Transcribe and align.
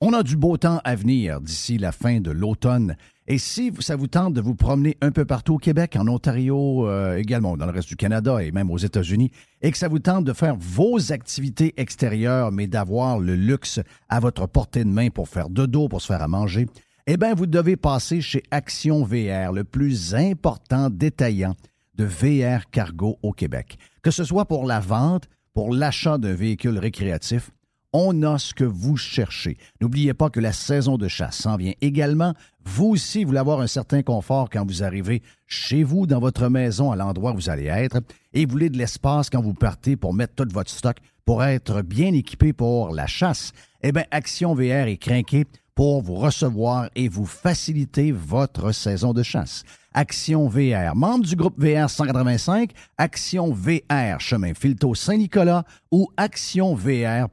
On 0.00 0.12
a 0.12 0.22
du 0.22 0.36
beau 0.36 0.56
temps 0.56 0.80
à 0.84 0.94
venir 0.94 1.40
d'ici 1.40 1.76
la 1.76 1.90
fin 1.90 2.20
de 2.20 2.30
l'automne. 2.30 2.96
Et 3.26 3.36
si 3.36 3.72
ça 3.80 3.96
vous 3.96 4.06
tente 4.06 4.32
de 4.32 4.40
vous 4.40 4.54
promener 4.54 4.96
un 5.00 5.10
peu 5.10 5.24
partout 5.24 5.54
au 5.54 5.58
Québec, 5.58 5.96
en 5.98 6.06
Ontario, 6.06 6.86
euh, 6.86 7.16
également 7.16 7.56
dans 7.56 7.66
le 7.66 7.72
reste 7.72 7.88
du 7.88 7.96
Canada 7.96 8.40
et 8.40 8.52
même 8.52 8.70
aux 8.70 8.78
États-Unis, 8.78 9.32
et 9.60 9.72
que 9.72 9.76
ça 9.76 9.88
vous 9.88 9.98
tente 9.98 10.24
de 10.24 10.32
faire 10.32 10.54
vos 10.56 11.10
activités 11.10 11.74
extérieures, 11.78 12.52
mais 12.52 12.68
d'avoir 12.68 13.18
le 13.18 13.34
luxe 13.34 13.80
à 14.08 14.20
votre 14.20 14.46
portée 14.46 14.84
de 14.84 14.88
main 14.88 15.10
pour 15.10 15.28
faire 15.28 15.50
de 15.50 15.66
dos, 15.66 15.88
pour 15.88 16.00
se 16.00 16.06
faire 16.06 16.22
à 16.22 16.28
manger, 16.28 16.68
eh 17.08 17.16
bien, 17.16 17.34
vous 17.34 17.46
devez 17.46 17.74
passer 17.74 18.20
chez 18.20 18.44
Action 18.52 19.02
VR, 19.02 19.50
le 19.52 19.64
plus 19.64 20.14
important 20.14 20.90
détaillant 20.90 21.56
de 21.96 22.04
VR 22.04 22.70
cargo 22.70 23.18
au 23.24 23.32
Québec. 23.32 23.78
Que 24.02 24.12
ce 24.12 24.22
soit 24.22 24.44
pour 24.44 24.64
la 24.64 24.78
vente, 24.78 25.24
pour 25.54 25.74
l'achat 25.74 26.18
d'un 26.18 26.34
véhicule 26.34 26.78
récréatif, 26.78 27.50
on 27.92 28.22
a 28.22 28.38
ce 28.38 28.54
que 28.54 28.64
vous 28.64 28.96
cherchez. 28.96 29.56
N'oubliez 29.80 30.14
pas 30.14 30.30
que 30.30 30.40
la 30.40 30.52
saison 30.52 30.98
de 30.98 31.08
chasse 31.08 31.38
s'en 31.38 31.56
vient 31.56 31.72
également. 31.80 32.34
Vous 32.64 32.86
aussi, 32.86 33.24
voulez 33.24 33.38
avoir 33.38 33.60
un 33.60 33.66
certain 33.66 34.02
confort 34.02 34.50
quand 34.50 34.66
vous 34.66 34.82
arrivez 34.82 35.22
chez 35.46 35.82
vous, 35.82 36.06
dans 36.06 36.20
votre 36.20 36.48
maison, 36.48 36.92
à 36.92 36.96
l'endroit 36.96 37.32
où 37.32 37.36
vous 37.36 37.50
allez 37.50 37.66
être, 37.66 38.00
et 38.34 38.44
vous 38.44 38.52
voulez 38.52 38.70
de 38.70 38.78
l'espace 38.78 39.30
quand 39.30 39.40
vous 39.40 39.54
partez 39.54 39.96
pour 39.96 40.12
mettre 40.12 40.34
tout 40.34 40.48
votre 40.52 40.70
stock, 40.70 40.96
pour 41.24 41.42
être 41.42 41.82
bien 41.82 42.12
équipé 42.12 42.52
pour 42.52 42.94
la 42.94 43.06
chasse. 43.06 43.52
Eh 43.82 43.92
bien, 43.92 44.04
Action 44.10 44.54
VR 44.54 44.88
est 44.88 44.98
craqué 44.98 45.46
pour 45.74 46.02
vous 46.02 46.16
recevoir 46.16 46.90
et 46.96 47.08
vous 47.08 47.26
faciliter 47.26 48.12
votre 48.12 48.72
saison 48.72 49.12
de 49.12 49.22
chasse. 49.22 49.62
Action 49.94 50.48
VR, 50.48 50.94
membre 50.94 51.24
du 51.24 51.34
groupe 51.36 51.54
VR 51.58 51.88
185, 51.88 52.70
Action 52.98 53.52
VR, 53.52 54.20
chemin 54.20 54.52
Filto 54.54 54.94
Saint-Nicolas 54.94 55.64
ou 55.90 56.08
actionvr.ca. 56.16 57.28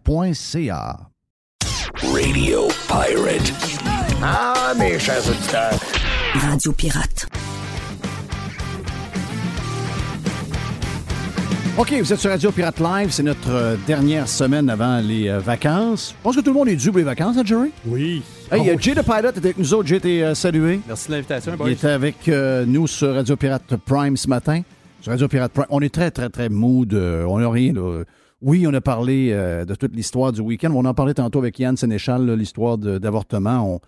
Radio 2.02 2.68
Pirate. 2.88 3.54
Ah, 4.22 4.73
mes 4.77 4.98
chers 4.99 5.27
auditeurs. 5.30 5.80
Radio 6.34 6.71
Pirate. 6.71 7.27
OK, 11.77 11.94
vous 11.99 12.13
êtes 12.13 12.20
sur 12.20 12.29
Radio 12.29 12.51
Pirate 12.51 12.79
Live. 12.79 13.12
C'est 13.12 13.24
notre 13.24 13.51
euh, 13.51 13.76
dernière 13.85 14.29
semaine 14.29 14.70
avant 14.70 14.99
les 14.99 15.27
euh, 15.27 15.40
vacances. 15.40 16.16
Je 16.18 16.24
pense 16.24 16.35
que 16.38 16.41
tout 16.41 16.51
le 16.51 16.54
monde 16.54 16.70
est 16.70 16.77
dû 16.77 16.90
pour 16.90 16.99
les 16.99 17.04
vacances, 17.04 17.35
hein, 17.38 17.44
Jerry? 17.44 17.72
Oui. 17.85 18.24
Hey, 18.51 18.77
Jay 18.79 18.93
the 18.93 19.01
Pilot 19.04 19.29
était 19.29 19.40
avec 19.40 19.57
nous 19.57 19.74
autres. 19.74 19.88
J'ai 19.88 19.96
été 19.96 20.24
euh, 20.24 20.35
salué. 20.35 20.79
Merci 20.88 21.07
de 21.07 21.13
l'invitation, 21.13 21.51
Il 21.54 21.57
boys. 21.57 21.71
était 21.71 21.88
avec 21.90 22.27
euh, 22.29 22.65
nous 22.65 22.85
sur 22.88 23.13
Radio 23.13 23.35
Pirate 23.35 23.76
Prime 23.85 24.15
ce 24.15 24.27
matin. 24.27 24.62
Sur 25.01 25.12
Radio 25.12 25.27
Pirate 25.27 25.51
Prime. 25.51 25.65
On 25.70 25.82
est 25.82 25.93
très, 25.93 26.12
très, 26.12 26.29
très 26.29 26.49
mood. 26.49 26.93
euh, 26.93 27.26
on 27.26 27.40
n'a 27.40 27.49
rien. 27.49 27.73
là. 27.73 28.04
Oui, 28.41 28.66
on 28.68 28.73
a 28.73 28.82
parlé 28.82 29.29
euh, 29.32 29.66
de 29.66 29.73
toute 29.76 29.96
l'histoire 29.96 30.32
du 30.32 30.41
week-end. 30.41 30.71
On 30.76 30.85
en 30.85 30.93
parlait 30.93 31.16
tantôt 31.16 31.40
avec 31.40 31.57
Yann 31.60 31.76
Sénéchal, 31.76 32.32
l'histoire 32.34 32.77
d'avortement. 32.77 33.76
On... 33.76 33.79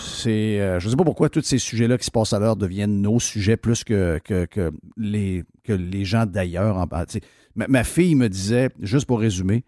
C'est, 0.00 0.78
je 0.78 0.84
ne 0.84 0.90
sais 0.90 0.96
pas 0.96 1.04
pourquoi 1.04 1.28
tous 1.28 1.42
ces 1.42 1.58
sujets-là 1.58 1.98
qui 1.98 2.04
se 2.04 2.10
passent 2.12 2.32
à 2.32 2.38
l'heure 2.38 2.54
deviennent 2.56 3.00
nos 3.02 3.18
sujets 3.18 3.56
plus 3.56 3.82
que, 3.82 4.20
que, 4.24 4.44
que 4.44 4.70
les, 4.96 5.42
que 5.64 5.72
les 5.72 6.04
gens 6.04 6.26
d'ailleurs. 6.26 6.76
en- 6.76 6.86
ah, 6.92 7.04
ma 7.56 7.82
fille 7.82 8.14
me 8.14 8.28
disait, 8.28 8.70
juste 8.80 9.06
pour 9.06 9.18
résumer, 9.18 9.64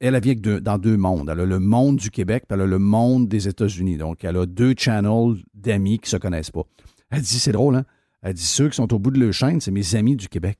elle, 0.00 0.14
elle 0.14 0.40
deux- 0.40 0.60
dans 0.60 0.78
deux 0.78 0.96
mondes. 0.96 1.30
Elle 1.30 1.40
a 1.40 1.46
le 1.46 1.58
monde 1.60 1.96
du 1.96 2.10
Québec, 2.10 2.44
puis 2.48 2.54
elle 2.54 2.62
a 2.62 2.66
le 2.66 2.78
monde 2.78 3.28
des 3.28 3.48
États-Unis. 3.48 3.96
Donc, 3.96 4.24
elle 4.24 4.36
a 4.36 4.46
deux 4.46 4.74
channels 4.76 5.36
d'amis 5.54 5.98
qui 5.98 6.06
ne 6.06 6.10
se 6.10 6.16
connaissent 6.16 6.50
pas. 6.50 6.62
Elle 7.10 7.22
dit, 7.22 7.38
c'est 7.38 7.52
drôle, 7.52 7.76
hein? 7.76 7.84
Elle 8.22 8.34
dit, 8.34 8.42
ceux 8.44 8.68
qui 8.68 8.76
sont 8.76 8.92
au 8.92 8.98
bout 8.98 9.10
de 9.12 9.20
leur 9.20 9.32
chaîne, 9.32 9.60
c'est 9.60 9.70
mes 9.70 9.94
amis 9.94 10.16
du 10.16 10.28
Québec. 10.28 10.58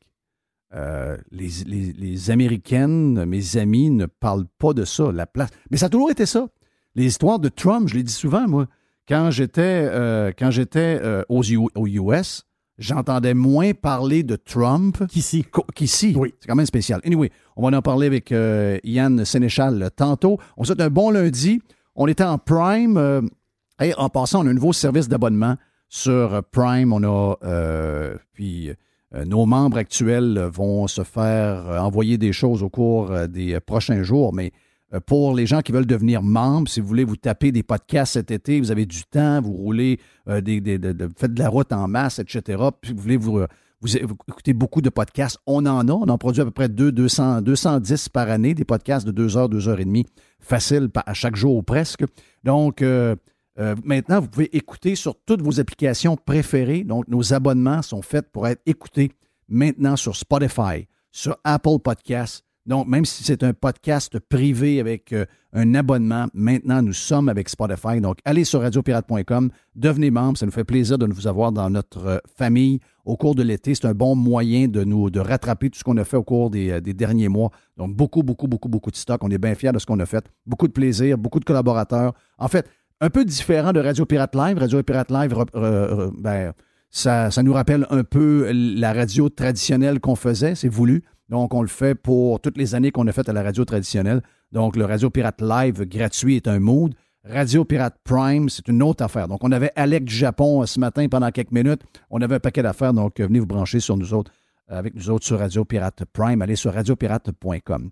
Euh, 0.75 1.17
les, 1.31 1.49
les- 1.67 1.93
les 1.93 2.31
Américaines, 2.31 3.25
mes 3.25 3.57
amis, 3.57 3.91
ne 3.91 4.07
parlent 4.07 4.47
pas 4.59 4.75
de 4.75 4.85
ça, 4.85 5.11
la 5.13 5.27
place. 5.27 5.51
Mais 5.71 5.77
ça 5.79 5.87
a 5.87 5.89
toujours 5.89 6.11
été 6.11 6.27
ça. 6.27 6.47
Les 6.95 7.07
histoires 7.07 7.39
de 7.39 7.49
Trump, 7.49 7.89
je 7.89 7.95
l'ai 7.95 8.03
dit 8.03 8.13
souvent, 8.13 8.47
moi. 8.47 8.67
Quand 9.09 9.31
j'étais 9.31 9.63
euh, 9.91 10.33
quand 10.39 10.51
j'étais 10.51 11.01
euh, 11.03 11.23
aux, 11.31 11.43
U- 11.43 11.57
aux 11.75 11.87
US, 11.87 12.45
j'entendais 12.77 13.33
moins 13.33 13.73
parler 13.73 14.23
de 14.23 14.37
Trump 14.37 15.03
qu'ici. 15.75 16.15
Oui. 16.15 16.35
C'est 16.41 16.47
quand 16.49 16.55
même 16.55 16.67
spécial. 16.67 17.01
Anyway, 17.05 17.31
on 17.59 17.69
va 17.69 17.77
en 17.77 17.83
parler 17.83 18.07
avec 18.07 18.33
Yann 18.85 19.25
Sénéchal 19.25 19.83
euh, 19.83 19.89
tantôt. 19.91 20.39
On 20.57 20.65
souhaite 20.65 20.81
un 20.81 20.91
bon 20.91 21.11
lundi. 21.11 21.61
On 21.97 22.07
était 22.07 22.25
en 22.25 22.39
Prime. 22.39 22.97
euh, 22.97 23.21
et 23.81 23.93
en 23.95 24.09
passant, 24.09 24.45
on 24.45 24.47
a 24.47 24.51
un 24.51 24.55
nouveau 24.55 24.73
service 24.73 25.09
d'abonnement 25.09 25.57
sur 25.89 26.43
Prime. 26.53 26.93
On 26.93 27.03
a 27.03 27.37
euh, 27.43 28.17
puis 28.33 28.71
nos 29.27 29.47
membres 29.47 29.79
actuels 29.79 30.39
vont 30.53 30.87
se 30.87 31.03
faire 31.03 31.83
envoyer 31.83 32.19
des 32.19 32.33
choses 32.33 32.63
au 32.63 32.69
cours 32.69 33.11
des 33.27 33.59
prochains 33.59 34.03
jours, 34.03 34.35
mais 34.35 34.53
pour 35.07 35.35
les 35.35 35.47
gens 35.47 35.63
qui 35.63 35.73
veulent 35.73 35.87
devenir 35.87 36.23
membres, 36.23 36.69
si 36.69 36.81
vous 36.81 36.87
voulez 36.87 37.05
vous 37.05 37.17
taper 37.17 37.51
des 37.51 37.63
podcasts 37.63 38.15
cet 38.15 38.31
été, 38.31 38.61
vous 38.61 38.71
avez 38.71 38.85
du 38.85 39.05
temps, 39.05 39.41
vous 39.41 39.55
roulez, 39.55 39.99
des, 40.43 40.61
faites 41.17 41.33
de 41.33 41.39
la 41.39 41.49
route 41.49 41.73
en 41.73 41.89
masse, 41.89 42.19
etc., 42.19 42.63
puis 42.83 42.93
vous 42.93 43.01
voulez 43.01 43.17
vous, 43.17 43.41
vous, 43.81 43.97
écoutez 43.97 44.53
beaucoup 44.55 44.81
de 44.81 44.91
podcasts, 44.91 45.39
on 45.47 45.65
en 45.67 45.89
a, 45.89 45.93
on 45.93 46.09
en 46.09 46.19
produit 46.19 46.43
à 46.43 46.45
peu 46.45 46.51
près 46.51 46.69
2, 46.69 46.91
200, 46.91 47.43
210 47.43 48.09
par 48.09 48.29
année, 48.29 48.55
des 48.55 48.65
podcasts 48.65 49.07
de 49.07 49.13
2 49.13 49.37
heures, 49.37 49.49
2 49.49 49.69
heures 49.69 49.81
et 49.81 49.85
demie, 49.85 50.07
facile 50.41 50.89
à 50.95 51.15
chaque 51.15 51.37
jour 51.37 51.57
ou 51.57 51.63
presque. 51.63 52.05
Donc, 52.43 52.83
euh, 52.83 53.15
euh, 53.59 53.77
maintenant, 53.85 54.21
vous 54.21 54.29
pouvez 54.29 54.57
écouter 54.57 54.95
sur 54.95 55.15
toutes 55.25 55.43
vos 55.43 55.61
applications 55.61 56.17
préférées. 56.17 56.85
Donc, 56.85 57.07
nos 57.09 57.33
abonnements 57.33 57.83
sont 57.83 58.03
faits 58.03 58.31
pour 58.33 58.47
être 58.47 58.63
écoutés 58.67 59.13
maintenant 59.49 59.97
sur 59.97 60.17
Spotify, 60.17 60.89
sur 61.11 61.37
Apple 61.45 61.79
Podcasts. 61.83 62.45
Donc, 62.69 62.87
même 62.87 63.07
si 63.07 63.25
c'est 63.25 63.43
un 63.45 63.55
podcast 63.55 64.19
privé 64.19 64.79
avec 64.79 65.15
euh, 65.15 65.25
un 65.55 65.75
abonnement, 65.75 66.27
maintenant, 66.35 66.83
nous 66.83 66.93
sommes 66.93 67.31
avec 67.31 67.49
Spotify. 67.49 67.99
Donc, 68.03 68.19
allez 68.27 68.45
sur 68.45 68.61
radiopirate.com, 68.61 69.51
devenez 69.75 70.11
membre. 70.11 70.37
Ça 70.37 70.45
nous 70.45 70.53
fait 70.53 70.65
plaisir 70.65 70.99
de 70.99 71.07
vous 71.07 71.27
avoir 71.27 71.51
dans 71.51 71.71
notre 71.71 72.07
euh, 72.07 72.19
famille 72.37 72.81
au 73.07 73.17
cours 73.17 73.35
de 73.35 73.43
l'été. 73.43 73.75
C'est 73.75 73.87
un 73.87 73.95
bon 73.95 74.15
moyen 74.15 74.69
de 74.69 74.85
nous 74.85 75.09
de 75.09 75.19
rattraper 75.19 75.71
tout 75.71 75.79
ce 75.79 75.85
qu'on 75.85 75.97
a 75.97 76.05
fait 76.05 76.19
au 76.19 76.23
cours 76.23 76.51
des, 76.51 76.73
euh, 76.73 76.81
des 76.83 76.93
derniers 76.93 77.31
mois. 77.31 77.51
Donc, 77.79 77.97
beaucoup, 77.97 78.23
beaucoup, 78.23 78.49
beaucoup, 78.49 78.69
beaucoup 78.69 78.91
de 78.91 78.97
stock. 78.97 79.25
On 79.25 79.31
est 79.31 79.39
bien 79.39 79.55
fiers 79.55 79.73
de 79.73 79.79
ce 79.79 79.87
qu'on 79.87 79.99
a 79.99 80.07
fait. 80.07 80.27
Beaucoup 80.45 80.69
de 80.69 80.73
plaisir, 80.73 81.17
beaucoup 81.17 81.41
de 81.41 81.47
collaborateurs. 81.47 82.13
En 82.37 82.49
fait, 82.49 82.69
un 83.01 83.09
peu 83.09 83.25
différent 83.25 83.73
de 83.73 83.81
Radio 83.81 84.05
Pirate 84.05 84.35
Live. 84.35 84.59
Radio 84.59 84.83
Pirate 84.83 85.11
Live, 85.11 85.35
ben, 86.19 86.53
ça 86.91 87.31
nous 87.43 87.55
rappelle 87.55 87.87
un 87.89 88.05
peu 88.05 88.51
la 88.53 88.93
radio 88.93 89.31
traditionnelle 89.31 90.01
qu'on 90.01 90.17
faisait, 90.17 90.55
c'est 90.55 90.69
voulu. 90.69 91.03
Donc, 91.29 91.53
on 91.55 91.63
le 91.63 91.69
fait 91.69 91.95
pour 91.95 92.41
toutes 92.41 92.57
les 92.57 92.75
années 92.75 92.91
qu'on 92.91 93.07
a 93.07 93.13
fait 93.13 93.29
à 93.29 93.33
la 93.33 93.43
radio 93.43 93.65
traditionnelle. 93.65 94.23
Donc, 94.53 94.77
le 94.77 94.85
Radio 94.85 95.11
Pirate 95.11 95.43
Live 95.43 95.85
gratuit 95.85 96.37
est 96.37 96.49
un 96.49 96.59
mood. 96.59 96.95
Radio 97.25 97.65
Pirate 97.65 97.97
Prime, 98.05 98.49
c'est 98.49 98.69
une 98.69 98.83
autre 98.83 99.05
affaire. 99.05 99.29
Donc, 99.29 99.45
on 99.45 99.53
avait 99.53 99.73
Alec 99.77 100.05
du 100.05 100.15
Japon 100.15 100.63
euh, 100.63 100.67
ce 100.67 100.81
matin 100.81 101.07
pendant 101.09 101.31
quelques 101.31 101.53
minutes. 101.53 101.83
On 102.11 102.23
avait 102.23 102.37
un 102.37 102.41
paquet 102.41 102.63
d'affaires. 102.63 102.95
Donc, 102.95 103.21
euh, 103.21 103.27
venez 103.27 103.41
vous 103.41 103.47
brancher 103.47 103.81
sur 103.81 103.99
nous 103.99 104.15
autres, 104.15 104.33
euh, 104.71 104.79
avec 104.79 104.95
nous 104.95 105.11
autres 105.11 105.27
sur 105.27 105.39
Radio 105.39 105.65
Pirate 105.67 106.05
Prime. 106.13 106.41
Allez 106.41 106.57
sur 106.57 106.73
radiopirate.com. 106.73 107.91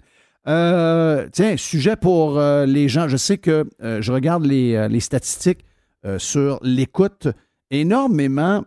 Euh, 0.49 1.29
tiens, 1.33 1.57
sujet 1.59 1.97
pour 1.97 2.41
les 2.41 2.89
gens. 2.89 3.09
Je 3.09 3.17
sais 3.17 3.37
que 3.37 3.69
je 3.81 4.13
regarde 4.13 4.47
les, 4.47 4.89
les 4.89 5.01
statistiques 5.01 5.65
sur 6.19 6.61
l'écoute. 6.63 7.27
Énormément, 7.73 8.65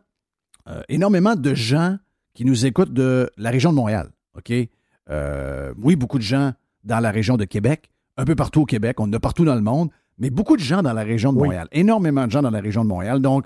énormément 0.89 1.37
de 1.37 1.53
gens 1.53 1.95
qui 2.33 2.43
nous 2.43 2.65
écoutent 2.65 2.91
de 2.91 3.29
la 3.37 3.49
région 3.49 3.69
de 3.71 3.77
Montréal. 3.77 4.09
OK? 4.37 4.53
Euh, 5.09 5.73
oui, 5.81 5.95
beaucoup 5.95 6.17
de 6.17 6.23
gens 6.23 6.53
dans 6.83 6.99
la 6.99 7.11
région 7.11 7.37
de 7.37 7.45
Québec, 7.45 7.89
un 8.17 8.25
peu 8.25 8.35
partout 8.35 8.61
au 8.61 8.65
Québec, 8.65 8.99
on 8.99 9.03
en 9.05 9.13
a 9.13 9.19
partout 9.19 9.45
dans 9.45 9.55
le 9.55 9.61
monde, 9.61 9.89
mais 10.17 10.29
beaucoup 10.29 10.55
de 10.55 10.61
gens 10.61 10.81
dans 10.81 10.93
la 10.93 11.03
région 11.03 11.33
de 11.33 11.37
Oui. 11.39 11.47
Montréal. 11.47 11.67
Énormément 11.71 12.25
de 12.25 12.31
gens 12.31 12.41
dans 12.41 12.51
la 12.51 12.61
région 12.61 12.83
de 12.83 12.89
Montréal. 12.89 13.21
Donc, 13.21 13.45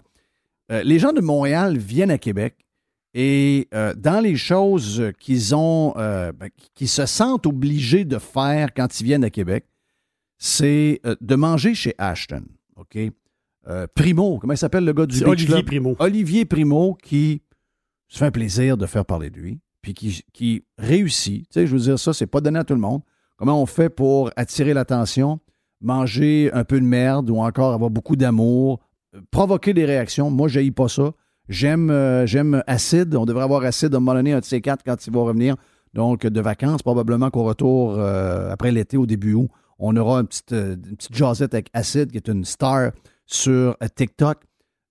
euh, 0.72 0.84
les 0.84 1.00
gens 1.00 1.14
de 1.14 1.22
Montréal 1.22 1.78
viennent 1.78 2.12
à 2.12 2.18
Québec 2.18 2.56
et 3.14 3.68
euh, 3.74 3.94
dans 3.96 4.20
les 4.22 4.36
choses 4.36 5.12
qu'ils 5.20 5.54
ont, 5.56 5.94
ben, 5.96 6.50
qu'ils 6.74 6.88
se 6.90 7.06
sentent 7.06 7.46
obligés 7.46 8.06
de 8.06 8.18
faire 8.18 8.74
quand 8.74 9.00
ils 9.00 9.04
viennent 9.04 9.24
à 9.24 9.30
Québec, 9.30 9.66
c'est 10.38 11.00
de 11.22 11.36
manger 11.36 11.76
chez 11.76 11.94
Ashton. 11.98 12.44
OK? 12.76 12.97
Primo, 13.96 14.40
comment 14.40 14.53
il 14.53 14.58
s'appelle 14.58 14.84
le 14.84 14.94
gars 14.94 15.06
du 15.06 15.24
Olivier 15.24 15.47
Club? 15.47 15.66
Primo. 15.66 15.96
Olivier 16.00 16.44
Primo 16.46 16.96
qui 17.02 17.41
se 18.09 18.18
fait 18.18 18.26
un 18.26 18.32
plaisir 18.32 18.78
de 18.78 18.86
faire 18.86 19.06
parler 19.06 19.29
de 19.29 19.40
lui, 19.40 19.59
puis 19.84 19.94
qui, 19.94 20.64
réussit. 20.80 21.44
Tu 21.44 21.52
sais, 21.52 21.68
je 21.68 21.74
veux 21.76 21.82
dire, 21.82 22.00
ça, 22.00 22.14
c'est 22.14 22.26
pas 22.26 22.41
donné 22.41 22.58
à 22.58 22.64
tout 22.64 22.74
le 22.74 22.80
monde. 22.80 23.02
Comment 23.38 23.62
on 23.62 23.66
fait 23.66 23.90
pour 23.90 24.32
attirer 24.38 24.74
l'attention, 24.74 25.40
manger 25.82 26.50
un 26.53 26.64
peu 26.64 26.80
de 26.80 26.85
merde 26.85 27.30
ou 27.30 27.38
encore 27.38 27.74
avoir 27.74 27.91
beaucoup 27.91 28.16
d'amour, 28.16 28.80
provoquer 29.30 29.74
des 29.74 29.85
réactions? 29.85 30.32
Moi, 30.32 30.47
je 30.47 30.70
pas 30.72 30.88
ça. 30.88 31.12
J'aime 31.50 31.91
euh, 31.91 32.26
j'aime 32.26 32.64
Acide. 32.66 33.14
On 33.16 33.26
devrait 33.26 33.44
avoir 33.44 33.64
Acide 33.64 33.94
à 33.94 33.97
un 33.97 34.00
moment 34.00 34.14
donné, 34.14 34.32
un 34.32 34.40
de 34.40 34.46
ces 34.46 34.62
quatre, 34.62 34.84
quand 34.85 35.06
il 35.06 35.14
va 35.14 35.22
revenir. 35.22 35.58
Donc, 35.94 36.26
de 36.26 36.41
vacances, 36.41 36.82
probablement 36.82 37.29
qu'au 37.29 37.44
retour, 37.44 37.96
euh, 37.97 38.50
après 38.52 38.72
l'été, 38.72 38.96
au 38.96 39.06
début 39.06 39.34
août, 39.34 39.50
on 39.78 39.96
aura 39.97 40.22
une 40.22 40.28
petite, 40.28 40.53
euh, 40.53 40.76
une 40.76 41.26
avec 41.41 41.70
Acide, 41.74 42.12
qui 42.12 42.18
est 42.18 42.29
une 42.29 42.46
star 42.46 42.91
sur 43.26 43.78
TikTok. 43.96 44.38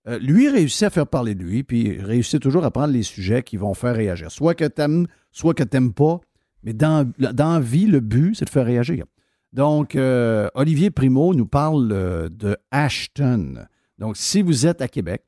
Euh, 0.07 0.19
lui 0.19 0.49
réussit 0.49 0.83
à 0.83 0.89
faire 0.89 1.07
parler 1.07 1.33
de 1.33 1.41
lui, 1.43 1.63
puis 1.63 1.97
réussit 2.01 2.41
toujours 2.41 2.65
à 2.65 2.71
prendre 2.71 2.91
les 2.93 3.03
sujets 3.03 3.41
qui 3.41 3.55
vont 3.55 3.73
faire 3.73 3.95
réagir. 3.95 4.29
Soit 4.31 4.53
que 4.53 4.65
t'aimes, 4.65 5.07
soit 5.31 5.53
que 5.53 5.63
t'aimes 5.63 5.93
pas, 5.93 6.19
mais 6.63 6.73
dans, 6.73 7.09
dans 7.17 7.53
la 7.53 7.59
vie, 7.61 7.85
le 7.87 8.01
but, 8.01 8.35
c'est 8.35 8.43
de 8.45 8.49
faire 8.49 8.65
réagir. 8.65 9.05
Donc, 9.53 9.95
euh, 9.95 10.49
Olivier 10.55 10.89
Primo 10.91 11.33
nous 11.33 11.45
parle 11.45 11.89
euh, 11.93 12.27
de 12.29 12.57
Ashton. 12.71 13.65
Donc, 13.97 14.17
si 14.17 14.41
vous 14.41 14.65
êtes 14.65 14.81
à 14.81 14.87
Québec, 14.89 15.23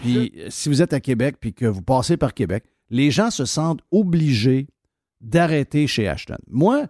puis 0.00 0.32
si 0.48 0.68
vous 0.68 0.80
êtes 0.82 0.92
à 0.92 1.00
Québec, 1.00 1.36
puis 1.40 1.52
que 1.52 1.66
vous 1.66 1.82
passez 1.82 2.16
par 2.16 2.32
Québec, 2.32 2.64
les 2.88 3.10
gens 3.10 3.30
se 3.30 3.44
sentent 3.44 3.80
obligés 3.90 4.66
d'arrêter 5.20 5.86
chez 5.86 6.06
Ashton. 6.08 6.36
Moi, 6.48 6.86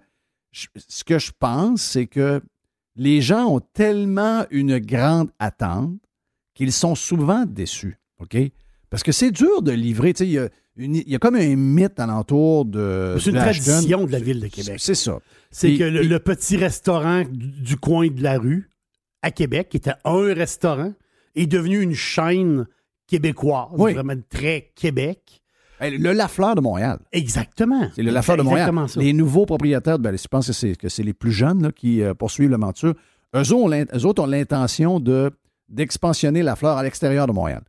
je- 0.53 0.67
ce 0.77 1.03
que 1.05 1.19
je 1.19 1.33
pense, 1.39 1.83
c'est 1.83 2.07
que 2.07 2.41
les 2.97 3.21
gens 3.21 3.47
ont 3.47 3.61
tellement 3.61 4.45
une 4.51 4.79
grande 4.79 5.31
attente 5.39 5.99
qu'ils 6.57 6.73
sont 6.73 6.97
souvent 6.97 7.45
déçus. 7.47 7.97
OK? 8.19 8.37
Parce 8.91 9.03
que 9.05 9.13
c'est 9.13 9.31
dur 9.31 9.63
de 9.63 9.71
livrer. 9.73 10.13
Il 10.21 10.27
y 10.31 10.39
a, 10.39 10.49
y 10.79 11.19
comme 11.19 11.37
un 11.37 11.55
mythe 11.57 12.01
alentour 12.01 12.65
de. 12.65 13.17
C'est 13.21 13.31
une 13.31 13.37
de 13.37 13.41
tradition 13.41 14.05
de 14.07 14.13
la 14.13 14.19
ville 14.19 14.41
de 14.41 14.49
Québec. 14.49 14.77
C'est 14.79 14.95
ça. 14.97 15.19
C'est 15.53 15.77
que 15.77 15.85
le, 15.85 16.03
le 16.03 16.19
petit 16.19 16.57
restaurant 16.57 17.23
du, 17.23 17.47
du 17.63 17.77
coin 17.77 18.09
de 18.09 18.23
la 18.23 18.39
rue, 18.39 18.69
à 19.23 19.31
Québec, 19.31 19.69
qui 19.71 19.77
était 19.77 19.95
un 20.05 20.35
restaurant, 20.35 20.93
est 21.35 21.47
devenu 21.47 21.81
une 21.81 21.95
chaîne 21.95 22.67
québécoise, 23.07 23.69
Oui. 23.79 23.93
vraiment 23.95 24.15
très 24.29 24.73
Québec. 24.75 25.43
Le 25.81 26.13
Lafleur 26.13 26.55
de 26.55 26.61
Montréal. 26.63 26.99
Exactement. 27.13 27.91
C'est 27.95 28.03
le 28.03 28.11
Lafleur 28.11 28.39
de 28.39 28.43
Montréal. 28.43 28.73
Ça. 28.89 28.99
Les 28.99 29.13
nouveaux 29.13 29.45
propriétaires, 29.45 29.99
ben, 29.99 30.17
je 30.17 30.27
pense 30.27 30.47
que 30.47 30.53
c'est, 30.55 30.75
que 30.75 30.89
c'est 30.89 31.03
les 31.03 31.13
plus 31.13 31.33
jeunes 31.33 31.63
là, 31.63 31.71
qui 31.73 32.01
euh, 32.03 32.15
poursuivent. 32.15 32.51
Eux, 32.55 33.39
autres 33.39 33.53
ont 33.55 33.69
l'in- 33.69 33.85
eux 33.95 34.07
autres 34.07 34.23
ont 34.23 34.27
l'intention 34.27 35.01
de, 35.01 35.31
d'expansionner 35.69 36.43
Lafleur 36.43 36.77
à 36.77 36.83
l'extérieur 36.83 37.27
de 37.27 37.33
Montréal. 37.33 37.63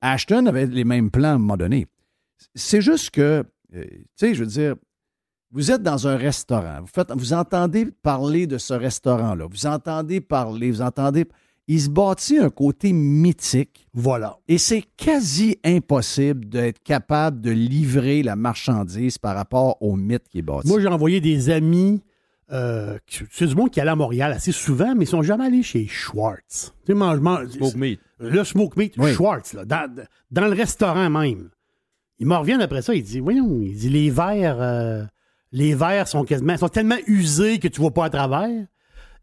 Ashton 0.00 0.46
avait 0.46 0.66
les 0.66 0.84
mêmes 0.84 1.10
plans 1.10 1.28
à 1.28 1.32
un 1.32 1.38
moment 1.38 1.56
donné. 1.56 1.86
C'est 2.54 2.80
juste 2.80 3.10
que, 3.10 3.44
euh, 3.74 3.84
tu 3.84 4.04
sais, 4.16 4.34
je 4.34 4.40
veux 4.40 4.50
dire, 4.50 4.74
vous 5.52 5.70
êtes 5.70 5.82
dans 5.82 6.08
un 6.08 6.16
restaurant, 6.16 6.80
vous, 6.80 6.88
faites, 6.92 7.12
vous 7.12 7.32
entendez 7.34 7.86
parler 7.86 8.46
de 8.46 8.58
ce 8.58 8.74
restaurant-là, 8.74 9.46
vous 9.48 9.66
entendez 9.66 10.20
parler, 10.20 10.70
vous 10.70 10.82
entendez. 10.82 11.26
Il 11.68 11.80
se 11.80 11.88
bâtit 11.88 12.38
un 12.38 12.50
côté 12.50 12.92
mythique. 12.92 13.86
Voilà. 13.94 14.38
Et 14.48 14.58
c'est 14.58 14.82
quasi 14.96 15.58
impossible 15.64 16.48
d'être 16.48 16.82
capable 16.82 17.40
de 17.40 17.52
livrer 17.52 18.24
la 18.24 18.34
marchandise 18.34 19.16
par 19.16 19.36
rapport 19.36 19.80
au 19.80 19.94
mythe 19.94 20.28
qui 20.28 20.38
est 20.38 20.42
bâti. 20.42 20.66
Moi, 20.66 20.80
j'ai 20.80 20.88
envoyé 20.88 21.20
des 21.20 21.50
amis. 21.50 22.02
Euh, 22.52 22.98
qui- 23.06 23.24
c'est 23.30 23.46
du 23.46 23.54
monde 23.54 23.70
qui 23.70 23.80
allait 23.80 23.90
à 23.90 23.96
Montréal 23.96 24.32
assez 24.32 24.52
souvent, 24.52 24.94
mais 24.94 25.04
ils 25.04 25.08
sont 25.08 25.22
jamais 25.22 25.46
allés 25.46 25.62
chez 25.62 25.86
Schwartz. 25.86 26.74
Tu 26.84 26.92
sais, 26.92 26.94
mange, 26.94 27.20
mange- 27.20 27.48
Smoke 27.48 27.76
meat. 27.78 28.00
Le 28.18 28.44
smoke 28.44 28.78
meat, 28.78 28.94
Oui. 28.98 29.12
Schwartz, 29.14 29.52
là, 29.54 29.64
dans, 29.64 29.92
dans 30.30 30.46
le 30.46 30.52
restaurant 30.52 31.10
même. 31.10 31.50
Ils 32.18 32.26
me 32.26 32.36
reviennent 32.36 32.60
après 32.60 32.82
ça, 32.82 32.94
ils 32.94 33.02
disent, 33.02 33.18
voyons, 33.20 33.60
il 33.62 33.74
dit, 33.76 33.88
les 33.88 34.10
verres, 34.10 34.60
euh, 34.60 35.04
les 35.50 35.74
verres 35.74 36.06
sont 36.06 36.24
quasiment, 36.24 36.56
sont 36.56 36.68
tellement 36.68 36.98
usés 37.06 37.58
que 37.58 37.68
tu 37.68 37.80
vois 37.80 37.90
pas 37.92 38.04
à 38.04 38.10
travers. 38.10 38.66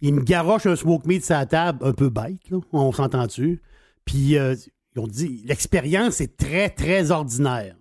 Ils 0.01 0.13
me 0.13 0.21
garochent 0.21 0.65
un 0.65 0.75
smoke 0.75 1.07
meat 1.07 1.23
sur 1.23 1.35
la 1.35 1.45
table, 1.45 1.79
un 1.85 1.93
peu 1.93 2.09
bête, 2.09 2.49
là, 2.49 2.57
on 2.73 2.91
s'entend-tu? 2.91 3.61
Puis, 4.05 4.37
euh, 4.37 4.55
ils 4.95 4.99
ont 4.99 5.07
dit, 5.07 5.43
l'expérience 5.45 6.19
est 6.19 6.35
très, 6.35 6.69
très 6.69 7.11
ordinaire. 7.11 7.75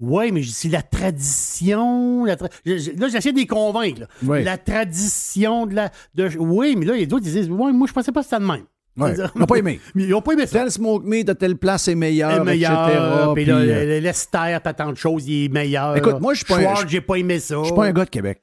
Oui, 0.00 0.30
mais 0.32 0.42
c'est 0.44 0.68
la 0.68 0.82
tradition. 0.82 2.24
la 2.24 2.36
tra- 2.36 2.50
je- 2.64 2.78
je- 2.78 2.90
Là, 2.92 3.08
j'essaie 3.08 3.32
de 3.32 3.38
les 3.38 3.46
convaincre. 3.46 4.00
là. 4.02 4.06
Oui. 4.22 4.44
La 4.44 4.56
tradition 4.58 5.66
de 5.66 5.74
la. 5.74 5.90
De... 6.14 6.30
Oui, 6.38 6.76
mais 6.76 6.86
là, 6.86 6.94
les 6.94 7.04
autres, 7.12 7.26
ils 7.26 7.32
disent 7.32 7.50
Ouais, 7.50 7.72
moi, 7.72 7.86
je 7.88 7.92
pensais 7.92 8.12
pas 8.12 8.20
que 8.20 8.28
c'était 8.28 8.40
de 8.40 8.46
même. 8.46 8.64
Ouais. 8.96 9.14
Ils 9.14 9.38
n'ont 9.40 9.46
pas 9.46 9.56
aimé. 9.56 9.80
Ils 9.94 10.08
n'ont 10.08 10.22
pas 10.22 10.32
aimé 10.32 10.46
ça. 10.46 10.58
Tel 10.60 10.70
smoke 10.72 11.06
meat 11.06 11.26
de 11.26 11.32
telle 11.32 11.56
place 11.56 11.86
est 11.88 11.94
meilleur, 11.94 12.44
meilleur, 12.44 12.88
etc. 12.88 13.32
puis 13.34 13.50
euh, 13.50 13.84
le- 13.86 13.98
l'Esther, 14.00 14.60
pas 14.60 14.72
tant 14.74 14.90
de 14.90 14.96
choses, 14.96 15.28
il 15.28 15.44
est 15.44 15.48
meilleur. 15.48 15.96
Écoute, 15.96 16.20
moi, 16.20 16.34
je 16.34 16.38
suis 16.38 16.46
pas 16.46 16.56
un- 16.58 16.62
Schwartz, 16.62 17.00
pas 17.06 17.14
aimé 17.16 17.38
ça. 17.38 17.56
Je 17.60 17.64
suis 17.66 17.74
pas 17.74 17.86
un 17.86 17.92
gars 17.92 18.04
de 18.04 18.10
Québec. 18.10 18.42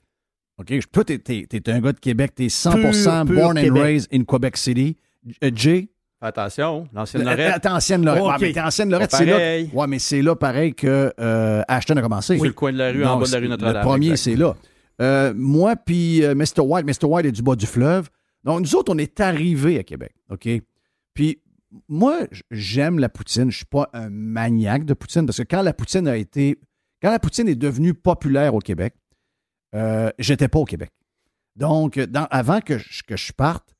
OK? 0.57 0.73
Toi, 0.93 1.03
t'es, 1.03 1.19
t'es 1.19 1.69
un 1.69 1.81
gars 1.81 1.91
de 1.91 1.99
Québec. 1.99 2.31
T'es 2.35 2.47
100% 2.47 3.25
Pur, 3.25 3.33
pur 3.35 3.43
born 3.43 3.57
and 3.57 3.61
Québec. 3.63 3.83
raised 3.83 4.07
in 4.13 4.23
Quebec 4.23 4.55
City. 4.55 4.95
Euh, 5.43 5.51
Jay? 5.53 5.89
Attention, 6.25 6.87
l'ancienne 6.93 7.21
Euh, 7.21 7.31
Lorette. 7.35 7.61
T'es 7.61 7.69
ancienne 7.69 8.03
Lorette. 8.05 8.21
Ok. 8.23 8.29
Ouais, 8.29 8.37
mais 8.41 8.53
t'es 8.53 8.61
ancienne 8.61 8.89
Lorette, 8.89 9.11
c'est 9.11 9.25
là. 9.25 9.67
Ouais, 9.73 9.87
mais 9.87 9.99
c'est 9.99 10.21
là 10.21 10.35
pareil 10.35 10.73
que 10.73 11.13
euh, 11.19 11.61
Ashton 11.67 11.95
a 11.97 12.01
commencé. 12.01 12.35
Sur 12.35 12.45
le 12.45 12.53
coin 12.53 12.71
de 12.73 12.77
la 12.77 12.91
rue, 12.91 13.05
en 13.05 13.17
bas 13.19 13.25
de 13.27 13.31
la 13.31 13.39
rue 13.39 13.47
Notre-Dame. 13.47 13.75
Le 13.75 13.81
premier, 13.81 14.15
c'est 14.17 14.35
là. 14.35 14.55
Euh, 15.01 15.33
moi, 15.35 15.75
puis 15.75 16.23
euh, 16.23 16.33
Mr. 16.35 16.61
White, 16.61 16.85
Mr. 16.85 17.05
White 17.07 17.25
est 17.27 17.31
du 17.31 17.41
bas 17.41 17.55
du 17.55 17.65
fleuve. 17.65 18.09
Donc, 18.43 18.61
nous 18.61 18.75
autres, 18.75 18.93
on 18.93 18.97
est 18.97 19.19
arrivés 19.19 19.79
à 19.79 19.83
Québec. 19.83 20.13
OK? 20.29 20.47
Puis, 21.13 21.41
moi, 21.89 22.19
j'aime 22.51 22.99
la 22.99 23.09
poutine. 23.09 23.51
Je 23.51 23.57
suis 23.57 23.65
pas 23.65 23.89
un 23.93 24.09
maniaque 24.09 24.85
de 24.85 24.93
poutine 24.93 25.25
parce 25.25 25.37
que 25.37 25.43
quand 25.43 25.61
la 25.61 25.73
poutine 25.73 26.07
a 26.07 26.15
été. 26.17 26.59
Quand 27.01 27.11
la 27.11 27.19
poutine 27.19 27.47
est 27.49 27.55
devenue 27.55 27.93
populaire 27.93 28.55
au 28.55 28.59
Québec, 28.59 28.95
j'étais 30.17 30.47
pas 30.47 30.59
au 30.59 30.65
Québec. 30.65 30.91
Donc, 31.55 31.99
dans- 31.99 32.27
avant 32.31 32.61
que 32.61 32.77
je, 32.77 33.03
que 33.03 33.15
je 33.15 33.31
parte, 33.31 33.74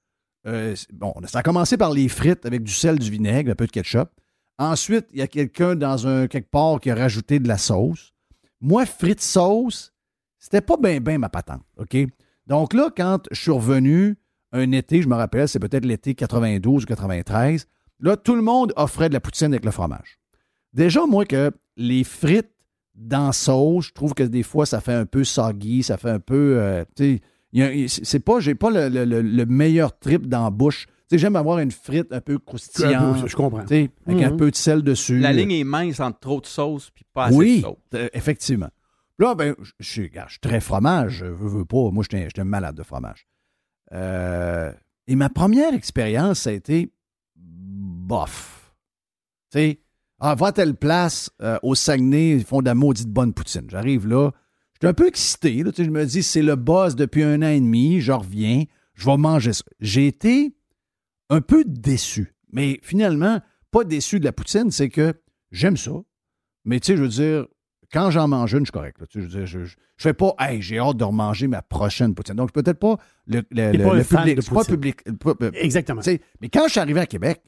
euh, 0.47 0.75
bon, 0.93 1.13
ça 1.25 1.39
a 1.39 1.43
commencé 1.43 1.77
par 1.77 1.91
les 1.91 2.07
frites 2.07 2.45
avec 2.45 2.63
du 2.63 2.71
sel, 2.71 2.99
du 2.99 3.09
vinaigre, 3.09 3.51
un 3.51 3.55
peu 3.55 3.65
de 3.65 3.71
ketchup. 3.71 4.09
Ensuite, 4.57 5.07
il 5.11 5.19
y 5.19 5.21
a 5.21 5.27
quelqu'un 5.27 5.75
dans 5.75 6.07
un 6.07 6.27
quelque 6.27 6.49
part 6.49 6.79
qui 6.79 6.89
a 6.89 6.95
rajouté 6.95 7.39
de 7.39 7.47
la 7.47 7.57
sauce. 7.57 8.13
Moi, 8.61 8.85
frites 8.85 9.21
sauce, 9.21 9.93
c'était 10.39 10.61
pas 10.61 10.77
bien 10.77 10.99
bien 10.99 11.17
ma 11.17 11.29
patente? 11.29 11.63
Donc 12.47 12.73
là, 12.73 12.89
quand 12.95 13.23
je 13.31 13.41
suis 13.41 13.51
revenu 13.51 14.17
un 14.51 14.71
été, 14.71 15.01
je 15.01 15.07
me 15.07 15.15
rappelle, 15.15 15.47
c'est 15.49 15.59
peut-être 15.59 15.85
l'été 15.85 16.15
92 16.15 16.83
ou 16.83 16.85
93, 16.85 17.67
là, 17.99 18.15
tout 18.15 18.35
le 18.35 18.41
monde 18.41 18.71
offrait 18.77 19.09
de 19.09 19.13
la 19.13 19.19
poutine 19.19 19.47
avec 19.47 19.65
le 19.65 19.71
fromage. 19.71 20.19
Déjà, 20.73 21.05
moi, 21.05 21.25
que 21.25 21.51
les 21.75 22.03
frites 22.03 22.51
dans 22.93 23.31
sauce, 23.31 23.87
je 23.87 23.93
trouve 23.93 24.13
que 24.13 24.23
des 24.23 24.43
fois, 24.43 24.65
ça 24.65 24.79
fait 24.79 24.93
un 24.93 25.05
peu 25.05 25.23
soggy, 25.23 25.83
ça 25.83 25.97
fait 25.97 26.09
un 26.09 26.19
peu, 26.19 26.57
euh, 26.57 26.85
tu 26.95 27.15
sais, 27.15 27.21
c'est 27.87 28.19
pas, 28.19 28.39
j'ai 28.39 28.55
pas 28.55 28.69
le, 28.69 28.89
le- 28.89 29.05
le- 29.05 29.21
le 29.21 29.45
meilleur 29.45 29.97
trip 29.97 30.27
dans 30.27 30.43
la 30.43 30.49
bouche. 30.49 30.87
Tu 30.87 30.91
sais, 31.11 31.17
j'aime 31.19 31.35
avoir 31.35 31.59
une 31.59 31.71
frite 31.71 32.11
un 32.11 32.19
peu 32.21 32.39
croustillante, 32.39 33.27
Je 33.27 33.35
comprends. 33.35 33.61
tu 33.61 33.67
sais, 33.67 33.89
avec 34.07 34.23
un 34.23 34.31
Mhm. 34.31 34.37
peu 34.37 34.49
de 34.51 34.55
sel 34.55 34.81
dessus. 34.81 35.19
La 35.19 35.31
ligne 35.33 35.51
est 35.51 35.63
mince 35.63 35.99
entre 35.99 36.19
trop 36.19 36.41
de 36.41 36.45
sauce 36.47 36.89
puis 36.91 37.05
pas 37.13 37.25
assez 37.25 37.35
Oui, 37.37 37.57
de 37.57 37.61
sauce. 37.61 37.77
euh, 37.93 38.09
effectivement. 38.13 38.69
Là, 39.19 39.35
ben, 39.35 39.55
je- 39.79 39.85
suis 39.85 40.11
très 40.41 40.59
fromage, 40.59 41.17
je 41.19 41.25
veux, 41.25 41.47
veux 41.59 41.65
pas. 41.65 41.89
Moi, 41.91 42.03
j'étais 42.03 42.17
un- 42.23 42.27
j'étais 42.27 42.41
un 42.41 42.45
malade 42.45 42.75
de 42.75 42.83
fromage. 42.83 43.27
Euh, 43.93 44.73
et 45.07 45.15
ma 45.15 45.29
première 45.29 45.73
expérience, 45.73 46.39
ça 46.41 46.49
a 46.49 46.53
été 46.53 46.91
bof. 47.35 48.73
Tu 49.51 49.59
sais, 49.59 49.79
ah, 50.19 50.35
va 50.35 50.47
à 50.47 50.51
telle 50.51 50.75
place, 50.75 51.29
euh, 51.41 51.57
au 51.63 51.75
Saguenay, 51.75 52.31
ils 52.31 52.43
font 52.43 52.59
de 52.61 52.65
la 52.65 52.75
maudite 52.75 53.09
bonne 53.09 53.33
poutine. 53.33 53.65
J'arrive 53.69 54.07
là, 54.07 54.31
j'étais 54.75 54.87
un 54.87 54.93
peu 54.93 55.07
excité. 55.07 55.63
Là, 55.63 55.71
tu 55.71 55.77
sais, 55.77 55.85
je 55.85 55.89
me 55.91 56.05
dis, 56.05 56.23
c'est 56.23 56.41
le 56.41 56.55
boss 56.55 56.95
depuis 56.95 57.23
un 57.23 57.41
an 57.41 57.49
et 57.49 57.59
demi, 57.59 57.99
je 58.01 58.11
reviens, 58.11 58.63
je 58.93 59.05
vais 59.05 59.17
manger 59.17 59.51
ça. 59.53 59.63
J'ai 59.79 60.07
été 60.07 60.55
un 61.29 61.41
peu 61.41 61.63
déçu. 61.65 62.33
Mais 62.51 62.79
finalement, 62.83 63.41
pas 63.71 63.83
déçu 63.83 64.19
de 64.19 64.25
la 64.25 64.31
poutine, 64.31 64.71
c'est 64.71 64.89
que 64.89 65.13
j'aime 65.51 65.75
ça. 65.77 65.91
Mais 66.63 66.79
tu 66.79 66.87
sais, 66.87 66.97
je 66.97 67.01
veux 67.01 67.09
dire, 67.09 67.47
quand 67.91 68.09
j'en 68.11 68.27
mange 68.27 68.53
une, 68.53 68.59
je 68.59 68.65
suis 68.65 68.71
correct. 68.71 68.99
là. 68.99 69.07
Tu 69.07 69.19
sais, 69.21 69.27
je, 69.27 69.31
veux 69.31 69.37
dire, 69.39 69.45
je, 69.47 69.65
je, 69.65 69.75
je 69.97 70.01
fais 70.03 70.13
pas, 70.13 70.33
hey, 70.39 70.61
j'ai 70.61 70.79
hâte 70.79 70.97
de 70.97 71.03
remanger 71.03 71.47
ma 71.47 71.61
prochaine 71.61 72.13
poutine. 72.15 72.35
Donc, 72.35 72.51
peut-être 72.51 72.79
pas 72.79 72.97
le, 73.27 73.41
le, 73.51 73.71
le- 73.71 73.83
pas 73.83 73.95
le 73.95 74.03
public. 74.03 75.05
de 75.05 75.11
pas 75.11 75.35
pas- 75.35 75.49
Exactement. 75.53 76.01
tu 76.01 76.11
sais, 76.11 76.21
mais 76.41 76.49
quand 76.49 76.65
je 76.67 76.71
suis 76.71 76.79
arrivé 76.79 76.99
à 76.99 77.05
Québec, 77.05 77.41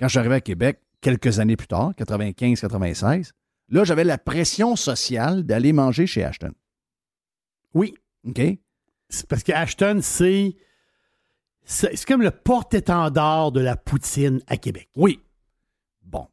quand 0.00 0.06
je 0.08 0.10
suis 0.12 0.18
arrivé 0.18 0.34
à 0.36 0.40
Québec, 0.40 0.80
quelques 1.00 1.38
années 1.40 1.56
plus 1.56 1.66
tard, 1.66 1.92
95-96, 1.98 3.32
là, 3.72 3.84
j'avais 3.84 4.04
la 4.04 4.18
pression 4.18 4.76
sociale 4.76 5.42
d'aller 5.42 5.72
manger 5.72 6.06
chez 6.06 6.22
Ashton. 6.24 6.52
Oui. 7.74 7.94
OK? 8.26 8.40
C'est 9.08 9.26
parce 9.26 9.42
que 9.42 9.52
Ashton, 9.52 9.98
c'est. 10.02 10.54
C'est 11.64 12.04
comme 12.06 12.22
le 12.22 12.30
porte-étendard 12.32 13.52
de 13.52 13.60
la 13.60 13.76
poutine 13.76 14.40
à 14.48 14.56
Québec. 14.56 14.88
Oui. 14.96 15.20
Bon. 16.02 16.26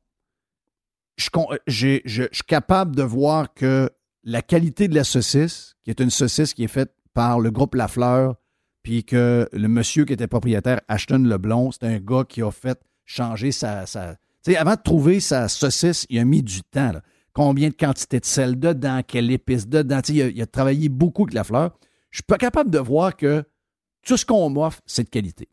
Je, 1.17 1.29
euh, 1.35 1.57
je- 1.67 2.01
je 2.05 2.23
suis 2.31 2.43
capable 2.47 2.95
de 2.95 3.03
voir 3.03 3.53
que 3.53 3.89
la 4.23 4.41
qualité 4.41 4.87
de 4.87 4.95
la 4.95 5.03
saucisse, 5.03 5.75
qui 5.83 5.91
est 5.91 5.99
une 5.99 6.09
saucisse 6.09 6.53
qui 6.53 6.63
est 6.63 6.67
faite 6.67 6.93
par 7.13 7.39
le 7.39 7.51
groupe 7.51 7.75
Lafleur, 7.75 8.35
puis 8.81 9.03
que 9.03 9.47
le 9.53 9.67
monsieur 9.67 10.05
qui 10.05 10.13
était 10.13 10.27
propriétaire, 10.27 10.81
Ashton 10.87 11.19
Leblond, 11.19 11.71
c'est 11.71 11.83
un 11.83 11.99
gars 11.99 12.23
qui 12.27 12.41
a 12.41 12.49
fait 12.51 12.79
changer 13.05 13.51
sa. 13.51 13.85
sa- 13.85 14.15
Tu 14.43 14.53
sais, 14.53 14.57
avant 14.57 14.75
de 14.75 14.81
trouver 14.81 15.19
sa 15.19 15.47
saucisse, 15.47 16.05
il 16.09 16.17
a 16.19 16.25
mis 16.25 16.41
du 16.41 16.63
temps. 16.63 16.91
là. 16.93 17.01
Combien 17.33 17.69
de 17.69 17.73
quantité 17.75 18.19
de 18.19 18.25
sel 18.25 18.59
dedans, 18.59 19.01
quelle 19.05 19.29
épice 19.31 19.67
dedans. 19.67 20.01
Il, 20.09 20.21
a, 20.21 20.27
il 20.27 20.41
a 20.41 20.45
travaillé 20.47 20.89
beaucoup 20.89 21.23
avec 21.23 21.33
Lafleur. 21.33 21.71
Je 22.11 22.17
suis 22.17 22.23
pas 22.23 22.37
capable 22.37 22.69
de 22.71 22.79
voir 22.79 23.15
que 23.15 23.43
tout 24.05 24.17
ce 24.17 24.25
qu'on 24.25 24.49
m'offre, 24.49 24.81
c'est 24.85 25.03
de 25.03 25.09
qualité. 25.09 25.47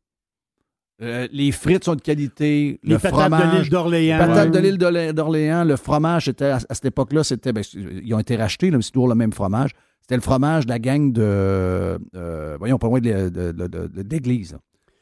Euh, 1.02 1.28
les 1.30 1.52
frites 1.52 1.84
sont 1.84 1.94
de 1.94 2.00
qualité, 2.00 2.80
Les 2.82 2.94
le 2.94 2.98
patates 2.98 3.20
fromage. 3.20 3.52
de 3.52 3.58
l'île 3.60 3.70
d'Orléans. 3.70 4.18
Les 4.18 4.26
patates 4.26 4.44
ouais. 4.46 4.50
de 4.50 4.58
l'île 4.66 4.78
d'Orlé- 4.78 5.12
d'Orléans, 5.12 5.64
le 5.64 5.76
fromage, 5.76 6.28
était 6.28 6.46
à, 6.46 6.56
à 6.56 6.74
cette 6.74 6.86
époque-là, 6.86 7.22
c'était. 7.22 7.52
ben, 7.52 7.62
ils 7.74 8.14
ont 8.14 8.18
été 8.18 8.34
rachetés, 8.36 8.70
là, 8.70 8.78
mais 8.78 8.82
c'est 8.82 8.92
toujours 8.92 9.08
le 9.08 9.14
même 9.14 9.32
fromage. 9.32 9.72
C'était 10.00 10.14
le 10.14 10.22
fromage 10.22 10.64
de 10.64 10.70
la 10.70 10.78
gang 10.78 11.12
de. 11.12 11.20
euh, 11.22 12.56
voyons, 12.58 12.78
pas 12.78 12.86
loin 12.86 13.00
de, 13.00 13.28
de- 13.28 13.52
de- 13.52 13.66
de- 13.66 13.86
de- 13.88 14.02
d'église. 14.02 14.56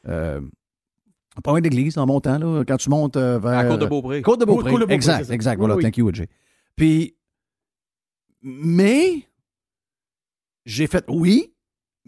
Euh, 0.09 0.41
pas 1.41 1.51
loin 1.51 1.61
d'église, 1.61 1.97
en 1.97 2.05
montant, 2.05 2.39
là, 2.39 2.63
quand 2.67 2.77
tu 2.77 2.89
montes 2.89 3.15
euh, 3.15 3.39
vers. 3.39 3.59
À 3.59 3.63
Côte 3.65 3.79
de 3.79 3.85
Beaupré. 3.85 4.21
Côte 4.21 4.39
de 4.41 4.45
Beaupré. 4.45 4.63
Côte 4.71 4.81
de 4.81 4.85
Beaupré, 4.85 4.95
exact, 4.95 5.29
exact. 5.29 5.55
Oui, 5.55 5.59
Voilà, 5.59 5.75
oui. 5.77 5.83
thank 5.83 5.95
you, 5.95 6.13
Jay. 6.13 6.27
Puis, 6.75 7.15
mais, 8.41 9.27
j'ai 10.65 10.87
fait 10.87 11.05
oui. 11.07 11.51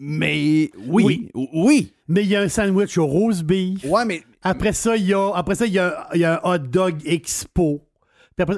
Mais 0.00 0.70
oui, 0.86 1.30
Oui. 1.34 1.48
oui. 1.54 1.92
Mais 2.06 2.22
il 2.22 2.28
y 2.28 2.36
a 2.36 2.42
un 2.42 2.48
sandwich 2.48 2.96
au 2.98 3.06
rose 3.06 3.42
beef. 3.42 3.84
Ouais, 3.84 4.04
mais 4.04 4.22
Après 4.42 4.72
ça, 4.72 4.96
il 4.96 5.06
y 5.06 5.12
a, 5.12 5.32
après 5.34 5.56
ça, 5.56 5.66
il 5.66 5.72
y 5.72 5.78
a, 5.78 6.08
il 6.14 6.20
y 6.20 6.24
a 6.24 6.40
un 6.44 6.54
hot 6.54 6.58
dog 6.58 7.00
expo. 7.04 7.84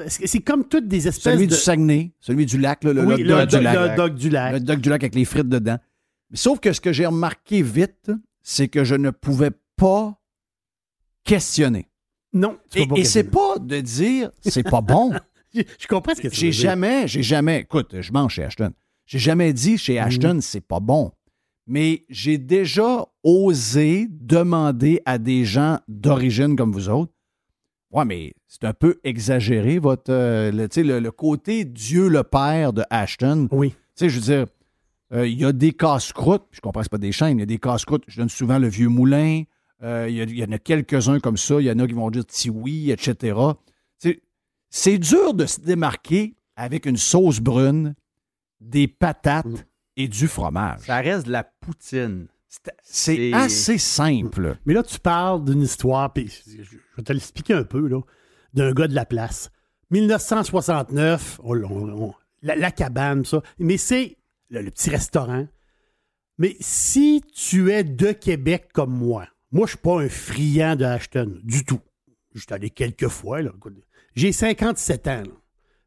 C'est 0.09 0.41
comme 0.41 0.69
toutes 0.69 0.87
des 0.89 1.09
espèces 1.09 1.33
celui 1.33 1.47
de... 1.47 1.55
du 1.55 1.59
Saguenay, 1.59 2.13
celui 2.21 2.45
du 2.45 2.59
lac, 2.59 2.85
là, 2.85 2.93
le, 2.93 3.03
oui, 3.07 3.15
hot 3.25 3.27
dog 3.27 3.49
du 3.49 3.61
lac. 3.61 3.75
le 3.75 3.81
hot 3.81 3.97
dog 3.97 4.15
du 4.15 4.29
lac. 4.29 4.53
Le 4.53 4.57
hot 4.59 4.61
dog 4.61 4.81
du 4.81 4.89
lac 4.91 5.03
avec 5.03 5.15
les 5.15 5.25
frites 5.25 5.49
dedans. 5.49 5.79
Sauf 6.35 6.61
que 6.61 6.75
ce 6.75 6.81
que 6.83 6.93
j'ai 6.93 7.07
remarqué 7.07 7.63
vite, 7.63 8.11
c'est 8.43 8.69
que 8.69 8.85
je 8.85 8.95
ne 8.95 9.09
pouvais 9.11 9.53
pas 9.77 10.21
questionner. 11.25 11.89
Non, 12.35 12.59
Et, 12.75 12.87
et 12.97 13.05
c'est 13.05 13.25
pas 13.25 13.59
de 13.59 13.81
dire 13.81 14.31
c'est 14.43 14.63
pas 14.63 14.83
bon. 14.83 15.13
Je, 15.55 15.87
comprends 15.89 16.15
ce 16.15 16.21
que 16.21 16.29
tu 16.29 16.35
J'ai 16.37 16.47
veux 16.47 16.53
dire. 16.53 16.61
jamais, 16.63 17.09
j'ai 17.09 17.23
jamais, 17.23 17.61
écoute, 17.61 18.01
je 18.01 18.13
mange 18.13 18.35
chez 18.35 18.45
Ashton. 18.45 18.73
J'ai 19.07 19.19
jamais 19.19 19.53
dit 19.53 19.79
chez 19.79 19.99
Ashton 19.99 20.35
Mhm. 20.35 20.41
c'est 20.41 20.61
pas 20.61 20.81
bon. 20.81 21.11
Mais 21.67 22.05
j'ai 22.09 22.39
déjà 22.39 23.07
osé 23.23 24.09
demander 24.11 25.01
à 25.05 25.19
des 25.19 25.45
gens 25.45 25.79
d'origine 25.89 26.57
comme 26.57 26.73
vous 26.73 26.89
autres. 26.89 27.13
Ouais, 27.93 28.05
mais 28.05 28.33
c'est 28.47 28.65
un 28.65 28.73
peu 28.73 29.01
exagéré, 29.03 29.79
votre, 29.79 30.13
euh, 30.13 30.53
le, 30.53 30.69
tu 30.69 30.77
sais, 30.77 30.83
le, 30.85 31.01
le 31.01 31.11
côté 31.11 31.65
Dieu 31.65 32.09
le 32.09 32.23
Père 32.23 32.73
de 32.73 32.83
Ashton. 32.91 33.49
Oui. 33.51 33.71
Tu 33.71 33.77
sais, 33.97 34.09
je 34.09 34.17
veux 34.17 34.25
dire, 34.25 34.47
euh, 35.13 35.27
il 35.27 35.41
y 35.41 35.45
a 35.45 35.53
des 35.53 35.73
casse-croûtes, 35.73 36.47
je 36.53 36.61
comprends 36.61 36.83
c'est 36.85 36.91
pas 36.91 36.99
des 36.99 37.11
chaînes, 37.13 37.39
il 37.39 37.41
y 37.41 37.43
a 37.43 37.47
des 37.47 37.59
casse-croûtes, 37.59 38.05
je 38.07 38.17
donne 38.21 38.29
souvent 38.29 38.59
le 38.61 38.69
vieux 38.69 38.89
moulin, 38.89 39.43
euh, 39.83 40.07
il, 40.09 40.37
y 40.39 40.45
en 40.45 40.53
a 40.53 40.59
quelques-uns 40.59 41.19
comme 41.19 41.37
ça, 41.37 41.61
il 41.61 41.67
y 41.67 41.71
en 41.71 41.79
a 41.81 41.87
qui 41.87 41.95
vont 41.95 42.11
dire 42.11 42.25
tiwi, 42.25 42.93
etc. 42.93 43.15
Tu 44.01 44.11
sais, 44.11 44.21
C'est 44.71 44.99
dur 44.99 45.35
de 45.35 45.47
se 45.47 45.61
démarquer 45.61 46.37
avec 46.57 46.87
une 46.87 46.97
sauce 46.97 47.41
brune, 47.41 47.95
des 48.61 48.87
patates 48.89 49.47
Mm. 49.47 49.57
et 49.97 50.09
du 50.09 50.29
fromage. 50.29 50.81
Ça 50.83 50.99
reste 51.01 51.27
de 51.27 51.33
la 51.33 51.45
poutine. 51.45 52.29
C'est 52.83 53.33
assez 53.33 53.79
simple. 53.79 54.57
Mais 54.67 54.75
là, 54.75 54.83
tu 54.83 54.99
parles 54.99 55.45
d'une 55.45 55.63
histoire, 55.63 56.13
puis 56.13 56.29
je 56.47 56.77
vais 56.97 57.03
te 57.05 57.13
l'expliquer 57.13 57.55
un 57.55 57.65
peu, 57.65 57.87
là, 57.87 58.01
d'un 58.55 58.73
gars 58.73 58.89
de 58.89 58.95
la 58.95 59.05
place. 59.07 59.51
1969, 59.91 61.41
on- 61.43 61.57
on- 61.65 62.03
on- 62.09 62.15
la, 62.43 62.57
la 62.57 62.71
cabane, 62.71 63.25
ça. 63.25 63.43
Mais 63.59 63.77
c'est 63.77 64.17
le, 64.51 64.63
le 64.63 64.71
petit 64.71 64.91
restaurant. 64.91 65.47
Mais 66.39 66.57
si 66.61 67.23
tu 67.35 67.71
es 67.73 67.85
de 67.85 68.13
Québec 68.13 68.69
comme 68.73 68.97
moi, 68.97 69.27
moi, 69.53 69.67
je 69.67 69.71
suis 69.71 69.79
pas 69.79 70.01
un 70.01 70.09
friand 70.09 70.77
de 70.77 70.85
Ashton, 70.85 71.39
du 71.43 71.65
tout. 71.65 71.81
Je 72.35 72.41
suis 72.41 72.53
allé 72.53 72.71
quelques 72.71 73.09
fois, 73.09 73.41
J'ai 74.15 74.33
57 74.33 75.07
ans, 75.09 75.23
là. 75.25 75.33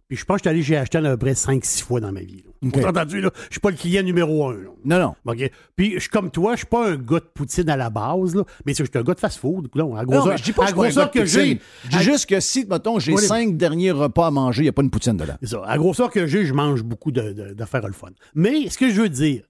Puis 0.10 0.18
je 0.18 0.26
pense 0.26 0.42
que 0.42 0.50
je 0.50 0.50
suis 0.50 0.50
allé 0.50 0.64
chez 0.64 0.78
Ashton 0.78 1.06
à 1.06 1.12
peu 1.12 1.18
près 1.18 1.34
5-6 1.34 1.82
fois 1.82 2.00
dans 2.02 2.12
ma 2.12 2.20
vie. 2.22 2.44
là. 2.46 2.52
OK. 2.68 2.74
On 2.76 2.80
s'est 2.82 2.88
entendu, 2.88 3.22
là? 3.22 3.32
Je 3.48 3.54
suis 3.54 3.60
pas 3.62 3.72
le 3.72 3.78
client 3.78 4.04
numéro 4.04 4.48
un, 4.50 4.54
là. 4.56 4.70
Non, 4.86 5.16
non. 5.26 5.36
Puis, 5.76 5.94
je 5.96 6.00
suis 6.00 6.10
comme 6.10 6.30
toi, 6.30 6.52
je 6.54 6.58
suis 6.60 6.68
pas 6.68 6.90
un 6.92 6.98
gars 6.98 7.20
de 7.20 7.30
poutine 7.34 7.70
à 7.70 7.78
la 7.78 7.90
base, 7.90 8.36
là, 8.36 8.44
mais 8.66 8.74
je 8.74 8.84
suis 8.84 8.92
un 8.98 9.02
gars 9.02 9.14
de 9.14 9.20
fast-food. 9.20 9.70
à 9.74 9.78
Non, 9.80 10.04
grosseur, 10.04 10.28
mais 10.28 10.38
je 10.38 10.44
dis 10.44 10.54
pas 10.54 10.66
à 10.66 10.68
que 10.68 10.74
grosseur 10.74 11.10
de 11.10 11.26
j'ai. 11.26 11.60
Je 11.86 11.90
dis 11.90 11.96
à- 11.96 12.02
juste 12.02 12.26
que 12.28 12.40
si, 12.42 12.66
mettons, 12.70 13.00
j'ai 13.00 13.14
Oui, 13.14 13.22
mais- 13.22 13.28
cinq 13.28 13.58
derniers 13.58 13.92
repas 13.92 14.28
à 14.28 14.32
manger, 14.32 14.62
il 14.62 14.66
n'y 14.66 14.70
a 14.70 14.74
pas 14.74 14.84
une 14.84 14.92
poutine 14.92 15.18
dedans. 15.18 15.36
C'est 15.42 15.50
ça. 15.50 15.64
À 15.66 15.78
grosseur 15.78 16.12
que 16.12 16.28
j'ai, 16.28 16.46
je 16.46 16.54
mange 16.54 16.84
beaucoup 16.84 17.12
de- 17.12 17.32
de- 17.32 17.54
d'affaires 17.54 17.88
le 17.88 17.94
fun. 17.94 18.10
Mais 18.36 18.70
ce 18.70 18.78
que 18.78 18.90
je 18.90 19.02
veux 19.02 19.10
dire, 19.10 19.46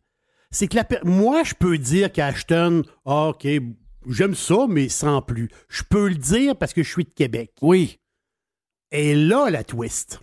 c'est 0.51 0.67
que 0.67 0.75
la 0.77 0.85
moi, 1.03 1.43
je 1.43 1.55
peux 1.55 1.77
dire 1.79 2.11
qu'à 2.11 2.27
Ashton, 2.27 2.83
ah, 3.05 3.29
OK, 3.29 3.47
j'aime 4.09 4.35
ça, 4.35 4.65
mais 4.69 4.89
sans 4.89 5.21
plus. 5.21 5.49
Je 5.69 5.83
peux 5.89 6.07
le 6.09 6.15
dire 6.15 6.55
parce 6.55 6.73
que 6.73 6.83
je 6.83 6.89
suis 6.89 7.03
de 7.05 7.13
Québec. 7.13 7.51
Oui. 7.61 7.99
Et 8.91 9.15
là, 9.15 9.49
la 9.49 9.63
twist. 9.63 10.19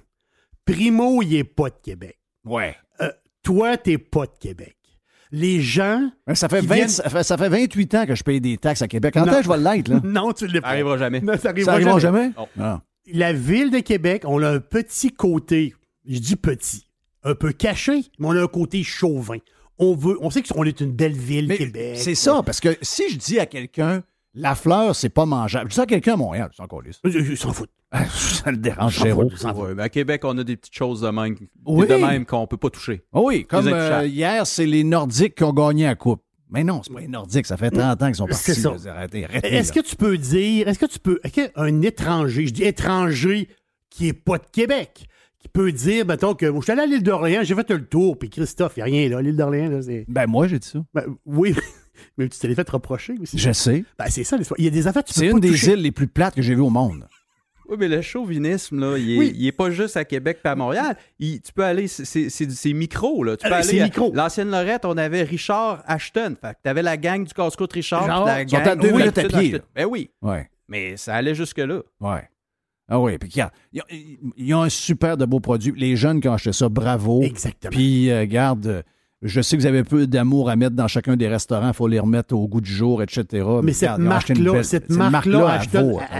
Primo, 0.64 1.22
il 1.22 1.34
est 1.36 1.44
pas 1.44 1.70
de 1.70 1.76
Québec. 1.82 2.18
Ouais. 2.44 2.76
Toi, 3.42 3.76
t'es 3.78 3.96
pas 3.98 4.26
de 4.26 4.36
Québec. 4.38 4.76
Les 5.32 5.60
gens. 5.62 6.10
Ça 6.34 6.48
fait, 6.48 6.60
Qui 6.60 6.66
20 6.66 6.74
viennent- 6.74 6.88
ça, 6.88 7.08
fait, 7.08 7.22
ça 7.22 7.38
fait 7.38 7.48
28 7.48 7.94
ans 7.94 8.06
que 8.06 8.14
je 8.14 8.22
paye 8.22 8.40
des 8.40 8.58
taxes 8.58 8.82
à 8.82 8.88
Québec. 8.88 9.14
Quand 9.14 9.24
est-ce 9.26 9.36
que 9.38 9.42
je 9.44 9.48
vais 9.48 9.56
l'être, 9.76 9.88
là? 9.88 10.00
Non, 10.04 10.32
tu 10.32 10.46
l'es 10.46 10.54
Ça 10.56 10.60
pas. 10.62 10.68
arrivera 10.68 10.98
jamais. 10.98 11.20
Non, 11.20 11.32
ça 11.38 11.54
Ça 11.64 11.72
arrivera 11.72 11.98
jamais? 11.98 12.30
Non. 12.36 12.48
Ah. 12.58 12.82
la 13.12 13.32
ville 13.32 13.70
de 13.70 13.78
Québec, 13.78 14.24
on 14.26 14.42
a 14.42 14.50
un 14.50 14.60
petit 14.60 15.10
côté, 15.12 15.74
je 16.04 16.18
dis 16.18 16.36
petit, 16.36 16.86
un 17.22 17.34
peu 17.34 17.52
caché, 17.52 18.02
mais 18.18 18.26
on 18.28 18.32
a 18.32 18.42
un 18.42 18.46
côté 18.48 18.82
chauvin. 18.82 19.38
On 19.82 19.94
veut, 19.94 20.16
on 20.20 20.30
sait 20.30 20.42
qu'on 20.42 20.64
est 20.64 20.80
une 20.80 20.92
belle 20.92 21.12
ville, 21.16 21.46
Mais 21.48 21.56
Québec. 21.56 21.96
c'est 21.96 22.14
ça, 22.14 22.42
parce 22.44 22.60
que 22.60 22.76
si 22.82 23.08
je 23.10 23.16
dis 23.16 23.40
à 23.40 23.46
quelqu'un, 23.46 24.02
la 24.34 24.54
fleur, 24.54 24.94
c'est 24.94 25.08
pas 25.08 25.24
mangeable. 25.26 25.70
Je 25.70 25.74
dis 25.76 25.80
à 25.80 25.86
quelqu'un 25.86 26.12
à 26.12 26.16
Montréal, 26.16 26.50
c'est 26.54 26.62
encore 26.62 26.82
lisse. 26.82 27.00
Je- 27.02 27.10
je- 27.24 27.34
s'en 27.34 27.52
fout. 27.52 27.68
ça 28.10 28.50
le 28.50 28.58
dérange. 28.58 29.02
Ouais, 29.02 29.80
à 29.82 29.88
Québec, 29.88 30.20
on 30.24 30.36
a 30.38 30.44
des 30.44 30.56
petites 30.56 30.74
choses 30.76 31.00
de 31.00 31.08
même, 31.08 31.34
Oui. 31.66 31.86
de 31.88 31.94
même 31.94 32.24
qu'on 32.26 32.46
peut 32.46 32.56
pas 32.56 32.70
toucher. 32.70 33.02
Ah 33.12 33.20
oui, 33.20 33.44
comme 33.46 33.66
euh, 33.66 34.06
hier, 34.06 34.46
c'est 34.46 34.66
les 34.66 34.84
Nordiques 34.84 35.34
qui 35.34 35.42
ont 35.44 35.52
gagné 35.52 35.84
la 35.86 35.94
coupe. 35.96 36.22
Mais 36.52 36.62
non, 36.64 36.82
c'est 36.84 36.92
pas 36.92 37.00
les 37.00 37.08
Nordiques, 37.08 37.46
ça 37.46 37.56
fait 37.56 37.70
30 37.70 38.02
ans 38.02 38.06
qu'ils 38.06 38.14
sont 38.16 38.26
partis. 38.26 38.50
Est-ce 38.50 39.72
que 39.72 39.80
tu 39.80 39.96
peux 39.96 40.18
dire, 40.18 40.68
est-ce 40.68 40.78
que 40.78 40.86
tu 40.86 40.98
peux, 40.98 41.20
est-ce 41.24 41.46
qu'un 41.48 41.82
étranger, 41.82 42.46
je 42.46 42.52
dis 42.52 42.64
étranger 42.64 43.48
qui 43.88 44.08
est 44.08 44.12
pas 44.12 44.38
de 44.38 44.44
Québec, 44.52 45.06
qui 45.40 45.48
peut 45.48 45.72
dire, 45.72 46.04
mettons 46.06 46.34
que 46.34 46.46
moi, 46.46 46.60
je 46.60 46.64
suis 46.64 46.72
allé 46.72 46.82
à 46.82 46.86
l'île 46.86 47.02
d'Orléans, 47.02 47.40
j'ai 47.42 47.54
fait 47.54 47.70
le 47.70 47.84
tour, 47.84 48.18
puis 48.18 48.28
Christophe, 48.30 48.74
il 48.76 48.80
n'y 48.80 48.82
a 48.82 48.84
rien 48.84 49.08
là, 49.08 49.22
l'île 49.22 49.36
d'Orléans, 49.36 49.68
là, 49.70 49.82
c'est. 49.82 50.04
Ben 50.06 50.26
moi, 50.26 50.46
j'ai 50.46 50.58
dit 50.58 50.68
ça. 50.68 50.80
Ben, 50.94 51.04
oui, 51.24 51.54
mais 52.18 52.28
tu 52.28 52.38
t'es 52.38 52.54
fait 52.54 52.68
reprocher 52.70 53.14
aussi. 53.20 53.38
Je 53.38 53.52
sais. 53.52 53.84
Ben, 53.98 54.06
c'est 54.08 54.24
ça 54.24 54.36
l'histoire. 54.36 54.58
Il 54.60 54.64
y 54.64 54.68
a 54.68 54.70
des 54.70 54.86
affaires 54.86 55.02
que 55.02 55.08
tu 55.08 55.14
peux 55.14 55.20
C'est 55.20 55.26
pas 55.30 55.32
une 55.36 55.40
des 55.40 55.48
toucher. 55.50 55.72
îles 55.72 55.82
les 55.82 55.90
plus 55.92 56.06
plates 56.06 56.34
que 56.34 56.42
j'ai 56.42 56.54
vues 56.54 56.60
au 56.60 56.70
monde. 56.70 57.06
Oui, 57.68 57.76
mais 57.78 57.86
le 57.86 58.02
chauvinisme, 58.02 58.80
là, 58.80 58.98
il 58.98 59.12
est, 59.12 59.18
Oui. 59.18 59.32
il 59.36 59.46
est 59.46 59.52
pas 59.52 59.70
juste 59.70 59.96
à 59.96 60.04
Québec 60.04 60.40
et 60.44 60.48
à 60.48 60.56
Montréal. 60.56 60.96
Il- 61.20 61.40
tu 61.40 61.52
peux 61.52 61.62
aller, 61.64 61.86
c'est- 61.86 62.04
c'est 62.04 62.28
c'est- 62.28 62.50
c'est 62.50 62.72
micro, 62.72 63.22
là. 63.22 63.36
Tu 63.36 63.46
peux 63.46 63.52
Euh, 63.54 63.58
aller 63.58 63.62
c'est 63.64 63.80
à- 63.80 63.84
micro. 63.84 64.12
L'ancienne 64.12 64.50
Lorette, 64.50 64.84
on 64.84 64.96
avait 64.98 65.22
Richard 65.22 65.84
Ashton. 65.86 66.34
Fait 66.40 66.54
que 66.54 66.58
t'avais 66.64 66.82
la 66.82 66.96
gang 66.96 67.24
du 67.24 67.32
casse-croûte 67.32 67.72
Richard. 67.72 68.08
Genre, 68.08 68.24
puis 68.24 68.32
la 68.34 68.42
ils 68.42 68.50
sont 68.50 68.56
gang 68.56 68.66
à 68.68 68.74
deux 68.76 68.88
du 68.88 68.94
minutes 68.94 69.18
à 69.18 69.22
pied, 69.28 69.52
là. 69.52 69.58
Ben 69.76 69.86
oui. 69.86 70.10
Ouais. 70.20 70.50
Mais 70.68 70.96
ça 70.96 71.14
allait 71.14 71.34
jusque-là. 71.36 71.82
Ouais. 72.00 72.28
Ah 72.90 72.98
oui, 72.98 73.16
puis 73.18 73.30
regarde, 73.30 73.52
ils 74.36 74.54
ont, 74.54 74.62
un 74.62 74.68
super 74.68 75.16
de 75.16 75.24
beaux 75.24 75.38
produits. 75.38 75.72
Les 75.76 75.94
jeunes 75.94 76.20
qui 76.20 76.28
ont 76.28 76.32
acheté 76.32 76.52
ça, 76.52 76.68
bravo. 76.68 77.22
Exactement. 77.22 77.70
Puis, 77.70 78.10
euh, 78.10 78.26
garde, 78.26 78.66
euh, 78.66 78.82
je 79.22 79.40
sais 79.40 79.56
que 79.56 79.62
vous 79.62 79.68
avez 79.68 79.84
peu 79.84 80.08
d'amour 80.08 80.50
à 80.50 80.56
mettre 80.56 80.74
dans 80.74 80.88
chacun 80.88 81.16
des 81.16 81.28
restaurants, 81.28 81.68
il 81.68 81.74
faut 81.74 81.86
les 81.86 82.00
remettre 82.00 82.34
au 82.34 82.48
goût 82.48 82.60
du 82.60 82.72
jour, 82.72 83.00
etc. 83.02 83.46
Mais 83.62 83.72
cette 83.72 83.98
marque-là, 83.98 84.62
cette 84.64 84.90
marque-là, 84.90 85.60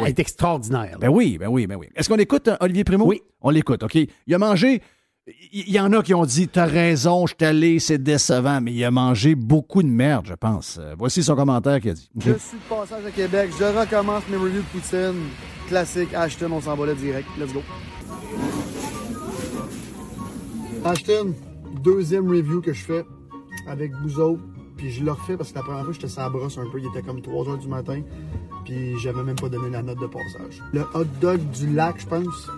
est 0.07 0.19
extraordinaire. 0.19 0.93
là. 0.93 0.99
Ben 1.01 1.09
oui, 1.09 1.39
ben 1.39 1.49
oui, 1.49 1.67
ben 1.67 1.77
oui. 1.77 1.89
Est-ce 1.97 2.09
qu'on 2.09 2.17
écoute 2.17 2.47
euh, 2.47 2.57
Olivier 2.61 2.85
Primo? 2.85 3.07
Oui. 3.07 3.21
On 3.41 3.51
l'écoute, 3.51 3.83
OK. 3.83 3.97
Il 4.27 4.35
a 4.35 4.39
mangé. 4.39 4.81
Il 5.27 5.71
y 5.71 5.79
en 5.79 5.93
a 5.93 6.03
qui 6.03 6.15
ont 6.15 6.25
dit 6.25 6.49
T'as 6.49 6.65
raison, 6.65 7.27
je 7.27 7.35
allé, 7.45 7.79
c'est 7.79 8.03
décevant, 8.03 8.61
mais 8.61 8.73
il 8.73 8.85
a 8.85 8.91
mangé 8.91 9.35
beaucoup 9.35 9.83
de 9.83 9.89
merde, 9.89 10.27
je 10.27 10.35
pense. 10.35 10.79
Euh, 10.81 10.95
voici 10.99 11.23
son 11.23 11.37
commentaire 11.37 11.81
qu'il 11.81 11.91
a 11.91 11.95
dit. 11.95 12.09
Je 12.19 12.33
suis 12.39 12.57
de 12.57 12.63
passage 12.69 13.05
à 13.05 13.11
Québec. 13.11 13.51
Je 13.59 13.65
recommence 13.65 14.23
mes 14.29 14.37
reviews 14.37 14.63
de 14.63 14.81
poutine. 14.81 15.21
Classique, 15.69 16.15
Ashton, 16.15 16.51
on 16.53 16.61
s'en 16.61 16.75
va 16.75 16.87
là 16.87 16.95
direct. 16.95 17.29
Let's 17.39 17.53
go. 17.53 17.63
Ashton, 20.85 21.35
deuxième 21.85 22.29
review 22.29 22.63
que 22.63 22.73
je 22.73 22.83
fais 22.83 23.05
avec 23.69 23.93
vous 24.03 24.19
autres. 24.19 24.43
Puis 24.79 24.91
je 24.91 25.05
le 25.05 25.13
refais 25.13 25.37
parce 25.37 25.51
que 25.53 25.57
la 25.57 25.63
première 25.63 25.85
fois, 25.85 25.93
j'étais 25.93 26.09
la 26.17 26.31
brosse 26.31 26.57
un 26.57 26.65
peu. 26.73 26.81
Il 26.81 26.87
était 26.87 27.03
comme 27.03 27.21
3 27.21 27.45
h 27.45 27.61
du 27.61 27.69
matin. 27.69 28.01
Puis 28.65 28.99
j'avais 28.99 29.23
même 29.23 29.37
pas 29.37 29.51
donné 29.51 29.69
la 29.69 29.83
note 29.83 30.01
de 30.01 30.07
passage. 30.07 30.63
Le 30.73 30.87
hot 30.95 31.05
dog 31.21 31.41
du 31.51 31.75
lac, 31.75 32.01
je 32.01 32.07
pense. 32.07 32.49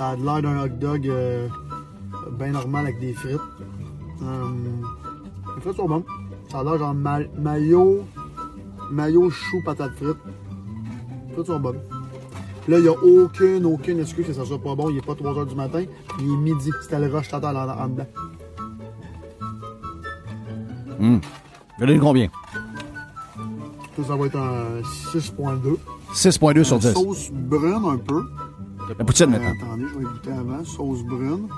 Ça 0.00 0.08
a 0.12 0.16
l'air 0.16 0.40
d'un 0.40 0.64
hot 0.64 0.68
dog 0.80 1.06
euh, 1.06 1.46
bien 2.38 2.52
normal 2.52 2.86
avec 2.86 3.00
des 3.00 3.12
frites. 3.12 3.38
Hum, 4.22 4.82
les 5.56 5.60
frites 5.60 5.76
sont 5.76 5.86
bonnes. 5.86 6.04
Ça 6.50 6.60
a 6.60 6.64
l'air 6.64 6.78
genre 6.78 6.94
ma- 6.94 7.18
mayo, 7.38 8.06
mayo, 8.90 9.28
chou, 9.28 9.58
patate 9.62 9.92
frites. 9.96 10.16
Les 11.28 11.34
frites 11.34 11.46
sont 11.48 11.60
bonnes. 11.60 11.80
Là, 12.66 12.78
il 12.78 12.82
n'y 12.84 12.88
a 12.88 12.92
aucune, 12.92 13.66
aucune 13.66 14.00
excuse 14.00 14.26
que 14.26 14.32
ça 14.32 14.46
soit 14.46 14.58
pas 14.58 14.74
bon. 14.74 14.88
Il 14.88 14.94
n'est 14.96 15.02
pas 15.02 15.14
3 15.14 15.34
h 15.34 15.46
du 15.50 15.54
matin. 15.54 15.82
Il 16.18 16.32
est 16.32 16.36
midi. 16.38 16.70
C'était 16.80 16.98
le 16.98 17.14
rush 17.14 17.28
total 17.28 17.54
en, 17.58 17.68
en 17.68 17.88
dedans. 17.88 18.06
Hum. 20.98 21.20
Je 21.78 21.84
donne 21.84 22.00
combien? 22.00 22.28
Ça, 23.98 24.04
ça 24.08 24.16
va 24.16 24.24
être 24.24 24.38
un 24.38 24.80
6.2. 25.12 25.76
6,2 26.14 26.64
sur 26.64 26.78
10. 26.78 26.92
Sauce 26.94 27.30
brune 27.32 27.84
un 27.84 27.98
peu. 27.98 28.24
La 28.98 29.04
poutine 29.04 29.26
Euh, 29.26 29.38
maintenant. 29.38 29.54
attendez, 29.66 29.84
je 29.88 29.98
vais 29.98 30.04
goûter 30.04 30.30
avant. 30.32 30.64
Sauce 30.64 31.02
brune. 31.04 31.48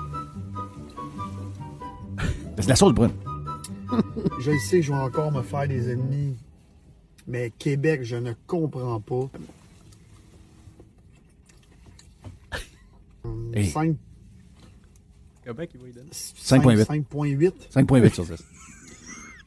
C'est 2.57 2.63
de 2.65 2.69
la 2.69 2.75
sauce 2.75 2.93
brune. 2.93 3.11
Je 4.39 4.51
le 4.51 4.57
sais 4.59 4.77
que 4.77 4.81
je 4.85 4.91
vais 4.91 4.97
encore 4.99 5.31
me 5.31 5.41
faire 5.43 5.67
des 5.67 5.89
ennemis. 5.91 6.35
Mais 7.27 7.51
Québec, 7.57 8.01
je 8.03 8.15
ne 8.15 8.33
comprends 8.47 8.99
pas. 8.99 9.29
Hey. 13.55 13.69
5 13.69 13.95
Québec, 15.45 15.69
il 15.75 15.81
va 15.81 15.87
y 15.87 15.91
donner. 15.91 16.09
5.8. 16.11 16.85
5.8. 16.85 17.51
5,8 17.73 18.13
sur 18.13 18.25
10. 18.25 18.43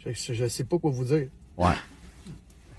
Je, 0.06 0.32
je 0.34 0.46
sais 0.46 0.62
pas 0.64 0.78
quoi 0.78 0.90
vous 0.92 1.04
dire. 1.04 1.26
Ouais. 1.56 1.72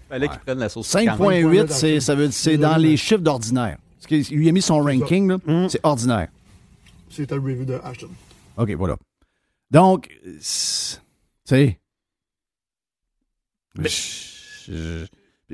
Fallait 0.07 0.29
qu'ils 0.29 0.39
prennent 0.39 0.59
la 0.59 0.69
sauce. 0.69 0.95
piquante. 0.95 1.19
5,8, 1.19 1.67
c'est, 1.67 1.99
ça 1.99 2.15
veut- 2.15 2.31
c'est 2.31 2.57
dans 2.57 2.77
les 2.77 2.95
chiffres 2.95 3.21
d'ordinaire. 3.21 3.77
Parce 3.97 4.07
qu'il 4.07 4.37
lui 4.37 4.47
a 4.49 4.51
mis 4.51 4.61
son 4.61 4.79
ranking, 4.81 5.27
là, 5.27 5.37
Mm. 5.45 5.69
c'est 5.69 5.79
ordinaire. 5.83 6.29
C'était 7.09 7.35
le 7.35 7.41
review 7.41 7.65
de 7.65 7.79
Ashton. 7.83 8.09
OK, 8.57 8.71
voilà. 8.71 8.95
Donc, 9.71 10.09
c'est- 10.39 11.01
sais. 11.45 11.79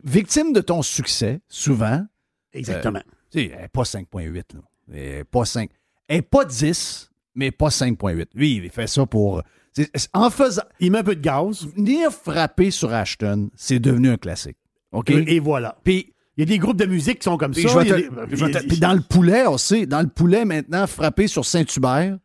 Victime 0.04 0.54
de 0.54 0.62
ton 0.62 0.82
succès, 0.82 1.42
souvent, 1.48 2.06
Exactement. 2.54 3.02
tu 3.32 3.40
sais, 3.40 3.52
elle 3.54 3.62
n'est 3.62 3.68
pas 3.68 3.86
5.8. 3.86 4.54
là. 4.54 4.60
Elle 4.92 5.18
n'est 5.18 5.24
pas 5.24 5.46
5. 5.46 5.70
Elle 6.08 6.18
n'est 6.18 6.22
pas 6.24 6.46
10, 6.46 7.12
mais 7.36 7.52
pas 7.52 7.70
5.8. 7.70 8.30
Lui, 8.34 8.56
il 8.58 8.70
fait 8.70 8.88
ça 8.88 9.06
pour. 9.06 9.42
c'est- 9.72 9.90
c'est- 9.96 10.10
En 10.14 10.30
faisant. 10.30 10.64
il 10.80 10.92
met 10.92 11.00
un 11.00 11.04
peu 11.04 11.16
de 11.16 11.22
gaz. 11.22 11.66
Venir 11.76 12.12
frapper 12.12 12.72
sur 12.72 12.92
Ashton, 12.94 13.50
c'est 13.56 13.80
devenu 13.80 14.10
un 14.10 14.18
classique. 14.18 14.58
OK? 14.92 15.10
Et, 15.12 15.36
et 15.36 15.40
voilà. 15.40 15.78
Puis, 15.84 16.13
Il 16.38 16.42
y 16.42 16.44
a 16.44 16.46
des 16.46 16.58
groupes 16.58 16.78
de 16.78 16.86
musique 16.86 17.20
qui 17.20 17.24
sont 17.26 17.38
comme 17.38 17.52
puis 17.52 17.64
ça. 17.70 17.84
te- 17.84 17.94
des- 17.94 18.08
te- 18.08 18.68
puis 18.68 18.80
dans 18.80 18.94
le 18.94 19.02
poulet, 19.02 19.46
on 19.46 19.58
sait, 19.58 19.86
dans 19.86 20.02
le 20.02 20.08
poulet 20.08 20.46
maintenant, 20.46 20.88
frapper 20.88 21.28
sur 21.28 21.46
Saint-Hubert, 21.46 22.18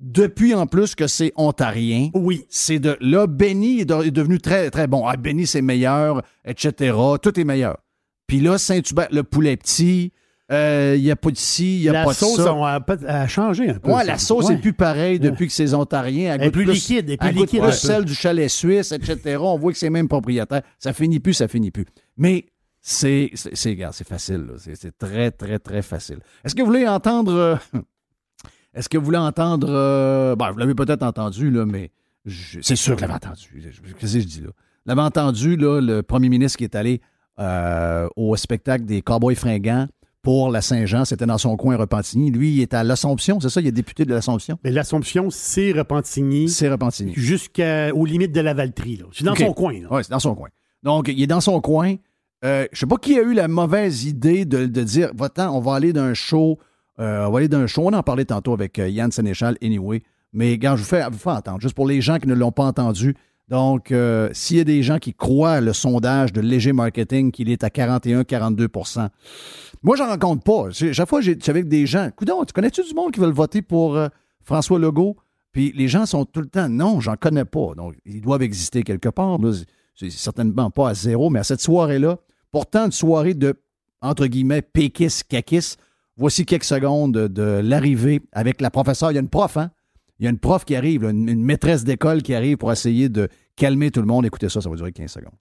depuis 0.00 0.54
en 0.54 0.66
plus 0.66 0.94
que 0.94 1.06
c'est 1.06 1.32
ontarien, 1.36 2.10
Oui. 2.14 2.44
c'est 2.48 2.78
de. 2.78 2.96
Là, 3.00 3.26
Benny 3.26 3.80
est, 3.80 3.84
de- 3.84 4.04
est 4.04 4.10
devenu 4.10 4.38
très, 4.38 4.70
très 4.70 4.86
bon. 4.86 5.06
Ah, 5.06 5.16
Benny, 5.16 5.46
c'est 5.46 5.62
meilleur, 5.62 6.22
etc. 6.44 6.94
Tout 7.22 7.38
est 7.38 7.44
meilleur. 7.44 7.76
Puis 8.26 8.40
là, 8.40 8.58
Saint-Hubert, 8.58 9.08
le 9.12 9.22
poulet 9.22 9.56
petit, 9.56 10.12
euh, 10.50 10.94
il 10.96 11.02
n'y 11.04 11.10
a 11.10 11.16
pas 11.16 11.30
de 11.30 11.36
ci, 11.36 11.76
il 11.76 11.82
n'y 11.82 11.88
a 11.88 11.92
La 11.92 12.04
pas 12.04 12.10
de 12.10 12.16
sauce 12.16 12.36
ça. 12.36 12.50
a, 12.50 12.76
a- 12.76 13.22
a 13.22 13.26
changé 13.28 13.68
un 13.70 13.74
peu. 13.74 13.90
Ouais, 13.90 14.00
ça. 14.00 14.04
la 14.04 14.18
sauce 14.18 14.46
Ouais. 14.46 14.54
est 14.54 14.58
plus 14.58 14.72
pareille 14.72 15.20
depuis 15.20 15.46
que 15.46 15.52
c'est 15.52 15.72
ontarien. 15.74 16.34
Elle 16.34 16.40
Elle 16.40 16.48
est 16.48 16.50
plus 16.50 16.64
liquide, 16.64 17.04
elle 17.06 17.12
est 17.12 17.16
plus 17.18 17.30
liquide 17.32 17.62
plus 17.62 17.72
celle 17.72 18.04
du 18.04 18.14
chalet 18.14 18.48
suisse, 18.50 18.90
etc. 18.92 19.36
On 19.40 19.58
voit 19.58 19.72
que 19.72 19.78
c'est 19.78 19.90
même 19.90 20.08
propriétaire. 20.08 20.62
Ça 20.78 20.92
finit 20.92 21.20
plus, 21.20 21.34
ça 21.34 21.46
finit 21.48 21.70
plus. 21.70 21.84
Mais 22.16 22.46
c'est, 22.86 23.30
c'est, 23.32 23.56
c'est, 23.56 23.70
regarde, 23.70 23.94
c'est 23.94 24.06
facile. 24.06 24.44
là. 24.46 24.52
C'est, 24.58 24.74
c'est 24.74 24.96
très, 24.96 25.30
très, 25.30 25.58
très 25.58 25.80
facile. 25.80 26.18
Est-ce 26.44 26.54
que 26.54 26.60
vous 26.60 26.66
voulez 26.68 26.86
entendre... 26.86 27.32
euh, 27.32 27.56
est-ce 28.74 28.88
que 28.90 28.98
vous 28.98 29.04
voulez 29.06 29.16
entendre... 29.18 29.68
euh, 29.70 30.36
ben, 30.36 30.50
vous 30.52 30.58
l'avez 30.58 30.74
peut-être 30.74 31.02
entendu, 31.02 31.50
là, 31.50 31.64
mais 31.64 31.90
je- 32.26 32.60
c'est 32.60 32.76
sûr 32.76 32.94
que 32.94 33.00
vous 33.00 33.06
l'avez 33.08 33.14
entendu. 33.14 33.62
Qu'est-ce 33.98 34.14
que 34.16 34.20
je 34.20 34.26
dis 34.26 34.40
là? 34.42 34.48
Vous 34.48 34.52
l'avez 34.94 35.00
entendu, 35.00 35.56
là, 35.56 35.80
le 35.80 36.02
premier 36.02 36.28
ministre 36.28 36.58
qui 36.58 36.64
est 36.64 36.74
allé 36.74 37.00
euh, 37.38 38.06
au 38.16 38.36
spectacle 38.36 38.84
des 38.84 39.00
Cowboys 39.00 39.34
fringants 39.34 39.86
pour 40.20 40.50
la 40.50 40.60
Saint-Jean. 40.60 41.06
C'était 41.06 41.24
dans 41.26 41.38
son 41.38 41.56
coin 41.56 41.76
Repentigny. 41.78 42.30
Lui, 42.30 42.52
il 42.56 42.60
est 42.60 42.74
à 42.74 42.84
l'Assomption, 42.84 43.40
c'est 43.40 43.48
ça? 43.48 43.60
Il 43.62 43.66
est 43.66 43.72
député 43.72 44.04
de 44.04 44.12
l'Assomption? 44.12 44.58
Mais 44.62 44.70
l'Assomption, 44.70 45.30
c'est 45.30 45.72
Repentigny 45.72 46.48
C'est 46.50 46.68
Repentigny. 46.68 47.14
jusqu'aux 47.14 48.04
limites 48.04 48.32
de 48.32 48.40
la 48.42 48.52
Valtrie. 48.54 48.96
là. 48.98 49.04
C'est 49.12 49.24
dans 49.24 49.34
son 49.34 49.54
coin. 49.54 49.72
là. 49.80 49.88
Oui, 49.90 50.02
c'est 50.04 50.10
dans 50.10 50.18
son 50.20 50.34
coin. 50.34 50.48
Donc, 50.82 51.08
il 51.08 51.22
est 51.22 51.26
dans 51.26 51.40
son 51.40 51.60
coin. 51.62 51.94
Euh, 52.44 52.66
je 52.72 52.80
sais 52.80 52.86
pas 52.86 52.96
qui 52.96 53.18
a 53.18 53.22
eu 53.22 53.32
la 53.32 53.48
mauvaise 53.48 54.04
idée 54.04 54.44
de, 54.44 54.66
dire 54.66 55.10
va-t'en, 55.16 55.56
on 55.56 55.60
va 55.60 55.74
aller 55.74 55.92
d'un 55.92 56.12
show. 56.14 56.58
euh, 56.98 57.26
on 57.26 57.30
va 57.30 57.38
aller 57.38 57.48
d'un 57.48 57.66
show. 57.66 57.82
On 57.86 57.92
en 57.92 58.02
parlait 58.02 58.24
tantôt 58.26 58.52
avec 58.52 58.78
euh, 58.78 58.88
Yann 58.88 59.10
Sénéchal, 59.10 59.56
anyway. 59.62 60.02
Mais, 60.32 60.58
je 60.60 60.68
vous 60.68 60.76
fais, 60.78 61.04
vous 61.10 61.30
entendre, 61.30 61.60
juste 61.60 61.74
pour 61.74 61.86
les 61.86 62.00
gens 62.00 62.18
qui 62.18 62.26
ne 62.26 62.34
l'ont 62.34 62.50
pas 62.52 62.64
entendu. 62.64 63.14
Donc, 63.48 63.92
euh, 63.92 64.28
s'il 64.32 64.56
y 64.56 64.60
a 64.60 64.64
des 64.64 64.82
gens 64.82 64.98
qui 64.98 65.14
croient 65.14 65.60
le 65.60 65.72
sondage 65.72 66.32
de 66.32 66.40
léger 66.40 66.72
marketing 66.72 67.30
qu'il 67.30 67.50
est 67.50 67.62
à 67.62 67.68
41-42% 67.68 69.08
moi, 69.82 69.96
j'en 69.96 70.06
rencontre 70.06 70.42
pas. 70.42 70.70
Chaque 70.70 71.08
fois, 71.08 71.20
j'ai- 71.20 71.36
avec 71.46 71.68
des 71.68 71.86
gens. 71.86 72.08
Coudon, 72.16 72.42
tu 72.46 72.54
connais-tu 72.54 72.82
du 72.84 72.94
monde 72.94 73.12
qui 73.12 73.20
veulent 73.20 73.34
voter 73.34 73.60
pour 73.60 73.98
François 74.42 74.78
Legault? 74.78 75.16
Puis 75.52 75.72
les 75.76 75.88
gens 75.88 76.06
sont 76.06 76.24
tout 76.24 76.40
le 76.40 76.46
temps, 76.46 76.70
non, 76.70 77.00
j'en 77.00 77.16
connais 77.16 77.44
pas. 77.44 77.74
Donc, 77.76 77.94
ils 78.06 78.22
doivent 78.22 78.40
exister 78.42 78.82
quelque 78.82 79.10
part. 79.10 79.38
C'est 79.94 80.10
certainement 80.10 80.70
pas 80.70 80.88
à 80.88 80.94
zéro, 80.94 81.28
mais 81.28 81.40
à 81.40 81.44
cette 81.44 81.60
soirée-là, 81.60 82.16
pourtant 82.54 82.84
une 82.84 82.92
soirée 82.92 83.34
de, 83.34 83.60
entre 84.00 84.26
guillemets, 84.26 84.62
pékis, 84.62 85.22
kakis, 85.28 85.74
voici 86.16 86.46
quelques 86.46 86.62
secondes 86.62 87.12
de, 87.12 87.26
de 87.26 87.60
l'arrivée 87.64 88.22
avec 88.30 88.60
la 88.60 88.70
professeure. 88.70 89.10
Il 89.10 89.14
y 89.14 89.18
a 89.18 89.20
une 89.20 89.28
prof, 89.28 89.56
hein? 89.56 89.72
Il 90.20 90.24
y 90.24 90.28
a 90.28 90.30
une 90.30 90.38
prof 90.38 90.64
qui 90.64 90.76
arrive, 90.76 91.02
là, 91.02 91.10
une, 91.10 91.28
une 91.28 91.42
maîtresse 91.42 91.82
d'école 91.82 92.22
qui 92.22 92.32
arrive 92.32 92.56
pour 92.56 92.70
essayer 92.70 93.08
de 93.08 93.28
calmer 93.56 93.90
tout 93.90 93.98
le 93.98 94.06
monde. 94.06 94.24
Écoutez 94.24 94.48
ça, 94.48 94.60
ça 94.60 94.70
va 94.70 94.76
durer 94.76 94.92
15 94.92 95.10
secondes. 95.10 95.34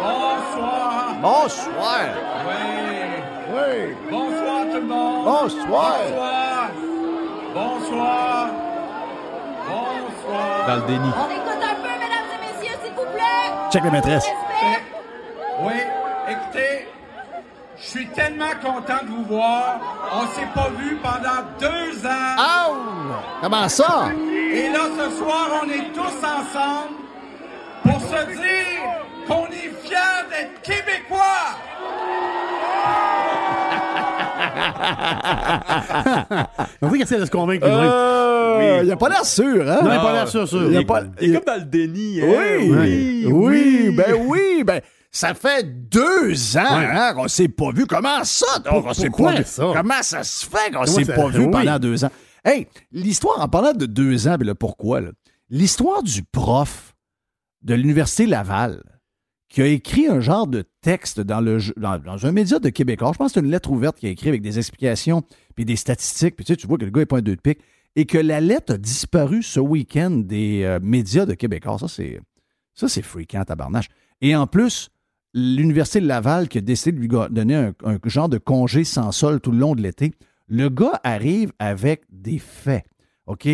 Bonsoir. 0.00 1.16
Bonsoir! 1.20 2.00
Oui. 2.46 2.54
Oui! 3.52 3.94
Bonsoir 4.10 4.64
tout 4.70 4.80
le 4.80 4.86
monde. 4.86 5.24
Bonsoir. 5.24 5.96
Bonsoir. 6.06 6.70
Bonsoir. 7.52 8.50
Bonsoir. 9.68 10.66
Dans 10.68 10.76
le 10.76 10.82
déni. 10.86 10.98
On 10.98 11.30
écoute 11.30 11.62
un 11.62 11.74
peu, 11.82 11.88
mesdames 11.88 12.30
et 12.34 12.40
messieurs, 12.46 12.76
s'il 12.82 12.94
vous 12.94 13.10
plaît. 13.12 13.61
Check 13.72 13.84
la 13.84 13.90
maîtresse. 13.90 14.26
Oui, 15.62 15.72
écoutez, 16.28 16.86
je 17.78 17.82
suis 17.82 18.06
tellement 18.08 18.50
content 18.62 19.02
de 19.02 19.08
vous 19.08 19.24
voir. 19.24 19.80
On 20.12 20.26
s'est 20.34 20.48
pas 20.54 20.68
vu 20.76 20.96
pendant 20.96 21.42
deux 21.58 22.06
ans. 22.06 22.36
Aouh! 22.36 23.14
Comment 23.40 23.68
ça? 23.70 24.10
Et 24.52 24.68
là, 24.68 24.80
ce 24.98 25.16
soir, 25.16 25.48
on 25.62 25.70
est 25.70 25.90
tous 25.94 26.18
ensemble 26.18 26.96
pour 27.82 27.98
se 28.02 28.26
dire 28.26 29.26
qu'on 29.26 29.46
est 29.46 29.72
fiers 29.82 30.22
d'être 30.28 30.60
Québécois. 30.60 31.56
On 36.80 36.90
qu'il 36.90 37.02
essaie 37.02 37.18
de 37.18 37.24
se 37.24 37.30
convaincre. 37.30 37.66
Euh, 37.66 38.80
Il 38.84 38.90
a 38.90 38.96
pas 38.96 39.08
l'air 39.08 39.24
sûr, 39.24 39.68
hein? 39.68 39.78
non, 39.82 39.90
il 39.90 39.94
n'a 39.96 40.00
pas 40.00 40.12
l'air 40.12 40.28
sûr, 40.28 40.46
sûr. 40.48 40.70
Il 40.70 40.76
a 40.76 40.84
pas- 40.84 41.02
Il 41.20 41.30
est 41.30 41.34
comme 41.34 41.44
dans 41.54 41.60
le 41.60 41.66
déni. 41.66 42.20
hein? 42.20 42.26
Oui, 42.28 43.26
oui, 43.30 43.90
ben 43.96 44.14
oui, 44.26 44.62
ben 44.64 44.80
ça 45.10 45.34
fait 45.34 45.64
deux 45.88 46.56
ans 46.56 46.78
Ouais. 46.78 46.88
hein, 46.92 47.12
qu'on 47.14 47.28
s'est 47.28 47.48
pas 47.48 47.70
vu. 47.72 47.86
Comment 47.86 48.24
ça? 48.24 48.58
donc, 48.60 48.84
on 48.86 48.94
s'est 48.94 49.08
pourquoi 49.08 49.32
pas 49.32 49.38
vu? 49.38 49.44
ça? 49.46 49.64
Comment 49.74 50.02
ça 50.02 50.22
se 50.24 50.46
fait 50.46 50.70
qu'on 50.72 50.84
Comment 50.84 50.86
s'est 50.86 51.04
pas 51.04 51.28
vu 51.28 51.44
oui. 51.44 51.50
pendant 51.50 51.78
deux 51.78 52.04
ans? 52.04 52.10
Hey, 52.44 52.66
l'histoire, 52.90 53.40
en 53.40 53.48
parlant 53.48 53.72
de 53.72 53.86
deux 53.86 54.26
ans, 54.28 54.36
ben 54.38 54.46
là, 54.46 54.54
pourquoi? 54.54 55.00
là? 55.00 55.10
L'histoire 55.50 56.02
du 56.02 56.22
prof 56.24 56.94
de 57.62 57.74
l'Université 57.74 58.26
Laval 58.26 58.82
qui 59.48 59.62
a 59.62 59.66
écrit 59.66 60.06
un 60.08 60.20
genre 60.20 60.46
de 60.46 60.64
texte 60.82 61.20
dans, 61.20 61.40
un 62.26 62.32
média 62.32 62.58
de 62.58 62.68
Québécois. 62.68 63.12
Je 63.12 63.18
pense 63.18 63.32
que 63.32 63.40
c'est 63.40 63.44
une 63.44 63.50
lettre 63.50 63.70
ouverte 63.70 63.98
qu'il 63.98 64.08
a 64.08 64.12
écrit 64.12 64.28
avec 64.28 64.42
des 64.42 64.58
explications 64.58 65.22
puis 65.54 65.64
des 65.64 65.76
statistiques. 65.76 66.36
Puis 66.36 66.44
tu 66.44 66.52
sais, 66.52 66.56
tu 66.56 66.66
vois 66.66 66.76
que 66.76 66.84
le 66.84 66.90
gars 66.90 67.00
n'est 67.00 67.06
pas 67.06 67.20
deux 67.20 67.36
de 67.36 67.40
pique. 67.40 67.60
Et 67.94 68.04
que 68.04 68.18
la 68.18 68.40
lettre 68.40 68.74
a 68.74 68.78
disparu 68.78 69.42
ce 69.42 69.60
week-end 69.60 70.10
des 70.10 70.62
euh, 70.64 70.80
médias 70.82 71.26
de 71.26 71.34
Québécois. 71.34 71.78
Ça, 71.78 71.88
c'est 71.88 72.20
ça, 72.74 72.88
c'est 72.88 73.02
fréquent, 73.02 73.44
tabarnache. 73.44 73.88
Et 74.20 74.34
en 74.34 74.46
plus, 74.46 74.90
l'Université 75.34 76.00
de 76.00 76.06
Laval 76.06 76.48
qui 76.48 76.58
a 76.58 76.60
décidé 76.60 76.92
de 76.92 77.00
lui 77.00 77.08
donner 77.08 77.54
un, 77.54 77.74
un 77.84 77.98
genre 78.04 78.28
de 78.28 78.38
congé 78.38 78.84
sans 78.84 79.12
sol 79.12 79.40
tout 79.40 79.52
le 79.52 79.58
long 79.58 79.74
de 79.74 79.82
l'été, 79.82 80.12
le 80.48 80.68
gars 80.68 81.00
arrive 81.04 81.52
avec 81.58 82.02
des 82.10 82.38
faits, 82.38 82.84
OK? 83.26 83.48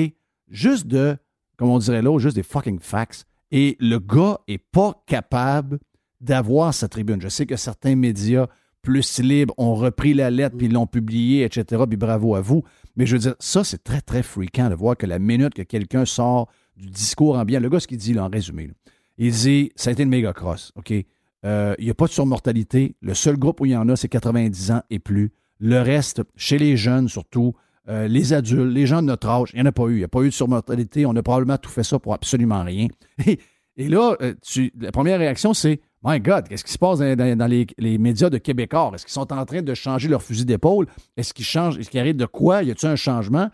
Juste 0.48 0.86
de, 0.86 1.16
comme 1.56 1.68
on 1.68 1.78
dirait 1.78 2.02
là, 2.02 2.18
juste 2.18 2.36
des 2.36 2.42
fucking 2.42 2.80
facts. 2.80 3.24
Et 3.50 3.76
le 3.80 3.98
gars 3.98 4.40
est 4.46 4.58
pas 4.58 5.02
capable 5.06 5.78
d'avoir 6.20 6.74
sa 6.74 6.88
tribune. 6.88 7.20
Je 7.20 7.28
sais 7.28 7.46
que 7.46 7.56
certains 7.56 7.94
médias 7.96 8.46
plus 8.82 9.18
libres 9.20 9.54
ont 9.58 9.74
repris 9.74 10.14
la 10.14 10.30
lettre 10.30 10.56
puis 10.56 10.68
l'ont 10.68 10.86
publiée, 10.86 11.44
etc. 11.44 11.82
Puis 11.88 11.96
bravo 11.96 12.34
à 12.34 12.40
vous. 12.40 12.62
Mais 12.96 13.06
je 13.06 13.14
veux 13.16 13.20
dire, 13.20 13.34
ça, 13.38 13.64
c'est 13.64 13.82
très, 13.82 14.00
très 14.00 14.22
fréquent 14.22 14.70
de 14.70 14.74
voir 14.74 14.96
que 14.96 15.06
la 15.06 15.18
minute 15.18 15.54
que 15.54 15.62
quelqu'un 15.62 16.04
sort 16.04 16.48
du 16.76 16.88
discours 16.88 17.36
ambiant, 17.36 17.60
le 17.60 17.68
gars, 17.68 17.80
ce 17.80 17.86
qu'il 17.88 17.98
dit, 17.98 18.14
là, 18.14 18.24
en 18.24 18.28
résumé, 18.28 18.68
là, 18.68 18.72
il 19.18 19.32
dit 19.32 19.72
ça 19.74 19.90
a 19.90 19.92
été 19.92 20.04
une 20.04 20.08
méga 20.10 20.32
cross, 20.32 20.72
OK? 20.76 20.92
Euh, 21.44 21.74
Il 21.78 21.84
n'y 21.84 21.90
a 21.90 21.94
pas 21.94 22.06
de 22.06 22.12
surmortalité. 22.12 22.94
Le 23.00 23.14
seul 23.14 23.36
groupe 23.36 23.60
où 23.60 23.66
il 23.66 23.72
y 23.72 23.76
en 23.76 23.88
a, 23.88 23.96
c'est 23.96 24.08
90 24.08 24.70
ans 24.70 24.82
et 24.90 24.98
plus. 25.00 25.32
Le 25.58 25.80
reste, 25.80 26.22
chez 26.36 26.56
les 26.58 26.76
jeunes 26.76 27.08
surtout, 27.08 27.54
euh, 27.88 28.06
les 28.06 28.32
adultes, 28.32 28.72
les 28.72 28.86
gens 28.86 29.02
de 29.02 29.08
notre 29.08 29.28
âge, 29.28 29.50
il 29.52 29.56
n'y 29.56 29.62
en 29.62 29.66
a 29.66 29.72
pas 29.72 29.86
eu. 29.86 29.94
Il 29.94 29.98
n'y 29.98 30.04
a 30.04 30.08
pas 30.08 30.22
eu 30.22 30.26
de 30.26 30.34
surmortalité. 30.34 31.04
On 31.04 31.16
a 31.16 31.22
probablement 31.22 31.58
tout 31.58 31.70
fait 31.70 31.82
ça 31.82 31.98
pour 31.98 32.14
absolument 32.14 32.62
rien. 32.62 32.86
Et, 33.26 33.38
et 33.76 33.88
là, 33.88 34.16
euh, 34.22 34.34
tu- 34.42 34.72
la 34.80 34.92
première 34.92 35.18
réaction, 35.18 35.52
c'est 35.54 35.80
My 36.04 36.20
God, 36.20 36.48
qu'est-ce 36.48 36.62
qui 36.64 36.72
se 36.72 36.78
passe 36.78 37.00
dans, 37.00 37.16
dans- 37.16 37.36
dans 37.36 37.46
les, 37.46 37.66
les 37.76 37.98
médias 37.98 38.30
de 38.30 38.38
Québécois? 38.38 38.92
Est-ce 38.94 39.04
qu'ils 39.04 39.12
sont 39.12 39.32
en 39.32 39.44
train 39.44 39.62
de 39.62 39.74
changer 39.74 40.08
leur 40.08 40.22
fusil 40.22 40.44
d'épaule? 40.44 40.86
Est-ce 41.16 41.34
qu'ils 41.34 41.44
changent? 41.44 41.76
Est-ce 41.78 41.90
qu'il 41.90 41.98
arrive 41.98 42.16
de 42.16 42.26
quoi? 42.26 42.62
Y 42.62 42.70
a-t-il 42.70 42.88
un 42.90 42.96
changement? 42.96 43.50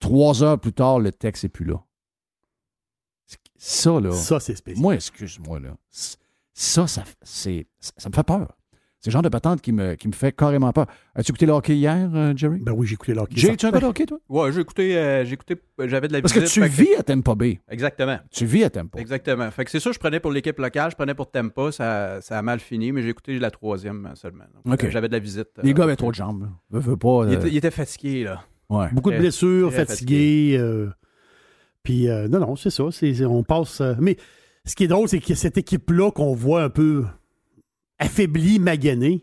Trois 0.00 0.42
heures 0.42 0.58
plus 0.60 0.72
tard, 0.72 0.98
le 0.98 1.12
texte 1.12 1.44
n'est 1.44 1.48
plus 1.50 1.64
là. 1.64 1.82
Ça, 3.56 4.00
là. 4.00 4.12
Ça, 4.12 4.40
c'est 4.40 4.54
spécial. 4.54 4.82
Moi, 4.82 4.94
excuse-moi, 4.94 5.60
là. 5.60 5.76
Ça, 6.52 6.86
ça, 6.86 7.04
ça 7.22 7.50
me 8.08 8.14
fait 8.14 8.22
peur. 8.22 8.54
C'est 9.02 9.08
le 9.08 9.12
genre 9.12 9.22
de 9.22 9.30
patente 9.30 9.62
qui 9.62 9.72
me, 9.72 9.94
qui 9.94 10.08
me 10.08 10.12
fait 10.12 10.30
carrément 10.30 10.70
peur. 10.74 10.84
As-tu 11.14 11.30
écouté 11.30 11.46
le 11.46 11.52
hockey 11.52 11.74
hier, 11.74 12.10
euh, 12.14 12.34
Jerry? 12.36 12.58
Ben 12.60 12.72
oui, 12.72 12.86
j'ai 12.86 12.94
écouté 12.94 13.14
l'hockey. 13.14 13.34
Jay, 13.36 13.56
tu 13.56 13.64
as 13.64 13.70
un 13.70 13.72
peu 13.72 13.80
de 13.80 13.86
hockey, 13.86 14.04
toi? 14.04 14.18
Ouais, 14.28 14.52
j'ai 14.52 14.60
écouté, 14.60 14.94
euh, 14.98 15.24
j'ai 15.24 15.32
écouté, 15.32 15.56
j'avais 15.86 16.06
de 16.08 16.12
la 16.12 16.20
Parce 16.20 16.34
que 16.34 16.40
tu 16.40 16.62
vis 16.66 16.94
à 16.98 17.02
Tampa 17.02 17.34
Bay. 17.34 17.60
Exactement. 17.70 18.18
Tu 18.30 18.44
vis 18.44 18.64
à 18.64 18.68
Tampa. 18.68 19.00
Exactement. 19.00 19.50
Fait 19.50 19.64
que 19.64 19.70
c'est 19.70 19.80
sûr, 19.80 19.94
je 19.94 19.98
prenais 19.98 20.20
pour 20.20 20.30
l'équipe 20.30 20.58
locale, 20.58 20.90
je 20.90 20.96
prenais 20.96 21.14
pour 21.14 21.30
Tempa, 21.30 21.72
ça, 21.72 22.20
ça 22.20 22.38
a 22.38 22.42
mal 22.42 22.60
fini, 22.60 22.92
mais 22.92 23.00
j'ai 23.02 23.08
écouté 23.08 23.38
la 23.38 23.50
troisième 23.50 24.04
euh, 24.04 24.14
seulement. 24.16 24.44
Donc, 24.66 24.74
OK. 24.74 24.84
euh, 24.84 24.90
J'avais 24.90 25.08
de 25.08 25.14
la 25.14 25.18
visite. 25.18 25.48
Les 25.62 25.70
euh, 25.70 25.72
gars 25.74 25.84
avaient 25.84 25.96
trop 25.96 26.10
de 26.10 26.16
jambes. 26.16 26.42
là. 26.42 26.48
Veux, 26.70 26.80
veux 26.80 26.96
pas. 26.98 27.24
Il 27.26 27.34
euh, 27.34 27.38
était, 27.38 27.48
il 27.48 27.56
était 27.56 27.70
fatigué, 27.70 28.24
là. 28.24 28.44
ouais. 28.68 28.88
Beaucoup 28.92 29.10
de 29.12 29.16
blessures, 29.16 29.72
fatigué. 29.72 30.56
euh, 30.58 30.90
puis, 31.82 32.08
euh, 32.10 32.28
non, 32.28 32.40
non, 32.40 32.54
c'est 32.56 32.68
ça. 32.68 32.84
c'est- 32.90 33.14
c'est- 33.14 33.24
on 33.24 33.42
passe. 33.44 33.80
euh, 33.80 33.94
mais 33.98 34.16
ce 34.66 34.74
qui 34.76 34.84
est 34.84 34.88
drôle, 34.88 35.08
c'est 35.08 35.20
que 35.20 35.34
cette 35.34 35.56
équipe-là 35.56 36.10
qu'on 36.10 36.34
voit 36.34 36.62
un 36.62 36.68
peu 36.68 37.04
affaiblie, 38.00 38.58
maganée, 38.58 39.22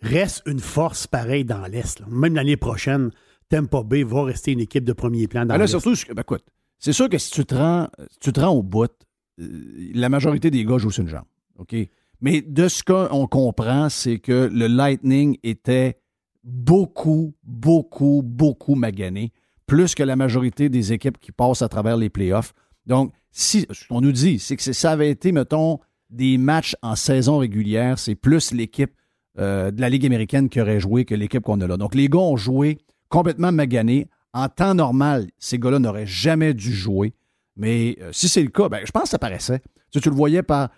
reste 0.00 0.42
une 0.46 0.60
force 0.60 1.08
pareille 1.08 1.44
dans 1.44 1.66
l'Est. 1.66 2.06
Même 2.06 2.36
l'année 2.36 2.56
prochaine, 2.56 3.10
Tampa 3.48 3.82
Bay 3.82 4.04
va 4.04 4.22
rester 4.22 4.52
une 4.52 4.60
équipe 4.60 4.84
de 4.84 4.92
premier 4.92 5.26
plan 5.26 5.40
dans 5.40 5.54
Ben 5.54 5.58
là, 5.58 5.66
surtout, 5.66 5.94
ben, 6.14 6.20
écoute, 6.20 6.44
c'est 6.78 6.92
sûr 6.92 7.08
que 7.08 7.18
si 7.18 7.32
tu 7.32 7.44
te 7.44 7.54
rends, 7.54 7.88
si 8.12 8.18
tu 8.20 8.32
te 8.32 8.40
rends 8.40 8.52
au 8.52 8.62
bout, 8.62 8.92
euh, 9.40 9.90
la 9.94 10.08
majorité 10.08 10.50
des 10.50 10.64
gars 10.64 10.78
jouent 10.78 10.90
sur 10.90 11.02
une 11.02 11.08
jambe. 11.08 11.24
OK? 11.58 11.74
Mais 12.20 12.42
de 12.42 12.68
ce 12.68 12.82
qu'on 12.82 13.26
comprend, 13.26 13.88
c'est 13.88 14.18
que 14.18 14.48
le 14.52 14.66
Lightning 14.66 15.38
était 15.42 15.98
beaucoup, 16.44 17.34
beaucoup, 17.42 18.22
beaucoup 18.24 18.74
magané, 18.74 19.32
plus 19.66 19.94
que 19.94 20.02
la 20.02 20.16
majorité 20.16 20.68
des 20.68 20.92
équipes 20.92 21.18
qui 21.18 21.32
passent 21.32 21.62
à 21.62 21.68
travers 21.68 21.96
les 21.96 22.10
playoffs. 22.10 22.54
Donc, 22.86 23.12
si 23.30 23.66
ce 23.70 23.86
qu'on 23.86 24.00
nous 24.00 24.12
dit, 24.12 24.38
c'est 24.38 24.56
que 24.56 24.72
ça 24.72 24.90
avait 24.90 25.10
été, 25.10 25.30
mettons, 25.30 25.78
des 26.10 26.38
matchs 26.38 26.76
en 26.82 26.96
saison 26.96 27.38
régulière, 27.38 27.98
c'est 27.98 28.14
plus 28.14 28.52
l'équipe 28.52 28.92
euh, 29.38 29.70
de 29.70 29.80
la 29.80 29.88
Ligue 29.88 30.06
américaine 30.06 30.48
qui 30.48 30.60
aurait 30.60 30.80
joué 30.80 31.04
que 31.04 31.14
l'équipe 31.14 31.42
qu'on 31.42 31.60
a 31.60 31.66
là. 31.66 31.76
Donc, 31.76 31.94
les 31.94 32.08
gars 32.08 32.18
ont 32.18 32.36
joué 32.36 32.78
complètement 33.08 33.52
maganés. 33.52 34.08
En 34.32 34.48
temps 34.48 34.74
normal, 34.74 35.28
ces 35.38 35.58
gars-là 35.58 35.78
n'auraient 35.78 36.06
jamais 36.06 36.54
dû 36.54 36.72
jouer. 36.72 37.14
Mais 37.56 37.96
euh, 38.00 38.10
si 38.12 38.28
c'est 38.28 38.42
le 38.42 38.50
cas, 38.50 38.68
ben, 38.68 38.80
je 38.84 38.90
pense 38.90 39.04
que 39.04 39.08
ça 39.10 39.18
paraissait. 39.18 39.60
Tu, 39.90 40.00
le 40.00 40.14
voyais 40.14 40.42
par. 40.42 40.70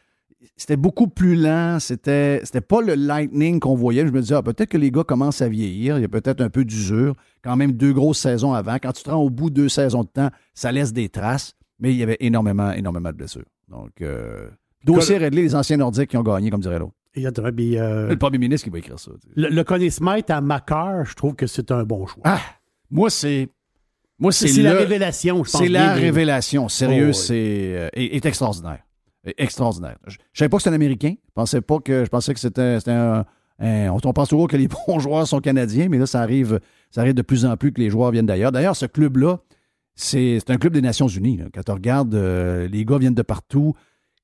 C'était 0.57 0.77
beaucoup 0.77 1.09
plus 1.09 1.37
lent. 1.37 1.79
C'était, 1.81 2.41
c'était 2.45 2.61
pas 2.61 2.81
le 2.81 2.95
lightning 2.95 3.61
qu'on 3.61 3.75
voyait. 3.75 4.07
Je 4.07 4.13
me 4.13 4.21
disais, 4.21 4.35
ah, 4.35 4.43
peut-être 4.43 4.69
que 4.69 4.79
les 4.79 4.91
gars 4.91 5.05
commencent 5.05 5.43
à 5.43 5.49
vieillir. 5.49 5.99
Il 5.99 6.03
y 6.03 6.05
a 6.05 6.09
peut-être 6.09 6.41
un 6.41 6.49
peu 6.49 6.65
d'usure. 6.65 7.15
Quand 7.43 7.57
même 7.57 7.73
deux 7.73 7.93
grosses 7.93 8.19
saisons 8.19 8.53
avant. 8.53 8.77
Quand 8.77 8.93
tu 8.93 9.03
te 9.03 9.11
rends 9.11 9.23
au 9.23 9.31
bout 9.31 9.51
de 9.51 9.55
deux 9.55 9.69
saisons 9.69 10.05
de 10.05 10.09
temps, 10.09 10.31
ça 10.55 10.73
laisse 10.73 10.93
des 10.93 11.09
traces. 11.09 11.55
Mais 11.79 11.93
il 11.93 11.99
y 11.99 12.03
avait 12.03 12.19
énormément, 12.21 12.73
énormément 12.73 13.11
de 13.11 13.17
blessures. 13.17 13.47
Donc, 13.69 14.03
euh, 14.03 14.51
dossier 14.85 15.17
réglé, 15.19 15.43
les 15.43 15.55
anciens 15.55 15.77
Nordiques 15.77 16.11
qui 16.11 16.17
ont 16.17 16.23
gagné, 16.23 16.51
comme 16.51 16.61
dirait 16.61 16.79
l'autre. 16.79 16.95
Exactement. 17.15 17.51
Puis, 17.53 17.77
euh, 17.79 18.09
Le 18.09 18.17
premier 18.17 18.39
ministre 18.39 18.65
qui 18.65 18.71
va 18.71 18.79
écrire 18.79 18.99
ça. 18.99 19.11
le, 19.35 19.49
le 19.49 19.65
Conn 19.65 19.89
Smythe 19.91 20.31
à 20.31 20.41
Macar, 20.41 21.05
je 21.05 21.15
trouve 21.15 21.35
que 21.35 21.47
c'est 21.47 21.71
un 21.73 21.83
bon 21.85 22.07
choix. 22.07 22.23
Ah, 22.25 22.41
moi, 22.91 23.11
c'est. 23.11 23.49
Moi, 24.19 24.33
c'est, 24.33 24.49
la 24.63 24.75
révélation, 24.75 25.43
je 25.45 25.51
pense. 25.51 25.61
C'est 25.63 25.69
la 25.69 25.95
bien 25.95 25.95
révélation. 25.95 26.69
Sérieux, 26.69 27.07
Oh, 27.07 27.09
oui. 27.09 27.15
c'est 27.15 27.73
euh, 27.75 27.89
est, 27.95 28.17
est 28.17 28.27
extraordinaire. 28.27 28.81
Est 29.25 29.35
extraordinaire. 29.39 29.97
Je, 30.07 30.17
je 30.33 30.39
savais 30.39 30.49
pas 30.51 30.59
que 30.59 30.63
c'était 30.63 30.73
un 30.73 30.77
Américain. 30.77 31.15
Je 31.27 31.33
pensais 31.35 31.61
pas 31.63 31.79
que 31.79 32.05
je 32.05 32.09
pensais 32.11 32.35
que 32.35 32.41
c'était 32.41 32.77
un, 32.91 33.25
on, 33.59 33.99
on 34.05 34.13
pense 34.13 34.29
toujours 34.29 34.47
que 34.49 34.57
les 34.59 34.69
bons 34.87 34.99
joueurs 35.01 35.27
sont 35.27 35.41
canadiens, 35.41 35.89
mais 35.89 35.99
là 35.99 36.07
ça 36.07 36.21
arrive 36.21 36.61
ça 36.91 37.01
arrive 37.01 37.15
de 37.15 37.23
plus 37.23 37.45
en 37.47 37.57
plus 37.57 37.73
que 37.73 37.81
les 37.81 37.89
joueurs 37.91 38.11
viennent 38.11 38.27
d'ailleurs. 38.27 38.53
D'ailleurs, 38.53 38.77
ce 38.77 38.87
club 38.87 39.17
là, 39.19 39.39
c'est 39.95 40.39
un 40.49 40.57
club 40.57 40.73
des 40.75 40.81
Nations 40.83 41.09
Unies. 41.09 41.37
là. 41.39 41.45
Quand 41.53 41.63
tu 41.63 41.73
regardes, 41.73 42.15
euh, 42.15 42.69
les 42.69 42.85
gars 42.85 42.99
viennent 42.99 43.15
de 43.15 43.23
partout. 43.23 43.75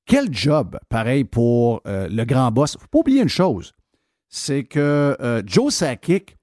Quel 0.07 0.33
job, 0.33 0.79
pareil 0.89 1.25
pour 1.25 1.83
euh, 1.87 2.09
le 2.09 2.25
grand 2.25 2.51
boss? 2.53 2.77
Faut 2.79 2.87
pas 2.87 2.99
oublier 3.01 3.23
une 3.23 3.29
chose, 3.29 3.75
c'est 4.29 4.65
que 4.65 5.17
euh, 5.21 5.43
Joe 5.45 5.75
Sakic, 5.75 6.37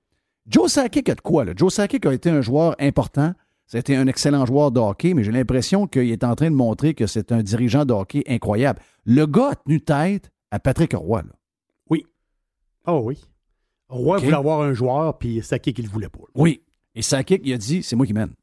Joe 0.46 0.72
Sakic 0.72 1.10
a 1.10 1.16
de 1.16 1.22
quoi 1.22 1.46
là? 1.46 1.54
Joe 1.56 1.74
Sakic 1.74 2.06
a 2.06 2.14
été 2.14 2.30
un 2.30 2.42
joueur 2.42 2.76
important. 2.80 3.34
Ça 3.66 3.78
a 3.78 3.80
été 3.80 3.96
un 3.96 4.08
excellent 4.08 4.46
joueur 4.46 4.72
de 4.72 4.80
hockey, 4.80 5.14
mais 5.14 5.24
j'ai 5.24 5.32
l'impression 5.32 5.88
qu'il 5.88 6.12
est 6.12 6.26
en 6.26 6.36
train 6.36 6.52
de 6.52 6.56
montrer 6.56 6.94
que 6.94 7.08
c'est 7.08 7.32
un 7.32 7.42
dirigeant 7.42 7.86
de 7.86 7.94
hockey 7.94 8.24
incroyable. 8.28 8.82
Le 9.06 9.26
gars 9.26 9.52
a 9.52 9.56
tenu 9.56 9.80
tête 9.82 10.30
à 10.52 10.60
Patrick 10.60 10.94
Roy. 10.94 11.22
là. 11.22 11.30
Oh 12.86 13.02
oui. 13.04 13.20
Roy 13.90 14.18
voulait 14.18 14.34
avoir 14.34 14.62
un 14.62 14.74
joueur, 14.74 15.18
puis 15.18 15.42
qu'il 15.42 15.86
ne 15.86 15.90
voulait 15.90 16.10
pas. 16.10 16.20
Oui. 16.36 16.62
Et 16.96 17.02
Sakic, 17.02 17.42
il 17.46 17.54
a 17.54 17.58
dit, 17.58 17.84
c'est 17.84 17.96
moi 17.96 18.06
qui 18.06 18.14
mène. 18.14 18.34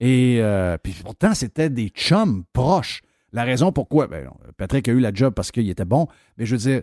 Et 0.00 0.38
euh, 0.40 0.76
puis 0.78 0.94
pourtant, 1.02 1.34
c'était 1.34 1.70
des 1.70 1.88
chums 1.88 2.44
proches. 2.52 3.02
La 3.32 3.44
raison 3.44 3.72
pourquoi, 3.72 4.06
ben, 4.06 4.30
Patrick 4.56 4.88
a 4.88 4.92
eu 4.92 5.00
la 5.00 5.12
job 5.12 5.34
parce 5.34 5.52
qu'il 5.52 5.68
était 5.68 5.84
bon, 5.84 6.08
mais 6.36 6.46
je 6.46 6.56
veux 6.56 6.62
dire, 6.62 6.82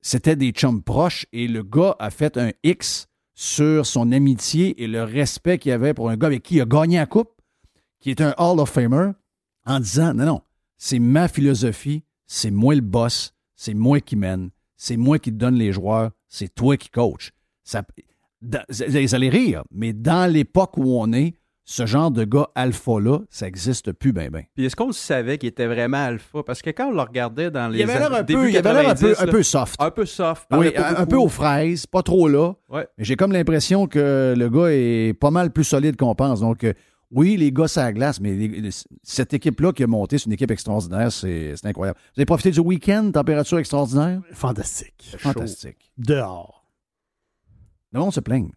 c'était 0.00 0.36
des 0.36 0.50
chums 0.50 0.82
proches 0.82 1.26
et 1.32 1.48
le 1.48 1.62
gars 1.62 1.96
a 1.98 2.10
fait 2.10 2.36
un 2.36 2.50
X 2.62 3.08
sur 3.34 3.86
son 3.86 4.12
amitié 4.12 4.82
et 4.82 4.86
le 4.86 5.02
respect 5.04 5.58
qu'il 5.58 5.72
avait 5.72 5.94
pour 5.94 6.10
un 6.10 6.16
gars 6.16 6.28
avec 6.28 6.42
qui 6.42 6.56
il 6.56 6.60
a 6.60 6.66
gagné 6.66 6.98
la 6.98 7.06
coupe, 7.06 7.30
qui 8.00 8.10
est 8.10 8.20
un 8.20 8.34
Hall 8.38 8.60
of 8.60 8.70
Famer, 8.70 9.12
en 9.66 9.80
disant, 9.80 10.14
non, 10.14 10.24
non, 10.24 10.42
c'est 10.76 10.98
ma 10.98 11.28
philosophie, 11.28 12.04
c'est 12.26 12.50
moi 12.50 12.74
le 12.74 12.80
boss, 12.80 13.34
c'est 13.54 13.74
moi 13.74 14.00
qui 14.00 14.16
mène, 14.16 14.50
c'est 14.76 14.96
moi 14.96 15.18
qui 15.18 15.32
donne 15.32 15.56
les 15.56 15.72
joueurs, 15.72 16.12
c'est 16.28 16.54
toi 16.54 16.76
qui 16.76 16.90
coach. 16.90 17.32
Ça, 17.64 17.82
vous 18.40 19.14
allez 19.14 19.28
rire, 19.28 19.64
mais 19.70 19.92
dans 19.92 20.30
l'époque 20.30 20.76
où 20.78 21.00
on 21.00 21.12
est, 21.12 21.34
ce 21.70 21.84
genre 21.84 22.10
de 22.10 22.24
gars 22.24 22.48
alpha-là, 22.54 23.18
ça 23.28 23.44
n'existe 23.44 23.92
plus 23.92 24.14
ben 24.14 24.30
ben. 24.30 24.44
Puis 24.54 24.64
est-ce 24.64 24.74
qu'on 24.74 24.90
savait 24.90 25.36
qu'il 25.36 25.50
était 25.50 25.66
vraiment 25.66 25.98
alpha? 26.02 26.42
Parce 26.42 26.62
que 26.62 26.70
quand 26.70 26.88
on 26.88 26.92
le 26.92 27.02
regardait 27.02 27.50
dans 27.50 27.68
les 27.68 27.80
Il 27.80 27.82
avait 27.82 27.98
l'air 27.98 28.10
un 28.14 28.22
début 28.22 28.40
peu, 28.40 28.50
il 28.50 28.56
avait 28.56 28.72
l'air 28.72 28.88
un 28.88 28.94
peu, 28.94 29.10
90, 29.10 29.20
un 29.20 29.26
peu 29.26 29.42
soft. 29.42 29.74
un 29.78 29.90
peu 29.90 30.06
soft. 30.06 30.46
Oui, 30.52 30.72
un, 30.74 31.04
peu 31.04 31.16
aux 31.18 31.28
fraises, 31.28 31.84
pas 31.84 32.02
trop 32.02 32.26
là. 32.26 32.54
Ouais. 32.70 32.88
Mais 32.96 33.04
j'ai 33.04 33.16
comme 33.16 33.32
l'impression 33.32 33.86
que 33.86 34.34
le 34.34 34.48
gars 34.48 34.68
est 34.70 35.12
pas 35.12 35.30
mal 35.30 35.50
plus 35.52 35.64
solide 35.64 35.96
qu'on 35.96 36.14
pense. 36.14 36.40
Donc, 36.40 36.64
euh, 36.64 36.72
oui, 37.10 37.36
les 37.36 37.52
gars, 37.52 37.68
ça 37.68 37.92
glace, 37.92 38.18
mais 38.18 38.32
les- 38.32 38.70
cette 39.02 39.34
équipe-là 39.34 39.72
qui 39.74 39.82
a 39.82 39.86
monté, 39.86 40.16
c'est 40.16 40.24
une 40.24 40.32
équipe 40.32 40.50
extraordinaire. 40.50 41.12
C'est 41.12 41.52
c'est 41.54 41.66
incroyable. 41.66 41.98
Vous 42.14 42.20
avez 42.20 42.26
profité 42.26 42.50
du 42.50 42.60
week-end, 42.60 43.10
température 43.12 43.58
extraordinaire? 43.58 44.22
Fantastique. 44.32 45.14
Fantastique. 45.18 45.76
Chaud. 45.98 46.14
Dehors. 46.14 46.64
Le 47.92 48.00
monde 48.00 48.14
se 48.14 48.20
plaigne. 48.20 48.52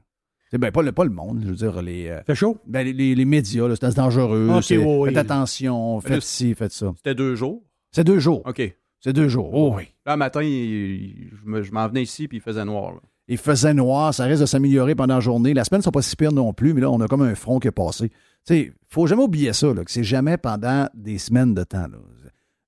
C'est 0.51 0.57
ben, 0.57 0.71
pas, 0.71 0.81
le, 0.81 0.91
pas 0.91 1.05
le 1.05 1.11
monde, 1.11 1.39
je 1.43 1.47
veux 1.49 1.55
dire, 1.55 1.81
les, 1.81 2.09
euh, 2.09 2.21
Fait 2.25 2.35
chaud? 2.35 2.57
ben, 2.67 2.85
les, 2.85 2.91
les- 2.93 3.15
les 3.15 3.25
médias, 3.25 3.67
là, 3.67 3.75
c'est 3.79 3.95
dangereux. 3.95 4.49
C'est- 4.61 4.77
oui. 4.77 5.09
Faites 5.09 5.17
attention, 5.17 6.01
faites 6.01 6.21
ci, 6.21 6.53
faites 6.55 6.73
ça. 6.73 6.91
C'était 6.97 7.15
deux 7.15 7.35
jours? 7.35 7.63
C'est 7.91 8.03
deux 8.03 8.19
jours. 8.19 8.41
OK. 8.45 8.61
C'est 8.99 9.13
deux 9.13 9.29
jours. 9.29 9.49
Oh 9.53 9.73
oui. 9.77 9.85
Là, 10.05 10.17
matin, 10.17 10.41
il- 10.43 11.29
je 11.31 11.49
me- 11.49 11.61
je 11.61 11.71
m'en 11.71 11.87
venais 11.87 12.03
ici, 12.03 12.27
puis 12.27 12.37
il 12.37 12.41
faisait 12.41 12.65
noir. 12.65 12.91
là. 12.93 12.99
Il 13.27 13.37
faisait 13.37 13.73
noir, 13.73 14.13
ça 14.13 14.25
risque 14.25 14.41
de 14.41 14.45
s'améliorer 14.45 14.93
pendant 14.93 15.13
la 15.15 15.19
journée. 15.21 15.53
La 15.53 15.63
semaine 15.63 15.79
ne 15.79 15.83
sont 15.83 15.91
pas 15.91 16.01
si 16.01 16.15
pires 16.17 16.33
non 16.33 16.51
plus, 16.53 16.73
mais 16.73 16.81
là, 16.81 16.91
on 16.91 16.99
a 16.99 17.07
comme 17.07 17.21
un 17.21 17.33
front 17.35 17.59
qui 17.59 17.69
est 17.69 17.71
passé. 17.71 18.09
Tu 18.09 18.15
sais, 18.43 18.73
faut 18.89 19.07
jamais 19.07 19.23
oublier 19.23 19.53
ça, 19.53 19.73
là, 19.73 19.85
que 19.85 19.91
c'est 19.91 20.03
jamais 20.03 20.37
pendant 20.37 20.87
des 20.93 21.17
semaines 21.17 21.53
de 21.53 21.63
temps. 21.63 21.87
là. 21.87 21.97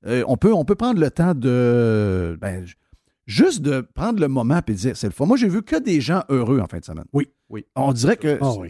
Euh, 0.05 0.23
on, 0.27 0.37
peut, 0.37 0.53
on 0.53 0.63
peut 0.63 0.75
prendre 0.75 0.99
le 1.01 1.09
temps 1.11 1.33
de. 1.33 2.37
ben, 2.39 2.65
juste 3.25 3.61
de 3.61 3.81
prendre 3.81 4.19
le 4.19 4.27
moment 4.27 4.59
et 4.67 4.71
de 4.71 4.77
dire 4.77 4.97
c'est 4.97 5.07
le 5.07 5.13
fun. 5.13 5.25
Moi, 5.25 5.37
j'ai 5.37 5.47
vu 5.49 5.63
que 5.63 5.75
des 5.81 6.01
gens 6.01 6.23
heureux 6.29 6.59
en 6.59 6.67
fin 6.67 6.79
de 6.79 6.85
semaine. 6.85 7.05
Oui. 7.13 7.27
Oui. 7.53 7.65
On 7.75 7.93
dirait 7.93 8.17
que. 8.17 8.37
Ah 8.41 8.53
oui. 8.59 8.69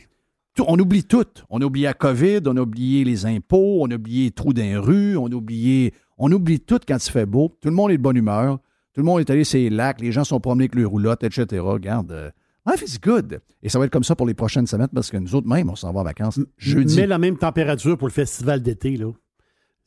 tout- 0.55 0.65
on 0.67 0.77
oublie 0.77 1.03
tout. 1.03 1.25
On 1.49 1.59
a 1.61 1.65
oublié 1.65 1.85
la 1.87 1.93
COVID, 1.95 2.41
on 2.45 2.57
a 2.57 2.61
oublié 2.61 3.03
les 3.03 3.25
impôts, 3.25 3.79
on 3.81 3.89
a 3.89 3.95
oublié 3.95 4.25
les 4.25 4.31
trous 4.31 4.53
dans 4.53 4.61
les 4.61 4.77
rues, 4.77 5.17
on 5.17 5.25
a 5.27 5.33
oublié. 5.33 5.93
On 6.19 6.31
oublie 6.31 6.59
tout 6.59 6.79
quand 6.87 6.97
il 7.03 7.11
fait 7.11 7.25
beau. 7.25 7.51
Tout 7.61 7.69
le 7.69 7.73
monde 7.75 7.89
est 7.91 7.97
de 7.97 8.01
bonne 8.03 8.17
humeur. 8.17 8.59
Tout 8.93 9.01
le 9.01 9.05
monde 9.05 9.21
est 9.21 9.29
allé 9.31 9.43
sur 9.43 9.57
les 9.57 9.71
lacs, 9.71 9.99
les 10.01 10.11
gens 10.11 10.23
sont 10.23 10.39
promenés 10.39 10.65
avec 10.65 10.75
leurs 10.75 10.91
roulottes, 10.91 11.23
etc. 11.23 11.59
Regarde. 11.59 12.11
euh, 12.11 12.29
life 12.67 12.83
is 12.85 12.99
good. 13.01 13.39
Et 13.63 13.69
ça 13.69 13.79
va 13.79 13.85
être 13.85 13.91
comme 13.91 14.03
ça 14.03 14.15
pour 14.15 14.27
les 14.27 14.35
prochaines 14.35 14.67
semaines 14.67 14.89
parce 14.93 15.09
que 15.09 15.17
nous 15.17 15.33
autres, 15.33 15.47
même, 15.47 15.69
on 15.71 15.75
s'en 15.75 15.91
va 15.91 16.01
en 16.01 16.03
vacances 16.03 16.39
jeudi. 16.57 16.97
Mais 16.97 17.07
la 17.07 17.17
même 17.17 17.37
température 17.37 17.97
pour 17.97 18.07
le 18.07 18.13
festival 18.13 18.61
d'été, 18.61 18.95
là. 18.97 19.07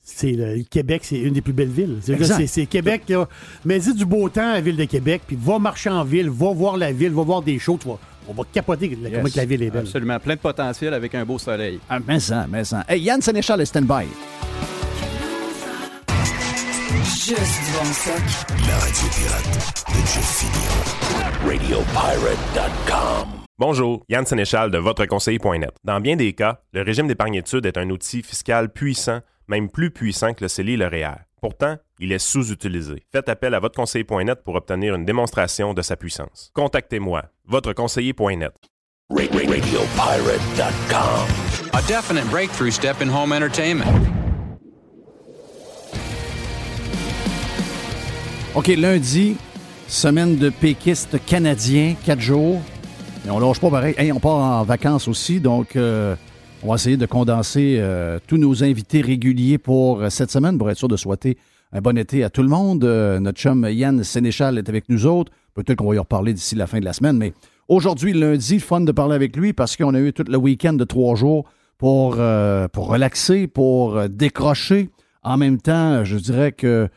C'est 0.08 0.30
le, 0.32 0.54
le 0.54 0.62
Québec, 0.62 1.02
c'est 1.04 1.18
une 1.18 1.32
des 1.34 1.40
plus 1.40 1.52
belles 1.52 1.66
villes. 1.68 1.98
C'est, 2.00 2.12
Exact. 2.12 2.36
c'est- 2.36 2.46
c'est 2.46 2.66
Québec, 2.66 3.02
là. 3.08 3.28
Mais 3.64 3.80
dis 3.80 3.92
du 3.92 4.04
beau 4.06 4.28
temps 4.28 4.48
à 4.50 4.52
la 4.54 4.60
ville 4.60 4.76
de 4.76 4.84
Québec, 4.84 5.22
puis 5.26 5.36
va 5.38 5.58
marcher 5.58 5.90
en 5.90 6.04
ville, 6.04 6.30
va 6.30 6.52
voir 6.52 6.76
la 6.76 6.92
ville, 6.92 7.10
va 7.12 7.22
voir 7.24 7.42
des 7.42 7.58
shows, 7.58 7.76
tu 7.82 7.88
vas, 7.88 7.98
on 8.28 8.32
va 8.32 8.44
capoter 8.52 8.96
la- 9.02 9.10
comment 9.10 9.28
que 9.28 9.36
la 9.36 9.44
ville 9.44 9.62
est 9.64 9.70
belle. 9.70 9.80
Absolument. 9.82 10.20
Plein 10.20 10.36
de 10.36 10.40
potentiel 10.40 10.94
avec 10.94 11.12
un 11.16 11.24
beau 11.24 11.38
soleil. 11.38 11.80
Ah, 11.90 11.98
mais 12.06 12.20
ça, 12.20 12.46
mais 12.48 12.62
ça. 12.62 12.84
Hey, 12.88 13.00
Yann 13.02 13.20
Sénéchal 13.20 13.60
est 13.60 13.64
stand-by. 13.66 14.04
Juste 17.04 17.28
du 17.30 17.72
bon 17.76 17.84
stock. 17.92 18.22
La 18.68 18.76
radio 18.78 19.08
pirate 19.10 19.84
de 19.88 20.00
Jeff. 20.06 20.44
RadioPirate.com. 21.44 23.28
Bonjour, 23.58 24.04
Yann 24.08 24.24
Sénéchal 24.26 24.70
de 24.70 24.78
votreconseiller.net. 24.78 25.70
Dans 25.82 26.00
bien 26.00 26.14
des 26.14 26.32
cas, 26.34 26.60
le 26.72 26.82
régime 26.82 27.08
d'épargne-études 27.08 27.66
est 27.66 27.78
un 27.78 27.88
outil 27.90 28.22
fiscal 28.22 28.68
puissant, 28.72 29.20
même 29.48 29.68
plus 29.70 29.90
puissant 29.90 30.34
que 30.34 30.44
le 30.44 30.48
CELI 30.48 30.72
et 30.74 30.76
le 30.76 30.86
REER. 30.86 31.14
Pourtant, 31.40 31.76
il 32.00 32.12
est 32.12 32.18
sous-utilisé. 32.18 33.02
Faites 33.12 33.28
appel 33.28 33.54
à 33.54 33.60
votreconseiller.net 33.60 34.42
pour 34.44 34.54
obtenir 34.56 34.94
une 34.94 35.04
démonstration 35.04 35.74
de 35.74 35.82
sa 35.82 35.96
puissance. 35.96 36.50
Contactez-moi, 36.54 37.24
votreconseiller.net. 37.46 38.52
Ra- 39.10 39.16
ra- 39.16 39.38
RadioPirate.com. 39.38 41.26
A 41.72 41.82
definite 41.82 42.28
breakthrough 42.30 42.70
step 42.72 43.00
in 43.00 43.08
home 43.08 43.32
entertainment. 43.32 43.84
OK, 48.54 48.68
lundi, 48.68 49.36
semaine 49.86 50.36
de 50.36 50.48
péquistes 50.50 51.18
canadiens, 51.26 51.94
quatre 52.04 52.20
jours. 52.20 52.60
Mais 53.24 53.30
on 53.30 53.38
lâche 53.38 53.60
pas 53.60 53.70
pareil. 53.70 53.94
Hey, 53.98 54.10
on 54.12 54.20
part 54.20 54.32
en 54.60 54.62
vacances 54.64 55.08
aussi, 55.08 55.40
donc 55.40 55.76
euh, 55.76 56.16
on 56.66 56.70
va 56.70 56.74
essayer 56.74 56.96
de 56.96 57.06
condenser 57.06 57.76
euh, 57.78 58.18
tous 58.26 58.38
nos 58.38 58.64
invités 58.64 59.00
réguliers 59.00 59.56
pour 59.56 60.00
euh, 60.00 60.10
cette 60.10 60.32
semaine 60.32 60.58
pour 60.58 60.68
être 60.68 60.76
sûr 60.76 60.88
de 60.88 60.96
souhaiter 60.96 61.38
un 61.72 61.80
bon 61.80 61.96
été 61.96 62.24
à 62.24 62.30
tout 62.30 62.42
le 62.42 62.48
monde. 62.48 62.82
Euh, 62.82 63.20
notre 63.20 63.38
chum 63.38 63.68
Yann 63.70 64.02
Sénéchal 64.02 64.58
est 64.58 64.68
avec 64.68 64.88
nous 64.88 65.06
autres. 65.06 65.30
Peut-être 65.54 65.76
qu'on 65.76 65.88
va 65.88 65.94
y 65.94 65.98
reparler 65.98 66.34
d'ici 66.34 66.56
la 66.56 66.66
fin 66.66 66.80
de 66.80 66.84
la 66.84 66.92
semaine, 66.92 67.18
mais 67.18 67.34
aujourd'hui, 67.68 68.14
lundi, 68.14 68.58
fun 68.58 68.80
de 68.80 68.90
parler 68.90 69.14
avec 69.14 69.36
lui 69.36 69.52
parce 69.52 69.76
qu'on 69.76 69.94
a 69.94 70.00
eu 70.00 70.12
tout 70.12 70.24
le 70.26 70.36
week-end 70.36 70.72
de 70.72 70.82
trois 70.82 71.14
jours 71.14 71.44
pour, 71.78 72.16
pour 72.72 72.88
relaxer, 72.88 73.46
pour 73.46 74.08
décrocher. 74.08 74.90
En 75.22 75.36
même 75.36 75.60
temps, 75.60 76.04
je 76.04 76.16
dirais 76.16 76.50
que 76.50 76.88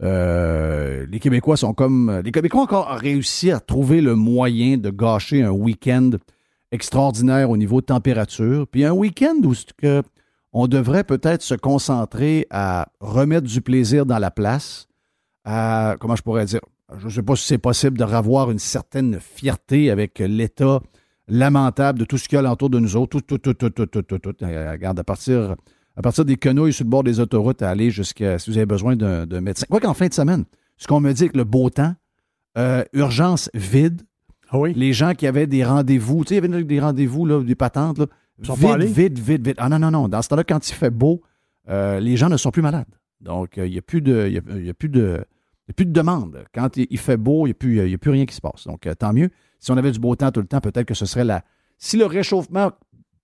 les 0.00 1.18
Québécois 1.18 1.56
sont 1.56 1.74
comme. 1.74 2.22
Les 2.24 2.30
Québécois 2.30 2.60
ont 2.60 2.64
encore 2.64 2.88
réussi 2.90 3.50
à 3.50 3.60
trouver 3.60 4.00
le 4.00 4.14
moyen 4.14 4.78
de 4.78 4.90
gâcher 4.90 5.42
un 5.42 5.50
week-end 5.50 6.10
extraordinaire 6.72 7.50
au 7.50 7.56
niveau 7.56 7.80
de 7.80 7.86
température. 7.86 8.66
Puis 8.68 8.84
un 8.84 8.92
week-end 8.92 9.36
où 9.44 9.52
que 9.76 10.02
on 10.52 10.68
devrait 10.68 11.04
peut-être 11.04 11.42
se 11.42 11.54
concentrer 11.54 12.46
à 12.50 12.88
remettre 13.00 13.46
du 13.46 13.60
plaisir 13.60 14.06
dans 14.06 14.18
la 14.18 14.30
place, 14.30 14.88
à, 15.44 15.96
comment 16.00 16.16
je 16.16 16.22
pourrais 16.22 16.46
dire, 16.46 16.60
je 16.96 17.06
ne 17.06 17.10
sais 17.10 17.22
pas 17.22 17.36
si 17.36 17.44
c'est 17.44 17.58
possible 17.58 17.98
de 17.98 18.04
revoir 18.04 18.50
une 18.50 18.58
certaine 18.58 19.20
fierté 19.20 19.90
avec 19.90 20.18
l'état 20.18 20.80
lamentable 21.28 21.98
de 21.98 22.04
tout 22.04 22.16
ce 22.16 22.28
qu'il 22.28 22.36
y 22.36 22.38
a 22.38 22.40
alentour 22.40 22.70
de 22.70 22.78
nous 22.78 22.96
autres. 22.96 23.20
Tout, 23.20 23.38
tout, 23.38 23.52
tout, 23.52 23.54
tout, 23.54 23.70
tout, 23.70 23.86
tout, 23.86 24.02
tout, 24.02 24.18
tout. 24.18 24.44
Euh, 24.44 24.72
Regarde, 24.72 24.98
à 24.98 25.04
partir, 25.04 25.56
à 25.96 26.02
partir 26.02 26.24
des 26.24 26.36
quenouilles 26.36 26.72
sur 26.72 26.84
le 26.84 26.90
bord 26.90 27.04
des 27.04 27.20
autoroutes, 27.20 27.62
à 27.62 27.70
aller 27.70 27.90
jusqu'à 27.90 28.38
si 28.38 28.50
vous 28.50 28.56
avez 28.56 28.66
besoin 28.66 28.96
d'un 28.96 29.40
médecin. 29.40 29.66
Quoi 29.68 29.80
qu'en 29.80 29.94
fin 29.94 30.06
de 30.06 30.14
semaine, 30.14 30.44
ce 30.76 30.86
qu'on 30.86 31.00
me 31.00 31.12
dit 31.12 31.24
avec 31.24 31.36
le 31.36 31.44
beau 31.44 31.68
temps, 31.70 31.94
euh, 32.56 32.84
urgence 32.92 33.50
vide, 33.54 34.02
oui? 34.58 34.72
les 34.74 34.92
gens 34.92 35.12
qui 35.14 35.26
avaient 35.26 35.46
des 35.46 35.64
rendez-vous, 35.64 36.24
tu 36.24 36.28
sais, 36.28 36.34
il 36.38 36.44
y 36.44 36.54
avait 36.54 36.64
des 36.64 36.80
rendez-vous, 36.80 37.26
là, 37.26 37.42
des 37.42 37.54
patentes, 37.54 37.98
là, 37.98 38.06
Ils 38.38 38.46
sont 38.46 38.54
vide, 38.54 38.62
pas 38.68 38.74
allés? 38.74 38.86
vide, 38.86 39.18
vide, 39.18 39.46
vide. 39.46 39.54
Ah 39.58 39.68
non, 39.68 39.78
non, 39.78 39.90
non. 39.90 40.08
Dans 40.08 40.22
ce 40.22 40.28
temps-là, 40.28 40.44
quand 40.44 40.68
il 40.68 40.72
fait 40.74 40.90
beau, 40.90 41.22
euh, 41.68 42.00
les 42.00 42.16
gens 42.16 42.28
ne 42.28 42.36
sont 42.36 42.50
plus 42.50 42.62
malades. 42.62 42.86
Donc, 43.20 43.58
euh, 43.58 43.66
il 43.66 43.72
n'y 43.72 43.78
a 43.78 43.82
plus 43.82 44.02
de. 44.02 44.28
y 44.28 44.38
a- 44.38 44.58
y 44.60 44.68
a 44.70 44.74
plus 44.74 44.88
de. 44.88 45.24
Il 45.68 45.70
n'y 45.70 45.72
a 45.72 45.74
plus 45.74 45.86
de 45.86 45.92
demande. 45.92 46.44
Quand 46.54 46.76
il 46.76 46.98
fait 46.98 47.16
beau, 47.16 47.46
il 47.46 47.54
n'y 47.70 47.80
a, 47.80 47.94
a 47.94 47.98
plus 47.98 48.10
rien 48.10 48.24
qui 48.26 48.34
se 48.34 48.40
passe. 48.40 48.66
Donc, 48.66 48.86
euh, 48.86 48.94
tant 48.94 49.12
mieux. 49.12 49.30
Si 49.58 49.70
on 49.72 49.76
avait 49.76 49.90
du 49.90 49.98
beau 49.98 50.14
temps 50.14 50.30
tout 50.30 50.40
le 50.40 50.46
temps, 50.46 50.60
peut-être 50.60 50.86
que 50.86 50.94
ce 50.94 51.06
serait 51.06 51.24
la. 51.24 51.42
Si 51.78 51.96
le 51.96 52.06
réchauffement, 52.06 52.70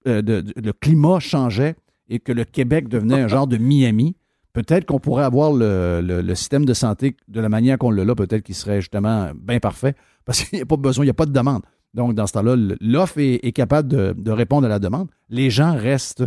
euh, 0.08 0.22
de, 0.22 0.40
de- 0.40 0.52
le 0.60 0.72
climat 0.72 1.20
changeait 1.20 1.76
et 2.08 2.18
que 2.18 2.32
le 2.32 2.44
Québec 2.44 2.88
devenait 2.88 3.20
un 3.20 3.28
genre 3.28 3.46
de 3.46 3.58
Miami, 3.58 4.16
peut-être 4.52 4.84
qu'on 4.86 4.98
pourrait 4.98 5.24
avoir 5.24 5.52
le, 5.52 6.00
le- 6.02 6.20
le 6.22 6.34
système 6.34 6.64
de 6.64 6.74
santé 6.74 7.16
de 7.28 7.40
la 7.40 7.48
manière 7.48 7.78
qu'on 7.78 7.90
l'a 7.90 8.04
là, 8.04 8.14
peut-être 8.14 8.42
qu'il 8.42 8.54
serait 8.54 8.80
justement 8.80 9.30
bien 9.34 9.58
parfait, 9.60 9.94
parce 10.24 10.42
qu'il 10.44 10.58
n'y 10.58 10.62
a 10.62 10.66
pas 10.66 10.76
besoin, 10.76 11.04
il 11.04 11.06
n'y 11.06 11.10
a 11.10 11.14
pas 11.14 11.26
de 11.26 11.32
demande. 11.32 11.62
Donc, 11.94 12.14
dans 12.14 12.26
ce 12.26 12.32
temps-là, 12.34 12.54
l'offre 12.80 13.18
est, 13.18 13.40
est 13.42 13.52
capable 13.52 13.88
de, 13.88 14.14
de 14.16 14.30
répondre 14.30 14.64
à 14.66 14.68
la 14.68 14.78
demande. 14.78 15.08
Les 15.28 15.50
gens 15.50 15.76
restent 15.76 16.24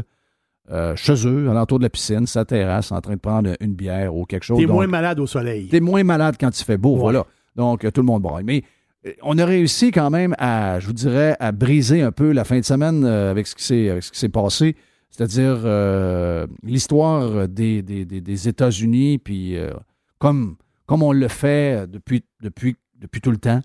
euh, 0.71 0.95
chez 0.95 1.27
eux, 1.27 1.49
alentour 1.49 1.79
de 1.79 1.83
la 1.83 1.89
piscine, 1.89 2.25
sa 2.27 2.45
terrasse, 2.45 2.91
en 2.91 3.01
train 3.01 3.13
de 3.15 3.19
prendre 3.19 3.51
une 3.59 3.73
bière 3.73 4.15
ou 4.15 4.25
quelque 4.25 4.43
chose. 4.43 4.59
T'es 4.59 4.65
moins 4.65 4.88
malade 4.88 5.19
au 5.19 5.27
soleil. 5.27 5.67
T'es 5.67 5.79
moins 5.79 6.03
malade 6.03 6.35
quand 6.39 6.59
il 6.59 6.63
fait 6.63 6.77
beau, 6.77 6.93
Ouais. 6.95 6.99
voilà. 7.01 7.25
Donc, 7.55 7.83
euh, 7.85 7.91
tout 7.91 8.01
le 8.01 8.05
monde 8.07 8.21
braille. 8.21 8.43
Mais 8.43 8.63
euh, 9.07 9.11
on 9.23 9.38
a 9.38 9.45
réussi 9.45 9.91
quand 9.91 10.09
même 10.09 10.35
à, 10.38 10.79
je 10.79 10.88
vous 10.88 10.93
dirais, 10.93 11.35
à 11.39 11.51
briser 11.51 12.01
un 12.01 12.11
peu 12.11 12.31
la 12.31 12.43
fin 12.43 12.59
de 12.59 12.65
semaine 12.65 13.03
avec 13.05 13.47
ce 13.47 13.55
qui 13.55 14.09
s'est 14.19 14.29
passé. 14.29 14.75
C'est-à-dire 15.15 15.62
euh, 15.63 16.45
l'histoire 16.62 17.47
des, 17.47 17.82
des, 17.82 18.04
des- 18.04 18.19
des 18.21 18.47
États-Unis, 18.49 19.17
puis 19.17 19.56
euh, 19.56 19.71
comme, 20.19 20.58
comme 20.86 21.04
on 21.04 21.13
le 21.13 21.28
fait 21.30 21.88
depuis, 21.89 22.23
depuis, 22.41 22.75
depuis 22.99 23.21
tout 23.21 23.32
le 23.32 23.38
temps, 23.38 23.62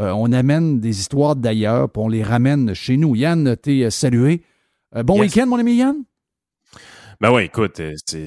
euh, 0.00 0.10
on 0.10 0.32
amène 0.32 0.80
des 0.80 0.98
histoires 0.98 1.36
d'ailleurs, 1.36 1.88
puis 1.90 2.02
on 2.02 2.08
les 2.08 2.22
ramène 2.24 2.74
chez 2.74 2.96
nous. 2.96 3.14
Yann, 3.14 3.56
t'es 3.56 3.88
salué. 3.90 4.42
Bon 5.04 5.14
Yes. 5.22 5.34
week-end, 5.34 5.46
mon 5.46 5.58
ami 5.58 5.76
Yann? 5.76 5.96
Ben 7.20 7.32
oui, 7.32 7.42
écoute, 7.42 7.80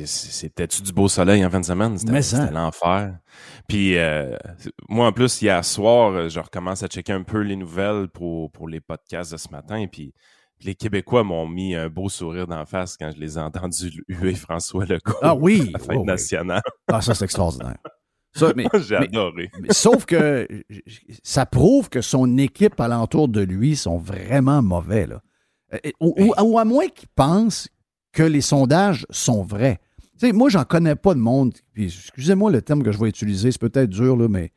c'était-tu 0.06 0.82
du 0.82 0.92
beau 0.94 1.08
soleil 1.08 1.46
en 1.46 1.50
fin 1.50 1.62
de 1.62 1.66
semaine? 1.66 1.98
C'était 1.98 2.52
l'enfer. 2.52 3.18
Puis 3.68 3.98
euh, 3.98 4.36
moi, 4.90 5.08
en 5.08 5.12
plus, 5.14 5.42
hier 5.42 5.64
soir, 5.64 6.28
je 6.30 6.40
recommence 6.40 6.84
à 6.84 6.88
checker 6.88 7.14
un 7.14 7.24
peu 7.24 7.40
les 7.40 7.56
nouvelles 7.56 8.08
pour, 8.10 8.52
pour 8.52 8.68
les 8.68 8.82
podcasts 8.82 9.32
de 9.32 9.38
ce 9.38 9.50
matin. 9.50 9.86
Puis 9.90 10.14
les 10.63 10.76
Québécois 10.76 11.24
m'ont 11.24 11.47
mis 11.47 11.76
un 11.76 11.89
beau 11.89 12.10
sourire 12.10 12.47
d'en 12.47 12.65
face 12.65 12.97
quand 12.97 13.12
je 13.15 13.19
les 13.19 13.38
ai 13.38 13.41
entendus 13.41 14.04
huer 14.08 14.36
François 14.36 14.86
Legault 14.86 15.15
Ah 15.21 15.36
oui! 15.36 15.62
à 15.74 15.78
la 15.78 15.80
fête 15.80 15.89
Oh, 15.95 16.00
oui. 16.02 16.06
nationale. 16.06 16.62
Ah, 16.88 17.02
ça, 17.02 17.13
c'est 17.15 17.26
extraordinaire. 17.26 17.78
Ça, 18.34 18.54
mais, 18.56 18.65
J'ai 18.82 19.00
mais- 19.00 19.08
adoré. 19.08 19.50
mais 19.62 19.74
sauf 19.74 20.06
que 20.06 20.47
ça 21.24 21.45
prouve 21.45 21.89
que 21.89 22.02
son 22.02 22.38
équipe 22.38 22.80
alentour 22.80 23.28
de 23.28 23.41
lui 23.41 23.76
sont 23.76 23.97
vraiment 23.97 24.62
mauvais. 24.62 25.08
Là. 25.08 25.21
Euh, 25.74 25.78
Ou, 26.00 26.13
ou- 26.17 26.34
ou 26.41 26.58
à 26.60 26.65
moins 26.65 26.88
qu'il 26.88 27.10
pense 27.15 27.67
que 28.13 28.24
les 28.24 28.41
sondages 28.41 29.06
sont 29.10 29.41
vrais. 29.43 29.80
Tu 30.19 30.28
sais, 30.28 30.34
moi, 30.34 30.50
j'en 30.50 30.63
connais 30.65 30.95
pas 30.95 31.13
de 31.13 31.19
monde. 31.19 31.54
Puis, 31.74 31.86
excusez-moi 31.86 32.52
le 32.52 32.62
terme 32.62 32.84
que 32.84 32.91
je 32.91 33.00
vais 33.00 33.10
utiliser, 33.10 33.52
c'est 33.52 33.60
peut-être 33.62 33.89
dur, 33.89 34.15
là, 34.17 34.28
mais 34.28 34.52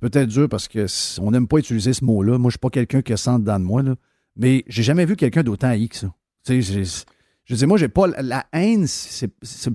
c'est 0.00 0.10
peut-être 0.10 0.28
dur 0.28 0.48
parce 0.48 0.68
que 0.68 0.86
c- 0.86 1.20
on 1.22 1.30
n'aime 1.32 1.46
pas 1.48 1.58
utiliser 1.58 1.92
ce 1.92 2.04
mot-là. 2.04 2.38
Moi, 2.38 2.48
je 2.48 2.52
suis 2.54 2.58
pas 2.60 2.70
quelqu'un 2.70 3.02
qui 3.02 3.16
sent 3.18 3.38
dedans 3.40 3.58
de 3.58 3.64
moi, 3.64 3.82
là. 3.82 3.94
Mais 4.36 4.64
j'ai 4.66 4.82
jamais 4.82 5.04
vu 5.04 5.16
quelqu'un 5.16 5.42
d'autant 5.42 5.68
haï 5.68 5.88
que 5.88 5.96
ça. 5.96 6.12
Tu 6.44 6.62
sais, 6.62 7.04
je 7.44 7.54
dis, 7.54 7.66
moi, 7.66 7.76
j'ai 7.76 7.88
pas 7.88 8.06
la- 8.06 8.46
haine, 8.52 8.86
c'est 8.86 9.28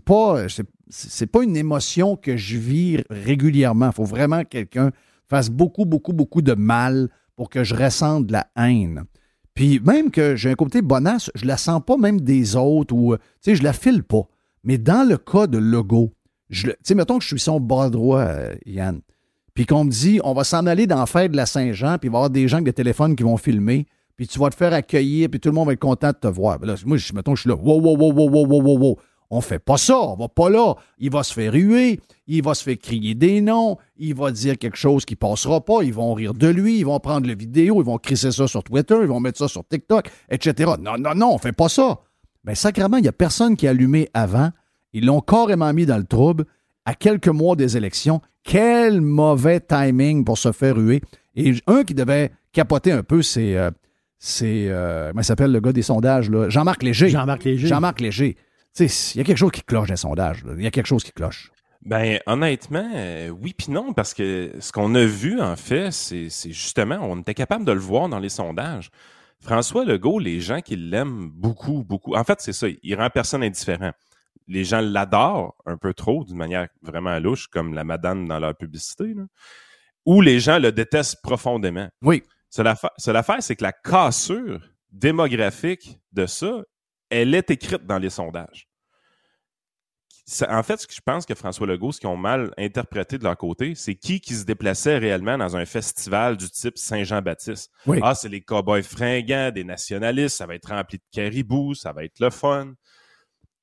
pas, 0.04 0.46
c'est 0.90 1.28
pas 1.28 1.44
une 1.44 1.58
émotion 1.58 2.16
que 2.16 2.38
je 2.38 2.58
vis 2.58 3.04
régulièrement. 3.10 3.88
Il 3.88 3.94
faut 3.94 4.06
vraiment 4.06 4.44
que 4.44 4.50
quelqu'un 4.50 4.92
fasse 5.30 5.50
beaucoup, 5.50 5.86
beaucoup, 5.86 6.14
beaucoup 6.14 6.42
de 6.42 6.54
mal 6.54 7.10
pour 7.36 7.50
que 7.50 7.64
je 7.64 7.76
ressente 7.76 8.32
la 8.32 8.48
haine. 8.56 9.04
Puis 9.54 9.80
même 9.80 10.12
que 10.12 10.36
j'ai 10.36 10.52
un 10.52 10.56
côté 10.56 10.82
bonasse, 10.82 11.30
je 11.36 11.46
la 11.46 11.58
sens 11.58 11.82
pas 11.86 11.98
même 11.98 12.22
des 12.22 12.56
autres 12.56 12.96
ou, 12.96 13.14
euh, 13.14 13.18
tu 13.44 13.52
sais, 13.52 13.56
je 13.56 13.64
la 13.64 13.74
file 13.74 14.04
pas. 14.04 14.28
Mais 14.64 14.78
dans 14.78 15.08
le 15.08 15.18
cas 15.18 15.48
de 15.48 15.58
Logo, 15.58 16.14
tu 16.50 16.72
sais, 16.84 16.96
mettons 16.96 17.18
que 17.18 17.24
je 17.24 17.30
suis 17.30 17.40
son 17.40 17.60
bras 17.60 17.90
droit, 17.90 18.20
euh, 18.22 18.56
Yann, 18.66 19.02
puis 19.54 19.66
qu'on 19.66 19.84
me 19.86 19.92
dit, 19.92 20.20
on 20.24 20.34
va 20.34 20.44
s'en 20.44 20.66
aller 20.68 20.88
dans 20.88 21.00
la 21.00 21.06
fête 21.06 21.32
de 21.32 21.38
la 21.38 21.46
Saint-Jean, 21.46 21.98
puis 21.98 22.08
il 22.08 22.12
va 22.12 22.18
y 22.18 22.20
avoir 22.20 22.30
des 22.30 22.48
gens 22.48 22.58
avec 22.58 22.66
des 22.66 22.74
téléphones 22.74 23.16
qui 23.16 23.24
vont 23.24 23.38
filmer, 23.38 23.88
puis 24.18 24.28
tu 24.28 24.40
vas 24.40 24.50
te 24.50 24.56
faire 24.56 24.74
accueillir, 24.74 25.30
puis 25.30 25.40
tout 25.40 25.50
le 25.50 25.56
monde 25.56 25.68
va 25.68 25.74
être 25.74 25.80
content 25.80 26.10
de 26.10 26.18
te 26.18 26.28
voir. 26.28 26.58
Là, 26.66 26.76
moi, 26.86 26.98
je, 26.98 27.14
mettons, 27.14 27.36
je 27.36 27.42
suis 27.42 27.50
là, 27.50 27.56
wow, 27.56 27.80
wow, 27.80 27.96
wow, 27.96 28.12
wow, 28.12 28.30
wow, 28.30 28.62
wow, 28.62 28.80
wow, 28.80 28.98
On 29.30 29.42
fait 29.42 29.60
pas 29.60 29.78
ça, 29.78 30.00
on 30.00 30.16
va 30.16 30.28
pas 30.28 30.50
là. 30.50 30.74
Il 30.98 31.12
va 31.12 31.22
se 31.22 31.32
faire 31.32 31.54
huer, 31.54 32.00
il 32.26 32.44
va 32.44 32.56
se 32.56 32.64
faire 32.64 32.80
crier 32.80 33.14
des 33.14 33.42
noms, 33.42 33.78
il 33.96 34.16
va 34.16 34.32
dire 34.32 34.58
quelque 34.58 34.76
chose 34.76 35.06
qui 35.06 35.16
passera 35.16 35.64
pas, 35.64 35.84
ils 35.84 35.94
vont 35.94 36.16
rire 36.16 36.34
de 36.34 36.48
lui, 36.48 36.80
ils 36.80 36.86
vont 36.86 37.00
prendre 37.00 37.28
la 37.28 37.36
vidéo, 37.36 37.80
ils 37.80 37.86
vont 37.86 38.00
crisser 38.00 38.32
ça 38.32 38.48
sur 38.48 38.64
Twitter, 38.64 38.98
ils 39.02 39.08
vont 39.08 39.20
mettre 39.20 39.38
ça 39.38 39.48
sur 39.48 39.66
TikTok, 39.68 40.10
etc. 40.30 40.72
Non, 40.80 40.98
non, 40.98 41.14
non, 41.16 41.34
on 41.36 41.38
fait 41.38 41.52
pas 41.52 41.70
ça. 41.70 42.00
Mais 42.44 42.56
sacrément, 42.56 42.98
il 42.98 43.04
n'y 43.04 43.10
a 43.10 43.14
personne 43.14 43.56
qui 43.56 43.68
a 43.68 43.70
allumé 43.70 44.10
avant. 44.16 44.50
Ils 44.94 45.06
l'ont 45.06 45.22
carrément 45.22 45.72
mis 45.74 45.86
dans 45.86 45.98
le 45.98 46.06
trouble 46.06 46.46
à 46.86 46.96
quelques 46.96 47.28
mois 47.28 47.56
des 47.56 47.78
élections. 47.78 48.22
Quel 48.44 49.02
mauvais 49.02 49.60
timing 49.60 50.24
pour 50.24 50.40
se 50.40 50.52
faire 50.54 50.78
huer. 50.78 51.02
Et 51.36 51.54
un 51.68 51.84
qui 51.84 51.94
devait 51.94 52.32
capoter 52.54 52.94
un 52.94 53.04
peu, 53.04 53.22
c'est 53.22 53.56
euh, 53.58 53.70
c'est. 54.20 54.68
euh, 54.70 55.10
comment 55.10 55.22
il 55.22 55.26
s'appelle 55.26 55.52
le 55.52 55.60
gars 55.60 55.74
des 55.74 55.82
sondages, 55.82 56.30
là? 56.30 56.50
Jean-Marc 56.50 56.84
Léger. 56.84 57.10
Jean-Marc 57.10 57.44
Léger. 57.44 57.68
Jean-Marc 57.68 58.00
Léger. 58.02 58.36
Tu 58.76 58.88
sais, 58.88 59.16
il 59.16 59.18
y 59.20 59.22
a 59.22 59.24
quelque 59.24 59.38
chose 59.38 59.52
qui 59.52 59.62
cloche 59.64 59.88
dans 59.88 59.94
les 59.94 59.98
sondages. 59.98 60.44
là. 60.44 60.54
Il 60.58 60.64
y 60.64 60.68
a 60.68 60.72
quelque 60.72 60.86
chose 60.88 61.04
qui 61.04 61.12
cloche. 61.12 61.52
Ben, 61.84 62.20
honnêtement, 62.26 62.90
euh, 62.96 63.30
oui 63.30 63.54
puis 63.58 63.72
non, 63.72 63.94
parce 63.94 64.14
que 64.14 64.52
ce 64.60 64.72
qu'on 64.72 64.94
a 64.96 65.06
vu, 65.06 65.40
en 65.40 65.56
fait, 65.56 65.92
c'est 65.92 66.30
c'est 66.30 66.52
justement, 66.52 66.98
on 67.02 67.20
était 67.20 67.34
capable 67.36 67.64
de 67.66 67.72
le 67.72 67.80
voir 67.80 68.10
dans 68.10 68.20
les 68.20 68.30
sondages. 68.30 68.90
François 69.40 69.86
Legault, 69.86 70.20
les 70.20 70.42
gens 70.42 70.62
qui 70.62 70.76
l'aiment 70.76 71.30
beaucoup, 71.30 71.84
beaucoup, 71.84 72.16
en 72.16 72.24
fait, 72.24 72.40
c'est 72.42 72.54
ça, 72.54 72.68
il 72.82 72.96
rend 72.96 73.10
personne 73.10 73.44
indifférent. 73.44 73.92
Les 74.48 74.64
gens 74.64 74.82
l'adorent 74.82 75.56
un 75.66 75.78
peu 75.78 75.94
trop, 75.94 76.24
d'une 76.24 76.38
manière 76.38 76.68
vraiment 76.82 77.20
louche, 77.20 77.48
comme 77.48 77.74
la 77.74 77.84
madame 77.84 78.28
dans 78.28 78.40
leur 78.40 78.56
publicité, 78.56 79.14
là. 79.14 79.24
ou 80.06 80.22
les 80.22 80.40
gens 80.40 80.58
le 80.58 80.72
détestent 80.72 81.22
profondément. 81.22 81.88
Oui. 82.02 82.24
C'est 82.50 82.64
l'affaire, 82.64 83.44
c'est 83.44 83.56
que 83.56 83.64
la 83.64 83.74
cassure 83.74 84.62
démographique 84.92 86.00
de 86.14 86.26
ça, 86.26 86.62
elle 87.10 87.36
est 87.36 87.50
écrite 87.52 87.86
dans 87.86 87.98
les 88.00 88.10
sondages. 88.10 88.68
En 90.50 90.62
fait, 90.62 90.76
ce 90.82 90.88
que 90.88 90.94
je 90.94 91.00
pense 91.00 91.26
que 91.26 91.36
François 91.36 91.66
Legault, 91.68 91.94
ce 91.94 92.02
qu'ils 92.02 92.10
ont 92.10 92.18
mal 92.18 92.52
interprété 92.58 93.18
de 93.18 93.24
leur 93.24 93.38
côté, 93.38 93.76
c'est 93.76 93.96
qui 93.96 94.20
qui 94.20 94.34
se 94.34 94.44
déplaçait 94.44 94.98
réellement 94.98 95.38
dans 95.38 95.56
un 95.56 95.66
festival 95.66 96.36
du 96.36 96.50
type 96.50 96.78
Saint-Jean-Baptiste. 96.78 97.72
Oui. 97.86 98.00
Ah, 98.04 98.14
c'est 98.14 98.28
les 98.28 98.42
cowboys 98.42 98.84
fringants, 98.84 99.52
des 99.52 99.64
nationalistes, 99.64 100.36
ça 100.38 100.46
va 100.46 100.56
être 100.56 100.68
rempli 100.68 100.98
de 100.98 101.04
caribous, 101.12 101.76
ça 101.76 101.94
va 101.94 102.04
être 102.04 102.20
le 102.20 102.30
fun. 102.30 102.74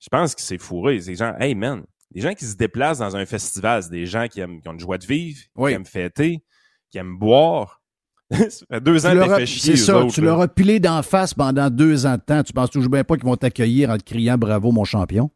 Je 0.00 0.08
pense 0.08 0.34
que 0.34 0.40
c'est 0.40 0.56
fourré. 0.56 1.00
C'est 1.00 1.10
des 1.10 1.16
gens, 1.16 1.34
hey 1.38 1.54
man, 1.54 1.84
les 2.12 2.22
gens 2.22 2.32
qui 2.32 2.46
se 2.46 2.56
déplacent 2.56 2.98
dans 2.98 3.14
un 3.14 3.26
festival, 3.26 3.82
c'est 3.82 3.90
des 3.90 4.06
gens 4.06 4.26
qui, 4.28 4.40
aiment, 4.40 4.62
qui 4.62 4.68
ont 4.68 4.72
une 4.72 4.80
joie 4.80 4.96
de 4.98 5.04
vivre, 5.06 5.40
Oui. 5.56 5.70
qui 5.70 5.74
aiment 5.74 5.84
fêter, 5.86 6.44
qui 6.90 6.96
aiment 6.96 7.18
boire. 7.18 7.82
ça 8.30 8.66
fait 8.70 8.80
deux 8.80 9.06
ans 9.06 9.12
que 9.12 9.34
fait 9.36 9.46
chier, 9.46 9.76
C'est 9.76 9.84
ça, 9.84 9.98
autres, 9.98 10.14
tu 10.14 10.20
leur 10.20 10.40
as 10.40 10.48
pilé 10.48 10.80
d'en 10.80 11.02
face 11.02 11.34
pendant 11.34 11.68
deux 11.70 12.06
ans 12.06 12.16
de 12.16 12.20
temps. 12.22 12.42
Tu 12.42 12.52
penses 12.52 12.70
toujours 12.70 12.90
bien 12.90 13.04
pas 13.04 13.16
qu'ils 13.16 13.24
vont 13.26 13.36
t'accueillir 13.36 13.90
en 13.90 13.98
te 13.98 14.02
criant 14.04 14.38
bravo, 14.38 14.72
mon 14.72 14.84
champion? 14.84 15.30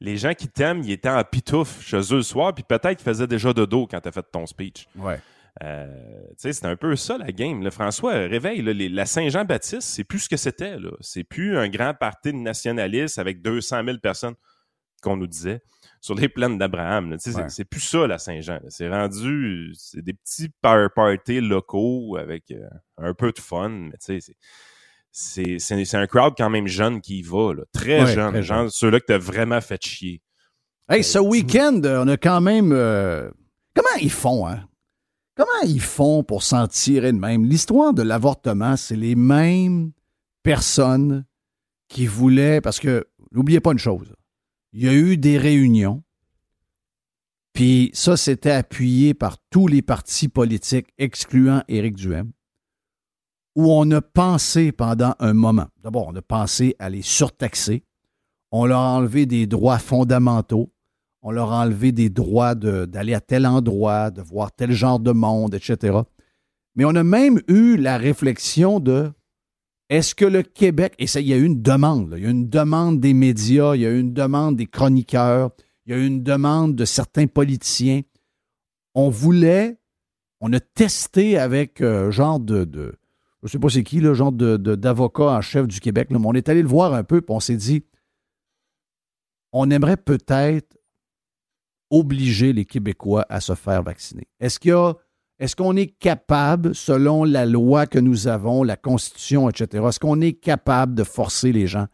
Les 0.00 0.16
gens 0.16 0.32
qui 0.32 0.48
t'aiment, 0.48 0.82
ils 0.82 0.92
étaient 0.92 1.10
en 1.10 1.22
pitouf 1.22 1.82
chez 1.84 1.98
eux 2.12 2.16
le 2.16 2.22
soir, 2.22 2.54
puis 2.54 2.64
peut-être 2.66 2.96
qu'ils 2.96 3.04
faisaient 3.04 3.26
déjà 3.26 3.52
dodo 3.52 3.86
quand 3.86 4.00
t'as 4.00 4.12
fait 4.12 4.24
ton 4.32 4.46
speech. 4.46 4.86
Ouais. 4.96 5.20
Euh, 5.62 5.86
c'est 6.38 6.64
un 6.64 6.76
peu 6.76 6.96
ça 6.96 7.18
la 7.18 7.32
game. 7.32 7.62
là. 7.62 7.70
François, 7.70 8.14
euh, 8.14 8.26
réveille. 8.28 8.62
là, 8.62 8.72
les- 8.72 8.88
la 8.88 9.04
Saint-Jean-Baptiste, 9.04 9.82
c'est 9.82 10.04
plus 10.04 10.20
ce 10.20 10.28
que 10.30 10.38
c'était. 10.38 10.76
C'est 11.00 11.24
plus 11.24 11.58
un 11.58 11.68
grand 11.68 11.92
parti 11.92 12.32
de 12.32 12.38
nationalistes 12.38 13.18
avec 13.18 13.42
200 13.42 13.84
000 13.84 13.98
personnes 13.98 14.34
qu'on 15.02 15.16
nous 15.18 15.26
disait 15.26 15.60
sur 16.00 16.14
les 16.14 16.28
plaines 16.28 16.56
d'Abraham. 16.58 17.16
c'est- 17.18 17.36
Ouais. 17.36 17.64
Plus 17.64 17.80
ça 17.80 18.06
la 18.06 18.18
Saint-Jean. 18.18 18.58
C'est 18.68 18.88
rendu, 18.88 19.72
c'est 19.76 20.02
des 20.02 20.14
petits 20.14 20.48
power 20.62 20.88
parties 20.94 21.40
locaux 21.40 22.16
avec 22.16 22.50
euh, 22.50 22.68
un 22.98 23.12
peu 23.14 23.32
de 23.32 23.38
fun, 23.38 23.68
mais 23.68 23.96
tu 24.04 24.18
sais, 24.20 24.34
c'est- 25.12 25.96
un 25.96 26.06
crowd 26.06 26.34
quand 26.36 26.50
même 26.50 26.66
jeune 26.68 27.00
qui 27.00 27.18
y 27.18 27.22
va, 27.22 27.52
là. 27.54 27.62
très 27.72 28.02
Ouais, 28.04 28.14
jeune, 28.14 28.30
très 28.32 28.42
genre 28.42 28.70
ceux-là 28.70 29.00
que 29.00 29.06
t'as 29.06 29.18
vraiment 29.18 29.60
fait 29.60 29.82
chier. 29.82 30.22
Hey, 30.88 31.04
ce 31.04 31.18
week-end, 31.18 31.80
euh, 31.84 32.02
on 32.04 32.08
a 32.08 32.16
quand 32.16 32.40
même. 32.40 32.72
euh, 32.72 33.30
Comment 33.74 33.96
ils 34.00 34.10
font, 34.10 34.46
hein? 34.48 34.66
Comment 35.36 35.62
ils 35.64 35.80
font 35.80 36.24
pour 36.24 36.42
s'en 36.42 36.66
tirer 36.66 37.12
de 37.12 37.18
même? 37.18 37.44
L'histoire 37.44 37.94
de 37.94 38.02
l'avortement, 38.02 38.76
c'est 38.76 38.96
les 38.96 39.14
mêmes 39.14 39.92
personnes 40.42 41.24
qui 41.88 42.06
voulaient, 42.06 42.60
parce 42.60 42.80
que 42.80 43.06
n'oubliez 43.32 43.60
pas 43.60 43.72
une 43.72 43.78
chose, 43.78 44.12
il 44.72 44.84
y 44.84 44.88
a 44.88 44.94
eu 44.94 45.16
des 45.16 45.38
réunions, 45.38 46.02
puis 47.52 47.90
ça, 47.94 48.16
c'était 48.16 48.52
appuyé 48.52 49.12
par 49.14 49.36
tous 49.50 49.66
les 49.66 49.82
partis 49.82 50.28
politiques, 50.28 50.88
excluant 50.98 51.62
Éric 51.68 51.96
Duhem, 51.96 52.30
où 53.56 53.72
on 53.72 53.90
a 53.90 54.00
pensé 54.00 54.70
pendant 54.72 55.14
un 55.18 55.32
moment, 55.34 55.66
d'abord, 55.82 56.08
on 56.08 56.14
a 56.16 56.22
pensé 56.22 56.76
à 56.78 56.88
les 56.88 57.02
surtaxer, 57.02 57.84
on 58.52 58.66
leur 58.66 58.80
a 58.80 58.96
enlevé 58.96 59.26
des 59.26 59.46
droits 59.46 59.78
fondamentaux, 59.78 60.72
on 61.22 61.32
leur 61.32 61.52
a 61.52 61.64
enlevé 61.64 61.92
des 61.92 62.08
droits 62.08 62.54
de- 62.54 62.84
d'aller 62.86 63.14
à 63.14 63.20
tel 63.20 63.46
endroit, 63.46 64.10
de 64.10 64.22
voir 64.22 64.52
tel 64.52 64.72
genre 64.72 65.00
de 65.00 65.12
monde, 65.12 65.54
etc. 65.54 65.98
Mais 66.76 66.84
on 66.84 66.94
a 66.94 67.02
même 67.04 67.40
eu 67.48 67.76
la 67.76 67.98
réflexion 67.98 68.80
de 68.80 69.12
est-ce 69.90 70.14
que 70.14 70.24
le 70.24 70.42
Québec, 70.42 70.94
et 70.98 71.06
ça, 71.06 71.20
il 71.20 71.26
y 71.26 71.32
a 71.32 71.36
eu 71.36 71.44
une 71.44 71.60
demande, 71.60 72.14
il 72.16 72.22
y 72.22 72.26
a 72.26 72.28
eu 72.28 72.30
une 72.30 72.48
demande 72.48 73.00
des 73.00 73.12
médias, 73.12 73.74
il 73.74 73.82
y 73.82 73.86
a 73.86 73.90
eu 73.90 73.98
une 74.00 74.14
demande 74.14 74.56
des 74.56 74.66
chroniqueurs, 74.66 75.50
il 75.84 75.92
y 75.92 75.94
a 75.94 75.98
eu 75.98 76.06
une 76.06 76.22
demande 76.22 76.76
de 76.76 76.84
certains 76.84 77.26
politiciens. 77.26 78.02
On 78.94 79.10
voulait, 79.10 79.78
on 80.40 80.52
a 80.52 80.60
testé 80.60 81.38
avec 81.38 81.80
euh, 81.80 82.10
genre 82.10 82.38
de, 82.40 82.96
je 83.42 83.48
sais 83.48 83.58
pas 83.58 83.68
c'est 83.68 83.82
qui, 83.82 84.00
le 84.00 84.14
genre 84.14 84.32
de, 84.32 84.56
de- 84.56 84.76
d'avocat 84.76 85.24
en 85.24 85.40
chef 85.40 85.66
du 85.66 85.80
Québec, 85.80 86.08
mais 86.10 86.18
on 86.24 86.34
est 86.34 86.48
allé 86.48 86.62
le 86.62 86.68
voir 86.68 86.94
un 86.94 87.04
peu, 87.04 87.20
puis 87.20 87.34
on 87.34 87.40
s'est 87.40 87.56
dit, 87.56 87.84
on 89.52 89.70
aimerait 89.70 89.96
peut-être 89.96 90.78
obliger 91.90 92.52
les 92.52 92.64
Québécois 92.64 93.26
à 93.28 93.40
se 93.40 93.56
faire 93.56 93.82
vacciner. 93.82 94.28
Est-ce 94.38 94.60
qu'il 94.60 94.68
y 94.70 94.74
a 94.74 94.94
est-ce 95.40 95.56
qu'on 95.56 95.74
est 95.74 95.86
capable, 95.86 96.74
selon 96.74 97.24
la 97.24 97.46
loi 97.46 97.86
que 97.86 97.98
nous 97.98 98.28
avons, 98.28 98.62
la 98.62 98.76
Constitution, 98.76 99.48
etc., 99.48 99.84
est-ce 99.88 99.98
qu'on 99.98 100.20
est 100.20 100.34
capable 100.34 100.94
de 100.94 101.02
forcer 101.02 101.50
les 101.50 101.66
gens 101.66 101.86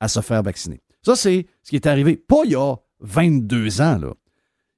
à 0.00 0.08
se 0.08 0.20
faire 0.20 0.42
vacciner? 0.42 0.80
Ça, 1.02 1.14
c'est 1.14 1.46
ce 1.62 1.68
qui 1.70 1.76
est 1.76 1.86
arrivé, 1.86 2.16
pas 2.16 2.40
il 2.44 2.52
y 2.52 2.56
a 2.56 2.76
22 3.00 3.82
ans, 3.82 3.98
là. 3.98 4.14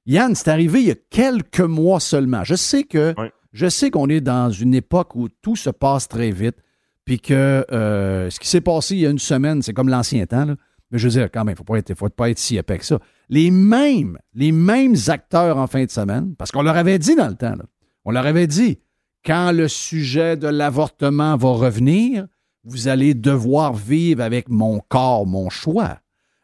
Yann, 0.05 0.35
c'est 0.35 0.49
arrivé 0.49 0.81
il 0.81 0.87
y 0.87 0.91
a 0.91 0.95
quelques 1.09 1.59
mois 1.59 1.99
seulement. 1.99 2.43
Je 2.43 2.55
sais 2.55 2.83
que 2.83 3.13
je 3.51 3.67
sais 3.67 3.91
qu'on 3.91 4.07
est 4.07 4.21
dans 4.21 4.49
une 4.51 4.73
époque 4.73 5.15
où 5.15 5.27
tout 5.29 5.55
se 5.55 5.69
passe 5.69 6.07
très 6.07 6.31
vite, 6.31 6.57
puis 7.05 7.19
que 7.19 7.65
euh, 7.71 8.29
ce 8.29 8.39
qui 8.39 8.47
s'est 8.47 8.61
passé 8.61 8.95
il 8.95 9.01
y 9.01 9.05
a 9.05 9.09
une 9.09 9.19
semaine, 9.19 9.61
c'est 9.61 9.73
comme 9.73 9.89
l'ancien 9.89 10.25
temps, 10.25 10.45
là. 10.45 10.55
Mais 10.91 10.99
je 10.99 11.07
veux 11.07 11.11
dire, 11.11 11.29
quand 11.29 11.43
même, 11.43 11.49
il 11.49 11.51
ne 11.51 11.57
faut 11.57 11.63
pas 11.65 11.77
être, 11.77 11.93
faut 11.95 12.07
pas 12.07 12.29
être 12.29 12.39
si 12.39 12.55
épais 12.55 12.77
que 12.77 12.85
ça. 12.85 12.99
Les 13.27 13.51
mêmes, 13.51 14.17
les 14.33 14.53
mêmes 14.53 14.95
acteurs 15.07 15.57
en 15.57 15.67
fin 15.67 15.83
de 15.83 15.91
semaine, 15.91 16.33
parce 16.37 16.51
qu'on 16.51 16.61
leur 16.61 16.77
avait 16.77 16.97
dit 16.97 17.15
dans 17.15 17.27
le 17.27 17.35
temps, 17.35 17.55
là, 17.57 17.65
on 18.07 18.11
leur 18.11 18.25
avait 18.25 18.47
dit, 18.47 18.79
quand 19.25 19.51
le 19.51 19.67
sujet 19.67 20.37
de 20.37 20.47
l'avortement 20.47 21.35
va 21.35 21.49
revenir, 21.49 22.25
vous 22.63 22.87
allez 22.87 23.13
devoir 23.13 23.73
vivre 23.73 24.23
avec 24.23 24.47
mon 24.47 24.79
corps, 24.79 25.27
mon 25.27 25.49
choix. 25.49 25.99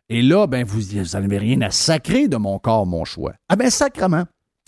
Et 0.09 0.21
là, 0.21 0.45
ben, 0.45 0.65
vous 0.65 0.81
n'avez 1.13 1.37
rien 1.37 1.61
à 1.61 1.71
sacrer 1.71 2.27
de 2.27 2.35
mon 2.35 2.59
corps, 2.59 2.85
mon 2.85 3.05
choix. 3.05 3.31
Ah 3.47 3.55
ben, 3.55 3.69
sacrement, 3.69 4.25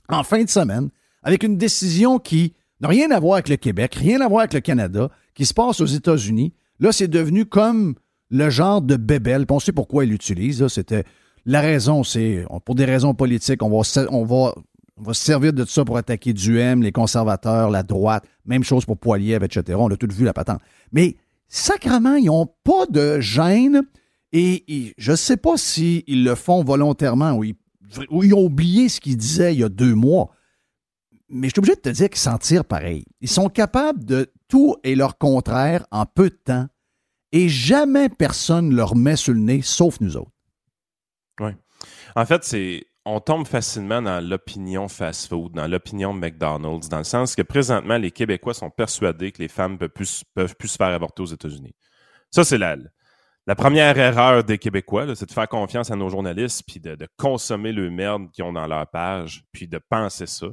en 0.07 0.23
fin 0.23 0.41
de 0.41 0.49
semaine, 0.49 0.87
avec 1.21 1.43
une 1.43 1.57
décision 1.57 2.17
qui 2.17 2.53
n'a 2.79 2.87
rien 2.87 3.11
à 3.11 3.19
voir 3.19 3.33
avec 3.33 3.49
le 3.49 3.57
Québec, 3.57 3.95
rien 3.95 4.21
à 4.21 4.29
voir 4.29 4.39
avec 4.39 4.53
le 4.53 4.61
Canada, 4.61 5.09
qui 5.33 5.45
se 5.45 5.53
passe 5.53 5.81
aux 5.81 5.85
États-Unis, 5.85 6.53
là, 6.79 6.93
c'est 6.93 7.09
devenu 7.09 7.45
comme 7.45 7.95
le 8.29 8.49
genre 8.49 8.81
de 8.81 8.95
bébelle. 8.95 9.45
Puis 9.45 9.55
on 9.57 9.59
sait 9.59 9.73
pourquoi 9.73 10.05
ils 10.05 10.11
l'utilisent. 10.11 10.61
là. 10.61 10.69
C'était 10.69 11.03
la 11.45 11.59
raison, 11.59 12.05
c'est 12.05 12.45
pour 12.63 12.75
des 12.75 12.85
raisons 12.85 13.13
politiques, 13.13 13.61
on 13.61 13.69
va, 13.69 14.05
on 14.11 14.23
va, 14.23 14.55
on 14.97 15.03
va 15.03 15.13
se 15.13 15.23
servir 15.23 15.51
de 15.53 15.65
ça 15.65 15.83
pour 15.83 15.97
attaquer 15.97 16.33
Duhem, 16.33 16.81
les 16.81 16.91
conservateurs, 16.91 17.69
la 17.69 17.83
droite. 17.83 18.25
Même 18.45 18.63
chose 18.63 18.85
pour 18.85 18.97
Poiliev, 18.97 19.43
etc. 19.43 19.77
On 19.79 19.91
a 19.91 19.97
tout 19.97 20.07
vu 20.11 20.23
la 20.23 20.33
patente. 20.33 20.61
Mais 20.91 21.17
sacrement, 21.47 22.15
ils 22.15 22.25
n'ont 22.25 22.47
pas 22.63 22.85
de 22.89 23.19
gêne 23.19 23.81
et, 24.31 24.93
je 24.97 25.11
ne 25.11 25.15
sais 25.15 25.37
pas 25.37 25.57
s'ils 25.57 26.23
le 26.23 26.35
font 26.35 26.63
volontairement 26.63 27.33
ou 27.33 27.43
ils, 27.43 27.55
ont 28.33 28.43
oublié 28.43 28.89
ce 28.89 28.99
qu'ils 28.99 29.17
disaient 29.17 29.53
il 29.53 29.59
y 29.59 29.63
a 29.63 29.69
deux 29.69 29.95
mois. 29.95 30.31
Mais 31.29 31.47
je 31.47 31.53
suis 31.53 31.59
obligé 31.59 31.75
de 31.75 31.81
te 31.81 31.89
dire 31.89 32.09
qu'ils 32.09 32.19
s'en 32.19 32.37
tirent 32.37 32.65
pareil. 32.65 33.05
Ils 33.21 33.29
sont 33.29 33.49
capables 33.49 34.03
de 34.05 34.31
tout 34.47 34.75
et 34.83 34.95
leur 34.95 35.17
contraire 35.17 35.85
en 35.91 36.05
peu 36.05 36.29
de 36.29 36.35
temps 36.35 36.67
et 37.31 37.49
jamais 37.49 38.09
personne 38.09 38.73
leur 38.73 38.95
met 38.95 39.15
sur 39.15 39.33
le 39.33 39.39
nez, 39.39 39.61
sauf 39.61 39.99
nous 39.99 40.15
autres. 40.15 40.31
Oui. 41.41 41.51
En 42.15 42.25
fait, 42.25 42.43
c'est 42.43 42.85
on 43.05 43.19
tombe 43.19 43.45
facilement 43.45 44.01
dans 44.01 44.19
l'opinion 44.19 44.87
fast-food, 44.87 45.53
dans 45.53 45.67
l'opinion 45.67 46.13
McDonald's, 46.13 46.89
dans 46.89 46.97
le 46.97 47.03
sens 47.03 47.35
que 47.35 47.43
présentement, 47.43 47.97
les 47.97 48.11
Québécois 48.11 48.55
sont 48.55 48.71
persuadés 48.71 49.31
que 49.31 49.41
les 49.41 49.47
femmes 49.47 49.77
peuvent 49.77 49.89
plus, 49.89 50.23
peuvent 50.33 50.55
plus 50.55 50.69
se 50.69 50.77
faire 50.77 50.87
avorter 50.87 51.21
aux 51.21 51.27
États-Unis. 51.27 51.75
Ça, 52.31 52.43
c'est 52.43 52.57
la, 52.57 52.77
la 53.45 53.55
première 53.55 53.97
erreur 53.97 54.43
des 54.43 54.57
Québécois, 54.57 55.15
c'est 55.15 55.27
de 55.27 55.31
faire 55.31 55.47
confiance 55.47 55.91
à 55.91 55.95
nos 55.95 56.09
journalistes, 56.09 56.63
puis 56.67 56.79
de, 56.79 56.95
de 56.95 57.07
consommer 57.15 57.71
le 57.71 57.91
merde 57.91 58.31
qu'ils 58.31 58.43
ont 58.43 58.53
dans 58.53 58.67
leur 58.67 58.87
page, 58.87 59.45
puis 59.51 59.67
de 59.67 59.79
penser 59.89 60.25
ça. 60.25 60.47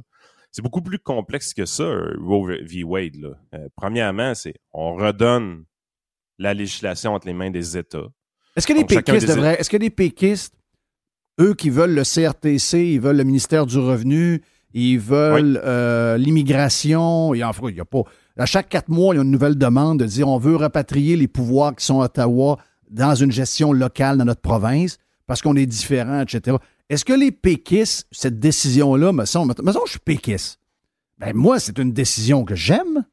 C'est 0.51 0.61
beaucoup 0.61 0.83
plus 0.83 0.99
complexe 0.99 1.55
que 1.55 1.65
ça, 1.65 1.83
Roe 2.19 2.59
v. 2.61 2.83
Wade. 2.83 3.15
Là. 3.15 3.29
Euh, 3.55 3.67
premièrement, 3.75 4.35
c'est 4.35 4.53
on 4.71 4.93
redonne 4.93 5.65
la 6.37 6.53
législation 6.53 7.15
entre 7.15 7.25
les 7.25 7.33
mains 7.33 7.49
des 7.49 7.75
États. 7.75 8.05
Est-ce 8.55 8.67
que 8.67 8.73
les 8.73 8.85
péquistes 8.85 9.27
devraient. 9.27 9.59
Est-ce 9.59 9.69
que 9.71 9.77
les 9.77 9.89
péquistes, 9.89 10.53
eux 11.39 11.53
qui 11.53 11.69
veulent 11.69 11.93
le 11.93 12.03
CRTC, 12.03 12.93
ils 12.93 12.99
veulent 12.99 13.17
le 13.17 13.23
ministère 13.23 13.65
du 13.65 13.77
Revenu, 13.77 14.41
ils 14.73 14.99
veulent 14.99 15.61
euh, 15.63 16.17
l'immigration, 16.17 17.33
et 17.33 17.43
enfin, 17.43 17.69
il 17.69 17.75
y 17.75 17.81
a 17.81 17.85
pas. 17.85 18.03
À 18.37 18.45
chaque 18.45 18.69
quatre 18.69 18.89
mois, 18.89 19.13
il 19.13 19.17
y 19.17 19.19
a 19.19 19.23
une 19.23 19.31
nouvelle 19.31 19.57
demande 19.57 19.99
de 19.99 20.05
dire 20.05 20.27
on 20.27 20.39
veut 20.39 20.55
rapatrier 20.55 21.15
les 21.15 21.27
pouvoirs 21.27 21.75
qui 21.75 21.85
sont 21.85 22.01
à 22.01 22.05
Ottawa 22.05 22.57
dans 22.89 23.15
une 23.15 23.31
gestion 23.31 23.71
locale 23.73 24.17
dans 24.17 24.25
notre 24.25 24.41
province 24.41 24.97
parce 25.27 25.41
qu'on 25.41 25.55
est 25.55 25.65
différent, 25.65 26.21
etc. 26.21 26.57
Est-ce 26.89 27.05
que 27.05 27.13
les 27.13 27.31
péquistes, 27.31 28.07
cette 28.11 28.39
décision-là, 28.39 29.13
me 29.13 29.25
semble, 29.25 29.53
me 29.61 29.71
semble 29.71 29.85
je 29.85 29.91
suis 29.91 29.99
péquiste. 29.99 30.59
Ben 31.19 31.33
moi, 31.35 31.59
c'est 31.59 31.77
une 31.77 31.93
décision 31.93 32.43
que 32.43 32.55
j'aime. 32.55 33.05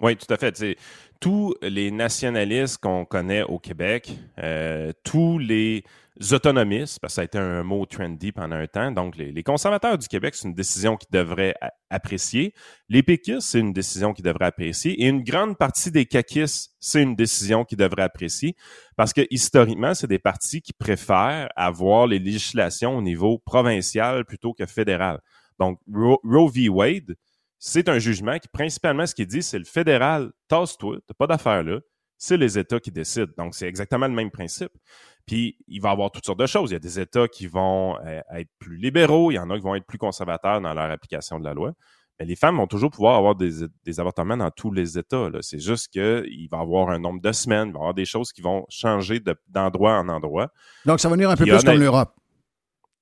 Oui, 0.00 0.16
tout 0.16 0.32
à 0.32 0.36
fait. 0.36 0.76
Tous 1.20 1.54
les 1.62 1.90
nationalistes 1.90 2.78
qu'on 2.78 3.04
connaît 3.04 3.42
au 3.42 3.58
Québec, 3.58 4.16
euh, 4.38 4.92
tous 5.02 5.38
les 5.38 5.84
autonomistes, 6.30 7.00
parce 7.00 7.12
que 7.12 7.14
ça 7.16 7.20
a 7.22 7.24
été 7.24 7.38
un 7.38 7.64
mot 7.64 7.84
trendy 7.86 8.30
pendant 8.30 8.56
un 8.56 8.66
temps, 8.66 8.92
donc 8.92 9.16
les, 9.16 9.42
conservateurs 9.42 9.98
du 9.98 10.06
Québec, 10.06 10.34
c'est 10.34 10.46
une 10.46 10.54
décision 10.54 10.96
qu'ils 10.96 11.10
devraient 11.10 11.54
apprécier. 11.90 12.54
Les 12.88 13.02
péquistes, 13.02 13.40
c'est 13.40 13.58
une 13.58 13.72
décision 13.72 14.12
qu'ils 14.12 14.24
devraient 14.24 14.46
apprécier. 14.46 14.92
Et 15.02 15.08
une 15.08 15.24
grande 15.24 15.58
partie 15.58 15.90
des 15.90 16.06
caquistes, 16.06 16.72
c'est 16.78 17.02
une 17.02 17.16
décision 17.16 17.64
qu'ils 17.64 17.78
devraient 17.78 18.02
apprécier, 18.02 18.54
parce 18.96 19.12
que 19.12 19.26
historiquement, 19.30 19.94
c'est 19.94 20.06
des 20.06 20.18
partis 20.20 20.62
qui 20.62 20.72
préfèrent 20.72 21.48
avoir 21.56 22.06
les 22.06 22.18
législations 22.18 22.96
au 22.96 23.02
niveau 23.02 23.38
provincial 23.38 24.24
plutôt 24.24 24.54
que 24.54 24.66
fédéral. 24.66 25.20
Donc, 25.58 25.80
Ro- 25.92 26.20
Roe 26.22 26.48
v. 26.48 26.68
Wade, 26.68 27.16
c'est 27.58 27.88
un 27.88 27.98
jugement 27.98 28.38
qui, 28.38 28.48
principalement, 28.48 29.06
ce 29.06 29.14
qu'il 29.14 29.26
dit, 29.26 29.42
c'est 29.42 29.58
le 29.58 29.64
fédéral, 29.64 30.30
tasse-toi, 30.48 30.98
t'as 31.06 31.14
pas 31.14 31.26
d'affaires 31.26 31.64
là, 31.64 31.80
c'est 32.18 32.36
les 32.36 32.58
États 32.58 32.80
qui 32.80 32.90
décident. 32.90 33.32
Donc, 33.36 33.54
c'est 33.54 33.66
exactement 33.66 34.06
le 34.06 34.14
même 34.14 34.30
principe. 34.30 34.72
Puis, 35.26 35.56
il 35.68 35.80
va 35.80 35.88
y 35.90 35.92
avoir 35.92 36.10
toutes 36.10 36.24
sortes 36.26 36.38
de 36.40 36.46
choses. 36.46 36.70
Il 36.70 36.74
y 36.74 36.76
a 36.76 36.80
des 36.80 37.00
États 37.00 37.28
qui 37.28 37.46
vont 37.46 37.96
euh, 38.04 38.20
être 38.34 38.50
plus 38.58 38.76
libéraux, 38.76 39.30
il 39.30 39.34
y 39.34 39.38
en 39.38 39.48
a 39.50 39.56
qui 39.56 39.62
vont 39.62 39.74
être 39.74 39.86
plus 39.86 39.98
conservateurs 39.98 40.60
dans 40.60 40.74
leur 40.74 40.90
application 40.90 41.38
de 41.40 41.44
la 41.44 41.54
loi. 41.54 41.72
Mais 42.20 42.26
les 42.26 42.36
femmes 42.36 42.56
vont 42.58 42.66
toujours 42.68 42.90
pouvoir 42.90 43.16
avoir 43.16 43.34
des, 43.34 43.50
des 43.84 43.98
avortements 44.00 44.36
dans 44.36 44.50
tous 44.50 44.70
les 44.70 44.96
États. 44.98 45.28
C'est 45.40 45.58
juste 45.58 45.88
qu'il 45.88 46.48
va 46.50 46.58
y 46.58 46.60
avoir 46.60 46.90
un 46.90 46.98
nombre 47.00 47.20
de 47.20 47.32
semaines, 47.32 47.68
il 47.68 47.72
va 47.72 47.78
y 47.78 47.80
avoir 47.80 47.94
des 47.94 48.04
choses 48.04 48.32
qui 48.32 48.40
vont 48.42 48.64
changer 48.68 49.18
de- 49.18 49.34
d'endroit 49.48 49.98
en 49.98 50.08
endroit. 50.08 50.52
Donc, 50.86 51.00
ça 51.00 51.08
va 51.08 51.14
venir 51.16 51.30
un 51.30 51.36
peu 51.36 51.42
Puis 51.44 51.50
plus 51.52 51.60
comme 51.60 51.70
honnête- 51.70 51.80
l'Europe. 51.80 52.14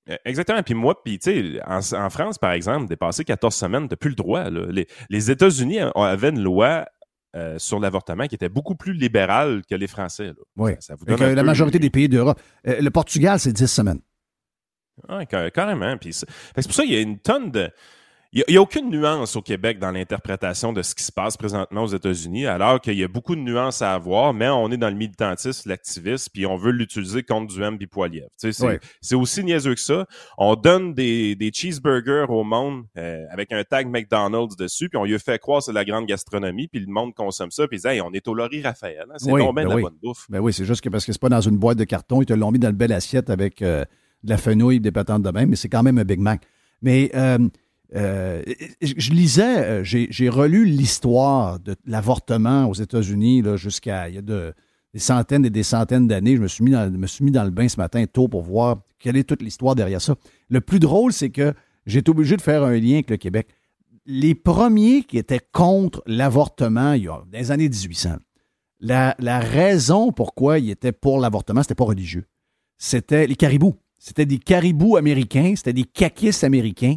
Euh, 0.09 0.17
Exactement. 0.25 0.63
Puis 0.63 0.75
moi, 0.75 1.01
puis 1.03 1.19
tu 1.19 1.31
sais, 1.53 1.61
en, 1.67 1.79
en 2.05 2.11
France, 2.11 2.39
par 2.39 2.53
exemple, 2.53 2.87
dépasser 2.89 3.25
14 3.25 3.55
semaines, 3.55 3.87
t'as 3.89 3.97
plus 3.97 4.09
le 4.11 4.17
droit. 4.17 4.49
là. 4.51 4.67
Les, 4.71 4.87
les 5.11 5.31
États-Unis 5.31 5.81
a- 5.81 5.91
avaient 5.95 6.31
une 6.31 6.43
loi 6.43 6.87
euh, 7.35 7.59
sur 7.59 7.81
l'avortement 7.81 8.27
qui 8.27 8.35
était 8.35 8.49
beaucoup 8.49 8.75
plus 8.75 8.93
libérale 8.93 9.63
que 9.69 9.75
les 9.75 9.87
Français. 9.87 10.27
là. 10.29 10.35
Oui. 10.57 10.73
Ça 10.81 10.95
vous 10.95 11.05
Avec, 11.07 11.19
donne 11.19 11.31
euh, 11.31 11.35
la 11.35 11.43
majorité 11.43 11.79
des 11.79 11.91
pays 11.91 12.09
d'Europe. 12.09 12.41
Euh, 12.67 12.81
le 12.81 12.91
Portugal, 12.91 13.39
c'est 13.39 13.53
10 13.53 13.67
semaines. 13.67 14.01
Ca- 15.31 15.51
carrément. 15.51 15.97
Que 15.97 16.11
c'est 16.13 16.27
pour 16.65 16.75
ça 16.75 16.83
qu'il 16.85 16.93
y 16.93 16.97
a 16.97 17.01
une 17.01 17.19
tonne 17.19 17.51
de. 17.51 17.71
Il 18.35 18.43
n'y 18.49 18.57
a, 18.57 18.63
aucune 18.63 18.89
nuance 18.89 19.37
au 19.37 19.43
Québec 19.43 19.79
dans 19.79 19.91
l'interprétation 19.91 20.73
de 20.73 20.81
ce 20.81 20.95
qui 20.95 21.03
se 21.05 21.13
passe 21.13 21.37
présentement 21.37 21.83
aux 21.83 21.89
États-Unis, 21.89 22.47
alors 22.47 22.81
qu'il 22.81 22.95
y 22.95 23.05
a 23.05 23.09
beaucoup 23.09 23.37
de 23.37 23.43
nuances 23.43 23.83
à 23.83 23.93
avoir, 23.93 24.33
mais 24.33 24.49
on 24.49 24.71
est 24.71 24.79
dans 24.79 24.89
le 24.89 24.95
militantisme, 24.97 25.69
l'activisme, 25.69 26.31
puis 26.33 26.47
on 26.47 26.57
veut 26.57 26.71
l'utiliser 26.73 27.23
contre 27.25 27.53
Duhem 27.55 27.77
puis 27.77 27.87
Poiliev. 27.87 28.29
Tu 28.41 28.51
sais, 28.51 28.79
c'est 29.03 29.15
Ouais. 29.17 29.21
aussi 29.21 29.45
niaiseux 29.45 29.75
que 29.75 29.81
ça. 29.81 30.07
On 30.39 30.55
donne 30.57 30.95
des, 30.95 31.35
des 31.37 31.51
cheeseburgers 31.53 32.25
au 32.31 32.43
monde 32.43 32.85
euh, 32.97 33.23
avec 33.31 33.53
un 33.53 33.63
tag 33.65 33.87
McDonald's 33.87 34.57
dessus, 34.57 34.89
puis 34.89 34.97
on 34.97 35.05
lui 35.05 35.19
fait 35.19 35.39
croire 35.39 35.59
que 35.59 35.67
c'est 35.67 35.73
la 35.75 35.85
grande 35.85 36.07
gastronomie, 36.07 36.69
puis 36.69 36.81
le 36.81 36.91
monde 36.91 37.13
consomme 37.15 37.51
ça, 37.51 37.69
puis 37.69 37.77
il 37.77 37.81
dit 37.83 37.89
hey, 37.89 38.01
on 38.01 38.13
est 38.15 38.27
au 38.29 38.33
Laurie 38.35 38.63
Raphaël. 38.63 39.05
hein, 39.11 39.15
c'est 39.19 39.31
Oui, 39.31 39.43
ben 39.55 39.65
de 39.65 39.69
la 39.69 39.77
oui. 39.77 39.83
bonne 39.83 39.99
bouffe. 40.03 40.25
Ben 40.31 40.41
oui, 40.41 40.55
c'est 40.55 40.65
juste 40.65 40.81
que 40.81 40.89
parce 40.89 41.05
que 41.05 41.13
c'est 41.13 41.21
pas 41.21 41.29
dans 41.29 41.43
une 41.43 41.59
boîte 41.59 41.77
de 41.77 41.85
carton, 41.85 42.23
ils 42.23 42.27
te 42.27 42.33
l'ont 42.33 42.51
mis 42.51 42.59
dans 42.59 42.71
une 42.71 42.77
belle 42.77 42.93
assiette 42.95 43.29
avec 43.29 43.61
euh, 43.61 43.85
de 44.25 44.31
la 44.31 44.39
fenouil, 44.39 44.81
des 44.81 44.91
patentes 44.91 45.23
de 45.23 45.31
même, 45.31 45.51
mais 45.51 45.57
c'est 45.57 45.69
quand 45.69 45.83
même 45.83 45.99
un 45.99 46.05
Big 46.05 46.19
Mac. 46.19 46.41
Mais 46.81 47.11
euh, 47.15 47.39
euh, 47.95 48.43
je, 48.81 49.11
lisais, 49.13 49.59
euh, 49.65 49.85
j'ai 49.85 50.29
relu 50.29 50.65
l'histoire 50.65 51.59
de 51.61 51.77
l'avortement 51.85 52.67
aux 52.67 52.75
États-Unis 52.75 53.43
jusqu'à 53.57 54.09
il 54.09 54.15
y 54.15 54.19
a 54.19 54.23
de- 54.23 54.55
des 54.95 55.01
centaines 55.01 55.45
et 55.45 55.51
des 55.51 55.63
centaines 55.63 56.07
d'années. 56.09 56.37
Je 56.37 56.43
me 56.43 56.49
suis 56.49 56.65
mis 56.65 56.71
dans, 56.71 56.91
me 56.91 57.07
suis 57.07 57.25
mis 57.25 57.31
dans 57.31 57.45
le 57.45 57.51
bain 57.51 57.69
ce 57.69 57.77
matin 57.79 58.05
tôt 58.07 58.29
pour 58.29 58.43
voir 58.43 58.83
quelle 58.99 59.17
est 59.17 59.25
toute 59.25 59.43
l'histoire 59.43 59.75
derrière 59.75 60.01
ça. 60.01 60.15
Le 60.49 60.61
plus 60.61 60.79
drôle, 60.79 61.13
c'est 61.13 61.31
que 61.31 61.55
j'ai 61.87 61.99
été 62.01 62.11
obligé 62.11 62.37
de 62.37 62.43
faire 62.43 62.63
un 62.63 62.77
lien 62.79 62.95
avec 62.95 63.11
le 63.11 63.17
Québec. 63.17 63.49
Les 64.07 64.35
premiers 64.35 65.03
qui 65.05 65.19
étaient 65.19 65.41
contre 65.53 66.03
l'avortement, 66.07 66.93
il 66.95 67.05
y 67.05 67.09
a 67.09 67.23
les 67.33 67.51
années 67.51 67.69
1800, 67.69 68.17
la, 68.81 69.15
la 69.19 69.39
raison 69.39 70.13
pourquoi 70.13 70.59
ils 70.59 70.71
étaient 70.71 70.93
pour 70.93 71.21
l'avortement, 71.21 71.63
c'était 71.63 71.75
pas 71.75 71.85
religieux. 71.85 72.25
C'était 72.79 73.27
les 73.27 73.37
caribous. 73.37 73.77
C'était 73.99 74.27
des 74.27 74.39
caribous 74.39 74.97
américains, 74.97 75.55
c'était 75.57 75.73
des 75.73 75.85
caquistes 75.85 76.43
américains 76.43 76.97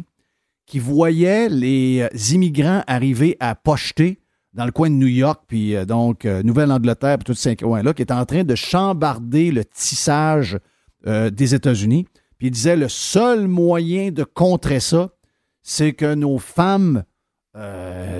qui 0.66 0.78
voyaient 0.78 1.48
les 1.48 2.00
euh, 2.02 2.34
immigrants 2.34 2.82
arriver 2.86 3.36
à 3.40 3.54
pocheter 3.54 4.20
dans 4.56 4.64
le 4.64 4.72
coin 4.72 4.88
de 4.88 4.94
New 4.94 5.06
York, 5.06 5.42
puis 5.46 5.76
euh, 5.76 5.84
donc 5.84 6.24
euh, 6.24 6.42
Nouvelle-Angleterre, 6.42 7.18
puis 7.18 7.24
tous 7.24 7.34
ces 7.34 7.56
coins-là, 7.56 7.92
qui 7.92 8.02
étaient 8.02 8.14
en 8.14 8.24
train 8.24 8.42
de 8.42 8.54
chambarder 8.54 9.52
le 9.52 9.64
tissage 9.64 10.58
euh, 11.06 11.30
des 11.30 11.54
États-Unis. 11.54 12.06
Puis 12.38 12.48
ils 12.48 12.50
disaient 12.50 12.76
le 12.76 12.88
seul 12.88 13.46
moyen 13.46 14.10
de 14.10 14.24
contrer 14.24 14.80
ça, 14.80 15.10
c'est 15.62 15.92
que 15.92 16.14
nos 16.14 16.38
femmes, 16.38 17.04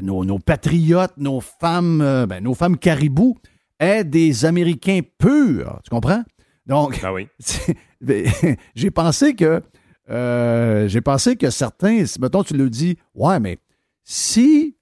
nos, 0.02 0.24
nos 0.24 0.38
patriotes, 0.38 1.12
nos 1.18 1.40
femmes, 1.40 1.98
ben, 2.26 2.42
nos 2.42 2.54
femmes 2.54 2.78
caribous 2.78 3.36
aient 3.78 4.04
des 4.04 4.46
Américains 4.46 5.00
purs. 5.18 5.78
Tu 5.84 5.90
comprends? 5.90 6.24
Donc, 6.64 6.98
Ah 7.04 7.12
oui. 7.12 7.28
ben, 8.00 8.26
j'ai 8.74 8.90
pensé 8.90 9.34
que 9.34 9.62
euh, 10.10 10.88
j'ai 10.88 11.00
pensé 11.00 11.36
que 11.36 11.50
certains, 11.50 12.04
mettons, 12.20 12.42
tu 12.42 12.54
le 12.54 12.70
dis, 12.70 12.96
ouais, 13.14 13.40
mais 13.40 13.58
si 14.04 14.76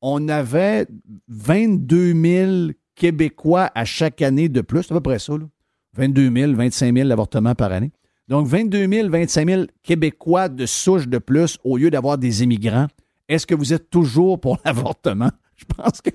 on 0.00 0.28
avait 0.28 0.86
22 1.28 2.14
000 2.14 2.72
Québécois 2.94 3.70
à 3.74 3.84
chaque 3.84 4.22
année 4.22 4.48
de 4.48 4.60
plus, 4.60 4.84
c'est 4.84 4.92
à 4.92 4.96
peu 4.96 5.00
près 5.00 5.18
ça, 5.18 5.32
là. 5.32 5.46
22 5.94 6.30
000, 6.32 6.54
25 6.54 6.94
000 6.94 7.10
avortements 7.10 7.54
par 7.54 7.72
année. 7.72 7.90
Donc, 8.28 8.46
22 8.46 8.88
000, 8.88 9.08
25 9.08 9.48
000 9.48 9.62
Québécois 9.82 10.48
de 10.48 10.66
souche 10.66 11.08
de 11.08 11.18
plus 11.18 11.58
au 11.64 11.76
lieu 11.76 11.90
d'avoir 11.90 12.18
des 12.18 12.42
immigrants. 12.42 12.86
Est-ce 13.28 13.46
que 13.46 13.54
vous 13.54 13.72
êtes 13.72 13.90
toujours 13.90 14.38
pour 14.38 14.58
l'avortement? 14.64 15.30
Je 15.58 15.64
pense 15.64 16.00
que 16.00 16.10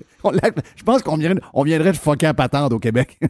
je 0.76 0.82
pense 0.82 1.02
qu'on 1.02 1.16
viendrait, 1.16 1.42
on 1.52 1.64
viendrait 1.64 1.92
de 1.92 1.98
foquer 1.98 2.26
à 2.26 2.34
patente 2.34 2.72
au 2.72 2.78
Québec. 2.78 3.18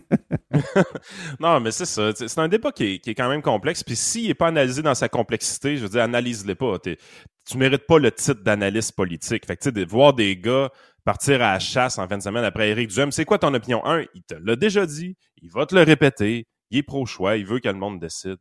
Non, 1.40 1.58
mais 1.58 1.72
c'est 1.72 1.84
ça. 1.84 2.12
C'est 2.14 2.38
un 2.38 2.46
débat 2.46 2.70
qui 2.70 2.84
est, 2.84 2.98
qui 3.00 3.10
est 3.10 3.14
quand 3.14 3.28
même 3.28 3.42
complexe. 3.42 3.82
Puis 3.82 3.96
s'il 3.96 4.28
n'est 4.28 4.34
pas 4.34 4.46
analysé 4.46 4.82
dans 4.82 4.94
sa 4.94 5.08
complexité, 5.08 5.76
je 5.76 5.82
veux 5.82 5.88
dire, 5.88 6.02
analyse-le 6.02 6.54
pas. 6.54 6.78
Tu 6.78 7.58
mérites 7.58 7.88
pas 7.88 7.98
le 7.98 8.12
titre 8.12 8.42
d'analyste 8.44 8.92
politique. 8.92 9.44
Fait 9.46 9.56
que, 9.56 9.62
tu 9.62 9.68
sais, 9.68 9.72
de 9.72 9.84
voir 9.84 10.14
des 10.14 10.36
gars 10.36 10.70
partir 11.04 11.42
à 11.42 11.54
la 11.54 11.58
chasse 11.58 11.98
en 11.98 12.08
fin 12.08 12.18
de 12.18 12.22
semaine 12.22 12.44
après 12.44 12.70
Éric 12.70 12.88
Duhem, 12.90 13.12
c'est 13.12 13.24
quoi 13.24 13.38
ton 13.38 13.52
opinion? 13.52 13.84
Un, 13.84 14.04
il 14.14 14.22
te 14.22 14.34
l'a 14.34 14.56
déjà 14.56 14.86
dit, 14.86 15.16
il 15.42 15.50
va 15.50 15.66
te 15.66 15.74
le 15.74 15.82
répéter, 15.82 16.46
il 16.70 16.78
est 16.78 16.82
pro-choix, 16.82 17.36
il 17.36 17.46
veut 17.46 17.58
que 17.58 17.68
le 17.68 17.74
monde 17.74 18.00
décide. 18.00 18.38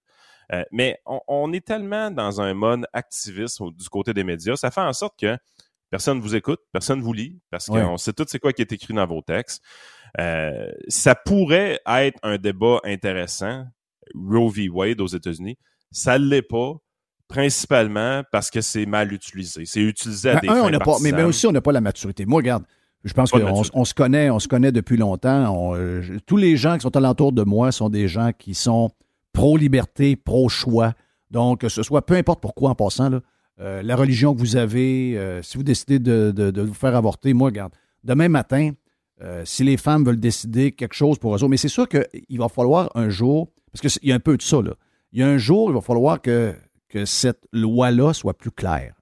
Euh, 0.51 0.63
mais 0.71 0.99
on, 1.05 1.19
on 1.27 1.53
est 1.53 1.65
tellement 1.65 2.11
dans 2.11 2.41
un 2.41 2.53
mode 2.53 2.85
activiste 2.93 3.61
du 3.61 3.89
côté 3.89 4.13
des 4.13 4.23
médias, 4.23 4.55
ça 4.55 4.71
fait 4.71 4.81
en 4.81 4.93
sorte 4.93 5.19
que 5.19 5.37
personne 5.93 6.19
vous 6.19 6.33
écoute, 6.33 6.59
personne 6.71 7.01
vous 7.01 7.13
lit, 7.13 7.37
parce 7.51 7.67
Ouais. 7.67 7.79
qu'on 7.79 7.97
sait 7.97 8.13
tout 8.13 8.25
c'est 8.27 8.39
quoi 8.39 8.51
qui 8.51 8.63
est 8.63 8.71
écrit 8.71 8.95
dans 8.95 9.05
vos 9.05 9.21
textes. 9.21 9.61
Euh, 10.19 10.67
ça 10.87 11.13
pourrait 11.13 11.79
être 11.85 12.17
un 12.23 12.39
débat 12.39 12.79
intéressant, 12.83 13.65
Roe 14.15 14.49
v. 14.49 14.69
Wade 14.69 15.01
aux 15.01 15.07
États-Unis. 15.07 15.55
Ça 15.91 16.17
ne 16.17 16.25
l'est 16.25 16.41
pas, 16.41 16.73
principalement 17.27 18.23
parce 18.31 18.49
que 18.49 18.61
c'est 18.61 18.87
mal 18.87 19.13
utilisé. 19.13 19.65
C'est 19.65 19.81
utilisé 19.81 20.31
à 20.31 20.33
Ben, 20.33 20.39
des 20.41 20.47
un, 20.49 20.53
fins 20.55 20.61
on 20.63 20.69
n'a 20.71 20.79
pas, 20.79 20.95
mais, 20.99 21.21
aussi, 21.21 21.45
on 21.45 21.51
n'a 21.51 21.61
pas 21.61 21.71
la 21.71 21.81
maturité. 21.81 22.25
Moi, 22.25 22.37
regarde, 22.37 22.63
je 23.03 23.13
pense 23.13 23.29
qu'on 23.29 23.61
on 23.75 23.85
se 23.85 23.93
connaît, 23.93 24.31
on 24.31 24.39
se 24.39 24.47
connaît 24.47 24.71
depuis 24.71 24.97
longtemps. 24.97 25.55
On, 25.55 25.75
euh, 25.75 26.01
tous 26.25 26.37
les 26.37 26.57
gens 26.57 26.73
qui 26.73 26.81
sont 26.81 26.97
alentour 26.97 27.33
de 27.33 27.43
moi 27.43 27.71
sont 27.71 27.89
des 27.89 28.07
gens 28.07 28.31
qui 28.35 28.55
sont 28.55 28.89
pro-liberté, 29.31 30.15
pro-choix. 30.15 30.93
Donc, 31.29 31.61
que 31.61 31.69
ce 31.69 31.83
soit, 31.83 32.03
peu 32.03 32.15
importe 32.15 32.41
pourquoi 32.41 32.71
en 32.71 32.75
passant, 32.75 33.09
là, 33.09 33.21
euh, 33.59 33.81
la 33.83 33.95
religion 33.95 34.33
que 34.33 34.39
vous 34.39 34.55
avez, 34.55 35.17
euh, 35.17 35.41
si 35.43 35.57
vous 35.57 35.63
décidez 35.63 35.99
de, 35.99 36.31
de- 36.35 36.51
de 36.51 36.61
vous 36.61 36.73
faire 36.73 36.95
avorter, 36.95 37.33
moi, 37.33 37.47
regarde, 37.49 37.73
demain 38.03 38.27
matin, 38.29 38.71
euh, 39.21 39.43
si 39.45 39.63
les 39.63 39.77
femmes 39.77 40.03
veulent 40.03 40.19
décider 40.19 40.71
quelque 40.71 40.95
chose 40.95 41.19
pour 41.19 41.31
eux 41.31 41.35
autres, 41.35 41.47
mais 41.49 41.57
c'est 41.57 41.67
sûr 41.67 41.87
qu'il 41.87 42.39
va 42.39 42.49
falloir 42.49 42.89
un 42.95 43.09
jour, 43.09 43.49
parce 43.71 43.81
qu'il 43.97 44.09
y 44.09 44.11
a 44.11 44.15
un 44.15 44.19
peu 44.19 44.37
de 44.37 44.41
ça, 44.41 44.61
là. 44.61 44.73
Il 45.11 45.19
y 45.19 45.23
a 45.23 45.27
un 45.27 45.37
jour, 45.37 45.69
il 45.69 45.73
va 45.75 45.81
falloir 45.81 46.19
que, 46.21 46.55
que 46.89 47.05
cette 47.05 47.45
loi-là 47.53 48.13
soit 48.13 48.33
plus 48.35 48.51
claire. 48.51 48.95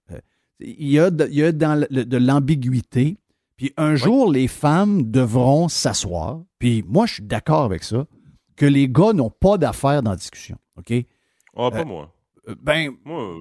Il 0.59 0.87
y 0.91 0.99
a 0.99 1.09
de, 1.09 1.27
il 1.31 1.35
y 1.37 1.43
a 1.43 1.51
dans 1.53 1.79
le- 1.89 2.05
de 2.05 2.17
l'ambiguïté. 2.17 3.17
Puis 3.55 3.73
un 3.77 3.95
jour, 3.95 4.31
les 4.31 4.47
femmes 4.47 5.09
devront 5.09 5.69
s'asseoir. 5.69 6.41
Puis 6.59 6.83
moi, 6.87 7.05
je 7.05 7.15
suis 7.15 7.23
d'accord 7.23 7.63
avec 7.63 7.83
ça, 7.83 8.05
que 8.55 8.65
les 8.65 8.87
gars 8.89 9.13
n'ont 9.13 9.29
pas 9.31 9.57
d'affaires 9.57 10.03
dans 10.03 10.11
la 10.11 10.17
discussion. 10.17 10.57
OK? 10.77 10.93
Ah, 11.55 11.71
pas 11.71 11.85
moi. 11.85 12.13
Ben, 12.61 12.91
Moi, 13.05 13.37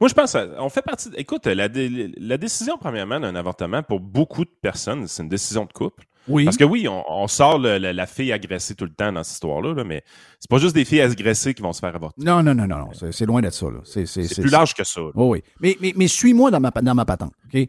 moi, 0.00 0.08
je 0.08 0.14
pense, 0.14 0.34
à- 0.34 0.48
on 0.58 0.68
fait 0.68 0.82
partie. 0.82 1.08
écoute, 1.16 1.46
la, 1.46 1.68
dé- 1.68 2.12
la 2.16 2.36
décision, 2.38 2.76
premièrement, 2.78 3.20
d'un 3.20 3.34
avortement, 3.34 3.82
pour 3.82 4.00
beaucoup 4.00 4.44
de 4.44 4.50
personnes, 4.62 5.06
c'est 5.06 5.22
une 5.22 5.28
décision 5.28 5.64
de 5.64 5.72
couple. 5.72 6.04
oui. 6.28 6.44
Parce 6.44 6.56
que 6.56 6.64
oui, 6.64 6.86
on, 6.88 7.02
on 7.08 7.26
sort 7.28 7.58
le- 7.58 7.78
la, 7.78 7.92
la 7.92 8.06
fille 8.06 8.32
agressée 8.32 8.74
tout 8.74 8.84
le 8.84 8.92
temps 8.92 9.12
dans 9.12 9.22
cette 9.24 9.34
histoire-là, 9.34 9.74
là, 9.74 9.84
mais 9.84 10.02
c'est 10.38 10.50
pas 10.50 10.58
juste 10.58 10.74
des 10.74 10.84
filles 10.84 11.00
agressées 11.00 11.54
qui 11.54 11.62
vont 11.62 11.72
se 11.72 11.80
faire 11.80 11.94
avorter. 11.94 12.22
Non, 12.24 12.42
non, 12.42 12.54
non, 12.54 12.66
non, 12.66 12.78
non. 12.78 12.88
C'est, 13.10 13.26
loin 13.26 13.40
d'être 13.40 13.54
ça. 13.54 13.66
C'est, 13.84 14.40
plus 14.40 14.50
large 14.50 14.74
que 14.74 14.84
ça. 14.84 15.00
là. 15.00 15.10
Oui, 15.14 15.28
oui. 15.28 15.42
Mais, 15.60 15.76
mais, 15.80 15.92
mais 15.96 16.08
suis-moi 16.08 16.50
dans 16.50 16.60
ma, 16.60 16.70
dans 16.70 16.94
ma 16.94 17.04
patente. 17.04 17.32
OK? 17.52 17.68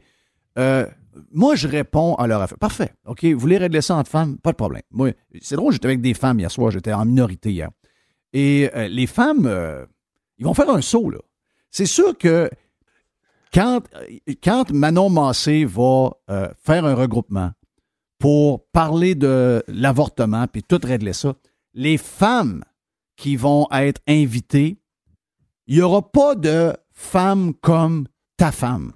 Euh, 0.58 0.86
moi, 1.34 1.56
je 1.56 1.68
réponds 1.68 2.16
à 2.16 2.28
leur 2.28 2.42
affaire. 2.42 2.58
Parfait. 2.58 2.92
OK? 3.06 3.24
Vous 3.26 3.40
voulez 3.40 3.58
régler 3.58 3.82
ça 3.82 3.96
entre 3.96 4.10
femmes? 4.10 4.38
Pas 4.38 4.52
de 4.52 4.58
problème. 4.58 4.82
Moi, 4.92 5.12
c'est 5.42 5.56
drôle, 5.56 5.74
j'étais 5.74 5.88
avec 5.88 6.02
des 6.02 6.14
femmes 6.14 6.40
hier 6.40 6.52
soir. 6.52 6.72
J'étais 6.72 6.94
en 6.94 7.06
minorité 7.06 7.52
hier. 7.52 7.70
Et 8.34 8.70
euh, 8.76 8.88
les 8.88 9.08
femmes, 9.08 9.46
euh, 9.46 9.86
ils 10.38 10.46
vont 10.46 10.54
faire 10.54 10.70
un 10.70 10.82
saut, 10.82 11.10
là. 11.10 11.18
C'est 11.72 11.86
sûr 11.86 12.18
que 12.18 12.50
quand, 13.54 13.82
quand 14.44 14.72
Manon 14.72 15.10
Massé 15.10 15.66
va 15.66 16.12
euh, 16.30 16.50
faire 16.62 16.86
un 16.86 16.94
regroupement 16.94 17.52
pour 18.20 18.66
parler 18.68 19.16
de 19.16 19.64
l'avortement 19.68 20.48
puis 20.48 20.64
tout 20.64 20.80
régler 20.84 21.14
ça, 21.14 21.34
les 21.74 21.98
femmes 21.98 22.64
qui 23.16 23.36
vont 23.36 23.68
être 23.72 24.02
invitées, 24.08 24.78
il 25.68 25.76
n'y 25.76 25.82
aura 25.82 26.12
pas 26.12 26.36
de 26.36 26.74
femme 26.92 27.54
comme 27.62 28.08
ta 28.38 28.52
femme. 28.52 28.94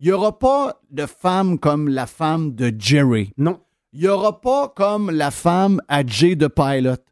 Il 0.00 0.06
n'y 0.06 0.12
aura 0.12 0.38
pas 0.38 0.80
de 0.90 1.06
femme 1.06 1.58
comme 1.58 1.88
la 1.88 2.06
femme 2.06 2.54
de 2.54 2.72
Jerry. 2.78 3.32
Non. 3.38 3.60
Il 3.92 4.00
n'y 4.00 4.08
aura 4.08 4.40
pas 4.40 4.68
comme 4.68 5.10
la 5.10 5.30
femme 5.30 5.80
à 5.88 6.04
Jay 6.04 6.34
de 6.36 6.48
Pilot. 6.48 7.02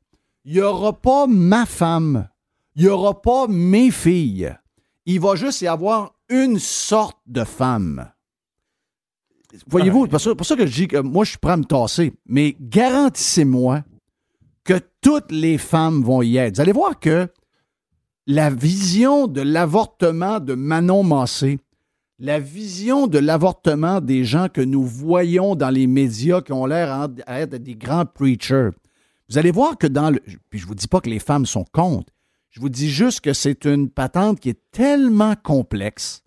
Il 0.45 0.55
n'y 0.55 0.61
aura 0.61 0.93
pas 0.93 1.27
ma 1.27 1.65
femme. 1.65 2.29
Il 2.75 2.83
n'y 2.83 2.89
aura 2.89 3.23
pas 3.23 3.47
mes 3.49 3.91
filles. 3.91 4.55
Il 5.07 5.21
va 5.21 5.35
juste 5.35 5.61
y 5.63 5.67
avoir 5.67 6.15
une 6.29 6.59
sorte 6.59 7.19
de 7.27 7.45
femme. 7.45 8.11
Voyez-vous, 9.67 10.07
ça, 10.19 10.35
pour 10.35 10.47
ça 10.47 10.57
que 10.57 10.67
je 10.67 10.75
dis 10.75 10.89
que 10.89 10.99
moi, 10.99 11.25
je 11.25 11.31
suis 11.31 11.39
prêt 11.39 11.53
à 11.53 11.57
me 11.57 11.65
tasser, 11.65 12.13
mais 12.27 12.57
garantissez-moi 12.61 13.85
que 14.65 14.81
toutes 15.01 15.31
les 15.31 15.59
femmes 15.59 16.03
vont 16.03 16.23
y 16.23 16.37
être. 16.37 16.57
Vous 16.57 16.61
allez 16.61 16.73
voir 16.73 16.99
que 16.99 17.29
la 18.27 18.51
vision 18.51 19.27
de 19.27 19.41
l'avortement 19.41 20.41
de 20.41 20.55
Manon 20.55 21.03
Massé, 21.03 21.59
la 22.19 22.39
vision 22.39 23.09
de 23.09 23.19
l'avortement 23.19 24.01
des 24.01 24.25
gens 24.25 24.49
que 24.49 24.61
nous 24.61 24.85
voyons 24.85 25.57
dans 25.57 25.71
les 25.71 25.89
médias 25.89 26.41
qui 26.41 26.53
ont 26.53 26.67
l'air 26.67 26.93
à 26.93 27.09
à 27.27 27.41
être 27.41 27.57
des 27.57 27.75
grands 27.75 28.07
preachers, 28.07 28.71
vous 29.29 29.39
allez 29.39 29.51
voir 29.51 29.77
que 29.77 29.87
dans 29.87 30.11
le... 30.11 30.21
Puis 30.51 30.61
je 30.61 30.67
vous 30.67 30.75
dis 30.75 30.89
pas 30.89 31.01
que 31.01 31.11
les 31.11 31.19
femmes 31.19 31.47
sont 31.47 31.65
contre, 31.73 32.13
je 32.53 32.61
vous 32.61 32.69
dis 32.69 32.91
juste 32.91 33.21
que 33.21 33.33
c'est 33.33 33.65
une 33.65 33.91
patente 33.91 34.39
qui 34.41 34.51
est 34.51 34.61
tellement 34.71 35.35
complexe, 35.35 36.23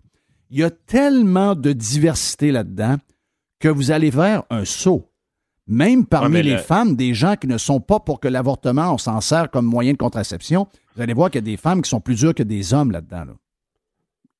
il 0.50 0.58
y 0.58 0.62
a 0.64 0.70
tellement 0.70 1.54
de 1.54 1.72
diversité 1.72 2.52
là-dedans 2.52 2.96
que 3.58 3.68
vous 3.68 3.90
allez 3.90 4.10
faire 4.10 4.42
un 4.50 4.64
saut. 4.64 5.10
Même 5.66 6.06
parmi 6.06 6.42
les 6.42 6.52
le- 6.52 6.58
femmes, 6.58 6.94
des 6.94 7.12
gens 7.14 7.34
qui 7.34 7.46
ne 7.48 7.58
sont 7.58 7.80
pas 7.80 7.98
pour 7.98 8.20
que 8.20 8.28
l'avortement, 8.28 8.92
on 8.94 8.98
s'en 8.98 9.20
sert 9.20 9.50
comme 9.50 9.64
moyen 9.66 9.92
de 9.92 9.96
contraception, 9.98 10.68
vous 10.94 11.02
allez 11.02 11.14
voir 11.14 11.30
qu'il 11.30 11.38
y 11.40 11.44
a 11.44 11.50
des 11.50 11.56
femmes 11.56 11.82
qui 11.82 11.88
sont 11.90 12.00
plus 12.00 12.14
dures 12.14 12.34
que 12.34 12.44
des 12.44 12.72
hommes 12.74 12.90
là-dedans. 12.92 13.24
là. 13.24 13.32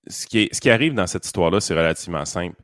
ce 0.08 0.26
qui, 0.28 0.38
est- 0.42 0.54
ce 0.54 0.60
qui 0.60 0.70
arrive 0.70 0.94
dans 0.94 1.08
cette 1.08 1.26
histoire-là, 1.26 1.58
c'est 1.60 1.74
relativement 1.74 2.24
simple. 2.24 2.54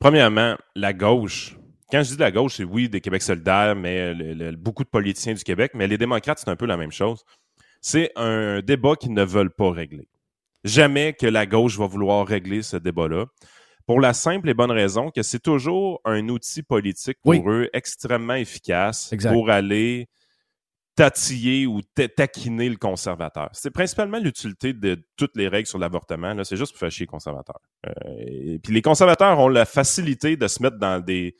Premièrement, 0.00 0.56
la 0.74 0.92
gauche. 0.92 1.56
Quand 1.92 2.02
je 2.02 2.10
dis 2.10 2.16
la 2.16 2.32
gauche, 2.32 2.56
c'est 2.56 2.64
oui, 2.64 2.88
des 2.88 3.00
Québec 3.00 3.22
solidaires, 3.22 3.76
mais 3.76 4.12
le- 4.14 4.34
le- 4.34 4.56
beaucoup 4.56 4.82
de 4.82 4.88
politiciens 4.88 5.34
du 5.34 5.44
Québec, 5.44 5.70
mais 5.74 5.86
les 5.86 5.96
démocrates, 5.98 6.40
c'est 6.40 6.50
un 6.50 6.56
peu 6.56 6.66
la 6.66 6.76
même 6.76 6.90
chose. 6.90 7.22
C'est 7.80 8.10
un 8.16 8.60
débat 8.60 8.96
qu'ils 8.96 9.12
ne 9.14 9.24
veulent 9.24 9.54
pas 9.54 9.70
régler. 9.70 10.08
Jamais 10.64 11.12
que 11.12 11.26
la 11.26 11.46
gauche 11.46 11.78
va 11.78 11.86
vouloir 11.86 12.26
régler 12.26 12.62
ce 12.62 12.76
débat-là. 12.76 13.26
Pour 13.86 14.00
la 14.00 14.12
simple 14.12 14.48
et 14.50 14.54
bonne 14.54 14.70
raison 14.72 15.10
que 15.10 15.22
c'est 15.22 15.38
toujours 15.42 16.00
un 16.04 16.28
outil 16.28 16.62
politique 16.62 17.16
pour 17.22 17.30
Oui. 17.30 17.42
eux 17.46 17.70
extrêmement 17.72 18.34
efficace 18.34 19.12
Exact. 19.12 19.32
pour 19.32 19.48
aller 19.50 20.08
tatiller 20.96 21.66
ou 21.66 21.80
ta- 21.94 22.08
taquiner 22.08 22.68
le 22.68 22.76
conservateur. 22.76 23.48
C'est 23.52 23.70
principalement 23.70 24.18
l'utilité 24.18 24.72
de 24.72 25.00
toutes 25.16 25.36
les 25.36 25.46
règles 25.46 25.68
sur 25.68 25.78
l'avortement. 25.78 26.34
là, 26.34 26.44
C'est 26.44 26.56
juste 26.56 26.72
pour 26.72 26.80
faire 26.80 26.90
chier 26.90 27.04
les 27.04 27.06
conservateurs. 27.06 27.60
Euh, 27.86 27.92
et 28.18 28.58
puis 28.58 28.74
les 28.74 28.82
conservateurs 28.82 29.38
ont 29.38 29.48
la 29.48 29.64
facilité 29.64 30.36
de 30.36 30.48
se 30.48 30.60
mettre 30.62 30.76
dans 30.78 30.98
des 31.02 31.36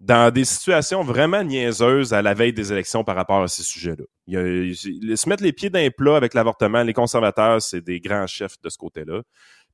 dans 0.00 0.32
des 0.32 0.44
situations 0.44 1.02
vraiment 1.02 1.42
niaiseuses 1.42 2.12
à 2.12 2.22
la 2.22 2.32
veille 2.34 2.52
des 2.52 2.72
élections 2.72 3.02
par 3.02 3.16
rapport 3.16 3.42
à 3.42 3.48
ces 3.48 3.64
sujets-là. 3.64 4.04
Se 4.28 5.28
mettre 5.28 5.42
les 5.42 5.52
pieds 5.52 5.70
d'un 5.70 5.90
plat 5.90 6.16
avec 6.16 6.34
l'avortement, 6.34 6.82
les 6.84 6.92
conservateurs, 6.92 7.60
c'est 7.60 7.80
des 7.80 7.98
grands 8.00 8.26
chefs 8.28 8.60
de 8.62 8.68
ce 8.68 8.78
côté-là. 8.78 9.22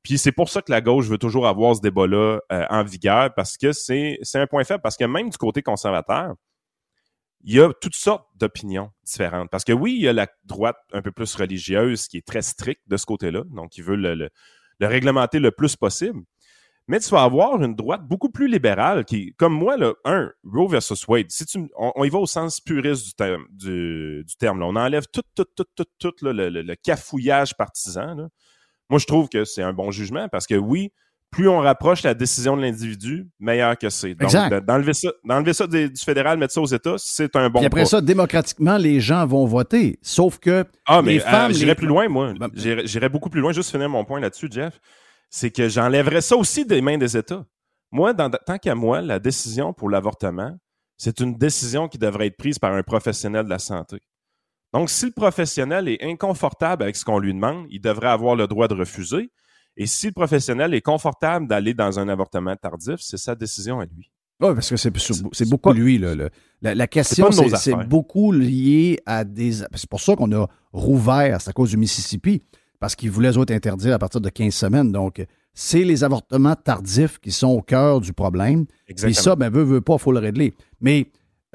Puis 0.02 0.18
c'est 0.18 0.32
pour 0.32 0.48
ça 0.48 0.62
que 0.62 0.70
la 0.70 0.80
gauche 0.80 1.06
veut 1.06 1.18
toujours 1.18 1.46
avoir 1.46 1.76
ce 1.76 1.80
débat-là 1.80 2.38
euh, 2.52 2.66
en 2.70 2.84
vigueur, 2.84 3.34
parce 3.34 3.56
que 3.56 3.72
c'est 3.72 4.18
c'est 4.22 4.38
un 4.38 4.46
point 4.46 4.64
faible, 4.64 4.82
parce 4.82 4.96
que 4.96 5.04
même 5.04 5.30
du 5.30 5.36
côté 5.38 5.62
conservateur, 5.62 6.34
il 7.42 7.54
y 7.54 7.60
a 7.60 7.70
toutes 7.80 7.94
sortes 7.94 8.26
d'opinions 8.36 8.90
différentes. 9.04 9.50
Parce 9.50 9.64
que 9.64 9.72
oui, 9.72 9.94
il 9.96 10.02
y 10.02 10.08
a 10.08 10.12
la 10.14 10.26
droite 10.44 10.76
un 10.92 11.02
peu 11.02 11.12
plus 11.12 11.34
religieuse 11.34 12.08
qui 12.08 12.16
est 12.18 12.26
très 12.26 12.42
stricte 12.42 12.82
de 12.86 12.96
ce 12.96 13.04
côté-là, 13.06 13.42
donc 13.50 13.70
qui 13.70 13.82
veut 13.82 13.96
le, 13.96 14.14
le- 14.14 14.30
le 14.80 14.86
réglementer 14.86 15.38
le 15.38 15.50
plus 15.52 15.76
possible. 15.76 16.20
Mais 16.86 17.00
tu 17.00 17.08
vas 17.10 17.22
avoir 17.22 17.62
une 17.62 17.74
droite 17.74 18.02
beaucoup 18.06 18.28
plus 18.28 18.46
libérale 18.46 19.04
qui, 19.06 19.32
comme 19.38 19.54
moi, 19.54 19.76
là, 19.78 19.94
un, 20.04 20.30
Roe 20.44 20.68
versus 20.68 21.06
Wade, 21.08 21.30
si 21.30 21.46
tu, 21.46 21.58
on, 21.78 21.92
on 21.94 22.04
y 22.04 22.10
va 22.10 22.18
au 22.18 22.26
sens 22.26 22.60
puriste 22.60 23.06
du 23.06 23.14
terme, 23.14 23.44
du, 23.50 24.22
du 24.26 24.36
terme 24.36 24.60
là. 24.60 24.66
on 24.66 24.76
enlève 24.76 25.04
tout, 25.10 25.22
tout, 25.34 25.46
tout, 25.56 25.64
tout, 25.74 25.84
tout 25.98 26.12
là, 26.24 26.32
le, 26.34 26.50
le- 26.50 26.62
le 26.62 26.74
cafouillage 26.76 27.54
partisan. 27.56 28.14
là. 28.14 28.28
Moi, 28.90 28.98
je 28.98 29.06
trouve 29.06 29.30
que 29.30 29.44
c'est 29.46 29.62
un 29.62 29.72
bon 29.72 29.90
jugement 29.90 30.28
parce 30.28 30.46
que 30.46 30.54
oui, 30.56 30.92
plus 31.30 31.48
on 31.48 31.58
rapproche 31.60 32.02
la 32.02 32.12
décision 32.14 32.54
de 32.56 32.60
l'individu, 32.62 33.26
meilleur 33.40 33.76
que 33.78 33.88
c'est. 33.88 34.14
Donc, 34.14 34.30
d'enlever 34.66 34.92
ça, 34.92 35.08
d'enlever 35.24 35.52
ça 35.54 35.66
des- 35.66 35.88
du 35.88 36.00
fédéral, 36.02 36.36
mettre 36.38 36.52
ça 36.52 36.60
aux 36.60 36.66
États, 36.66 36.94
c'est 36.98 37.34
un 37.34 37.48
bon 37.48 37.60
Puis 37.60 37.66
après 37.66 37.80
pas. 37.80 37.86
ça, 37.86 38.00
démocratiquement, 38.02 38.76
les 38.76 39.00
gens 39.00 39.26
vont 39.26 39.46
voter. 39.46 39.98
Sauf 40.02 40.38
que 40.38 40.64
Ah, 40.86 41.00
mais 41.00 41.14
les 41.14 41.20
femmes. 41.20 41.50
euh, 41.50 41.54
j'irais 41.54 41.70
les- 41.70 41.74
plus 41.74 41.86
loin, 41.86 42.08
moi. 42.10 42.34
J'irais 42.52 42.86
j'irais 42.86 43.08
beaucoup 43.08 43.30
plus 43.30 43.40
loin. 43.40 43.52
Juste 43.52 43.70
finir 43.70 43.88
mon 43.88 44.04
point 44.04 44.20
là-dessus, 44.20 44.48
Jeff. 44.50 44.78
C'est 45.36 45.50
que 45.50 45.68
j'enlèverais 45.68 46.20
ça 46.20 46.36
aussi 46.36 46.64
des 46.64 46.80
mains 46.80 46.96
des 46.96 47.16
États. 47.16 47.44
Moi, 47.90 48.12
dans- 48.12 48.30
tant 48.30 48.56
qu'à 48.56 48.76
moi, 48.76 49.00
la 49.00 49.18
décision 49.18 49.72
pour 49.72 49.90
l'avortement, 49.90 50.56
c'est 50.96 51.18
une 51.18 51.34
décision 51.36 51.88
qui 51.88 51.98
devrait 51.98 52.28
être 52.28 52.36
prise 52.36 52.60
par 52.60 52.72
un 52.72 52.84
professionnel 52.84 53.44
de 53.44 53.50
la 53.50 53.58
santé. 53.58 53.98
Donc, 54.72 54.90
si 54.90 55.06
le 55.06 55.10
professionnel 55.10 55.88
est 55.88 56.04
inconfortable 56.04 56.84
avec 56.84 56.94
ce 56.94 57.04
qu'on 57.04 57.18
lui 57.18 57.34
demande, 57.34 57.66
il 57.68 57.80
devrait 57.80 58.10
avoir 58.10 58.36
le 58.36 58.46
droit 58.46 58.68
de 58.68 58.74
refuser. 58.74 59.32
Et 59.76 59.86
si 59.86 60.06
le 60.06 60.12
professionnel 60.12 60.72
est 60.72 60.80
confortable 60.82 61.48
d'aller 61.48 61.74
dans 61.74 61.98
un 61.98 62.08
avortement 62.08 62.54
tardif, 62.54 63.00
c'est 63.00 63.16
sa 63.16 63.34
décision 63.34 63.80
à 63.80 63.86
lui. 63.86 64.12
Oui, 64.40 64.54
parce 64.54 64.70
que 64.70 64.76
c'est 64.76 64.90
beaucoup 65.50 65.72
lui. 65.72 65.98
là, 65.98 66.14
le- 66.14 66.30
la, 66.62 66.76
la 66.76 66.86
question, 66.86 67.26
pas 67.26 67.30
de 67.34 67.40
nos 67.42 67.56
c'est 67.56 67.72
beaucoup 67.88 68.30
lié 68.30 69.00
à 69.04 69.24
des. 69.24 69.52
C'est 69.74 69.90
pour 69.90 70.00
ça 70.00 70.14
qu'on 70.14 70.30
a 70.30 70.46
rouvert, 70.72 71.40
c'est 71.40 71.50
à 71.50 71.52
cause 71.52 71.70
du 71.70 71.76
Mississippi, 71.76 72.40
parce 72.84 72.96
qu'ils 72.96 73.10
voulaient, 73.10 73.30
eux 73.30 73.38
autres, 73.38 73.54
interdire 73.54 73.94
à 73.94 73.98
partir 73.98 74.20
de 74.20 74.28
15 74.28 74.52
semaines. 74.52 74.92
Donc, 74.92 75.24
c'est 75.54 75.84
les 75.84 76.04
avortements 76.04 76.54
tardifs 76.54 77.18
qui 77.18 77.32
sont 77.32 77.46
au 77.48 77.62
cœur 77.62 78.02
du 78.02 78.12
problème. 78.12 78.66
Exactement. 78.88 79.22
ça, 79.22 79.36
ben, 79.36 79.48
veut, 79.48 79.62
veut 79.62 79.80
pas, 79.80 79.94
il 79.94 79.98
faut 80.00 80.12
le 80.12 80.18
régler. 80.18 80.52
Mais 80.82 81.06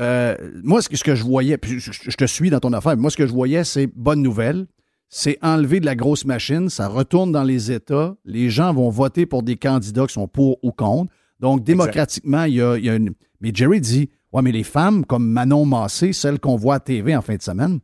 euh, 0.01 0.35
moi, 0.63 0.81
ce 0.81 0.89
que, 0.89 0.97
ce 0.97 1.03
que 1.03 1.13
je 1.13 1.23
voyais, 1.23 1.59
puis 1.59 1.79
je, 1.79 1.91
je 1.91 2.17
te 2.17 2.25
suis 2.25 2.49
dans 2.49 2.59
ton 2.59 2.73
affaire, 2.73 2.97
moi, 2.97 3.11
ce 3.11 3.17
que 3.17 3.27
je 3.27 3.31
voyais, 3.31 3.63
c'est 3.63 3.85
bonne 3.85 4.23
nouvelle. 4.23 4.65
C'est 5.07 5.37
enlever 5.43 5.79
de 5.79 5.85
la 5.85 5.93
grosse 5.95 6.25
machine, 6.25 6.67
ça 6.67 6.87
retourne 6.87 7.31
dans 7.31 7.43
les 7.43 7.71
États, 7.71 8.15
les 8.25 8.49
gens 8.49 8.73
vont 8.73 8.89
voter 8.89 9.27
pour 9.27 9.43
des 9.43 9.55
candidats 9.55 10.07
qui 10.07 10.13
sont 10.13 10.27
pour 10.27 10.57
ou 10.63 10.71
contre. 10.71 11.13
Donc, 11.39 11.63
démocratiquement, 11.63 12.45
il 12.45 12.55
y 12.55 12.61
a, 12.63 12.75
il 12.75 12.85
y 12.85 12.89
a 12.89 12.95
une. 12.95 13.13
Mais 13.39 13.51
Jerry 13.53 13.81
dit 13.81 14.09
Ouais, 14.33 14.41
mais 14.41 14.51
les 14.51 14.63
femmes 14.63 15.05
comme 15.05 15.27
Manon 15.29 15.65
Massé, 15.65 16.11
celles 16.11 16.39
qu'on 16.39 16.55
voit 16.55 16.75
à 16.75 16.79
TV 16.79 17.15
en 17.15 17.21
fin 17.21 17.35
de 17.35 17.41
semaine, 17.43 17.81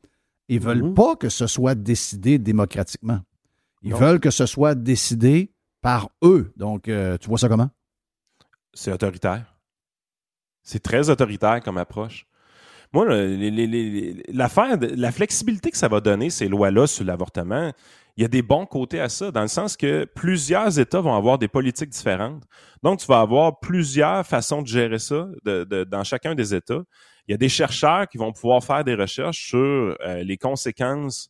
ils 0.49 0.59
veulent 0.59 0.83
Mhm. 0.83 0.93
pas 0.95 1.15
que 1.15 1.29
ce 1.29 1.45
soit 1.45 1.75
décidé 1.75 2.39
démocratiquement. 2.39 3.19
Ils 3.85 3.93
veulent 3.99 4.19
que 4.19 4.31
ce 4.31 4.45
soit 4.45 4.75
décidé 4.75 5.53
par 5.81 6.09
eux. 6.23 6.51
Donc, 6.57 6.87
euh, 6.89 7.17
tu 7.17 7.27
vois 7.29 7.37
ça 7.37 7.47
comment? 7.47 7.69
c'est 8.77 8.91
autoritaire. 8.91 9.55
C'est 10.63 10.83
très 10.83 11.09
autoritaire 11.09 11.61
comme 11.63 11.77
approche. 11.77 12.25
Moi, 12.91 13.05
l'affaire, 14.29 14.77
la 14.81 15.11
flexibilité 15.11 15.71
que 15.71 15.77
ça 15.77 15.87
va 15.87 16.01
donner, 16.01 16.29
ces 16.29 16.47
lois-là 16.47 16.87
sur 16.87 17.05
l'avortement, 17.05 17.71
il 18.17 18.21
y 18.21 18.25
a 18.25 18.29
des 18.29 18.41
bons 18.41 18.65
côtés 18.65 18.99
à 18.99 19.09
ça, 19.09 19.31
dans 19.31 19.41
le 19.41 19.47
sens 19.47 19.75
que 19.75 20.05
plusieurs 20.05 20.79
États 20.79 21.01
vont 21.01 21.15
avoir 21.15 21.37
des 21.37 21.47
politiques 21.49 21.89
différentes. 21.89 22.43
Donc, 22.83 22.99
tu 22.99 23.07
vas 23.07 23.19
avoir 23.21 23.59
plusieurs 23.59 24.25
façons 24.25 24.61
de 24.61 24.67
gérer 24.67 24.99
ça 24.99 25.27
de- 25.43 25.63
de- 25.65 25.83
dans 25.83 26.03
chacun 26.03 26.35
des 26.35 26.53
États. 26.53 26.83
Il 27.27 27.31
y 27.31 27.33
a 27.33 27.37
des 27.37 27.49
chercheurs 27.49 28.07
qui 28.07 28.17
vont 28.17 28.31
pouvoir 28.31 28.63
faire 28.63 28.83
des 28.83 28.95
recherches 28.95 29.47
sur 29.49 29.57
euh, 29.59 30.23
les 30.23 30.37
conséquences 30.37 31.29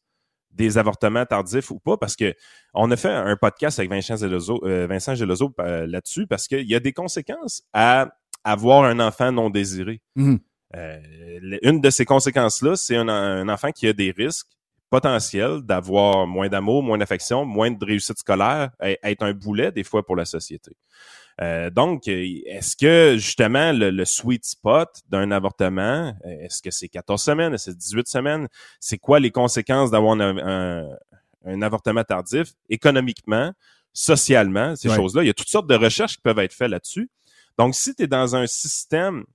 des 0.56 0.78
avortements 0.78 1.26
tardifs 1.26 1.70
ou 1.72 1.80
pas, 1.80 1.98
parce 1.98 2.16
que 2.16 2.34
on 2.74 2.90
a 2.92 2.96
fait 2.96 3.10
un 3.10 3.36
podcast 3.36 3.80
avec 3.80 3.92
Vincent 3.92 4.16
Gelozo, 4.16 4.62
euh, 4.64 4.88
Vincent 4.88 5.16
Gelozo 5.16 5.54
euh, 5.60 5.86
là-dessus, 5.86 6.28
parce 6.28 6.48
qu'il 6.48 6.68
y 6.68 6.76
a 6.76 6.80
des 6.80 6.94
conséquences 6.94 7.64
à 7.74 8.16
avoir 8.44 8.84
un 8.84 9.00
enfant 9.00 9.32
non 9.32 9.50
désiré. 9.50 10.02
Mhm. 10.16 10.40
Euh, 10.76 11.00
une 11.62 11.82
de 11.82 11.90
ces 11.90 12.06
conséquences-là, 12.06 12.76
c'est 12.76 12.96
un, 12.96 13.08
un 13.08 13.50
enfant 13.50 13.72
qui 13.72 13.88
a 13.88 13.94
des 13.94 14.12
risques 14.12 14.48
potentiels 14.90 15.62
d'avoir 15.62 16.28
moins 16.28 16.48
d'amour, 16.48 16.84
moins 16.84 16.98
d'affection, 16.98 17.46
moins 17.46 17.72
de 17.72 17.84
réussite 17.84 18.18
scolaire, 18.18 18.72
être 18.80 19.24
un 19.24 19.34
boulet 19.34 19.72
des 19.72 19.84
fois 19.84 20.06
pour 20.06 20.16
la 20.16 20.26
société. 20.26 20.72
Euh, 21.42 21.70
donc, 21.70 22.08
est-ce 22.08 22.76
que 22.78 23.18
justement 23.18 23.74
le, 23.74 23.90
le 23.90 24.06
sweet 24.06 24.46
spot 24.46 24.90
d'un 25.10 25.32
avortement, 25.32 26.16
est-ce 26.24 26.62
que 26.62 26.72
c'est 26.72 26.88
14 26.88 27.22
semaines, 27.22 27.54
est-ce 27.54 27.66
que 27.66 27.72
c'est 27.72 27.78
18 27.78 28.08
semaines? 28.08 28.48
C'est 28.80 28.98
quoi 28.98 29.20
les 29.20 29.32
conséquences 29.32 29.92
d'avoir 29.92 30.14
un, 30.20 30.38
un- 30.38 30.90
un 31.46 31.62
avortement 31.62 32.04
tardif 32.04 32.54
économiquement, 32.70 33.52
socialement, 33.94 34.76
ces 34.76 34.90
Ouais. 34.90 34.96
choses-là? 34.96 35.24
Il 35.24 35.28
y 35.28 35.30
a 35.30 35.34
toutes 35.34 35.50
sortes 35.50 35.68
de 35.68 35.76
recherches 35.76 36.16
qui 36.16 36.22
peuvent 36.22 36.40
être 36.40 36.54
faites 36.54 36.70
là-dessus. 36.70 37.10
Donc, 37.58 37.76
si 37.76 37.94
tu 37.96 38.04
es 38.04 38.08
dans 38.08 38.36
un 38.36 38.48
système 38.48 39.26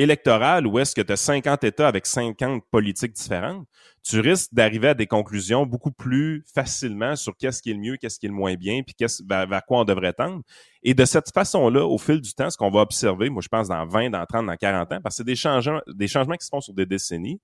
électoral 0.00 0.66
où 0.66 0.78
est-ce 0.78 0.94
que 0.94 1.00
tu 1.00 1.12
as 1.12 1.16
50 1.16 1.64
États 1.64 1.88
avec 1.88 2.06
50 2.06 2.64
politiques 2.70 3.12
différentes, 3.12 3.66
tu 4.02 4.20
risques 4.20 4.52
d'arriver 4.52 4.88
à 4.88 4.94
des 4.94 5.06
conclusions 5.06 5.66
beaucoup 5.66 5.92
plus 5.92 6.44
facilement 6.54 7.16
sur 7.16 7.36
qu'est-ce 7.36 7.60
qui 7.60 7.70
est 7.70 7.74
le 7.74 7.80
mieux, 7.80 7.96
qu'est-ce 7.96 8.18
qui 8.18 8.26
est 8.26 8.30
le 8.30 8.34
moins 8.34 8.54
bien, 8.54 8.82
puis 8.82 8.94
qu'est-ce, 8.94 9.22
vers, 9.28 9.46
vers 9.46 9.64
quoi 9.64 9.80
on 9.80 9.84
devrait 9.84 10.14
tendre. 10.14 10.42
Et 10.82 10.94
de 10.94 11.04
cette 11.04 11.32
façon-là, 11.32 11.84
au 11.84 11.98
fil 11.98 12.20
du 12.20 12.32
temps, 12.32 12.48
ce 12.48 12.56
qu'on 12.56 12.70
va 12.70 12.80
observer, 12.80 13.28
moi 13.28 13.42
je 13.42 13.48
pense 13.48 13.68
dans 13.68 13.86
20, 13.86 14.10
dans 14.10 14.24
30, 14.24 14.46
dans 14.46 14.56
40 14.56 14.92
ans, 14.92 15.00
parce 15.02 15.14
que 15.14 15.16
c'est 15.18 15.24
des 15.24 15.36
changements, 15.36 15.80
des 15.86 16.08
changements 16.08 16.36
qui 16.36 16.46
se 16.46 16.50
font 16.50 16.60
sur 16.60 16.72
des 16.72 16.86
décennies, 16.86 17.40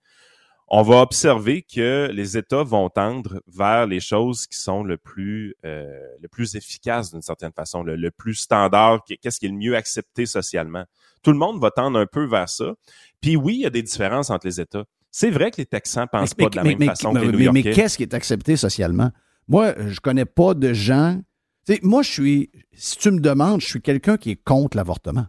on 0.68 0.82
va 0.82 0.96
observer 1.00 1.62
que 1.62 2.10
les 2.12 2.36
États 2.36 2.64
vont 2.64 2.88
tendre 2.90 3.40
vers 3.46 3.86
les 3.86 4.00
choses 4.00 4.46
qui 4.46 4.58
sont 4.58 4.82
le 4.82 4.96
plus, 4.96 5.54
euh, 5.64 5.86
le 6.20 6.28
plus 6.28 6.56
efficaces 6.56 7.12
d'une 7.12 7.22
certaine 7.22 7.52
façon, 7.52 7.82
le, 7.84 7.94
le 7.96 8.10
plus 8.10 8.34
standard, 8.34 9.04
qu'est-ce 9.22 9.38
qui 9.38 9.46
est 9.46 9.50
le 9.50 9.54
mieux 9.56 9.76
accepté 9.76 10.26
socialement. 10.26 10.84
Tout 11.22 11.30
le 11.32 11.38
monde 11.38 11.60
va 11.60 11.70
tendre 11.70 11.98
un 11.98 12.06
peu 12.06 12.24
vers 12.26 12.48
ça. 12.48 12.74
Puis 13.20 13.36
oui, 13.36 13.54
il 13.54 13.60
y 13.60 13.66
a 13.66 13.70
des 13.70 13.82
différences 13.82 14.30
entre 14.30 14.46
les 14.46 14.60
États. 14.60 14.84
C'est 15.10 15.30
vrai 15.30 15.50
que 15.50 15.56
les 15.58 15.66
Texans 15.66 16.06
pensent 16.10 16.34
pas 16.34 16.48
de 16.48 16.56
la 16.56 16.64
même 16.64 16.82
façon 16.82 17.12
que 17.14 17.18
les 17.18 17.50
mais- 17.50 17.62
qu'est-ce 17.62 17.96
qui 17.96 18.02
est 18.02 18.14
accepté 18.14 18.56
socialement? 18.56 19.10
Moi, 19.48 19.74
je 19.88 20.00
connais 20.00 20.24
pas 20.26 20.54
de 20.54 20.72
gens. 20.72 21.20
Tu 21.66 21.74
sais, 21.74 21.80
moi, 21.82 22.02
je 22.02 22.10
suis. 22.10 22.50
Si 22.74 22.96
tu 22.98 23.10
me 23.12 23.20
demandes, 23.20 23.60
je 23.60 23.66
suis 23.66 23.80
quelqu'un 23.80 24.16
qui 24.16 24.32
est 24.32 24.36
contre 24.42 24.76
l'avortement. 24.76 25.26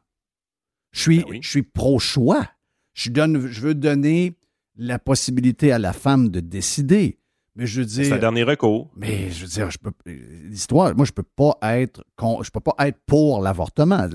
Je 0.92 1.02
suis, 1.02 1.20
Ben 1.20 1.26
oui. 1.30 1.40
je 1.44 1.50
suis 1.50 1.64
pro-choix. 1.64 2.48
Je, 2.94 3.12
donne, 3.12 3.48
je 3.48 3.62
veux 3.62 3.76
donner 3.76 4.36
la 4.78 5.00
possibilité 5.00 5.72
à 5.72 5.80
la 5.80 5.94
femme 5.94 6.30
de 6.30 6.40
décider. 6.40 7.18
Mais 7.56 7.66
je 7.66 7.82
veux 7.82 7.88
C'est 7.88 8.12
un 8.12 8.18
dernier 8.20 8.44
recours. 8.44 8.92
Mais 8.96 9.32
je 9.32 9.42
veux 9.42 9.48
dire, 9.50 9.72
je 9.72 9.78
peux 9.80 9.92
l'histoire, 10.06 10.96
moi 10.96 11.06
je 11.06 11.12
peux 11.12 11.24
pas 11.24 11.58
être 11.80 12.04
con- 12.16 12.44
je 12.44 12.52
peux 12.52 12.60
pas 12.60 12.76
être 12.88 13.00
pour 13.08 13.42
l'avortement. 13.42 14.08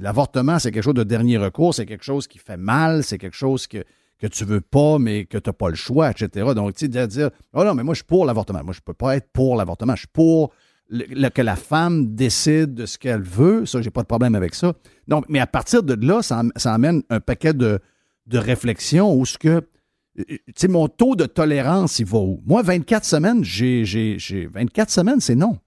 L'avortement, 0.00 0.58
c'est 0.58 0.70
quelque 0.70 0.84
chose 0.84 0.94
de 0.94 1.02
dernier 1.02 1.38
recours, 1.38 1.74
c'est 1.74 1.86
quelque 1.86 2.04
chose 2.04 2.26
qui 2.28 2.38
fait 2.38 2.56
mal, 2.56 3.02
c'est 3.02 3.18
quelque 3.18 3.36
chose 3.36 3.66
que, 3.66 3.78
que 4.18 4.26
tu 4.28 4.44
veux 4.44 4.60
pas, 4.60 4.98
mais 4.98 5.24
que 5.24 5.38
tu 5.38 5.48
n'as 5.48 5.54
pas 5.54 5.68
le 5.68 5.74
choix, 5.74 6.10
etc. 6.10 6.52
Donc, 6.54 6.74
tu 6.74 6.80
sais, 6.86 6.88
de 6.88 7.06
dire 7.06 7.30
Oh 7.52 7.64
non, 7.64 7.74
mais 7.74 7.82
moi 7.82 7.94
je 7.94 7.98
suis 7.98 8.04
pour 8.06 8.24
l'avortement. 8.26 8.62
Moi, 8.62 8.72
je 8.74 8.80
peux 8.80 8.94
pas 8.94 9.16
être 9.16 9.28
pour 9.32 9.56
l'avortement. 9.56 9.94
Je 9.94 10.00
suis 10.00 10.08
pour 10.12 10.52
le- 10.88 11.06
le- 11.08 11.30
que 11.30 11.42
la 11.42 11.56
femme 11.56 12.14
décide 12.14 12.74
de 12.74 12.86
ce 12.86 12.96
qu'elle 12.98 13.22
veut. 13.22 13.66
Ça, 13.66 13.82
j'ai 13.82 13.90
pas 13.90 14.02
de 14.02 14.06
problème 14.06 14.34
avec 14.36 14.54
ça. 14.54 14.72
Donc, 15.08 15.24
mais 15.28 15.40
à 15.40 15.46
partir 15.46 15.82
de 15.82 15.94
là, 16.06 16.22
ça, 16.22 16.42
ça 16.56 16.72
amène 16.72 17.02
un 17.10 17.20
paquet 17.20 17.54
de, 17.54 17.80
de 18.26 18.38
réflexions 18.38 19.14
où 19.14 19.24
ce 19.26 19.38
que 19.38 19.48
euh, 19.48 20.24
tu 20.28 20.38
sais, 20.56 20.68
mon 20.68 20.86
taux 20.88 21.16
de 21.16 21.26
tolérance, 21.26 21.98
il 21.98 22.06
va 22.06 22.18
où? 22.18 22.40
Moi, 22.46 22.62
24 22.62 23.04
semaines, 23.04 23.42
j'ai, 23.44 23.84
j'ai, 23.84 24.16
j'ai 24.18 24.46
24 24.46 24.90
semaines, 24.90 25.20
c'est 25.20 25.34
non. 25.34 25.58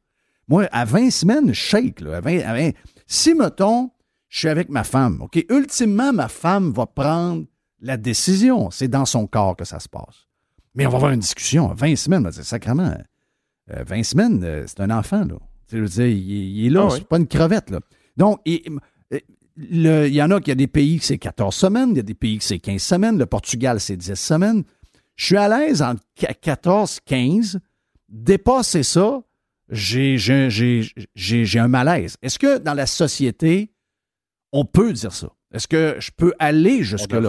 Moi, 0.47 0.67
à 0.71 0.85
20 0.85 1.09
semaines, 1.11 1.49
je 1.49 1.53
shake. 1.59 1.99
Là, 2.01 2.17
à 2.17 2.21
20, 2.21 2.39
à 2.39 2.53
20. 2.53 2.69
Si, 3.05 3.33
mettons, 3.33 3.91
je 4.29 4.39
suis 4.39 4.47
avec 4.47 4.69
ma 4.69 4.83
femme, 4.85 5.21
OK, 5.21 5.43
ultimement, 5.49 6.13
ma 6.13 6.29
femme 6.29 6.71
va 6.71 6.85
prendre 6.85 7.45
la 7.81 7.97
décision. 7.97 8.71
C'est 8.71 8.87
dans 8.87 9.05
son 9.05 9.27
corps 9.27 9.57
que 9.57 9.65
ça 9.65 9.79
se 9.79 9.89
passe. 9.89 10.27
Mais 10.75 10.85
on 10.85 10.89
va 10.91 10.95
avoir 10.97 11.11
une 11.11 11.19
discussion. 11.19 11.73
20 11.73 11.95
semaines, 11.97 12.29
c'est 12.31 12.43
sacrément. 12.45 12.95
euh, 13.73 13.83
20 13.83 14.03
semaines, 14.03 14.41
euh, 14.45 14.63
c'est 14.65 14.79
un 14.79 14.89
enfant, 14.91 15.25
là. 15.25 15.35
Tu 15.69 15.77
veux 15.81 15.87
dire, 15.87 16.05
il, 16.07 16.17
il 16.17 16.67
est 16.67 16.69
là, 16.69 16.83
Ah 16.83 16.93
oui. 16.93 16.99
c'est 16.99 17.07
pas 17.07 17.17
une 17.17 17.27
crevette, 17.27 17.69
là. 17.69 17.79
Donc, 18.15 18.39
il- 18.45 18.61
euh, 18.69 18.77
il 19.57 20.13
y 20.13 20.21
en 20.21 20.31
a 20.31 20.39
qui 20.39 20.51
a 20.51 20.55
des 20.55 20.67
pays 20.67 20.99
que 20.99 21.05
c'est 21.05 21.17
14 21.17 21.55
semaines, 21.55 21.89
il 21.91 21.97
y 21.97 21.99
a 21.99 22.03
des 22.03 22.13
pays 22.13 22.37
que 22.37 22.43
c'est 22.43 22.59
15 22.59 22.81
semaines, 22.81 23.17
le 23.17 23.25
Portugal, 23.25 23.79
c'est 23.79 23.97
10 23.97 24.15
semaines. 24.15 24.63
Je 25.15 25.25
suis 25.25 25.37
à 25.37 25.47
l'aise 25.49 25.81
entre 25.81 26.01
qu- 26.15 26.27
14, 26.41 26.99
15. 27.05 27.59
Dépasser 28.09 28.83
ça, 28.83 29.21
j'ai, 29.69 30.17
j'ai, 30.17 30.49
j'ai, 30.49 30.87
j'ai- 31.15 31.45
j'ai 31.45 31.59
un 31.59 31.67
malaise. 31.67 32.17
Est-ce 32.21 32.39
que 32.39 32.57
dans 32.59 32.73
la 32.73 32.85
société, 32.85 33.71
on 34.53 34.63
peut 34.63 34.93
dire 34.93 35.11
ça? 35.11 35.27
Est-ce 35.53 35.67
que 35.67 35.95
je 35.99 36.11
peux 36.15 36.33
aller 36.39 36.83
jusque-là? 36.83 37.19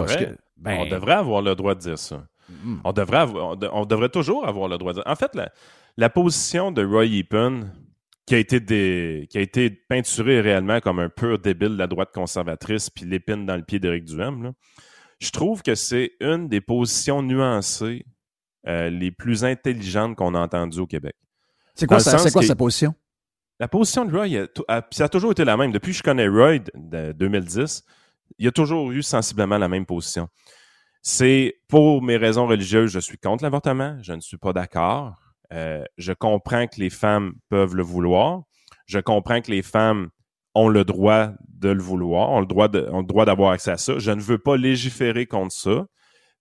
Ben, 0.57 0.77
On 0.79 0.85
devrait 0.89 1.13
avoir 1.13 1.41
le 1.41 1.55
droit 1.55 1.73
de 1.75 1.79
dire 1.79 1.97
ça. 1.97 2.23
Mm. 2.63 2.77
On, 2.83 2.93
devrait 2.93 3.17
avoir- 3.17 3.45
on, 3.51 3.55
de- 3.55 3.69
on 3.73 3.85
devrait 3.85 4.09
toujours 4.09 4.47
avoir 4.47 4.67
le 4.67 4.77
droit 4.77 4.93
de 4.93 4.97
dire. 4.97 5.03
En 5.07 5.15
fait, 5.15 5.33
la, 5.35 5.51
la 5.97 6.09
position 6.09 6.71
de 6.71 6.83
Roy 6.85 7.05
Epen, 7.05 7.71
qui 8.29 8.35
a 8.35 8.37
été 8.37 8.59
des- 8.59 9.27
qui 9.31 9.39
a 9.39 9.41
été 9.41 9.71
peinturé 9.71 10.39
réellement 10.39 10.79
comme 10.81 10.99
un 10.99 11.09
pur 11.09 11.39
débile 11.39 11.69
de 11.69 11.77
la 11.77 11.87
droite 11.87 12.11
conservatrice, 12.13 12.89
puis 12.91 13.03
l'épine 13.05 13.45
dans 13.47 13.55
le 13.55 13.63
pied 13.63 13.79
d'Éric 13.79 14.05
Duhem, 14.05 14.43
là, 14.43 14.51
je 15.19 15.31
trouve 15.31 15.63
que 15.63 15.73
c'est 15.73 16.11
une 16.21 16.47
des 16.47 16.61
positions 16.61 17.23
nuancées 17.23 18.05
euh, 18.67 18.89
les 18.91 19.09
plus 19.09 19.43
intelligentes 19.43 20.15
qu'on 20.15 20.35
a 20.35 20.39
entendues 20.41 20.79
au 20.79 20.85
Québec. 20.85 21.15
c'est 21.73 21.87
quoi, 21.87 21.97
c'est 22.19 22.31
quoi 22.31 22.41
sa 22.43 22.55
position? 22.55 22.93
La 23.59 23.67
position 23.67 24.05
de 24.05 24.15
Roy, 24.15 24.37
a 24.41 24.47
tou- 24.47 24.63
a- 24.67 24.81
puis 24.83 24.97
ça 24.97 25.05
a 25.05 25.09
toujours 25.09 25.31
été 25.31 25.43
la 25.43 25.57
même. 25.57 25.71
Depuis 25.71 25.91
que 25.91 25.97
je 25.97 26.03
connais 26.03 26.27
Roy 26.27 26.59
de 26.75 27.11
2010, 27.13 27.83
il 28.37 28.47
a 28.47 28.51
toujours 28.51 28.91
eu 28.91 29.01
sensiblement 29.01 29.57
la 29.57 29.67
même 29.69 29.85
position. 29.87 30.27
C'est 31.01 31.55
pour 31.67 32.03
mes 32.03 32.17
raisons 32.17 32.45
religieuses, 32.47 32.91
je 32.91 32.99
suis 32.99 33.17
contre 33.17 33.43
l'avortement, 33.43 33.97
je 34.03 34.13
ne 34.13 34.19
suis 34.19 34.37
pas 34.37 34.53
d'accord. 34.53 35.15
Euh, 35.53 35.83
je 35.97 36.13
comprends 36.13 36.67
que 36.67 36.79
les 36.79 36.89
femmes 36.89 37.33
peuvent 37.49 37.75
le 37.75 37.83
vouloir. 37.83 38.43
Je 38.85 38.99
comprends 38.99 39.41
que 39.41 39.51
les 39.51 39.61
femmes 39.61 40.09
ont 40.55 40.67
le 40.69 40.83
droit 40.83 41.31
de 41.47 41.69
le 41.69 41.81
vouloir, 41.81 42.29
ont 42.29 42.39
le 42.39 42.45
droit 42.45 42.67
de- 42.67 42.87
ont 42.91 42.99
le 42.99 43.05
droit 43.05 43.25
d'avoir 43.25 43.51
accès 43.51 43.71
à 43.71 43.77
ça. 43.77 43.97
Je 43.99 44.11
ne 44.11 44.21
veux 44.21 44.37
pas 44.39 44.57
légiférer 44.57 45.25
contre 45.25 45.53
ça. 45.53 45.85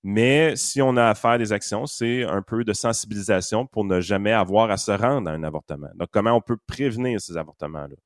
Mais 0.04 0.54
si 0.56 0.80
on 0.80 0.96
a 0.96 1.06
à 1.08 1.14
faire 1.14 1.38
des 1.38 1.52
actions, 1.52 1.84
c'est 1.86 2.22
un 2.24 2.40
peu 2.40 2.64
de 2.64 2.72
sensibilisation 2.72 3.66
pour 3.66 3.84
ne 3.84 4.00
jamais 4.00 4.32
avoir 4.32 4.70
à 4.70 4.76
se 4.76 4.92
rendre 4.92 5.28
à 5.28 5.34
un 5.34 5.42
avortement. 5.42 5.88
Donc, 5.96 6.08
comment 6.12 6.32
on 6.32 6.40
peut 6.40 6.56
prévenir 6.66 7.20
ces 7.20 7.36
avortements-là? 7.36 7.96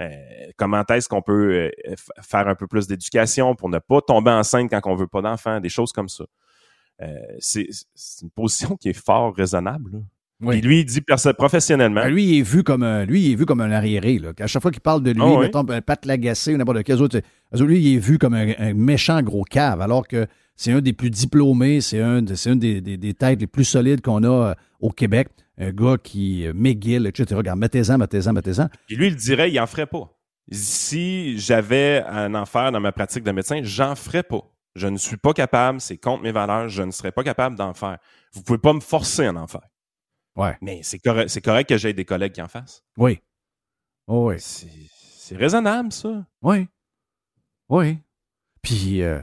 Euh, 0.00 0.50
comment 0.56 0.84
est-ce 0.90 1.08
qu'on 1.08 1.22
peut 1.22 1.70
euh, 1.86 1.94
faire 2.20 2.48
un 2.48 2.54
peu 2.54 2.66
plus 2.66 2.86
d'éducation 2.86 3.54
pour 3.54 3.68
ne 3.68 3.78
pas 3.78 4.00
tomber 4.00 4.30
enceinte 4.30 4.70
quand 4.70 4.80
on 4.86 4.94
veut 4.94 5.06
pas 5.06 5.22
d'enfants, 5.22 5.60
des 5.60 5.68
choses 5.68 5.92
comme 5.92 6.08
ça? 6.08 6.24
Euh, 7.02 7.14
c'est 7.38 7.68
c'est 7.94 8.24
une 8.24 8.30
position 8.30 8.76
qui 8.76 8.88
est 8.90 8.92
fort 9.04 9.34
raisonnable. 9.34 9.92
là. 9.92 9.98
Oui. 10.40 10.60
Puis 10.60 10.68
lui, 10.68 10.80
il 10.80 10.84
dit 10.84 11.00
professionnellement. 11.36 12.02
Ben, 12.02 12.10
lui, 12.10 12.24
il 12.24 12.38
est 12.38 12.42
vu 12.42 12.62
comme 12.62 12.82
un, 12.84 13.04
lui, 13.04 13.22
il 13.22 13.32
est 13.32 13.34
vu 13.34 13.44
comme 13.44 13.60
un 13.60 13.72
arriéré. 13.72 14.18
Là. 14.18 14.30
À 14.38 14.46
chaque 14.46 14.62
fois 14.62 14.70
qu'il 14.70 14.80
parle 14.80 15.02
de 15.02 15.10
lui, 15.10 15.20
oui. 15.20 15.38
mettons, 15.40 15.68
un 15.68 15.80
Pat 15.80 16.04
Lagacé 16.06 16.54
ou 16.54 16.56
n'importe 16.56 16.82
quel 16.84 17.02
autre, 17.02 17.20
lui, 17.60 17.80
il 17.80 17.96
est 17.96 17.98
vu 17.98 18.18
comme 18.18 18.34
un, 18.34 18.52
un 18.58 18.72
méchant 18.74 19.20
gros 19.22 19.42
cave, 19.42 19.80
alors 19.80 20.06
que 20.06 20.26
c'est 20.54 20.70
un 20.72 20.80
des 20.80 20.92
plus 20.92 21.10
diplômés, 21.10 21.80
c'est 21.80 22.00
un, 22.00 22.22
de- 22.22 22.34
une 22.48 22.58
des, 22.58 22.80
des- 22.80 22.96
des 22.96 23.14
têtes 23.14 23.40
les 23.40 23.46
plus 23.48 23.64
solides 23.64 24.00
qu'on 24.00 24.22
a 24.22 24.50
euh, 24.50 24.54
au 24.80 24.90
Québec. 24.90 25.28
Un 25.60 25.72
gars 25.72 25.96
qui, 26.00 26.46
euh, 26.46 26.52
McGill, 26.54 27.06
etc. 27.08 27.26
Regarde, 27.34 27.58
mettez-en, 27.58 27.98
mettez-en, 27.98 28.32
mettez-en. 28.32 28.68
Puis 28.86 28.94
lui, 28.96 29.08
il 29.08 29.16
dirait, 29.16 29.50
il 29.50 29.58
en 29.58 29.66
ferait 29.66 29.86
pas. 29.86 30.08
Si 30.52 31.36
j'avais 31.38 32.04
un 32.08 32.34
enfer 32.34 32.70
dans 32.72 32.80
ma 32.80 32.92
pratique 32.92 33.24
de 33.24 33.32
médecin, 33.32 33.60
j'en 33.64 33.94
ferais 33.96 34.22
pas. 34.22 34.40
Je 34.76 34.86
ne 34.86 34.96
suis 34.96 35.16
pas 35.16 35.32
capable, 35.32 35.80
c'est 35.80 35.96
contre 35.96 36.22
mes 36.22 36.30
valeurs, 36.32 36.68
je 36.68 36.82
ne 36.84 36.90
serais 36.92 37.10
pas 37.12 37.24
capable 37.24 37.56
d'en 37.56 37.74
faire. 37.74 37.98
Vous 38.32 38.42
pouvez 38.42 38.58
pas 38.58 38.72
me 38.72 38.80
forcer 38.80 39.26
à 39.26 39.32
en 39.34 39.46
faire. 39.48 39.62
Ouais. 40.38 40.56
Mais 40.62 40.80
c'est 40.82 40.98
correct, 40.98 41.28
c'est 41.28 41.40
correct 41.40 41.68
que 41.68 41.76
j'aie 41.76 41.92
des 41.92 42.04
collègues 42.04 42.32
qui 42.32 42.40
en 42.42 42.48
fassent. 42.48 42.82
Oui. 42.96 43.18
Oh, 44.06 44.30
oui. 44.30 44.36
C'est 44.38 45.36
raisonnable, 45.36 45.92
ça. 45.92 46.24
Oui. 46.42 46.66
Oui. 47.68 47.98
Puis, 48.62 49.02
euh, 49.02 49.20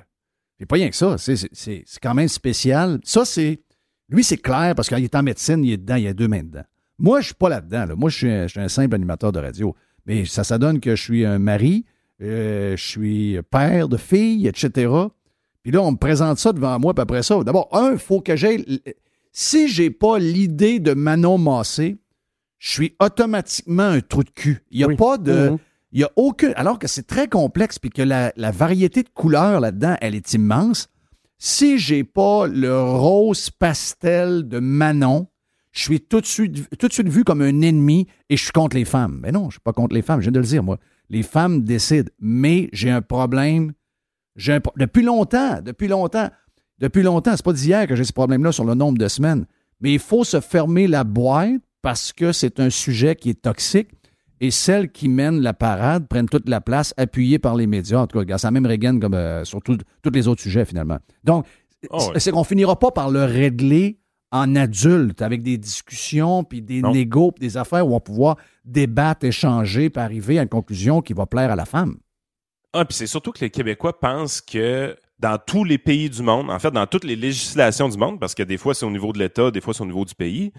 c'est 0.59 0.65
pas 0.65 0.75
rien 0.75 0.89
que 0.89 0.95
ça. 0.95 1.17
C'est, 1.17 1.35
c'est- 1.35 1.49
c'est, 1.51 1.83
c'est 1.87 1.99
quand 2.01 2.13
même 2.13 2.27
spécial. 2.27 2.99
Ça, 3.03 3.25
c'est. 3.25 3.61
Lui, 4.09 4.23
c'est 4.23 4.37
clair 4.37 4.75
parce 4.75 4.87
qu'il 4.89 5.03
est 5.03 5.15
en 5.15 5.23
médecine, 5.23 5.63
il 5.63 5.71
est 5.71 5.77
dedans, 5.77 5.95
il 5.95 6.07
a 6.07 6.13
deux 6.13 6.27
mains 6.27 6.43
dedans. 6.43 6.63
Moi, 6.99 7.21
je 7.21 7.27
suis 7.27 7.33
pas 7.35 7.49
là-dedans. 7.49 7.85
là. 7.87 7.95
Moi, 7.95 8.09
je 8.11 8.17
suis, 8.17 8.29
un, 8.29 8.43
je 8.43 8.51
suis 8.51 8.59
un 8.59 8.67
simple 8.67 8.93
animateur 8.95 9.31
de 9.31 9.39
radio. 9.39 9.75
Mais 10.05 10.25
ça, 10.25 10.43
ça 10.43 10.57
donne 10.59 10.79
que 10.79 10.95
je 10.95 11.01
suis 11.01 11.25
un 11.25 11.39
mari, 11.39 11.85
euh, 12.21 12.77
je 12.77 12.83
suis 12.87 13.37
père 13.49 13.89
de 13.89 13.97
fille, 13.97 14.47
etc. 14.47 14.91
Puis 15.63 15.71
là, 15.71 15.81
on 15.81 15.93
me 15.93 15.97
présente 15.97 16.37
ça 16.37 16.53
devant 16.53 16.77
moi, 16.79 16.93
puis 16.93 17.01
après 17.01 17.23
ça, 17.23 17.43
d'abord, 17.43 17.67
un, 17.75 17.93
il 17.93 17.97
faut 17.97 18.21
que 18.21 18.35
j'aie. 18.35 18.63
Si 19.37 19.67
j'ai 19.67 19.89
pas 19.91 20.17
l'idée 20.17 20.79
de 20.79 20.93
Manon 20.93 21.37
Massé, 21.37 21.97
je 22.57 22.71
suis 22.71 22.95
automatiquement 23.01 23.83
un 23.83 23.99
trou 23.99 24.23
de 24.23 24.29
cul. 24.29 24.63
Il 24.71 24.77
n'y 24.77 24.83
a 24.85 24.87
Oui. 24.87 24.95
pas 24.95 25.17
de. 25.17 25.49
Mhm. 25.49 25.57
Il 25.91 25.99
y 25.99 26.03
a 26.05 26.11
aucun. 26.15 26.53
Alors 26.55 26.79
que 26.79 26.87
c'est 26.87 27.05
très 27.05 27.27
complexe, 27.27 27.77
puis 27.77 27.89
que 27.89 28.01
la, 28.01 28.31
la 28.37 28.51
variété 28.51 29.03
de 29.03 29.09
couleurs 29.09 29.59
là-dedans, 29.59 29.97
elle 29.99 30.15
est 30.15 30.33
immense. 30.33 30.87
Si 31.37 31.77
j'ai 31.79 32.05
pas 32.05 32.47
le 32.47 32.79
rose 32.81 33.49
pastel 33.49 34.47
de 34.47 34.59
Manon, 34.59 35.27
je 35.73 35.81
suis 35.81 35.99
tout 35.99 36.21
de 36.21 36.25
suite, 36.25 36.69
tout 36.79 36.87
de 36.87 36.93
suite 36.93 37.09
vu 37.09 37.25
comme 37.25 37.41
un 37.41 37.59
ennemi 37.59 38.07
et 38.29 38.37
je 38.37 38.43
suis 38.43 38.53
contre 38.53 38.77
les 38.77 38.85
femmes. 38.85 39.19
Mais 39.21 39.33
non, 39.33 39.49
je 39.49 39.55
suis 39.55 39.61
pas 39.61 39.73
contre 39.73 39.93
les 39.95 40.01
femmes, 40.01 40.21
je 40.21 40.25
viens 40.27 40.31
de 40.31 40.39
le 40.39 40.45
dire, 40.45 40.63
moi. 40.63 40.77
Les 41.09 41.23
femmes 41.23 41.61
décident. 41.65 42.09
Mais 42.21 42.69
j'ai 42.71 42.89
un 42.89 43.01
problème. 43.01 43.73
J'ai 44.37 44.53
un 44.53 44.61
pro- 44.61 44.73
depuis 44.77 45.03
longtemps, 45.03 45.59
depuis 45.61 45.89
longtemps, 45.89 46.29
depuis 46.79 47.03
longtemps, 47.03 47.31
c'est 47.35 47.45
pas 47.45 47.53
d'hier 47.53 47.87
que 47.87 47.95
j'ai 47.95 48.03
ce 48.03 48.13
problème-là 48.13 48.51
sur 48.51 48.65
le 48.65 48.73
nombre 48.73 48.97
de 48.97 49.07
semaines. 49.07 49.45
Mais 49.81 49.93
il 49.93 49.99
faut 49.99 50.23
se 50.23 50.39
fermer 50.39 50.87
la 50.87 51.03
boîte 51.03 51.61
parce 51.81 52.11
que 52.13 52.31
c'est 52.31 52.59
un 52.59 52.69
sujet 52.69 53.15
qui 53.15 53.29
est 53.29 53.41
toxique 53.41 53.89
et 54.41 54.51
celles 54.51 54.91
qui 54.91 55.07
mènent 55.07 55.41
la 55.41 55.53
parade 55.53 56.07
prennent 56.07 56.27
toute 56.27 56.49
la 56.49 56.59
place, 56.61 56.93
appuyées 56.97 57.39
par 57.39 57.55
les 57.55 57.67
médias. 57.67 57.99
En 57.99 58.07
tout 58.07 58.15
cas, 58.15 58.19
regarde, 58.19 58.39
c'est 58.41 58.47
la 58.47 58.51
même 58.51 58.65
Reagan 58.65 58.99
comme 58.99 59.13
euh, 59.13 59.45
sur 59.45 59.61
tous 59.61 59.77
les 60.13 60.27
autres 60.27 60.41
sujets, 60.41 60.65
finalement. 60.65 60.97
Donc, 61.23 61.45
Oh, 61.91 62.11
c'est- 62.17 62.31
qu'on 62.31 62.43
finira 62.43 62.79
pas 62.79 62.89
par 62.91 63.11
le 63.11 63.23
régler 63.25 63.99
en 64.31 64.55
adulte, 64.55 65.21
avec 65.21 65.43
des 65.43 65.57
discussions, 65.57 66.43
puis 66.43 66.61
des 66.61 66.81
négos, 66.81 67.31
puis 67.31 67.47
des 67.47 67.57
affaires 67.57 67.85
où 67.85 67.91
on 67.91 67.93
va 67.93 67.99
pouvoir 67.99 68.37
débattre, 68.65 69.25
échanger, 69.25 69.89
puis 69.91 70.01
arriver 70.01 70.39
à 70.39 70.41
une 70.41 70.49
conclusion 70.49 71.01
qui 71.01 71.13
va 71.13 71.27
plaire 71.27 71.51
à 71.51 71.55
la 71.55 71.65
femme. 71.65 71.97
Ah, 72.73 72.83
puis 72.85 72.95
c'est 72.97 73.07
surtout 73.07 73.31
que 73.31 73.39
les 73.41 73.51
Québécois 73.51 73.99
pensent 73.99 74.41
que 74.41 74.97
dans 75.19 75.37
tous 75.37 75.63
les 75.63 75.77
pays 75.77 76.09
du 76.09 76.21
monde, 76.21 76.49
en 76.49 76.59
fait, 76.59 76.71
dans 76.71 76.87
toutes 76.87 77.03
les 77.03 77.15
législations 77.15 77.89
du 77.89 77.97
monde, 77.97 78.19
parce 78.19 78.35
que 78.35 78.43
des 78.43 78.57
fois 78.57 78.73
c'est 78.73 78.85
au 78.85 78.91
niveau 78.91 79.13
de 79.13 79.19
l'État, 79.19 79.51
des 79.51 79.61
fois 79.61 79.73
c'est 79.73 79.83
au 79.83 79.87
niveau 79.87 80.05
du 80.05 80.15
pays, 80.15 80.51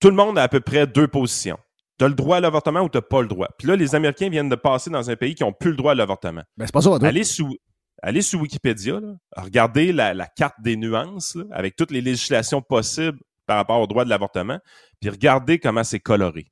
tout 0.00 0.10
le 0.10 0.16
monde 0.16 0.38
a 0.38 0.42
à 0.42 0.48
peu 0.48 0.60
près 0.60 0.86
deux 0.86 1.08
positions. 1.08 1.58
Tu 1.98 2.04
as 2.04 2.08
le 2.08 2.14
droit 2.14 2.38
à 2.38 2.40
l'avortement 2.40 2.80
ou 2.80 2.88
tu 2.88 2.98
n'as 2.98 3.02
pas 3.02 3.22
le 3.22 3.28
droit. 3.28 3.48
Puis 3.58 3.68
là, 3.68 3.76
les 3.76 3.94
Américains 3.94 4.28
viennent 4.28 4.48
de 4.48 4.56
passer 4.56 4.90
dans 4.90 5.10
un 5.10 5.16
pays 5.16 5.34
qui 5.34 5.44
n'ont 5.44 5.52
plus 5.52 5.70
le 5.70 5.76
droit 5.76 5.92
à 5.92 5.94
l'avortement. 5.94 6.42
Ben, 6.56 6.66
c'est 6.66 6.72
pas 6.72 6.80
ça. 6.80 6.96
Allez 7.00 7.24
sous, 7.24 7.56
allez 8.02 8.22
sous 8.22 8.38
Wikipédia, 8.38 9.00
là, 9.00 9.14
regardez 9.36 9.92
la, 9.92 10.12
la 10.12 10.26
carte 10.26 10.56
des 10.60 10.76
nuances, 10.76 11.36
là, 11.36 11.44
avec 11.52 11.76
toutes 11.76 11.90
les 11.90 12.00
législations 12.00 12.60
possibles 12.60 13.18
par 13.46 13.56
rapport 13.56 13.80
au 13.80 13.86
droit 13.86 14.04
de 14.04 14.10
l'avortement, 14.10 14.58
puis 15.00 15.10
regardez 15.10 15.58
comment 15.58 15.84
c'est 15.84 16.00
coloré. 16.00 16.46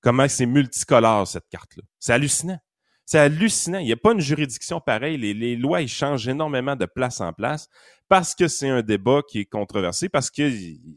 Comment 0.00 0.28
c'est 0.28 0.46
multicolore, 0.46 1.26
cette 1.26 1.48
carte-là. 1.50 1.82
C'est 1.98 2.12
hallucinant. 2.12 2.58
C'est 3.06 3.18
hallucinant. 3.18 3.78
Il 3.78 3.86
n'y 3.86 3.92
a 3.92 3.96
pas 3.96 4.12
une 4.12 4.20
juridiction 4.20 4.80
pareille. 4.80 5.18
Les, 5.18 5.34
les 5.34 5.56
lois, 5.56 5.82
ils 5.82 5.88
changent 5.88 6.26
énormément 6.26 6.76
de 6.76 6.86
place 6.86 7.20
en 7.20 7.32
place 7.32 7.68
parce 8.08 8.34
que 8.34 8.48
c'est 8.48 8.68
un 8.68 8.82
débat 8.82 9.20
qui 9.26 9.40
est 9.40 9.44
controversé, 9.44 10.08
parce 10.08 10.30
que 10.30 10.50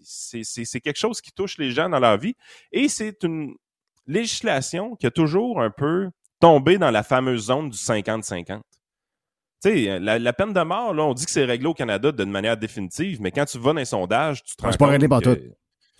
c'est 0.03 0.81
quelque 0.81 0.97
chose 0.97 1.21
qui 1.21 1.31
touche 1.31 1.57
les 1.57 1.71
gens 1.71 1.89
dans 1.89 1.99
leur 1.99 2.17
vie. 2.17 2.35
Et 2.71 2.89
c'est 2.89 3.23
une 3.23 3.55
législation 4.05 4.95
qui 4.95 5.07
a 5.07 5.11
toujours 5.11 5.61
un 5.61 5.69
peu 5.69 6.09
tombé 6.39 6.77
dans 6.77 6.91
la 6.91 7.03
fameuse 7.03 7.45
zone 7.45 7.69
du 7.69 7.77
50-50. 7.77 8.61
Tu 9.63 9.69
sais, 9.69 9.99
la, 9.99 10.19
la 10.19 10.33
peine 10.33 10.53
de 10.53 10.61
mort, 10.61 10.93
là, 10.93 11.03
on 11.03 11.13
dit 11.13 11.25
que 11.25 11.31
c'est 11.31 11.45
réglé 11.45 11.67
au 11.67 11.73
Canada 11.73 12.11
de 12.11 12.23
manière 12.25 12.57
définitive, 12.57 13.21
mais 13.21 13.31
quand 13.31 13.45
tu 13.45 13.57
vas 13.57 13.73
dans 13.73 13.79
les 13.79 13.85
sondages, 13.85 14.43
tu 14.43 14.55
te 14.55 14.61
rends 14.61 14.71
C'est 14.71 14.77
pas 14.77 14.85
compte 14.85 14.91
réglé 14.91 15.07
que 15.07 15.09
pantoute. 15.09 15.39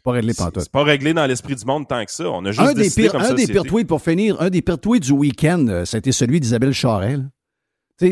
C'est 0.07 0.11
pas 0.13 0.17
réglé 0.19 0.33
c'est- 0.33 0.43
pantoute. 0.43 0.63
C'est 0.63 0.71
pas 0.71 0.83
réglé 0.83 1.13
dans 1.13 1.25
l'esprit 1.25 1.55
du 1.55 1.65
monde 1.65 1.87
tant 1.87 2.03
que 2.05 2.11
ça. 2.11 2.29
On 2.29 2.43
a 2.45 2.51
juste 2.51 2.61
Un 2.67 2.73
des, 2.73 2.89
pires, 2.89 3.11
comme 3.11 3.21
un 3.21 3.25
des 3.25 3.29
société. 3.41 3.53
pires 3.53 3.63
tweets 3.63 3.87
pour 3.87 4.01
finir, 4.01 4.41
un 4.41 4.49
des 4.49 4.61
pires 4.61 4.79
tweets 4.79 5.03
du 5.03 5.11
week-end, 5.11 5.65
euh, 5.67 5.85
ça 5.85 5.97
a 5.97 5.99
été 5.99 6.11
celui 6.11 6.39
d'Isabelle 6.39 6.73
Charel. 6.73 7.29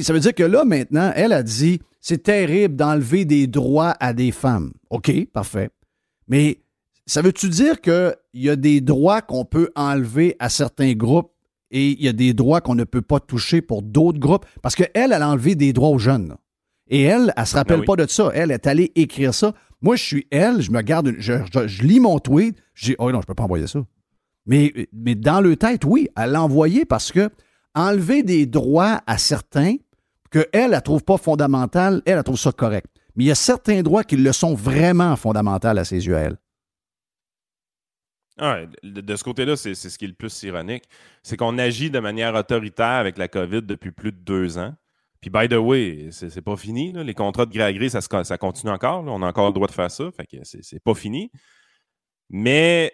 Ça 0.02 0.14
veut 0.14 0.20
dire 0.20 0.34
que 0.34 0.43
là, 0.43 0.66
maintenant, 0.66 1.12
elle 1.16 1.32
a 1.32 1.43
dit 1.43 1.80
c'est 2.02 2.24
terrible 2.24 2.76
d'enlever 2.76 3.24
des 3.26 3.48
droits 3.48 3.96
à 4.00 4.14
des 4.14 4.32
femmes. 4.32 4.74
OK, 4.89 5.12
parfait. 5.32 5.70
Mais 6.28 6.60
ça 7.06 7.22
veut-tu 7.22 7.50
dire 7.50 7.80
qu'il 7.82 8.16
y 8.34 8.50
a 8.50 8.56
des 8.56 8.82
droits 8.82 9.22
qu'on 9.22 9.46
peut 9.46 9.70
enlever 9.76 10.36
à 10.39 10.50
certains 10.50 10.93
groupes 10.93 11.32
et 11.72 11.91
il 11.91 12.02
y 12.04 12.08
a 12.08 12.14
des 12.14 12.34
droits 12.34 12.62
qu'on 12.62 12.74
ne 12.76 12.84
peut 12.84 13.02
pas 13.04 13.20
toucher 13.20 13.62
pour 13.62 13.84
d'autres 13.84 14.20
groupes? 14.20 14.46
Parce 14.64 14.76
qu'elle, 14.76 14.89
elle 14.96 15.14
a 15.14 15.30
enlevé 15.30 15.54
des 15.56 15.72
droits 15.72 15.89
aux 15.89 16.00
jeunes. 16.00 16.30
là. 16.30 16.38
Et 16.90 17.02
elle, 17.04 17.34
elle 17.36 17.46
se 17.48 17.56
rappelle 17.56 17.78
Ben 17.78 17.82
oui. 17.82 17.86
pas 17.88 17.96
de 17.96 18.10
ça. 18.10 18.30
Elle 18.34 18.52
est 18.52 18.68
allée 18.68 18.92
écrire 18.96 19.34
ça. 19.34 19.54
Moi, 19.82 19.96
je 19.96 20.04
suis 20.04 20.28
elle, 20.32 20.62
je 20.62 20.72
me 20.72 20.82
garde, 20.82 21.08
une- 21.08 21.20
je, 21.20 21.34
je- 21.54 21.68
je 21.68 21.84
lis 21.84 22.00
mon 22.00 22.20
tweet, 22.20 22.58
je 22.74 22.86
dis, 22.92 22.96
oh 23.00 23.12
non, 23.12 23.22
je 23.22 23.28
peux 23.28 23.34
pas 23.36 23.44
envoyer 23.44 23.68
ça. 23.68 23.84
Mais, 24.46 24.74
mais 24.94 25.16
dans 25.16 25.42
le 25.42 25.56
tête, 25.56 25.84
oui, 25.86 26.08
elle 26.16 26.32
l'a 26.32 26.44
envoyé 26.44 26.86
parce 26.86 27.12
que 27.12 27.30
enlever 27.74 28.22
des 28.24 28.46
droits 28.46 29.02
à 29.08 29.18
certains 29.18 29.76
que 30.30 30.48
elle, 30.54 30.74
elle 30.74 30.82
trouve 30.82 31.04
pas 31.04 31.18
fondamental, 31.18 32.02
elle, 32.06 32.18
elle 32.18 32.24
trouve 32.24 32.38
ça 32.40 32.52
correct. 32.52 32.88
Mais 33.16 33.24
il 33.26 33.28
y 33.28 33.32
a 33.32 33.36
certains 33.36 33.82
droits 33.82 34.04
qui 34.04 34.18
le 34.18 34.32
sont 34.32 34.54
vraiment 34.54 35.16
fondamentaux 35.16 35.68
à 35.70 35.84
ses 35.86 36.06
yeux 36.06 36.16
à 36.16 36.20
elle. 36.22 36.38
Ouais, 38.40 38.68
de, 38.84 39.00
de 39.02 39.16
ce 39.16 39.24
côté-là, 39.24 39.56
c'est 39.56 39.76
c'est 39.76 39.90
ce 39.90 39.98
qui 39.98 40.04
est 40.06 40.10
le 40.10 40.14
plus 40.14 40.44
ironique. 40.44 40.84
C'est 41.24 41.38
qu'on 41.38 41.58
agit 41.58 41.90
de 41.90 42.00
manière 42.00 42.36
autoritaire 42.36 42.86
avec 42.86 43.18
la 43.18 43.30
COVID 43.30 43.62
depuis 43.62 43.92
plus 43.92 44.12
de 44.12 44.18
deux 44.18 44.58
ans. 44.58 44.74
Puis, 45.22 45.30
by 45.30 45.47
the 45.49 45.53
way, 45.59 46.09
c'est 46.11 46.41
pas 46.41 46.55
fini. 46.55 46.91
là. 46.91 47.03
Les 47.03 47.13
contrats 47.13 47.45
de 47.45 47.51
gré 47.51 47.63
à 47.63 47.74
gré, 47.74 47.89
ça, 47.89 47.99
ça 48.01 48.38
continue 48.38 48.72
encore. 48.72 49.01
là. 49.03 49.11
On 49.11 49.22
a 49.24 49.28
encore 49.28 49.47
le 49.47 49.53
droit 49.53 49.68
de 49.68 49.72
faire 49.74 49.89
ça. 49.89 50.09
Fait 50.16 50.26
que 50.26 50.38
c'est 50.43 50.84
pas 50.84 50.93
fini. 50.93 51.32
Mais 52.30 52.91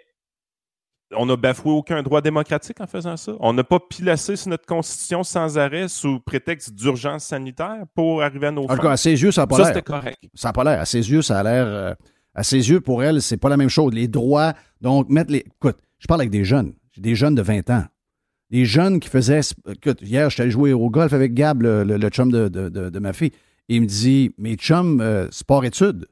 on 1.13 1.25
n'a 1.25 1.35
bafoué 1.35 1.71
aucun 1.73 2.01
droit 2.03 2.21
démocratique 2.21 2.79
en 2.79 2.87
faisant 2.87 3.17
ça. 3.17 3.33
On 3.41 3.51
n'a 3.51 3.65
pas 3.65 3.79
pilassé 3.79 4.37
sur 4.37 4.49
notre 4.49 4.65
constitution 4.65 5.23
sans 5.23 5.57
arrêt 5.57 5.89
sous 5.89 6.21
prétexte 6.21 6.73
d'urgence 6.73 7.25
sanitaire 7.25 7.83
pour 7.93 8.21
arriver 8.23 8.47
à 8.47 8.51
nos 8.51 8.63
En 8.63 8.67
tout 8.67 8.75
fins. 8.77 8.81
cas, 8.83 8.91
à 8.91 8.97
ses 8.97 9.21
yeux, 9.21 9.31
ça 9.31 9.41
n'a 9.41 9.47
pas 9.47 9.55
Ça, 9.57 9.63
l'air. 9.63 9.67
c'était 9.73 9.81
correct. 9.81 10.17
Ça 10.33 10.49
n'a 10.49 10.53
pas 10.53 10.63
l'air. 10.63 10.79
À 10.79 10.85
ses 10.85 11.11
yeux, 11.11 11.21
ça 11.21 11.39
a 11.39 11.43
l'air. 11.43 11.65
euh, 11.67 11.93
à 12.33 12.43
ses 12.43 12.69
yeux, 12.69 12.79
pour 12.79 13.03
elle, 13.03 13.21
c'est 13.21 13.35
pas 13.35 13.49
la 13.49 13.57
même 13.57 13.67
chose. 13.67 13.93
Les 13.93 14.07
droits. 14.07 14.53
Donc, 14.79 15.09
mettre 15.09 15.33
les. 15.33 15.39
Écoute, 15.39 15.77
je 15.99 16.07
parle 16.07 16.21
avec 16.21 16.31
des 16.31 16.45
jeunes. 16.45 16.73
J'ai 16.91 17.01
des 17.01 17.13
jeunes 17.15 17.35
de 17.35 17.41
20 17.41 17.69
ans. 17.71 17.83
Des 18.51 18.65
jeunes 18.65 18.99
qui 18.99 19.09
faisaient. 19.09 19.39
Écoute, 19.69 19.99
hier, 20.01 20.29
je 20.29 20.35
suis 20.35 20.41
allé 20.43 20.51
jouer 20.51 20.73
au 20.73 20.89
golf 20.89 21.13
avec 21.13 21.33
Gab, 21.33 21.61
le, 21.63 21.83
le- 21.83 21.97
le 21.97 22.09
chum 22.09 22.31
de, 22.31 22.47
de- 22.49 22.69
de- 22.69 22.89
de 22.89 22.99
ma 22.99 23.13
fille. 23.13 23.31
Et 23.69 23.75
il 23.77 23.81
me 23.81 23.87
dit 23.87 24.33
Mes 24.37 24.55
chums, 24.55 24.99
euh, 25.01 25.27
sport-études, 25.31 26.05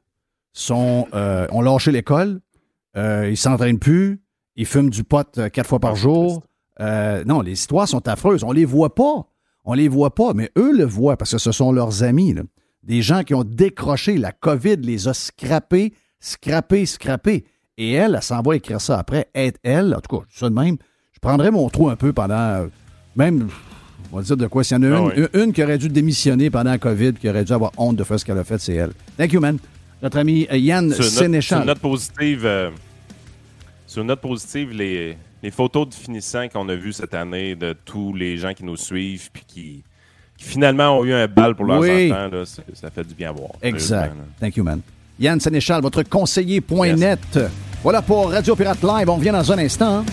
sont, 0.52 1.06
euh, 1.14 1.46
ont 1.52 1.60
lâché 1.60 1.92
l'école. 1.92 2.40
Euh, 2.96 3.28
ils 3.30 3.36
s'entraînent 3.36 3.78
plus. 3.78 4.20
Ils 4.56 4.66
fument 4.66 4.90
du 4.90 5.04
pot 5.04 5.26
euh, 5.38 5.48
quatre 5.48 5.68
fois 5.68 5.78
par 5.80 5.96
jour. 5.96 6.42
Euh, 6.80 7.22
non, 7.24 7.40
les 7.42 7.52
histoires 7.52 7.86
sont 7.86 8.08
affreuses. 8.08 8.42
On 8.42 8.52
les 8.52 8.64
voit 8.64 8.94
pas. 8.94 9.26
On 9.64 9.74
les 9.74 9.88
voit 9.88 10.14
pas, 10.14 10.32
mais 10.34 10.50
eux 10.56 10.72
le 10.76 10.84
voient 10.84 11.16
parce 11.18 11.32
que 11.32 11.38
ce 11.38 11.52
sont 11.52 11.70
leurs 11.72 12.02
amis. 12.02 12.32
là. 12.32 12.42
Des 12.82 13.02
gens 13.02 13.22
qui 13.22 13.34
ont 13.34 13.44
décroché. 13.44 14.16
La 14.16 14.32
COVID 14.32 14.76
les 14.78 15.06
a 15.06 15.12
scrappés, 15.14 15.92
scrappés, 16.18 16.86
scrappés. 16.86 17.44
Et 17.76 17.92
elle, 17.92 18.14
elle 18.14 18.22
s'en 18.22 18.40
va 18.40 18.56
écrire 18.56 18.80
ça 18.80 18.98
après. 18.98 19.28
Être 19.34 19.58
elle, 19.62 19.94
en 19.94 20.00
tout 20.00 20.16
cas, 20.18 20.24
ça 20.30 20.48
de 20.48 20.54
même, 20.54 20.76
prendrais 21.20 21.50
mon 21.50 21.68
trou 21.68 21.88
un 21.90 21.96
peu 21.96 22.12
pendant. 22.12 22.66
Même, 23.16 23.48
on 24.12 24.16
va 24.18 24.22
dire 24.22 24.36
de 24.36 24.46
quoi. 24.46 24.64
S'il 24.64 24.76
y 24.76 24.80
en 24.80 24.82
a 24.92 24.96
Ah 24.96 24.98
une, 24.98 25.06
oui. 25.22 25.28
une, 25.34 25.40
une 25.42 25.52
qui 25.52 25.62
aurait 25.62 25.78
dû 25.78 25.88
démissionner 25.88 26.50
pendant 26.50 26.70
la 26.70 26.78
COVID, 26.78 27.14
qui 27.14 27.28
aurait 27.28 27.44
dû 27.44 27.52
avoir 27.52 27.72
honte 27.76 27.96
de 27.96 28.04
faire 28.04 28.18
ce 28.18 28.24
qu'elle 28.24 28.38
a 28.38 28.44
fait, 28.44 28.58
c'est 28.58 28.74
elle. 28.74 28.92
Thank 29.16 29.32
you, 29.32 29.40
man. 29.40 29.58
Notre 30.02 30.18
ami 30.18 30.46
euh, 30.50 30.56
Yann 30.56 30.92
Sur 30.92 31.04
Sénéchal. 31.04 31.58
Sur 31.58 31.60
une 31.62 31.66
note 31.66 31.78
positive, 31.80 32.42
euh, 32.44 32.70
sur 33.86 34.04
positive, 34.18 34.70
les, 34.72 35.16
les 35.42 35.50
photos 35.50 35.88
de 35.88 35.94
finissants 35.94 36.48
qu'on 36.48 36.68
a 36.68 36.74
vues 36.74 36.92
cette 36.92 37.12
année 37.14 37.54
de 37.54 37.74
tous 37.84 38.14
les 38.14 38.38
gens 38.38 38.54
qui 38.54 38.64
nous 38.64 38.76
suivent 38.76 39.28
puis 39.32 39.42
qui, 39.46 39.82
qui 40.38 40.44
finalement 40.44 40.98
ont 40.98 41.04
eu 41.04 41.12
un 41.12 41.26
bal 41.26 41.54
pour 41.54 41.66
leurs 41.66 41.80
Oui. 41.80 42.10
enfants, 42.12 42.28
là, 42.32 42.44
ça 42.46 42.90
fait 42.90 43.04
du 43.06 43.14
bien 43.14 43.28
à 43.30 43.32
voir. 43.32 43.50
Exact. 43.60 44.14
Thank 44.40 44.56
you, 44.56 44.64
man. 44.64 44.80
Yann 45.18 45.38
Sénéchal, 45.38 45.82
votre 45.82 46.02
conseiller.net. 46.04 47.38
Voilà 47.82 48.00
pour 48.00 48.30
Radio 48.30 48.56
Pirate 48.56 48.82
Live. 48.82 49.10
On 49.10 49.18
vient 49.18 49.32
dans 49.34 49.52
un 49.52 49.58
instant. 49.58 49.98
hein. 49.98 50.04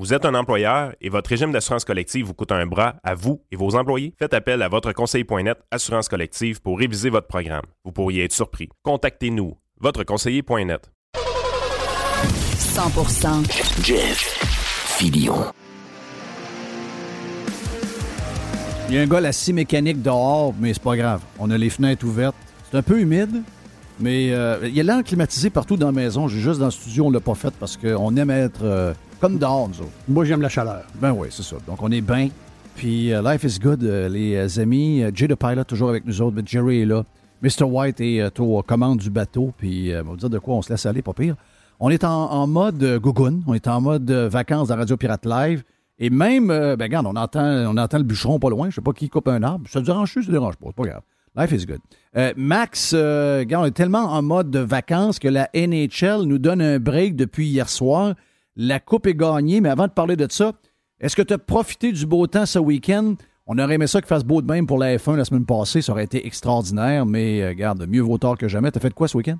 Vous 0.00 0.14
êtes 0.14 0.24
un 0.24 0.34
employeur 0.34 0.94
et 1.02 1.10
votre 1.10 1.28
régime 1.28 1.52
d'assurance 1.52 1.84
collective 1.84 2.24
vous 2.24 2.32
coûte 2.32 2.52
un 2.52 2.64
bras 2.64 2.94
à 3.04 3.14
vous 3.14 3.42
et 3.52 3.56
vos 3.56 3.76
employés? 3.76 4.14
Faites 4.18 4.32
appel 4.32 4.62
à 4.62 4.68
votre 4.68 4.92
conseiller.net 4.94 5.58
Assurance 5.70 6.08
collective 6.08 6.62
pour 6.62 6.78
réviser 6.78 7.10
votre 7.10 7.26
programme. 7.26 7.66
Vous 7.84 7.92
pourriez 7.92 8.24
être 8.24 8.32
surpris. 8.32 8.70
Contactez-nous. 8.82 9.58
Votre 9.78 10.04
conseiller.net. 10.04 10.90
100% 12.56 13.84
Jeff 13.84 14.96
Fillion. 14.96 15.34
Il 18.88 18.94
y 18.94 18.98
a 18.98 19.02
un 19.02 19.06
gars, 19.06 19.20
la 19.20 19.32
scie 19.32 19.52
mécanique 19.52 20.00
dehors, 20.00 20.54
mais 20.58 20.72
c'est 20.72 20.82
pas 20.82 20.96
grave. 20.96 21.20
On 21.38 21.50
a 21.50 21.58
les 21.58 21.68
fenêtres 21.68 22.06
ouvertes. 22.06 22.36
C'est 22.70 22.78
un 22.78 22.82
peu 22.82 23.00
humide, 23.00 23.42
mais 23.98 24.32
euh, 24.32 24.60
il 24.62 24.74
y 24.74 24.80
a 24.80 24.82
l'air 24.82 25.04
climatisé 25.04 25.50
partout 25.50 25.76
dans 25.76 25.88
la 25.88 25.92
maison. 25.92 26.26
J'ai 26.26 26.40
juste 26.40 26.58
dans 26.58 26.64
le 26.64 26.70
studio, 26.70 27.04
on 27.04 27.10
l'a 27.10 27.20
pas 27.20 27.34
fait 27.34 27.52
parce 27.60 27.76
qu'on 27.76 28.16
aime 28.16 28.30
être 28.30 28.64
euh, 28.64 28.94
comme 29.20 29.38
dehors, 29.38 29.68
nous 29.68 29.80
autres. 29.80 29.92
Moi, 30.08 30.24
j'aime 30.24 30.42
la 30.42 30.48
chaleur. 30.48 30.82
Ben 31.00 31.12
oui, 31.12 31.28
c'est 31.30 31.42
ça. 31.42 31.56
Donc, 31.66 31.82
on 31.82 31.90
est 31.90 32.00
bien. 32.00 32.28
Puis, 32.74 33.12
euh, 33.12 33.22
Life 33.22 33.44
is 33.44 33.58
Good, 33.58 33.84
euh, 33.84 34.08
les 34.08 34.34
euh, 34.36 34.62
amis. 34.62 35.02
Jay 35.14 35.28
the 35.28 35.34
Pilot, 35.34 35.64
toujours 35.64 35.90
avec 35.90 36.06
nous 36.06 36.22
autres. 36.22 36.34
mais 36.36 36.42
Jerry 36.44 36.82
est 36.82 36.86
là. 36.86 37.04
Mr. 37.42 37.64
White 37.64 38.00
est 38.00 38.40
aux 38.40 38.62
commandes 38.62 38.98
du 38.98 39.10
bateau. 39.10 39.52
Puis, 39.56 39.92
on 39.94 39.96
va 39.96 40.02
vous 40.02 40.16
dire 40.16 40.30
de 40.30 40.38
quoi 40.38 40.56
on 40.56 40.62
se 40.62 40.70
laisse 40.70 40.86
aller, 40.86 41.02
pas 41.02 41.12
pire. 41.12 41.36
On 41.78 41.88
est 41.90 42.04
en, 42.04 42.30
en 42.30 42.46
mode 42.46 42.98
gougoune. 42.98 43.42
On 43.46 43.54
est 43.54 43.66
en 43.68 43.80
mode 43.80 44.10
vacances 44.10 44.68
dans 44.68 44.76
Radio 44.76 44.96
Pirate 44.96 45.24
Live. 45.24 45.62
Et 45.98 46.10
même, 46.10 46.48
ben 46.48 46.82
regarde, 46.82 47.06
on 47.06 47.16
entend, 47.16 47.44
on 47.44 47.76
entend 47.76 47.98
le 47.98 48.04
bûcheron 48.04 48.38
pas 48.38 48.50
loin. 48.50 48.68
Je 48.70 48.74
sais 48.74 48.80
pas 48.82 48.92
qui 48.92 49.08
coupe 49.08 49.28
un 49.28 49.42
arbre. 49.42 49.66
Ça 49.70 49.80
dérange-tu? 49.80 50.22
Ça 50.22 50.32
dérange 50.32 50.56
pas. 50.56 50.66
C'est 50.68 50.76
pas 50.76 50.88
grave. 50.88 51.02
Life 51.36 51.52
is 51.52 51.66
good. 51.66 51.80
Euh, 52.16 52.32
Max, 52.36 52.92
euh, 52.92 53.38
regarde, 53.40 53.64
on 53.64 53.66
est 53.68 53.72
tellement 53.72 54.12
en 54.12 54.20
mode 54.20 54.50
de 54.50 54.58
vacances 54.58 55.18
que 55.18 55.28
la 55.28 55.48
NHL 55.54 56.22
nous 56.24 56.38
donne 56.38 56.60
un 56.60 56.80
break 56.80 57.14
depuis 57.14 57.46
hier 57.46 57.68
soir. 57.68 58.14
La 58.56 58.80
coupe 58.80 59.06
est 59.06 59.14
gagnée, 59.14 59.60
mais 59.60 59.68
avant 59.68 59.86
de 59.86 59.92
parler 59.92 60.16
de 60.16 60.26
ça, 60.30 60.52
est-ce 61.00 61.16
que 61.16 61.22
tu 61.22 61.32
as 61.34 61.38
profité 61.38 61.92
du 61.92 62.04
beau 62.06 62.26
temps 62.26 62.46
ce 62.46 62.58
week-end? 62.58 63.14
On 63.46 63.58
aurait 63.58 63.74
aimé 63.74 63.86
ça 63.86 64.00
qu'il 64.00 64.08
fasse 64.08 64.24
beau 64.24 64.42
de 64.42 64.52
même 64.52 64.66
pour 64.66 64.78
la 64.78 64.96
F1 64.96 65.16
la 65.16 65.24
semaine 65.24 65.46
passée. 65.46 65.82
Ça 65.82 65.92
aurait 65.92 66.04
été 66.04 66.26
extraordinaire, 66.26 67.06
mais 67.06 67.42
euh, 67.42 67.48
regarde, 67.48 67.84
mieux 67.86 68.00
vaut 68.02 68.18
tard 68.18 68.36
que 68.36 68.48
jamais. 68.48 68.70
T'as 68.70 68.80
fait 68.80 68.90
de 68.90 68.94
quoi 68.94 69.08
ce 69.08 69.16
week-end? 69.16 69.38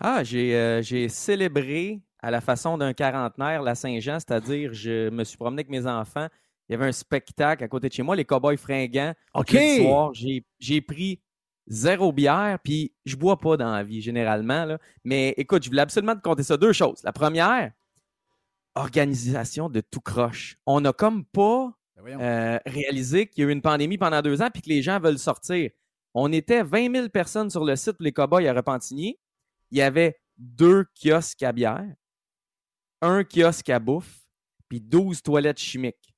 Ah, 0.00 0.24
j'ai 0.24 0.54
euh, 0.54 0.80
j'ai 0.82 1.08
célébré 1.08 2.00
à 2.20 2.30
la 2.30 2.40
façon 2.40 2.78
d'un 2.78 2.94
quarantenaire 2.94 3.62
la 3.62 3.74
Saint-Jean, 3.74 4.18
c'est-à-dire 4.20 4.72
je 4.72 5.10
me 5.10 5.24
suis 5.24 5.36
promené 5.36 5.60
avec 5.60 5.70
mes 5.70 5.86
enfants. 5.86 6.28
Il 6.68 6.72
y 6.72 6.74
avait 6.74 6.86
un 6.86 6.92
spectacle 6.92 7.62
à 7.62 7.68
côté 7.68 7.88
de 7.88 7.92
chez 7.92 8.02
moi, 8.02 8.16
les 8.16 8.24
Cowboys 8.24 8.56
fringants. 8.56 9.12
OK. 9.34 9.56
Soir, 9.76 10.14
j'ai 10.14 10.44
j'ai 10.58 10.80
pris 10.80 11.20
zéro 11.66 12.12
bière, 12.12 12.58
puis 12.62 12.92
je 13.04 13.16
bois 13.16 13.38
pas 13.38 13.56
dans 13.56 13.72
la 13.72 13.82
vie 13.82 14.00
généralement. 14.00 14.64
là. 14.64 14.78
Mais 15.04 15.34
écoute, 15.36 15.62
je 15.62 15.68
voulais 15.68 15.82
absolument 15.82 16.14
te 16.16 16.22
compter 16.22 16.42
ça. 16.42 16.56
Deux 16.56 16.72
choses. 16.72 17.02
La 17.04 17.12
première, 17.12 17.72
organisation 18.74 19.68
de 19.68 19.80
tout 19.80 20.00
croche. 20.00 20.56
On 20.66 20.80
n'a 20.80 20.92
comme 20.92 21.24
pas 21.24 21.72
euh, 22.06 22.58
réalisé 22.66 23.26
qu'il 23.26 23.44
y 23.44 23.46
a 23.46 23.50
eu 23.50 23.52
une 23.52 23.62
pandémie 23.62 23.98
pendant 23.98 24.20
deux 24.20 24.42
ans 24.42 24.48
puis 24.52 24.62
que 24.62 24.68
les 24.68 24.82
gens 24.82 24.98
veulent 25.00 25.18
sortir. 25.18 25.70
On 26.14 26.32
était 26.32 26.62
20 26.62 26.94
000 26.94 27.08
personnes 27.08 27.50
sur 27.50 27.64
le 27.64 27.76
site 27.76 27.92
pour 27.92 28.04
les 28.04 28.12
Cowboys 28.12 28.46
à 28.46 28.52
Repentigny. 28.52 29.18
Il 29.70 29.78
y 29.78 29.82
avait 29.82 30.20
deux 30.36 30.84
kiosques 30.94 31.42
à 31.42 31.52
bière, 31.52 31.94
un 33.00 33.24
kiosque 33.24 33.70
à 33.70 33.78
bouffe, 33.78 34.24
puis 34.68 34.80
12 34.80 35.22
toilettes 35.22 35.58
chimiques. 35.58 36.14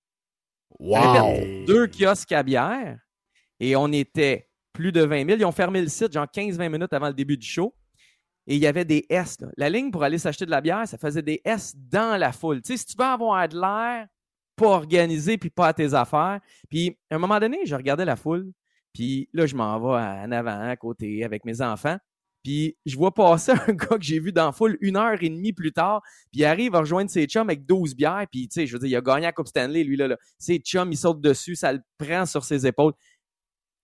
Répète, 0.78 1.66
deux 1.66 1.86
kiosques 1.86 2.32
à 2.32 2.42
bière 2.42 2.98
et 3.61 3.76
on 3.76 3.90
était 3.92 4.50
plus 4.72 4.92
de 4.92 5.02
20 5.02 5.26
000. 5.26 5.38
Ils 5.38 5.44
ont 5.44 5.52
fermé 5.52 5.80
le 5.80 5.88
site 5.88 6.12
genre 6.12 6.26
15-20 6.26 6.68
minutes 6.68 6.92
avant 6.92 7.09
le 7.09 7.14
début 7.14 7.36
du 7.36 7.46
show. 7.46 7.74
Et 8.47 8.57
il 8.57 8.62
y 8.62 8.66
avait 8.66 8.84
des 8.84 9.05
S. 9.09 9.38
La 9.57 9.68
ligne 9.68 9.90
pour 9.90 10.05
aller 10.05 10.18
s'acheter 10.18 10.47
de 10.47 10.51
la 10.51 10.61
bière, 10.61 10.86
ça 10.86 10.99
faisait 10.99 11.22
des 11.22 11.40
S 11.44 11.74
dans 11.76 12.18
la 12.18 12.32
foule. 12.32 12.62
Tu 12.62 12.72
sais, 12.72 12.78
si 12.78 12.86
tu 12.86 12.97
veux 12.97 13.05
avoir 13.05 13.49
de 13.49 13.59
l'air, 13.59 14.07
pas 14.57 14.68
organisé, 14.68 15.36
puis 15.36 15.51
pas 15.51 15.68
à 15.68 15.72
tes 15.72 15.94
affaires. 15.94 16.40
Puis, 16.70 16.97
à 17.11 17.16
un 17.16 17.18
moment 17.18 17.38
donné, 17.38 17.66
je 17.66 17.74
regardais 17.74 18.05
la 18.05 18.16
foule. 18.16 18.53
Puis 18.92 19.28
là, 19.32 19.47
je 19.47 19.55
m'en 19.55 19.78
vais 19.78 20.03
en 20.03 20.32
avant, 20.32 20.68
à 20.68 20.76
côté, 20.76 21.24
avec 21.24 21.44
mes 21.44 21.61
enfants. 21.61 21.99
Puis, 22.42 22.76
je 22.86 22.97
vois 22.97 23.12
passer 23.12 23.53
un 23.68 23.72
gars 23.72 23.99
que 23.99 24.03
j'ai 24.03 24.20
vu 24.20 24.32
dans 24.32 24.47
la 24.47 24.53
foule 24.53 24.78
une 24.80 24.97
heure 24.97 25.20
et 25.20 25.28
demie 25.28 25.53
plus 25.53 25.72
tard. 25.72 26.01
Puis, 26.32 26.40
il 26.40 26.44
arrive 26.44 26.74
à 26.74 26.78
rejoindre 26.78 27.11
ses 27.11 27.26
chums 27.26 27.49
avec 27.49 27.66
12 27.66 27.94
bières. 27.94 28.24
Puis, 28.30 28.49
tu 28.49 28.55
sais, 28.55 28.66
je 28.66 28.72
veux 28.72 28.78
dire, 28.78 28.88
il 28.88 28.97
a 28.97 29.01
gagné 29.01 29.22
la 29.22 29.32
Coupe 29.32 29.49
Stanley, 29.49 29.84
lui, 29.84 29.97
là. 29.97 30.09
là. 30.09 30.16
Ses 30.38 30.59
chums, 30.59 30.90
il 30.90 30.97
saute 30.97 31.20
dessus, 31.20 31.57
ça 31.57 31.72
le 31.72 31.80
prend 31.99 32.24
sur 32.24 32.44
ses 32.44 32.66
épaules. 32.66 32.92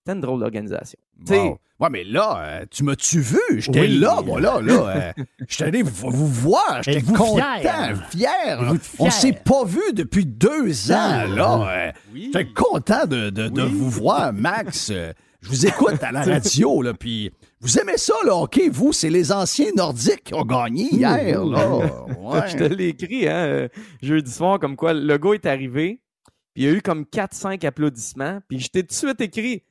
C'était 0.05 0.17
une 0.17 0.21
drôle 0.21 0.41
d'organisation. 0.41 0.99
Tu 1.21 1.27
sais, 1.35 1.39
Wow. 1.41 1.59
Ouais, 1.81 1.89
mais 1.91 2.05
là, 2.05 2.39
euh, 2.45 2.65
tu 2.71 2.85
m'as-tu 2.85 3.21
vu? 3.21 3.39
J'étais 3.59 3.81
Oui. 3.81 3.99
là, 3.99 4.21
moi, 4.25 4.41
là, 4.41 4.61
là. 4.61 5.13
euh, 5.19 5.23
J'étais 5.49 5.65
allé 5.65 5.83
vous, 5.83 6.11
vous 6.11 6.27
voir. 6.29 6.81
J'étais 6.83 7.03
content, 7.03 7.59
fier? 7.61 8.09
fier. 8.11 8.63
Êtes-vous 8.75 9.05
On 9.05 9.11
s'est 9.11 9.33
pas 9.33 9.65
vu 9.65 9.81
depuis 9.93 10.25
deux 10.25 10.93
ans, 10.93 11.25
là. 11.27 11.69
euh, 11.89 11.93
Oui. 12.13 12.31
J'étais 12.33 12.53
content 12.53 13.05
de, 13.07 13.31
de- 13.31 13.49
de 13.49 13.63
vous 13.63 13.91
voir, 13.91 14.33
Max. 14.33 14.91
Euh, 14.93 15.13
Je 15.41 15.49
vous 15.49 15.67
écoute 15.67 16.01
à 16.05 16.13
la 16.13 16.23
radio, 16.25 16.83
là, 16.83 16.95
puis 16.95 17.33
vous 17.61 17.77
aimez 17.79 17.97
ça, 17.97 18.15
là, 18.25 18.37
OK? 18.37 18.61
Vous, 18.71 18.93
c'est 18.93 19.11
les 19.11 19.33
anciens 19.33 19.71
nordiques 19.77 20.23
qui 20.25 20.35
ont 20.35 20.45
gagné 20.45 20.85
hier, 20.93 21.45
là. 21.45 21.69
Ouais. 22.21 22.49
Je 22.49 22.57
te 22.59 22.63
l'ai 22.65 22.89
écrit 22.89 23.29
hein, 23.29 23.35
euh, 23.47 23.69
jeudi 24.01 24.31
soir, 24.31 24.59
comme 24.61 24.77
quoi 24.77 24.93
le 24.95 25.19
gars 25.19 25.33
est 25.35 25.47
arrivé, 25.47 26.01
puis 26.55 26.63
il 26.63 26.65
y 26.65 26.69
a 26.69 26.73
eu 26.77 26.81
comme 26.81 27.03
4-5 27.05 27.67
applaudissements, 27.67 28.39
puis 28.49 28.61
je 28.61 28.69
t'ai 28.69 28.83
tout 28.83 28.89
de 28.89 28.93
suite 28.95 29.21
écrit 29.21 29.63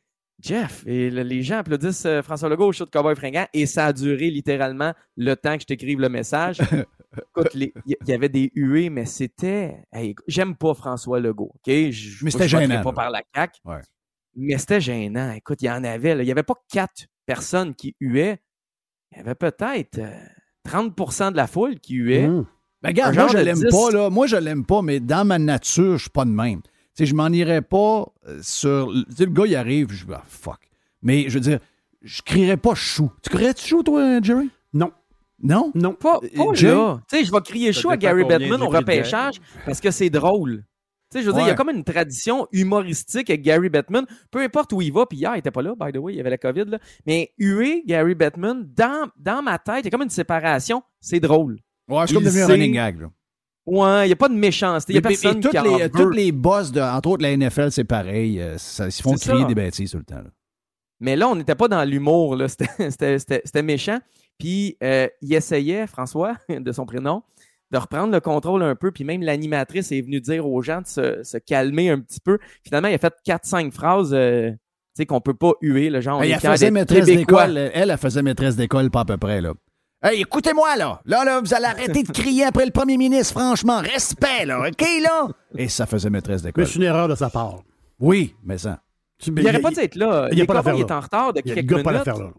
Jeff, 0.42 0.84
et 0.88 1.10
le- 1.10 1.24
les 1.24 1.44
gens 1.44 1.58
applaudissent 1.60 2.06
euh, 2.06 2.22
François 2.22 2.50
Legault 2.50 2.68
au 2.68 2.72
show 2.72 2.86
de 2.86 2.89
Cowboy 2.89 3.16
Fringant, 3.16 3.46
et 3.54 3.66
ça 3.66 3.88
a 3.88 3.94
duré 3.94 4.30
littéralement 4.32 4.94
le 5.18 5.36
temps 5.36 5.56
que 5.56 5.62
je 5.62 5.68
t'écrive 5.68 6.00
le 6.00 6.10
message. 6.10 6.60
Écoute, 7.36 7.50
il 7.56 7.72
y, 8.08 8.14
avait 8.14 8.30
des 8.30 8.52
huées, 8.56 8.89
mais 8.89 9.06
c'était. 9.06 9.84
hey, 9.92 10.16
J'aime 10.28 10.56
pas 10.56 10.74
François 10.74 11.20
Legault, 11.20 11.52
OK? 11.56 11.68
Je, 11.92 12.24
Mais 12.24 12.32
c'était 12.32 12.48
gênant, 12.48 12.82
pas 12.84 12.94
par 12.94 13.10
la 13.12 13.22
CAQ, 13.36 13.60
Ouais. 13.66 13.82
mais 14.36 14.58
c'était 14.58 14.80
gênant. 14.82 15.32
Écoute, 15.34 15.62
il 15.62 15.66
y 15.66 15.70
en 15.70 15.84
avait. 15.84 16.16
là. 16.16 16.24
Il 16.24 16.28
y 16.28 16.32
avait 16.32 16.44
pas 16.44 16.56
quatre 16.72 17.08
personnes 17.26 17.76
qui 17.76 17.96
huaient. 18.00 18.39
Il 19.12 19.18
y 19.18 19.22
avait 19.22 19.36
peut-être 19.36 20.00
euh, 20.00 20.10
30% 20.70 21.32
de 21.34 21.38
la 21.38 21.48
foule 21.48 21.80
qui 21.80 21.96
huait. 21.96 22.28
Mmh. 22.30 22.46
Ben, 22.82 22.89
regarde, 22.89 23.14
moi, 23.16 23.28
je 23.28 23.38
l'aime 23.38 23.60
10. 23.60 23.66
pas, 23.70 23.92
là. 23.92 24.10
Moi, 24.10 24.26
je 24.28 24.38
l'aime 24.38 24.66
pas, 24.66 24.82
mais 24.82 25.00
dans 25.02 25.28
ma 25.28 25.38
nature, 25.38 25.98
je 25.98 26.04
suis 26.04 26.10
pas 26.10 26.24
de 26.26 26.32
même. 26.32 26.62
Tu 26.96 27.04
sais, 27.04 27.06
je 27.06 27.16
m'en 27.16 27.30
irais 27.30 27.62
pas 27.62 28.06
euh, 28.28 28.39
sur. 28.42 28.92
Tu 29.10 29.16
sais, 29.16 29.26
le 29.26 29.32
gars, 29.32 29.46
il 29.46 29.56
arrive, 29.56 29.92
je 29.92 30.06
dis, 30.06 30.12
ah, 30.14 30.24
fuck. 30.28 30.60
Mais 31.02 31.30
je 31.30 31.36
veux 31.36 31.39
dire, 31.39 31.60
je 32.02 32.22
crierais 32.22 32.58
pas 32.58 32.76
chou. 32.76 33.12
Tu 33.24 33.30
crierais-tu 33.30 33.68
chou, 33.68 33.84
toi, 33.84 34.22
Jerry? 34.22 34.50
Non. 34.74 34.92
Non? 35.42 35.72
Non. 35.74 35.94
Pas, 35.94 36.20
pas 36.20 36.54
Jay? 36.54 36.68
là. 36.68 37.02
Tu 37.10 37.18
sais, 37.18 37.26
je 37.26 37.32
vais 37.32 37.42
crier 37.42 37.74
chaud 37.74 37.89
à 37.89 37.98
Gary 37.98 38.26
de 38.26 38.64
au 38.64 38.70
repêchage 38.70 39.42
parce 39.66 39.80
que 39.80 39.92
c'est 39.92 40.10
drôle. 40.10 40.64
Tu 41.12 41.18
sais, 41.18 41.24
je 41.24 41.28
veux 41.30 41.34
dire, 41.34 41.44
il 41.44 41.48
y 41.48 41.52
a 41.52 41.56
comme 41.56 41.70
une 41.70 41.84
tradition 41.84 42.48
humoristique 42.54 43.30
avec 43.30 43.42
Gary 43.42 43.70
Bettman. 43.70 44.06
Peu 44.30 44.39
importe 44.39 44.72
où 44.72 44.82
il 44.82 44.94
va, 44.94 45.06
puis 45.06 45.18
hier, 45.18 45.36
il 45.36 45.39
était 45.39 45.52
pas 45.52 45.62
là, 45.62 45.74
by 45.78 45.92
the 45.92 45.98
way, 45.98 46.14
il 46.14 46.18
y 46.18 46.20
avait 46.22 46.30
la 46.30 46.38
COVID, 46.38 46.66
là. 46.66 46.80
Mais 47.06 47.34
huer 47.38 47.84
Gary 47.86 48.16
Bettman, 48.16 48.66
dans, 48.74 49.10
dans 49.18 49.42
ma 49.42 49.60
tête, 49.60 49.80
il 49.80 49.86
y 49.86 49.88
a 49.88 49.92
comme 49.92 50.04
une 50.04 50.10
séparation. 50.10 50.84
C'est 51.02 51.20
drôle. 51.20 51.60
Ouais, 51.89 52.06
c'est 52.08 52.14
comme 52.14 52.24
devenu 52.24 52.44
un 52.44 52.48
running 52.48 52.74
gag. 52.74 53.02
Là. 53.02 53.08
Ouais, 53.72 54.04
il 54.06 54.08
n'y 54.08 54.14
a 54.14 54.18
pas 54.18 54.28
de 54.28 54.34
méchanceté. 54.34 54.92
Il 54.92 54.96
n'y 54.96 55.00
a 55.00 55.02
personne 55.08 55.40
qui 55.40 55.58
en 55.58 55.64
les, 55.64 55.84
veut. 55.84 55.90
toutes 55.90 56.14
les 56.16 56.32
boss, 56.34 56.74
de, 56.74 56.82
entre 56.82 57.10
autres 57.12 57.24
la 57.24 57.36
NFL, 57.38 57.72
c'est 57.72 57.86
pareil. 57.86 58.42
euh, 58.42 58.58
ça- 58.58 58.88
ils 58.88 58.92
se 58.92 59.02
font 59.02 59.14
crier 59.16 59.42
ça. 59.44 59.48
des 59.48 59.56
bêtises 59.56 59.92
tout 59.92 59.98
le 59.98 60.04
temps. 60.04 60.16
là. 60.18 60.30
Mais 61.00 61.16
là, 61.16 61.30
on 61.30 61.36
n'était 61.36 61.56
pas 61.56 61.70
dans 61.70 61.84
l'humour. 61.86 62.36
là. 62.36 62.48
C'était- 62.50 63.62
méchant. 63.64 64.00
Puis, 64.38 64.76
euh, 64.84 65.08
il 65.22 65.34
essayait, 65.34 65.88
François, 65.88 66.36
de 66.50 66.72
son 66.74 66.86
prénom, 66.86 67.24
de 67.72 67.78
reprendre 67.78 68.12
le 68.12 68.20
contrôle 68.20 68.62
un 68.64 68.76
peu. 68.76 68.92
Puis 68.92 69.06
même 69.06 69.22
l'animatrice 69.22 69.92
est 69.94 70.02
venue 70.02 70.20
dire 70.20 70.46
aux 70.46 70.62
gens 70.62 70.82
de 70.82 70.88
se, 70.88 71.24
se 71.24 71.38
calmer 71.38 71.90
un 71.92 72.00
petit 72.02 72.20
peu. 72.20 72.40
Finalement, 72.66 72.90
il 72.90 72.96
a 72.96 72.98
fait 72.98 73.14
4-5 73.26 73.72
phrases 73.72 74.14
euh, 74.14 74.50
tu 74.52 74.58
sais, 74.98 75.06
qu'on 75.06 75.22
peut 75.22 75.34
pas 75.34 75.54
huer. 75.62 75.90
Le 75.90 76.02
genre, 76.02 76.22
elle 76.22 76.38
fiers 76.38 76.50
faisait 76.50 76.72
maîtresse 76.72 77.06
d'école. 77.06 77.58
Elle, 77.58 77.90
elle 77.90 77.98
faisait 77.98 78.22
maîtresse 78.22 78.58
d'école, 78.58 78.92
pas 78.92 79.02
à 79.02 79.06
peu 79.06 79.16
près. 79.18 79.40
Là. 79.40 79.54
Hey, 80.04 80.22
écoutez-moi, 80.22 80.76
là. 80.78 80.99
Là, 81.06 81.24
là, 81.24 81.39
vous 81.41 81.54
allez 81.54 81.66
arrêter 81.66 82.02
de 82.04 82.12
crier 82.12 82.45
après 82.45 82.66
le 82.66 82.72
premier 82.72 82.97
ministre, 82.97 83.34
franchement. 83.39 83.80
Respect, 83.82 84.45
là. 84.45 84.60
OK, 84.68 84.82
là? 85.02 85.28
Et 85.56 85.70
ça 85.70 85.86
faisait 85.86 86.10
maîtresse 86.10 86.41
Mais 86.43 86.47
d'école. 86.49 86.66
c'est 86.68 86.76
une 86.76 86.84
erreur 86.84 87.08
de 87.08 87.14
sa 87.16 87.30
part. 87.30 87.60
Oui, 87.99 88.36
mais 88.43 88.58
ça. 88.58 88.82
Tu- 89.20 89.30
Il 89.38 89.43
n'aurait 89.43 89.60
pas 89.60 89.70
dû 89.70 89.80
être 89.80 89.95
là. 89.95 90.28
il 90.32 90.38
y 90.38 90.41
a 90.41 90.43
Les 90.43 90.47
pas 90.47 90.56
d'affaire 90.56 90.74
est 90.76 90.89
là. 90.89 90.97
en 90.97 90.99
retard 91.02 91.34
de 91.34 91.41
Il 91.45 91.54
quelques 91.54 91.68
gars 91.70 91.84
pas 91.84 91.91
minutes. 91.91 92.06
l'affaire 92.08 92.24
là. 92.24 92.32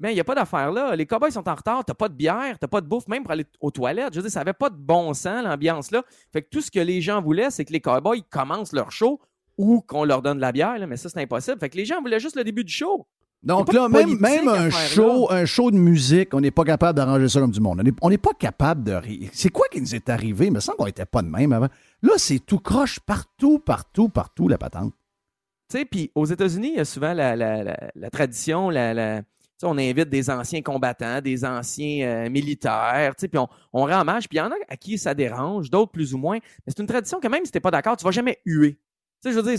Mais 0.00 0.10
il 0.10 0.14
n'y 0.16 0.20
a 0.20 0.24
pas 0.24 0.34
d'affaire 0.34 0.70
là. 0.72 0.94
Les 0.94 1.06
Cowboys 1.06 1.30
sont 1.32 1.48
en 1.48 1.54
retard. 1.54 1.82
T'as 1.86 1.94
pas 1.94 2.10
de 2.10 2.14
bière, 2.14 2.58
t'as 2.58 2.66
pas 2.66 2.82
de 2.82 2.86
bouffe, 2.86 3.08
même 3.08 3.22
pour 3.22 3.32
aller 3.32 3.46
aux 3.60 3.70
toilettes. 3.70 4.12
Je 4.12 4.18
veux 4.18 4.22
dire, 4.24 4.30
ça 4.30 4.40
n'avait 4.40 4.52
pas 4.52 4.68
de 4.68 4.76
bon 4.76 5.14
sens, 5.14 5.42
l'ambiance 5.42 5.90
là. 5.90 6.02
Fait 6.34 6.42
que 6.42 6.48
tout 6.50 6.60
ce 6.60 6.70
que 6.70 6.80
les 6.80 7.00
gens 7.00 7.22
voulaient, 7.22 7.50
c'est 7.50 7.64
que 7.64 7.72
les 7.72 7.80
Cowboys 7.80 8.22
commencent 8.28 8.74
leur 8.74 8.92
show 8.92 9.18
ou 9.56 9.80
qu'on 9.80 10.04
leur 10.04 10.20
donne 10.20 10.36
de 10.36 10.42
la 10.42 10.52
bière, 10.52 10.78
là, 10.78 10.86
mais 10.86 10.98
ça, 10.98 11.08
c'est 11.08 11.22
impossible. 11.22 11.58
Fait 11.60 11.70
que 11.70 11.76
les 11.78 11.86
gens 11.86 12.02
voulaient 12.02 12.20
juste 12.20 12.36
le 12.36 12.44
début 12.44 12.64
du 12.64 12.72
show. 12.72 13.06
Donc 13.44 13.72
là, 13.72 13.88
même, 13.88 14.18
un 14.48 14.70
faire 14.70 14.88
show, 14.88 15.30
un 15.30 15.44
show 15.44 15.70
de 15.70 15.76
musique, 15.76 16.32
on 16.34 16.40
n'est 16.40 16.50
pas 16.50 16.64
capable 16.64 16.96
d'arranger 16.96 17.28
ça 17.28 17.40
comme 17.40 17.50
du 17.50 17.60
monde. 17.60 17.82
On 18.00 18.08
n'est 18.10 18.18
pas 18.18 18.32
capable 18.38 18.82
de 18.84 18.92
rire. 18.92 19.30
C'est 19.32 19.50
quoi 19.50 19.66
qui 19.70 19.80
nous 19.80 19.94
est 19.94 20.08
arrivé? 20.08 20.46
Il 20.46 20.52
me 20.52 20.60
semble 20.60 20.78
qu'on 20.78 20.86
n'était 20.86 21.04
pas 21.06 21.22
de 21.22 21.28
même 21.28 21.52
avant. 21.52 21.68
Là, 22.02 22.12
c'est 22.16 22.38
tout 22.38 22.58
croche 22.58 23.00
partout, 23.00 23.58
partout, 23.58 24.08
partout, 24.08 24.48
la 24.48 24.56
patente. 24.58 24.94
Tu 25.70 25.78
sais, 25.78 25.84
puis 25.84 26.10
aux 26.14 26.26
États-Unis, 26.26 26.70
il 26.74 26.76
y 26.76 26.80
a 26.80 26.84
souvent 26.84 27.12
la, 27.14 27.36
la- 27.36 27.62
la- 27.64 27.90
la 27.94 28.10
tradition, 28.10 28.70
la, 28.70 29.22
tu 29.22 29.66
on 29.66 29.78
invite 29.78 30.08
des 30.10 30.28
anciens 30.30 30.60
combattants, 30.62 31.20
des 31.20 31.44
anciens 31.44 32.06
euh, 32.06 32.30
militaires, 32.30 33.14
tu 33.16 33.22
sais, 33.22 33.28
puis 33.28 33.38
on, 33.38 33.48
on 33.72 33.86
rend 33.86 34.00
hommage, 34.00 34.28
puis 34.28 34.36
il 34.36 34.40
y 34.40 34.42
en 34.42 34.50
a 34.50 34.54
à 34.68 34.76
qui 34.76 34.98
ça 34.98 35.14
dérange, 35.14 35.70
d'autres 35.70 35.92
plus 35.92 36.12
ou 36.12 36.18
moins. 36.18 36.36
Mais 36.38 36.72
c'est 36.74 36.80
une 36.80 36.86
tradition 36.86 37.18
que 37.20 37.28
même 37.28 37.44
si 37.44 37.50
t'es 37.52 37.60
pas 37.60 37.70
d'accord, 37.70 37.96
tu 37.96 38.04
vas 38.04 38.10
jamais 38.10 38.38
huer. 38.44 38.72
Tu 39.22 39.28
sais, 39.28 39.32
je 39.32 39.40
veux 39.40 39.50
dire, 39.50 39.58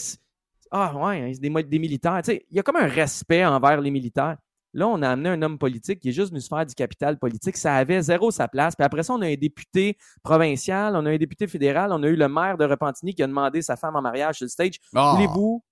ah 0.71 0.95
ouais, 0.95 1.21
hein, 1.21 1.31
c'est 1.33 1.39
des, 1.41 1.79
militaires. 1.79 2.21
Tu 2.23 2.31
sais, 2.31 2.45
il 2.49 2.57
y 2.57 2.59
a 2.59 2.63
comme 2.63 2.75
un 2.77 2.87
respect 2.87 3.45
envers 3.45 3.79
les 3.81 3.91
militaires. 3.91 4.37
Là, 4.73 4.87
on 4.89 5.01
a 5.03 5.09
amené 5.09 5.29
un 5.29 5.41
homme 5.41 5.57
politique 5.57 6.01
qui 6.01 6.09
est 6.09 6.11
juste 6.11 6.31
venu 6.31 6.41
se 6.41 6.49
faire 6.49 6.65
du 6.65 6.75
capital 6.75 7.17
politique. 7.17 7.55
Ça 7.55 7.75
avait 7.75 8.01
zéro 8.01 8.29
sa 8.29 8.49
place. 8.49 8.75
Puis 8.75 8.83
après 8.83 9.03
ça, 9.03 9.13
on 9.13 9.21
a 9.21 9.27
un 9.27 9.35
député 9.35 9.97
provincial, 10.21 10.95
on 10.97 11.05
a 11.05 11.11
un 11.11 11.17
député 11.17 11.47
fédéral, 11.47 11.91
on 11.93 12.03
a 12.03 12.07
eu 12.07 12.17
le 12.17 12.27
maire 12.27 12.57
de 12.57 12.65
Repentigny 12.65 13.15
qui 13.15 13.23
a 13.23 13.27
demandé 13.27 13.61
sa 13.61 13.77
femme 13.77 13.95
en 13.95 14.01
mariage 14.01 14.35
sur 14.35 14.43
le 14.45 14.49
stage. 14.49 14.73
Ah. 14.93 15.13
Voulez-vous 15.15 15.63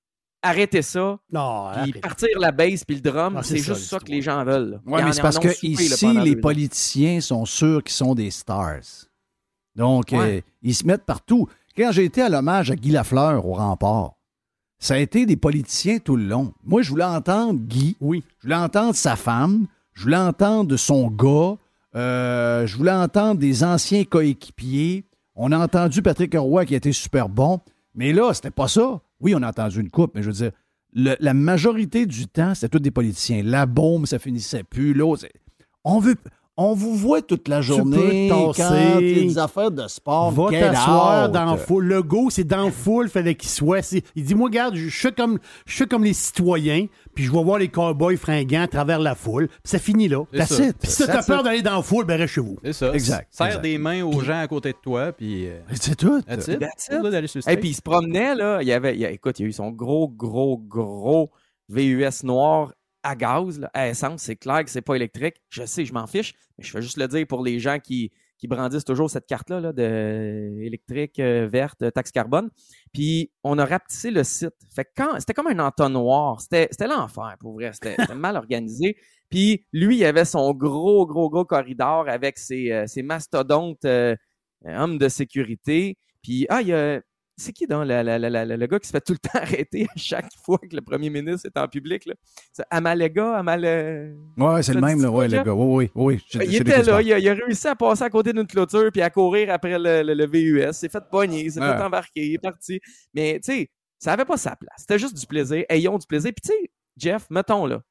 arrêter 0.42 0.82
ça? 0.82 1.18
Non, 1.32 1.70
Puis 1.72 1.80
arrête. 1.82 2.02
partir 2.02 2.40
la 2.40 2.52
bass 2.54 2.86
puis 2.86 2.96
le 2.96 3.02
drum, 3.02 3.36
Ah, 3.38 3.44
c'est 3.44 3.58
juste 3.58 3.84
ça, 3.84 4.00
que 4.00 4.10
les 4.10 4.22
gens 4.22 4.44
veulent. 4.46 4.80
Oui, 4.86 5.02
mais 5.04 5.12
c'est 5.12 5.22
parce 5.22 5.40
que 5.40 5.50
soupé, 5.50 5.68
ici, 5.68 6.14
les 6.20 6.38
politiciens 6.38 7.20
sont 7.20 7.44
sûrs 7.46 7.84
qu'ils 7.84 7.94
sont 7.94 8.16
des 8.16 8.32
stars. 8.32 9.08
Donc, 9.76 10.12
Ouais. 10.12 10.38
euh, 10.38 10.42
ils 10.62 10.76
se 10.76 10.86
mettent 10.86 11.06
partout. 11.06 11.48
Quand 11.76 11.92
j'ai 11.92 12.06
été 12.06 12.22
à 12.22 12.30
l'hommage 12.30 12.72
à 12.72 12.76
Guy 12.76 12.92
Lafleur 12.92 13.46
au 13.46 13.54
rempart, 13.54 14.14
ça 14.84 14.96
a 14.96 14.98
été 14.98 15.26
des 15.26 15.38
politiciens 15.38 16.00
tout 16.00 16.16
le 16.16 16.26
long. 16.26 16.54
Moi, 16.66 16.82
je 16.82 16.90
voulais 16.90 17.04
entendre 17.04 17.60
Guy. 17.60 17.96
Oui. 18.02 18.24
Je 18.40 18.48
voulais 18.48 18.56
entendre 18.56 18.96
sa 18.96 19.16
femme. 19.16 19.68
Je 19.94 20.04
voulais 20.04 20.18
entendre 20.18 20.76
son 20.76 21.10
gars. 21.10 21.56
Euh, 21.96 22.66
je 22.68 22.76
voulais 22.76 22.92
entendre 22.92 23.40
des 23.40 23.64
anciens 23.64 24.04
coéquipiers. 24.04 25.06
On 25.36 25.52
a 25.52 25.58
entendu 25.58 26.02
Patrick 26.02 26.34
Roy 26.36 26.66
qui 26.66 26.74
a 26.74 26.78
été 26.78 26.92
super 26.92 27.30
bon. 27.30 27.60
Mais 27.96 28.12
là, 28.14 28.34
c'était 28.34 28.52
pas 28.52 28.68
ça. 28.68 29.00
Oui, 29.20 29.34
on 29.36 29.42
a 29.44 29.50
entendu 29.50 29.80
une 29.80 29.90
coupe, 29.90 30.12
mais 30.16 30.22
je 30.24 30.28
veux 30.28 30.34
dire, 30.34 30.52
le- 30.94 31.16
la 31.20 31.34
majorité 31.34 32.06
du 32.06 32.28
temps, 32.28 32.54
c'était 32.56 32.70
tous 32.70 32.80
des 32.84 32.92
politiciens. 32.92 33.42
La 33.44 33.66
bombe, 33.66 34.06
ça 34.06 34.20
finissait 34.20 34.64
plus. 34.64 34.94
L'autre, 34.94 35.26
on 35.84 36.00
veut. 36.00 36.16
On 36.56 36.76
vous 36.76 36.96
voit 36.96 37.24
toute 37.24 37.48
la 37.48 37.62
journée 37.62 38.28
peux 38.30 38.36
quand 38.36 38.54
il 39.00 39.08
y 39.08 39.22
a 39.22 39.24
des 39.24 39.38
affaires 39.40 39.72
de 39.72 39.88
sport. 39.88 40.30
Va 40.32 40.52
t'asseoir 40.52 41.30
dans 41.30 41.46
la 41.46 41.58
foule. 41.58 41.86
Le 41.86 42.04
go, 42.04 42.30
c'est 42.30 42.44
dans 42.44 42.66
la 42.66 42.72
foule, 42.72 43.10
fallait 43.10 43.34
qu'il 43.34 43.50
soit. 43.50 43.96
Il 44.16 44.24
dit, 44.24 44.36
moi, 44.36 44.50
regarde, 44.50 44.76
je 44.76 44.88
suis 44.88 45.12
comme, 45.14 45.40
je 45.66 45.74
suis 45.76 45.88
comme 45.88 46.04
les 46.04 46.14
citoyens, 46.14 46.86
puis 47.16 47.24
je 47.24 47.32
vais 47.32 47.44
voir 47.44 47.58
les 47.58 47.70
cowboys 47.70 48.18
fringants 48.18 48.62
à 48.62 48.68
travers 48.68 49.00
la 49.00 49.16
foule. 49.16 49.48
Puis 49.48 49.58
ça 49.64 49.80
finit 49.80 50.08
là. 50.08 50.26
Puis 50.32 50.92
si 50.92 51.06
t'as 51.08 51.24
peur 51.24 51.42
d'aller 51.42 51.64
dans 51.64 51.78
la 51.78 51.82
foule, 51.82 52.06
ben 52.06 52.20
reste 52.20 52.36
chez 52.36 52.42
vous. 52.42 52.58
C'est 52.64 52.74
ça. 52.74 52.94
Exact, 52.94 53.28
Serre 53.32 53.48
exact. 53.48 53.62
des 53.64 53.78
mains 53.80 54.04
aux 54.04 54.20
gens 54.22 54.40
à 54.40 54.48
côté 54.48 54.74
de 54.74 54.78
toi, 54.82 55.12
puis. 55.12 55.48
euh, 55.48 55.60
C'est 55.74 55.96
tout. 55.96 56.22
Et 57.48 57.58
puis 57.58 57.70
il 57.70 57.74
se 57.74 57.82
promenait, 57.82 58.36
là. 58.36 58.60
Il 58.62 58.68
y 58.68 58.74
avait, 58.74 58.94
il 58.94 59.00
y 59.02 59.06
a- 59.08 59.12
écoute, 59.12 59.40
il 59.40 59.44
y 59.44 59.46
a 59.46 59.50
eu 59.50 59.54
son 59.54 59.72
gros, 59.72 60.08
gros, 60.08 60.58
gros 60.60 61.32
VUS 61.70 62.24
noir 62.24 62.74
à 63.04 63.16
gaz, 63.16 63.60
là, 63.60 63.70
à 63.74 63.90
essence. 63.90 64.24
C'est 64.24 64.36
clair 64.36 64.64
que 64.64 64.70
c'est 64.70 64.82
pas 64.82 64.96
électrique. 64.96 65.36
Je 65.50 65.66
sais, 65.66 65.86
je 65.86 65.94
m'en 65.94 66.08
fiche, 66.08 66.34
mais 66.58 66.64
je 66.64 66.72
fais 66.72 66.82
juste 66.82 66.98
le 66.98 67.08
dire 67.08 67.28
pour 67.28 67.44
les 67.44 67.60
gens 67.60 67.80
qui, 67.80 68.12
qui 68.44 68.48
brandissent 68.48 68.84
toujours 68.84 69.10
cette 69.10 69.26
carte-là 69.26 69.62
là, 69.62 69.72
de 69.72 70.60
électrique, 70.62 71.20
euh, 71.20 71.48
verte, 71.48 71.94
taxe 71.94 72.12
carbone. 72.12 72.50
Puis 72.94 73.32
on 73.44 73.58
a 73.58 73.66
rapetissé 73.66 74.12
le 74.12 74.26
site. 74.26 74.56
Fait 74.76 74.84
que 74.84 74.90
quand 74.98 75.18
c'était 75.20 75.34
comme 75.34 75.48
un 75.48 75.60
entonnoir. 75.60 76.42
C'était, 76.42 76.68
c'était 76.72 76.88
l'enfer, 76.88 77.38
pour 77.40 77.54
vrai. 77.54 77.72
C'était, 77.74 77.96
c'était 77.98 78.16
mal 78.16 78.36
organisé. 78.36 78.98
Puis 79.30 79.66
lui, 79.72 79.98
il 79.98 80.06
avait 80.06 80.26
son 80.26 80.54
gros, 80.54 81.08
gros, 81.08 81.30
gros 81.30 81.46
corridor 81.46 82.10
avec 82.10 82.38
ses, 82.38 82.72
euh, 82.72 82.86
ses 82.86 83.02
mastodontes 83.02 83.86
euh, 83.86 84.16
hommes 84.66 84.98
de 84.98 85.08
sécurité. 85.08 85.98
Puis, 86.22 86.46
ah, 86.50 86.62
il 86.62 86.68
y 86.68 86.74
a. 86.74 87.02
C'est 87.36 87.52
qui 87.52 87.66
dans 87.66 87.84
la- 87.84 88.04
la- 88.04 88.20
la- 88.20 88.30
la- 88.30 88.46
la- 88.46 88.58
le 88.58 88.68
gars 88.68 88.78
qui 88.80 88.88
se 88.88 88.92
fait 88.92 89.02
tout 89.02 89.14
le 89.14 89.18
temps 89.18 89.30
arrêter 89.42 89.86
à 89.86 89.98
chaque 89.98 90.30
fois 90.46 90.60
que 90.60 90.76
le 90.76 90.82
premier 90.82 91.10
ministre 91.10 91.48
est 91.48 91.60
en 91.60 91.68
public? 91.68 92.06
Là? 92.06 92.14
C'est 92.52 92.64
Amalega, 92.70 93.38
Amal... 93.38 94.16
Ouais, 94.38 94.62
c'est 94.64 94.74
le 94.74 94.82
même, 94.82 95.02
là. 95.02 95.10
Ouais, 95.10 95.28
le 95.28 95.42
gars. 95.44 95.54
Oui, 95.54 95.90
oui, 95.96 96.22
oui. 96.36 96.46
Il 96.48 96.56
était 96.56 96.84
là, 96.84 97.02
il 97.02 97.12
a, 97.14 97.20
il 97.20 97.28
a 97.30 97.34
réussi 97.34 97.68
à 97.68 97.76
passer 97.76 98.04
à 98.04 98.10
côté 98.10 98.34
d'une 98.34 98.46
clôture 98.46 98.92
puis 98.92 99.02
à 99.02 99.10
courir 99.10 99.50
après 99.52 99.78
le, 99.80 100.04
le- 100.04 100.14
le 100.14 100.26
VUS. 100.28 100.62
Il 100.68 100.74
s'est 100.74 100.90
fait 100.90 101.04
pogner, 101.10 101.46
il 101.46 101.52
s'est 101.52 101.60
Ouais. 101.60 101.76
fait 101.76 101.82
embarquer, 101.84 102.28
il 102.28 102.34
est 102.36 102.40
parti. 102.40 102.80
Mais 103.14 103.40
tu 103.44 103.52
sais, 103.52 103.70
ça 104.00 104.12
n'avait 104.12 104.26
pas 104.26 104.38
sa 104.38 104.56
place. 104.56 104.76
C'était 104.78 105.00
juste 105.00 105.18
du 105.18 105.26
plaisir. 105.26 105.64
Ayons 105.70 105.98
du 105.98 106.06
plaisir. 106.06 106.32
Puis 106.36 106.52
tu 106.52 106.56
sais, 106.56 106.72
Jeff, 106.98 107.26
mettons 107.32 107.66
là. 107.66 107.82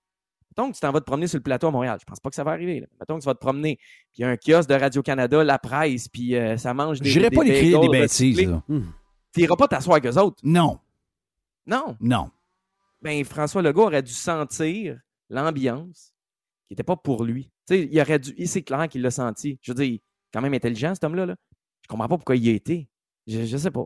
Mettons 0.50 0.70
que 0.70 0.74
tu 0.76 0.80
t'en 0.80 0.92
vas 0.92 1.00
te 1.00 1.06
promener 1.06 1.26
sur 1.26 1.38
le 1.38 1.42
plateau 1.42 1.68
à 1.68 1.70
Montréal. 1.70 1.96
Je 1.98 2.04
pense 2.04 2.20
pas 2.20 2.28
que 2.28 2.36
ça 2.36 2.44
va 2.44 2.50
arriver. 2.50 2.80
Là. 2.80 2.86
Mettons 3.00 3.16
que 3.16 3.22
tu 3.22 3.26
vas 3.26 3.32
te 3.34 3.40
promener. 3.40 3.76
Puis 3.76 4.18
il 4.18 4.20
y 4.20 4.24
a 4.24 4.28
un 4.28 4.36
kiosque 4.36 4.68
de 4.68 4.74
Radio-Canada, 4.74 5.42
la 5.42 5.58
presse, 5.58 6.08
puis 6.08 6.36
euh, 6.36 6.58
ça 6.58 6.74
mange 6.74 7.00
des. 7.00 7.08
J'irai 7.08 7.30
des 7.30 7.36
pas 7.36 7.42
l'écrire 7.42 7.80
des 7.80 7.88
bagels 7.88 8.02
bêtises, 8.02 8.46
là. 8.48 8.62
Tu 8.68 8.74
n'iras 9.40 9.56
pas 9.56 9.68
t'asseoir 9.68 9.96
avec 9.96 10.12
eux 10.12 10.18
autres? 10.18 10.38
Non, 10.44 10.78
Non? 11.66 11.96
non. 12.00 12.30
Ben, 13.00 13.24
François 13.24 13.62
Legault 13.62 13.84
aurait 13.86 14.02
dû 14.02 14.12
sentir 14.12 15.00
l'ambiance 15.30 16.12
qui 16.68 16.72
n'était 16.74 16.82
pas 16.84 16.96
pour 16.96 17.24
lui. 17.24 17.50
Tu 17.66 17.74
sais, 17.74 17.88
il 17.90 18.00
aurait 18.00 18.18
dû. 18.18 18.32
il- 18.36 18.48
C'est 18.48 18.62
clair 18.62 18.88
qu'il 18.88 19.02
l'a 19.02 19.10
senti. 19.10 19.58
Je 19.62 19.72
veux 19.72 19.76
dire, 19.84 19.98
quand 20.32 20.40
même 20.40 20.54
intelligent, 20.54 20.94
cet 20.94 21.04
homme-là. 21.04 21.26
Là. 21.26 21.36
Je 21.82 21.88
comprends 21.88 22.08
pas 22.08 22.16
pourquoi 22.16 22.36
il 22.36 22.46
y 22.46 22.50
a 22.50 22.52
été. 22.52 22.88
Je, 23.26 23.44
je 23.44 23.56
sais 23.56 23.70
pas. 23.70 23.84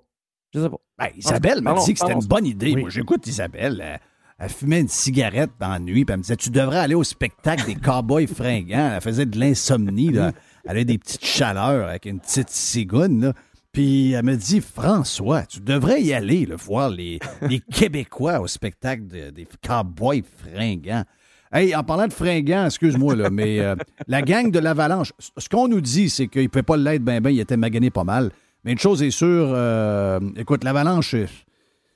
Je 0.53 0.61
sais 0.61 0.69
pas. 0.71 0.77
Ben, 0.99 1.09
Isabelle 1.17 1.61
m'a 1.63 1.75
dit 1.75 1.93
que 1.95 1.99
c'était 2.01 2.13
une 2.13 2.27
bonne 2.27 2.47
idée. 2.47 2.75
Oui. 2.75 2.81
Moi, 2.83 2.91
j'écoute 2.91 3.27
Isabelle. 3.27 3.81
Elle, 3.83 4.01
elle 4.39 4.51
fumait 4.51 4.81
une 4.81 4.89
cigarette 4.89 5.51
dans 5.59 5.69
la 5.71 5.79
nuit, 5.79 6.05
puis 6.05 6.13
elle 6.13 6.19
me 6.19 6.23
disait 6.23 6.37
Tu 6.37 6.51
devrais 6.51 6.79
aller 6.79 6.95
au 6.95 7.05
spectacle 7.05 7.65
des 7.67 7.75
cowboys 7.75 8.27
fringants. 8.27 8.93
Elle 8.95 9.01
faisait 9.01 9.27
de 9.27 9.39
l'insomnie. 9.39 10.09
Elle 10.69 10.71
avait 10.71 10.85
des 10.85 10.99
petites 10.99 11.25
chaleurs 11.25 11.89
avec 11.89 12.05
une 12.07 12.21
petite 12.21 12.51
cigoune. 12.51 13.21
là. 13.27 13.33
Puis 13.77 14.12
elle 14.12 14.24
me 14.24 14.37
dit 14.37 14.62
François, 14.62 15.45
tu 15.45 15.61
devrais 15.61 16.01
y 16.01 16.14
aller, 16.14 16.47
là, 16.47 16.57
voir 16.57 16.89
les, 16.89 17.18
les 17.43 17.61
Québécois 17.61 18.41
au 18.41 18.47
spectacle 18.47 19.07
de- 19.07 19.29
des 19.29 19.47
cowboys 19.62 20.22
fringants. 20.39 21.05
Hey, 21.53 21.77
en 21.77 21.85
parlant 21.85 22.07
de 22.07 22.12
fringants, 22.14 22.64
excuse-moi, 22.64 23.14
là, 23.14 23.29
mais 23.29 23.61
euh, 23.61 23.77
la 24.09 24.22
gang 24.22 24.51
de 24.51 24.59
l'Avalanche, 24.61 25.12
ce 25.37 25.47
qu'on 25.51 25.68
nous 25.68 25.83
dit, 25.83 26.09
c'est 26.09 26.27
qu'il 26.27 26.45
ne 26.45 26.47
pouvait 26.47 26.62
pas 26.62 26.79
l'être 26.79 27.03
ben 27.03 27.20
ben, 27.20 27.29
il 27.29 27.39
était 27.39 27.59
magané 27.59 27.91
pas 27.91 28.05
mal. 28.05 28.31
Mais 28.64 28.72
une 28.72 28.79
chose 28.79 29.03
est 29.03 29.11
sûre, 29.11 29.53
euh, 29.55 30.20
écoute, 30.39 30.64
l'Avalanche, 30.64 31.12
euh, 31.12 31.27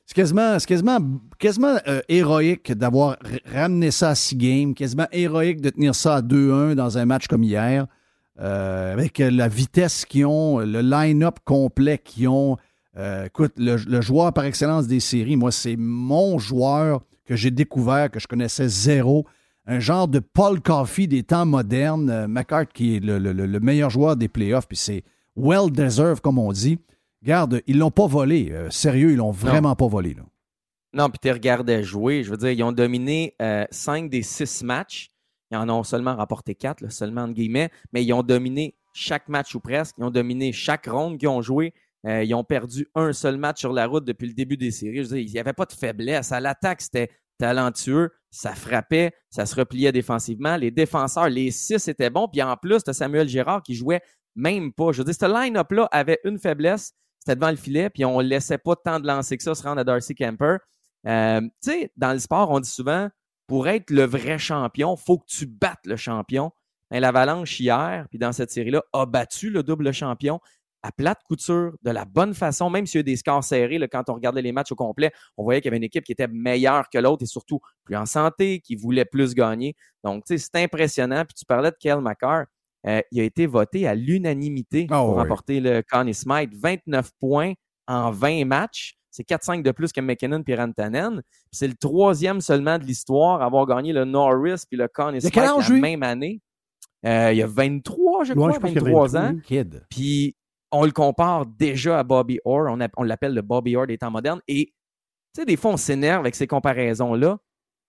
c'est 0.04 0.14
quasiment, 0.14 0.58
quasiment, 0.58 0.98
quasiment 1.38 1.78
euh, 1.88 2.02
héroïque 2.10 2.72
d'avoir 2.72 3.16
ramené 3.54 3.90
ça 3.90 4.10
à 4.10 4.14
six 4.14 4.36
games, 4.36 4.74
quasiment 4.74 5.06
héroïque 5.12 5.62
de 5.62 5.70
tenir 5.70 5.94
ça 5.94 6.16
à 6.16 6.20
2-1 6.20 6.74
dans 6.74 6.98
un 6.98 7.06
match 7.06 7.26
comme 7.26 7.42
hier, 7.42 7.86
euh, 8.40 8.92
avec 8.92 9.20
euh, 9.20 9.30
la 9.30 9.48
vitesse 9.48 10.04
qu'ils 10.04 10.26
ont, 10.26 10.58
le 10.58 10.80
line-up 10.80 11.38
complet 11.44 11.98
qu'ils 11.98 12.28
ont. 12.28 12.56
Euh, 12.96 13.26
écoute, 13.26 13.52
le, 13.56 13.76
le 13.76 14.00
joueur 14.00 14.32
par 14.32 14.44
excellence 14.44 14.86
des 14.86 15.00
séries, 15.00 15.36
moi, 15.36 15.52
c'est 15.52 15.76
mon 15.76 16.38
joueur 16.38 17.02
que 17.24 17.36
j'ai 17.36 17.50
découvert, 17.50 18.10
que 18.10 18.18
je 18.18 18.26
connaissais 18.26 18.68
zéro. 18.68 19.26
un 19.66 19.78
genre 19.78 20.08
de 20.08 20.18
Paul 20.18 20.60
Coffey 20.60 21.06
des 21.06 21.22
temps 21.22 21.46
modernes. 21.46 22.10
Euh, 22.10 22.26
McCart, 22.28 22.66
qui 22.68 22.96
est 22.96 23.00
le, 23.00 23.18
le- 23.18 23.32
le- 23.32 23.46
le 23.46 23.60
meilleur 23.60 23.90
joueur 23.90 24.16
des 24.16 24.28
playoffs, 24.28 24.66
puis 24.66 24.76
c'est 24.76 25.04
well 25.36 25.70
deserved, 25.70 26.20
comme 26.20 26.38
on 26.38 26.50
dit. 26.52 26.78
Garde, 27.22 27.60
ils 27.66 27.78
l'ont 27.78 27.90
pas 27.90 28.06
volé. 28.06 28.48
Euh, 28.50 28.70
sérieux, 28.70 29.10
ils 29.12 29.16
l'ont 29.18 29.30
vraiment 29.30 29.76
pas 29.76 29.86
volé. 29.86 30.14
Là. 30.14 30.22
Non, 30.94 31.08
puis 31.10 31.18
tu 31.22 31.30
regardais 31.30 31.84
jouer. 31.84 32.24
Je 32.24 32.30
veux 32.30 32.36
dire, 32.38 32.50
ils 32.50 32.62
ont 32.64 32.72
dominé 32.72 33.36
5 33.70 34.08
des 34.10 34.22
6 34.22 34.64
matchs. 34.64 35.09
Ils 35.50 35.56
en 35.56 35.68
ont 35.68 35.82
seulement 35.82 36.16
remporté 36.16 36.54
4, 36.54 36.90
seulement 36.90 37.22
entre 37.22 37.34
guillemets, 37.34 37.70
mais 37.92 38.04
ils 38.04 38.12
ont 38.12 38.22
dominé 38.22 38.76
chaque 38.92 39.28
match 39.28 39.54
ou 39.54 39.60
presque. 39.60 39.96
Ils 39.98 40.04
ont 40.04 40.10
dominé 40.10 40.52
chaque 40.52 40.86
ronde 40.86 41.18
qu'ils 41.18 41.28
ont 41.28 41.42
joué. 41.42 41.74
Euh, 42.06 42.24
ils 42.24 42.34
ont 42.34 42.44
perdu 42.44 42.88
un 42.94 43.12
seul 43.12 43.36
match 43.36 43.60
sur 43.60 43.72
la 43.72 43.86
route 43.86 44.04
depuis 44.04 44.28
le 44.28 44.34
début 44.34 44.56
des 44.56 44.70
séries. 44.70 44.98
Je 44.98 45.02
veux 45.02 45.16
dire, 45.16 45.18
il 45.18 45.32
n'y 45.32 45.38
avait 45.38 45.52
pas 45.52 45.66
de 45.66 45.72
faiblesse. 45.72 46.32
À 46.32 46.40
l'attaque, 46.40 46.80
c'était 46.80 47.10
talentueux, 47.38 48.10
ça 48.30 48.54
frappait, 48.54 49.12
ça 49.30 49.46
se 49.46 49.54
repliait 49.54 49.92
défensivement. 49.92 50.56
Les 50.56 50.70
défenseurs, 50.70 51.28
les 51.28 51.50
six 51.50 51.88
étaient 51.88 52.10
bons. 52.10 52.28
Puis 52.28 52.42
en 52.42 52.56
plus, 52.56 52.80
Samuel 52.92 53.28
Girard 53.28 53.62
qui 53.62 53.74
jouait 53.74 54.02
même 54.36 54.72
pas. 54.72 54.92
Je 54.92 54.98
veux 54.98 55.04
dire, 55.04 55.14
ce 55.14 55.26
line-up-là 55.26 55.88
avait 55.90 56.20
une 56.24 56.38
faiblesse, 56.38 56.92
c'était 57.18 57.34
devant 57.34 57.50
le 57.50 57.56
filet, 57.56 57.90
puis 57.90 58.04
on 58.04 58.18
ne 58.18 58.26
laissait 58.26 58.58
pas 58.58 58.76
tant 58.76 59.00
de 59.00 59.06
lancer 59.06 59.36
que 59.36 59.42
ça 59.42 59.54
se 59.54 59.62
rendre 59.62 59.80
à 59.80 59.84
Darcy 59.84 60.14
Kemper. 60.14 60.56
Euh, 61.06 61.40
tu 61.40 61.48
sais, 61.60 61.92
dans 61.96 62.12
le 62.12 62.18
sport, 62.18 62.50
on 62.50 62.60
dit 62.60 62.70
souvent, 62.70 63.08
pour 63.50 63.66
être 63.66 63.90
le 63.90 64.04
vrai 64.04 64.38
champion, 64.38 64.94
faut 64.94 65.18
que 65.18 65.26
tu 65.26 65.44
battes 65.44 65.84
le 65.84 65.96
champion. 65.96 66.52
Ben, 66.88 67.00
L'Avalanche 67.00 67.58
hier, 67.58 68.06
puis 68.08 68.16
dans 68.16 68.30
cette 68.30 68.52
série-là, 68.52 68.84
a 68.92 69.06
battu 69.06 69.50
le 69.50 69.64
double 69.64 69.92
champion 69.92 70.38
à 70.84 70.92
plate 70.92 71.18
couture, 71.24 71.72
de 71.82 71.90
la 71.90 72.04
bonne 72.04 72.32
façon, 72.32 72.70
même 72.70 72.86
s'il 72.86 72.98
y 72.98 73.00
a 73.00 73.02
eu 73.02 73.04
des 73.04 73.16
scores 73.16 73.42
serrés, 73.42 73.78
là, 73.78 73.88
quand 73.88 74.08
on 74.08 74.14
regardait 74.14 74.40
les 74.40 74.52
matchs 74.52 74.70
au 74.70 74.76
complet, 74.76 75.10
on 75.36 75.42
voyait 75.42 75.60
qu'il 75.60 75.66
y 75.66 75.70
avait 75.70 75.78
une 75.78 75.82
équipe 75.82 76.04
qui 76.04 76.12
était 76.12 76.28
meilleure 76.28 76.88
que 76.90 76.98
l'autre 76.98 77.24
et 77.24 77.26
surtout 77.26 77.58
plus 77.82 77.96
en 77.96 78.06
santé, 78.06 78.60
qui 78.60 78.76
voulait 78.76 79.04
plus 79.04 79.34
gagner. 79.34 79.74
Donc, 80.04 80.26
tu 80.26 80.38
sais, 80.38 80.48
c'est 80.54 80.62
impressionnant. 80.62 81.24
Puis 81.24 81.34
tu 81.34 81.44
parlais 81.44 81.72
de 81.72 81.76
Kel 81.76 82.00
McCarr. 82.00 82.44
Euh, 82.86 83.02
il 83.10 83.20
a 83.20 83.24
été 83.24 83.46
voté 83.46 83.88
à 83.88 83.96
l'unanimité 83.96 84.86
Ah 84.90 85.00
pour 85.00 85.16
remporter 85.16 85.58
le 85.58 85.82
Connie 85.82 86.14
Smythe. 86.14 86.54
29 86.54 87.10
points 87.18 87.54
en 87.88 88.12
20 88.12 88.44
matchs. 88.44 88.99
C'est 89.10 89.28
4-5 89.28 89.62
de 89.62 89.70
plus 89.72 89.92
que 89.92 90.00
McKinnon 90.00 90.42
et 90.46 90.54
Rantanen. 90.54 91.22
Puis 91.22 91.48
C'est 91.52 91.68
le 91.68 91.74
troisième 91.74 92.40
seulement 92.40 92.78
de 92.78 92.84
l'histoire 92.84 93.42
à 93.42 93.46
avoir 93.46 93.66
gagné 93.66 93.92
le 93.92 94.04
Norris 94.04 94.64
puis 94.68 94.78
le 94.78 94.84
a 94.84 95.20
Smythe 95.20 95.34
la 95.36 95.68
même 95.70 96.02
année. 96.02 96.40
Euh, 97.06 97.32
il 97.32 97.38
y 97.38 97.42
a 97.42 97.46
23, 97.46 98.24
je 98.24 98.32
Ouais, 98.32 98.36
crois, 98.36 98.52
je 98.52 98.58
pense 98.58 98.70
qu'il 98.70 98.78
y 98.78 98.82
a 98.82 98.84
23 98.84 99.08
23, 99.08 99.20
ans. 99.20 99.36
Kid. 99.42 99.86
Puis 99.88 100.36
on 100.70 100.84
le 100.84 100.90
compare 100.92 101.46
déjà 101.46 101.98
à 101.98 102.02
Bobby 102.02 102.38
Orr. 102.44 102.76
On, 102.96 103.02
l'appelle 103.02 103.34
le 103.34 103.42
Bobby 103.42 103.76
Orr 103.76 103.86
des 103.86 103.98
temps 103.98 104.10
modernes. 104.10 104.40
Et 104.46 104.66
tu 105.34 105.40
sais, 105.40 105.46
des 105.46 105.56
fois, 105.56 105.72
on 105.72 105.76
s'énerve 105.76 106.20
avec 106.20 106.34
ces 106.34 106.46
comparaisons-là, 106.46 107.38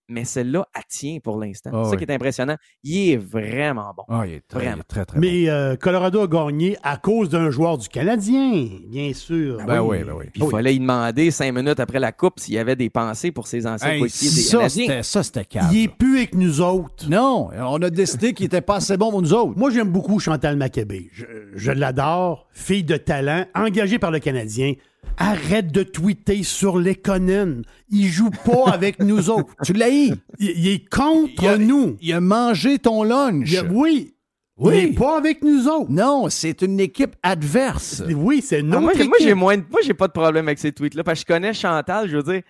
mais 0.08 0.24
celle-là, 0.24 0.66
elle 0.74 0.82
tient 0.88 1.18
pour 1.22 1.38
l'instant. 1.38 1.70
Ah 1.72 1.80
c'est 1.84 1.90
ça 1.90 1.96
oui. 1.96 2.04
qui 2.04 2.10
est 2.10 2.14
impressionnant. 2.14 2.56
Il 2.82 3.10
est 3.10 3.16
vraiment 3.16 3.92
bon. 3.96 4.02
Ah, 4.08 4.24
il 4.26 4.34
est 4.34 4.40
très, 4.46 4.60
il 4.60 4.62
est 4.62 4.66
Vraiment. 4.68 4.82
très, 4.86 5.04
très 5.04 5.14
bon. 5.18 5.20
Mais 5.26 5.48
euh, 5.48 5.76
Colorado 5.76 6.20
a 6.22 6.26
gagné 6.26 6.76
à 6.82 6.96
cause 6.96 7.28
d'un 7.28 7.50
joueur 7.50 7.78
du 7.78 7.88
Canadien, 7.88 8.68
bien 8.88 9.12
sûr. 9.14 9.58
Ben 9.66 9.80
oui, 9.80 10.02
ben 10.04 10.12
oui. 10.16 10.26
Puis 10.32 10.42
il 10.44 10.50
fallait 10.50 10.74
y 10.74 10.78
demander 10.80 11.30
cinq 11.30 11.52
minutes 11.52 11.80
après 11.80 11.98
la 12.00 12.12
coupe 12.12 12.38
s'il 12.40 12.54
y 12.54 12.58
avait 12.58 12.76
des 12.76 12.90
pensées 12.90 13.32
pour 13.32 13.46
ses 13.46 13.66
anciens 13.66 13.90
Hey, 13.90 14.00
coéquipiers 14.00 14.28
des 14.30 14.34
ça, 14.42 14.56
Canadiens. 14.58 14.86
c'était, 14.86 15.02
ça, 15.02 15.22
c'était 15.22 15.44
calme. 15.44 15.68
Il 15.72 15.84
est 15.84 15.88
plus 15.88 16.16
avec 16.18 16.34
nous 16.34 16.60
autres. 16.60 17.08
Non, 17.08 17.48
on 17.56 17.80
a 17.82 17.90
décidé 17.90 18.32
qu'il 18.34 18.46
était 18.46 18.60
pas 18.60 18.76
assez 18.76 18.96
bon 18.96 19.10
pour 19.10 19.22
nous 19.22 19.32
autres. 19.34 19.56
Moi, 19.58 19.70
j'aime 19.70 19.88
beaucoup 19.90 20.18
Chantal 20.18 20.56
Maccabé. 20.56 21.08
Je, 21.12 21.24
je 21.54 21.72
l'adore. 21.72 22.46
Fille 22.52 22.84
de 22.84 22.96
talent, 22.96 23.44
engagée 23.54 23.98
par 23.98 24.10
le 24.10 24.18
Canadien. 24.18 24.74
Arrête 25.18 25.70
de 25.70 25.82
tweeter 25.82 26.42
sur 26.42 26.78
les 26.78 26.94
Conan. 26.94 27.62
Il 27.90 28.06
joue 28.08 28.30
pas 28.30 28.70
avec 28.72 28.98
nous 28.98 29.30
autres. 29.30 29.54
Tu 29.64 29.72
l'as 29.72 29.90
eu. 29.90 30.12
Il, 30.38 30.50
il 30.56 30.68
est 30.68 30.88
contre 30.88 31.42
Il 31.42 31.48
a- 31.48 31.58
nous. 31.58 31.96
Il 32.00 32.12
a 32.12 32.20
mangé 32.20 32.78
ton 32.78 33.02
lunch. 33.02 33.50
Il 33.50 33.58
a- 33.58 33.64
oui. 33.64 34.14
Oui. 34.58 34.74
Il 34.76 34.84
est 34.90 34.92
pas 34.94 35.16
avec 35.18 35.42
nous 35.42 35.66
autres. 35.68 35.90
Non, 35.90 36.28
c'est 36.28 36.62
une 36.62 36.78
équipe 36.80 37.16
adverse. 37.22 38.02
Oui, 38.14 38.42
c'est 38.42 38.58
Ah, 38.58 38.62
notre 38.62 38.80
moi, 38.82 38.92
j'ai- 38.96 39.04
moi, 39.04 39.16
équipe. 39.16 39.28
j'ai 39.28 39.34
moins 39.34 39.56
de- 39.56 39.64
moi, 39.70 39.80
j'ai 39.84 39.94
pas 39.94 40.06
de 40.08 40.12
problème 40.12 40.46
avec 40.48 40.58
ces 40.58 40.72
tweets-là 40.72 41.02
parce 41.04 41.24
que 41.24 41.32
je 41.32 41.34
connais 41.36 41.52
Chantal, 41.54 42.08
je 42.08 42.16
veux 42.18 42.22
dire, 42.22 42.42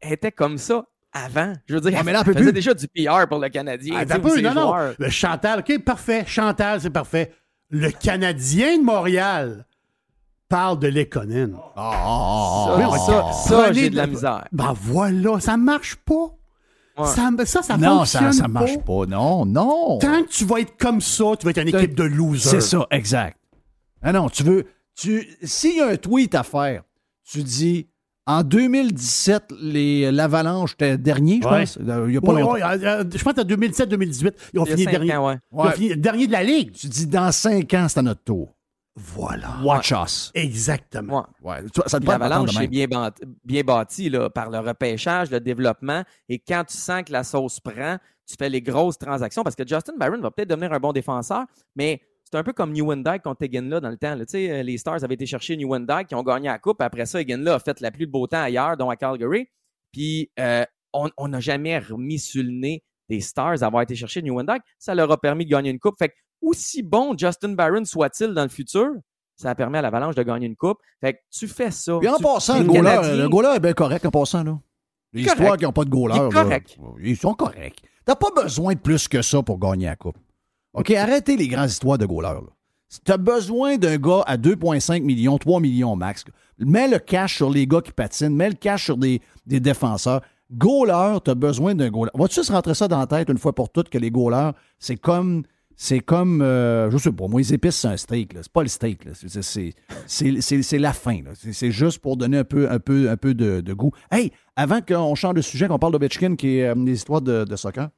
elle 0.00 0.12
était 0.14 0.32
comme 0.32 0.58
ça 0.58 0.86
avant. 1.12 1.52
Je 1.66 1.74
veux 1.74 1.80
dire, 1.80 1.92
Ouais, 1.92 2.02
mais 2.04 2.12
là, 2.12 2.20
elle 2.20 2.24
peut 2.24 2.30
elle 2.32 2.38
faisait 2.38 2.50
plus. 2.50 2.54
déjà 2.54 2.74
du 2.74 2.86
PR 2.88 3.28
pour 3.28 3.38
le 3.38 3.48
Canadien. 3.48 3.94
Ah, 4.08 4.18
peu, 4.18 4.40
non, 4.40 4.54
non. 4.54 4.74
Le 4.98 5.10
Chantal, 5.10 5.60
OK, 5.60 5.78
parfait. 5.84 6.24
Chantal, 6.26 6.80
c'est 6.80 6.90
parfait. 6.90 7.32
Le 7.70 7.90
Canadien 7.90 8.78
de 8.78 8.82
Montréal 8.84 9.66
parle 10.48 10.78
de 10.78 10.88
Lekonen. 10.88 11.56
Ah, 11.76 11.90
Ça, 12.66 12.72
ah, 12.72 12.76
oui, 12.78 12.84
ah, 12.86 12.98
ça, 12.98 13.24
ah. 13.28 13.32
ça, 13.32 13.72
j'ai 13.72 13.90
de 13.90 13.96
la 13.96 14.06
misère. 14.06 14.44
Ben 14.52 14.72
voilà, 14.80 15.40
ça 15.40 15.56
marche 15.56 15.96
pas. 15.96 16.36
Ouais. 16.96 17.06
Ça, 17.06 17.30
ça, 17.44 17.62
ça 17.62 17.76
Non, 17.76 18.04
ça, 18.04 18.20
fonctionne 18.20 18.32
ça 18.32 18.48
marche 18.48 18.78
pas. 18.78 19.06
Non, 19.06 19.44
non. 19.44 19.98
Tant 19.98 20.22
que 20.22 20.28
tu 20.28 20.44
vas 20.44 20.60
être 20.60 20.76
comme 20.78 21.00
ça, 21.00 21.24
tu 21.38 21.44
vas 21.44 21.50
être 21.50 21.62
une 21.62 21.68
équipe 21.68 21.94
de 21.96 22.04
losers. 22.04 22.50
C'est 22.50 22.60
ça, 22.60 22.86
exact. 22.90 23.36
Ah 24.02 24.12
non, 24.12 24.28
tu 24.28 24.42
veux. 24.44 24.64
Tu, 24.96 25.26
s'il 25.42 25.76
y 25.76 25.80
a 25.80 25.88
un 25.88 25.96
tweet 25.96 26.34
à 26.36 26.44
faire, 26.44 26.82
tu 27.28 27.42
dis 27.42 27.88
en 28.26 28.42
2017, 28.44 29.52
les, 29.60 30.12
l'Avalanche 30.12 30.74
était 30.74 30.96
dernier, 30.96 31.40
je 31.42 31.48
Ouais. 31.48 31.60
pense. 31.60 31.78
Euh, 31.78 32.04
Il 32.08 32.14
y 32.14 32.16
a 32.16 32.20
pas 32.20 32.32
Ouais, 32.32 32.40
longtemps. 32.42 32.52
ouais, 32.54 32.62
euh, 32.62 32.78
euh, 33.02 33.04
je 33.12 33.22
pense 33.24 33.34
qu'en 33.34 33.42
2017-2018, 33.42 34.32
ils 34.54 34.60
ont 34.60 34.64
Il 34.64 34.68
y 34.70 34.72
a 34.72 34.76
fini 34.76 34.84
cinq 34.84 34.90
dernier. 34.92 35.16
ans, 35.16 35.26
ouais. 35.26 35.38
Ils 35.52 35.58
ont 35.58 35.64
Ouais. 35.64 35.72
fini 35.72 35.96
dernier 35.96 36.26
de 36.28 36.32
la 36.32 36.44
Ligue. 36.44 36.70
Tu 36.72 36.86
dis 36.86 37.06
dans 37.06 37.32
cinq 37.32 37.74
ans, 37.74 37.86
c'est 37.88 37.98
à 37.98 38.02
notre 38.02 38.22
tour. 38.22 38.53
Voilà. 38.96 39.58
Watch 39.62 39.92
us. 39.92 40.30
Exactement. 40.34 41.26
Ouais. 41.42 41.62
Ouais, 41.62 41.68
ça 41.86 41.98
L'avalanche 41.98 42.60
est 42.60 42.68
bien, 42.68 42.86
bâti, 42.86 43.22
bien 43.44 43.62
bâti 43.62 44.08
là, 44.08 44.30
par 44.30 44.50
le 44.50 44.58
repêchage, 44.60 45.30
le 45.30 45.40
développement. 45.40 46.04
Et 46.28 46.38
quand 46.38 46.64
tu 46.64 46.76
sens 46.76 47.02
que 47.02 47.12
la 47.12 47.24
sauce 47.24 47.58
prend, 47.58 47.98
tu 48.26 48.36
fais 48.38 48.48
les 48.48 48.62
grosses 48.62 48.98
transactions 48.98 49.42
parce 49.42 49.56
que 49.56 49.66
Justin 49.66 49.94
Barron 49.98 50.20
va 50.20 50.30
peut-être 50.30 50.48
devenir 50.48 50.72
un 50.72 50.78
bon 50.78 50.92
défenseur, 50.92 51.44
mais 51.74 52.00
c'est 52.22 52.36
un 52.38 52.44
peu 52.44 52.52
comme 52.52 52.72
Newendike 52.72 53.22
contre 53.22 53.42
Egan 53.42 53.80
dans 53.80 53.90
le 53.90 53.96
temps. 53.96 54.14
là. 54.14 54.24
Tu 54.24 54.32
sais, 54.32 54.50
euh, 54.50 54.62
les 54.62 54.78
Stars 54.78 55.04
avaient 55.04 55.14
été 55.14 55.26
chercher 55.26 55.56
Newendike, 55.56 56.08
qui 56.08 56.14
ont 56.14 56.22
gagné 56.22 56.48
la 56.48 56.58
Coupe. 56.58 56.80
Après 56.80 57.04
ça, 57.04 57.20
Egan 57.20 57.44
a 57.46 57.58
fait 57.58 57.80
la 57.80 57.90
pluie 57.90 58.06
de 58.06 58.12
beau 58.12 58.26
temps 58.26 58.42
ailleurs, 58.42 58.76
dont 58.76 58.90
à 58.90 58.96
Calgary. 58.96 59.48
Puis 59.92 60.30
euh, 60.38 60.64
on 60.92 61.28
n'a 61.28 61.40
jamais 61.40 61.78
remis 61.78 62.18
sur 62.18 62.42
le 62.42 62.50
nez 62.50 62.84
des 63.08 63.20
Stars 63.20 63.58
d'avoir 63.58 63.82
été 63.82 63.94
chercher 63.94 64.22
Newendike. 64.22 64.62
Ça 64.78 64.94
leur 64.94 65.10
a 65.10 65.20
permis 65.20 65.44
de 65.44 65.50
gagner 65.50 65.70
une 65.70 65.78
Coupe. 65.78 65.96
Fait 65.98 66.08
que, 66.08 66.14
aussi 66.44 66.82
bon 66.82 67.14
Justin 67.16 67.50
Barron 67.50 67.84
soit-il 67.84 68.28
dans 68.34 68.42
le 68.42 68.48
futur, 68.48 68.88
ça 69.36 69.50
a 69.50 69.54
permis 69.54 69.78
à 69.78 69.82
l'Avalanche 69.82 70.14
de 70.14 70.22
gagner 70.22 70.46
une 70.46 70.56
coupe. 70.56 70.78
Fait 71.00 71.14
que 71.14 71.18
tu 71.30 71.48
fais 71.48 71.70
ça. 71.70 71.98
Puis 71.98 72.08
en 72.08 72.16
Tu- 72.16 72.22
passant, 72.22 72.58
le 72.58 72.64
goaler, 72.64 72.82
Canadiens- 72.82 73.16
le 73.16 73.28
goaler 73.28 73.52
est 73.56 73.60
bien 73.60 73.72
correct 73.72 74.06
en 74.06 74.10
passant. 74.10 74.44
Là. 74.44 74.58
Les 75.12 75.22
histoires 75.22 75.56
qui 75.56 75.64
n'ont 75.64 75.72
pas 75.72 75.84
de 75.84 75.90
goaler. 75.90 76.14
Il 76.16 76.22
là, 76.22 76.28
correct. 76.42 76.76
ils 77.02 77.16
sont 77.16 77.34
corrects. 77.34 77.82
T'as 78.04 78.16
pas 78.16 78.30
besoin 78.34 78.74
de 78.74 78.78
plus 78.80 79.08
que 79.08 79.22
ça 79.22 79.42
pour 79.42 79.58
gagner 79.58 79.86
la 79.86 79.96
Coupe. 79.96 80.18
OK, 80.74 80.90
arrêtez 80.90 81.36
les 81.36 81.48
grandes 81.48 81.70
histoires 81.70 81.98
de 81.98 82.04
goaler. 82.06 82.38
Si 82.88 83.00
t'as 83.00 83.16
besoin 83.16 83.76
d'un 83.76 83.96
gars 83.96 84.22
à 84.26 84.36
2,5 84.36 85.02
millions, 85.02 85.38
3 85.38 85.58
millions 85.60 85.96
max, 85.96 86.24
mets 86.58 86.86
le 86.88 86.98
cash 86.98 87.36
sur 87.36 87.50
les 87.50 87.66
gars 87.66 87.80
qui 87.80 87.92
patinent, 87.92 88.34
mets 88.34 88.50
le 88.50 88.54
cash 88.56 88.84
sur 88.84 88.96
des, 88.96 89.20
des 89.46 89.58
défenseurs. 89.60 90.20
Goaler, 90.52 91.18
t'as 91.24 91.34
besoin 91.34 91.74
d'un 91.74 91.90
goaler. 91.90 92.10
Vas-tu 92.14 92.42
se 92.44 92.52
rentrer 92.52 92.74
ça 92.74 92.86
dans 92.86 92.98
la 92.98 93.06
tête 93.06 93.28
une 93.30 93.38
fois 93.38 93.54
pour 93.54 93.70
toutes 93.70 93.88
que 93.88 93.98
les 93.98 94.10
goalers, 94.10 94.52
c'est 94.78 94.96
comme. 94.96 95.42
C'est 95.76 96.00
comme, 96.00 96.40
euh, 96.40 96.90
je 96.90 96.98
sais 96.98 97.12
pas, 97.12 97.26
moi, 97.26 97.40
les 97.40 97.52
épices, 97.52 97.76
c'est 97.76 97.88
un 97.88 97.96
steak. 97.96 98.32
C'est 98.34 98.52
pas 98.52 98.62
le 98.62 98.68
steak. 98.68 99.08
C'est- 100.06 100.78
la 100.78 100.92
fin. 100.92 101.20
C'est 101.34 101.70
juste 101.70 101.98
pour 101.98 102.16
donner 102.16 102.38
un 102.38 102.44
peu, 102.44 102.70
un 102.70 102.78
peu, 102.78 103.34
de, 103.34 103.72
goût. 103.72 103.90
Hey, 104.10 104.30
avant 104.56 104.80
qu'on 104.80 105.14
change 105.14 105.34
de 105.34 105.40
sujet, 105.40 105.66
qu'on 105.66 105.78
parle 105.78 105.92
d'Ovechkin, 105.92 106.36
qui 106.36 106.58
est 106.58 106.68
euh, 106.68 106.74
des 106.74 106.92
histoires 106.92 107.22
de, 107.22 107.56
soccer, 107.56 107.88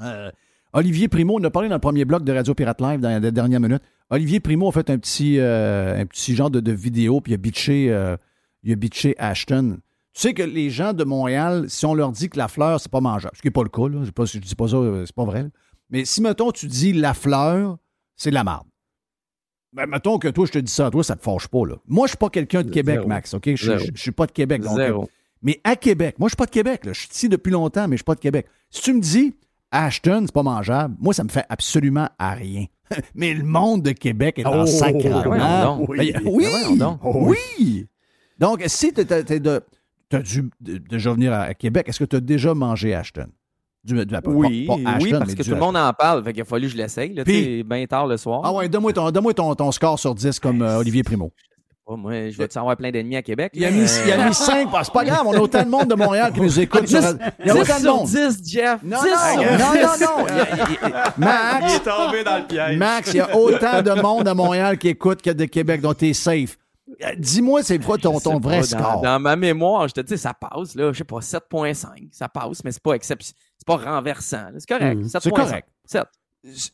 euh, 0.00 0.30
Olivier 0.72 1.06
Primo, 1.06 1.38
on 1.38 1.44
a 1.44 1.50
parlé 1.50 1.68
dans 1.68 1.76
le 1.76 1.80
premier 1.80 2.04
bloc 2.04 2.24
de 2.24 2.32
Radio 2.32 2.52
Pirate 2.52 2.80
Live 2.80 3.00
dans 3.00 3.22
les 3.22 3.30
dernières 3.30 3.60
minutes. 3.60 3.82
Olivier 4.10 4.40
Primo 4.40 4.68
a 4.68 4.72
fait 4.72 4.90
un 4.90 4.98
petit, 4.98 5.38
euh, 5.38 6.04
genre 6.12 6.50
de, 6.50 6.72
vidéo, 6.72 7.20
puis 7.20 7.32
il 7.32 7.34
a 7.34 7.38
bitché, 7.38 7.92
a 7.92 8.18
bitché 8.64 9.14
Ashton. 9.18 9.78
Tu 10.14 10.20
sais 10.20 10.34
que 10.34 10.42
les 10.42 10.70
gens 10.70 10.92
de 10.92 11.04
Montréal, 11.04 11.66
si 11.68 11.86
on 11.86 11.94
leur 11.94 12.10
dit 12.10 12.28
que 12.28 12.38
la 12.38 12.48
fleur, 12.48 12.80
c'est 12.80 12.90
pas 12.90 13.00
mangeable, 13.00 13.36
ce 13.36 13.42
qui 13.42 13.48
n'est 13.48 13.52
pas 13.52 13.62
le 13.62 13.68
cas, 13.68 13.88
là, 13.88 14.04
je, 14.04 14.38
dis 14.38 14.54
pas 14.54 14.68
ça, 14.68 14.78
c'est 15.06 15.14
pas 15.14 15.24
vrai. 15.24 15.46
Mais 15.90 16.04
si, 16.04 16.20
mettons, 16.22 16.50
tu 16.52 16.66
dis 16.66 16.92
la 16.92 17.14
fleur, 17.14 17.78
c'est 18.16 18.30
de 18.30 18.34
la 18.34 18.44
marde. 18.44 18.66
Ben, 19.72 19.86
mettons 19.86 20.18
que 20.18 20.28
toi, 20.28 20.46
je 20.46 20.52
te 20.52 20.58
dis 20.58 20.72
ça 20.72 20.86
à 20.86 20.90
toi, 20.90 21.02
ça 21.02 21.16
te 21.16 21.22
fâche 21.22 21.48
pas, 21.48 21.66
là. 21.66 21.74
Moi, 21.88 22.06
je 22.06 22.10
suis 22.10 22.18
pas 22.18 22.30
quelqu'un 22.30 22.62
de 22.62 22.70
Québec, 22.70 22.96
Zéro. 22.96 23.08
Max, 23.08 23.34
OK? 23.34 23.42
Je, 23.46 23.54
je, 23.78 23.90
je 23.94 24.00
suis 24.00 24.12
pas 24.12 24.26
de 24.26 24.32
Québec. 24.32 24.62
donc, 24.62 24.76
Zéro. 24.76 25.10
mais 25.42 25.60
à 25.64 25.74
Québec, 25.76 26.16
moi, 26.18 26.28
je 26.28 26.30
suis 26.30 26.36
pas 26.36 26.46
de 26.46 26.50
Québec, 26.52 26.84
là. 26.84 26.92
Je 26.92 27.00
suis 27.00 27.08
ici 27.10 27.28
depuis 27.28 27.50
longtemps, 27.50 27.88
mais 27.88 27.96
je 27.96 27.98
suis 27.98 28.04
pas 28.04 28.14
de 28.14 28.20
Québec. 28.20 28.46
Si 28.70 28.82
tu 28.82 28.92
me 28.94 29.00
dis 29.00 29.34
Ashton, 29.72 30.22
c'est 30.26 30.32
pas 30.34 30.44
mangeable, 30.44 30.94
moi, 31.00 31.12
ça 31.12 31.24
me 31.24 31.28
fait 31.28 31.44
absolument 31.48 32.08
à 32.18 32.34
rien. 32.34 32.66
mais 33.16 33.34
le 33.34 33.42
monde 33.42 33.82
de 33.82 33.90
Québec 33.90 34.38
est 34.38 34.46
en 34.46 34.62
Oh, 34.62 34.66
voyons 35.24 35.62
donc. 35.64 35.88
Ben, 35.96 35.96
Oui. 35.98 36.14
oui, 36.24 36.78
donc. 36.78 37.00
oui. 37.02 37.86
Donc, 38.38 38.62
si 38.66 38.92
tu 38.92 39.00
as 39.00 39.22
déjà 40.88 41.12
venir 41.12 41.32
à 41.32 41.52
Québec, 41.54 41.88
est-ce 41.88 41.98
que 41.98 42.04
tu 42.04 42.16
as 42.16 42.20
déjà 42.20 42.54
mangé 42.54 42.94
Ashton? 42.94 43.28
Du, 43.84 43.94
du- 43.94 44.06
pas- 44.06 44.20
Oui, 44.26 44.66
pas- 44.66 44.74
pas 44.76 44.90
Ashton, 44.92 44.98
oui, 45.04 45.10
parce 45.12 45.34
que 45.34 45.42
tout 45.42 45.50
le 45.50 45.56
monde 45.56 45.76
en 45.76 45.92
parle. 45.92 46.24
Fait 46.24 46.32
qu'il 46.32 46.42
a 46.42 46.44
fallu 46.46 46.66
que 46.68 46.72
je 46.72 46.76
l'essaye. 46.78 47.10
Puis- 47.24 47.62
bien 47.62 47.84
tard 47.86 48.06
le 48.06 48.16
soir. 48.16 48.40
Ah 48.44 48.52
ouais, 48.52 48.68
donne-moi 48.68 48.92
ton, 48.94 49.10
donne-moi 49.10 49.34
ton, 49.34 49.54
ton 49.54 49.70
score 49.72 49.98
sur 49.98 50.14
10 50.14 50.40
comme 50.40 50.62
euh, 50.62 50.78
Olivier 50.78 51.02
Primo. 51.02 51.30
Oh, 51.86 51.98
moi, 51.98 52.30
je 52.30 52.38
vais-tu 52.38 52.56
avoir 52.56 52.74
plein 52.78 52.90
d'ennemis 52.90 53.16
à 53.16 53.20
Québec? 53.22 53.52
Il 53.54 53.62
a 53.62 53.70
mis, 53.70 53.82
Euh, 53.82 54.04
il 54.06 54.12
a 54.12 54.26
mis 54.26 54.32
5. 54.32 54.68
C'est 54.82 54.90
pas 54.90 55.04
grave, 55.04 55.20
on 55.26 55.34
a 55.34 55.38
autant 55.38 55.62
de 55.62 55.68
monde 55.68 55.86
de 55.88 55.94
Montréal 55.94 56.32
qui 56.32 56.40
nous 56.40 56.58
écoute. 56.58 56.84
10, 56.84 56.92
sur- 56.98 57.18
Il 57.40 57.46
y 57.46 57.50
a 57.50 57.52
10 57.52 57.60
autant 57.60 57.76
de 57.76 57.80
sur 57.82 57.96
monde. 57.96 58.06
10, 58.06 58.40
Jeff. 58.50 58.78
Non, 58.82 58.98
10 59.02 59.10
non, 59.10 59.42
sur 59.42 59.52
non, 59.52 59.72
10. 59.74 59.82
non, 59.82 60.06
non. 60.06 60.26
Il 60.30 60.34
y 60.34 60.40
a- 60.40 60.88
il 60.88 60.94
Max, 61.18 61.82
tombé 61.82 62.24
dans 62.24 62.38
le 62.38 62.46
piège. 62.46 62.78
Max, 62.78 63.10
il 63.12 63.16
y 63.18 63.20
a 63.20 63.36
autant 63.36 63.82
de 63.82 64.00
monde 64.00 64.26
à 64.26 64.32
Montréal 64.32 64.78
qui 64.78 64.88
écoute 64.88 65.20
que 65.20 65.28
de 65.28 65.44
Québec, 65.44 65.82
donc 65.82 65.98
t'es 65.98 66.14
safe. 66.14 66.56
Euh, 67.02 67.14
Dis-moi, 67.18 67.62
c'est 67.62 67.78
quoi 67.78 67.98
ton, 67.98 68.18
ton 68.20 68.38
vrai 68.38 68.58
pas, 68.58 68.62
score? 68.66 69.00
Dans, 69.02 69.20
ma 69.20 69.36
mémoire, 69.36 69.88
je 69.88 69.94
te 69.94 70.00
dis, 70.00 70.16
ça 70.18 70.34
passe, 70.34 70.74
là, 70.74 70.92
je 70.92 70.98
sais 70.98 71.04
pas, 71.04 71.18
7.5. 71.20 72.08
Ça 72.12 72.28
passe, 72.28 72.62
mais 72.64 72.72
c'est 72.72 72.82
pas 72.82 72.92
exceptionnel. 72.94 73.40
C'est 73.58 73.66
pas 73.66 73.76
renversant. 73.76 74.48
C'est 74.58 74.68
correct. 74.68 74.96
Mm, 74.98 75.02
7.5. 75.06 75.20
c'est 75.22 75.30
correct. 75.30 75.68
7. 75.84 76.04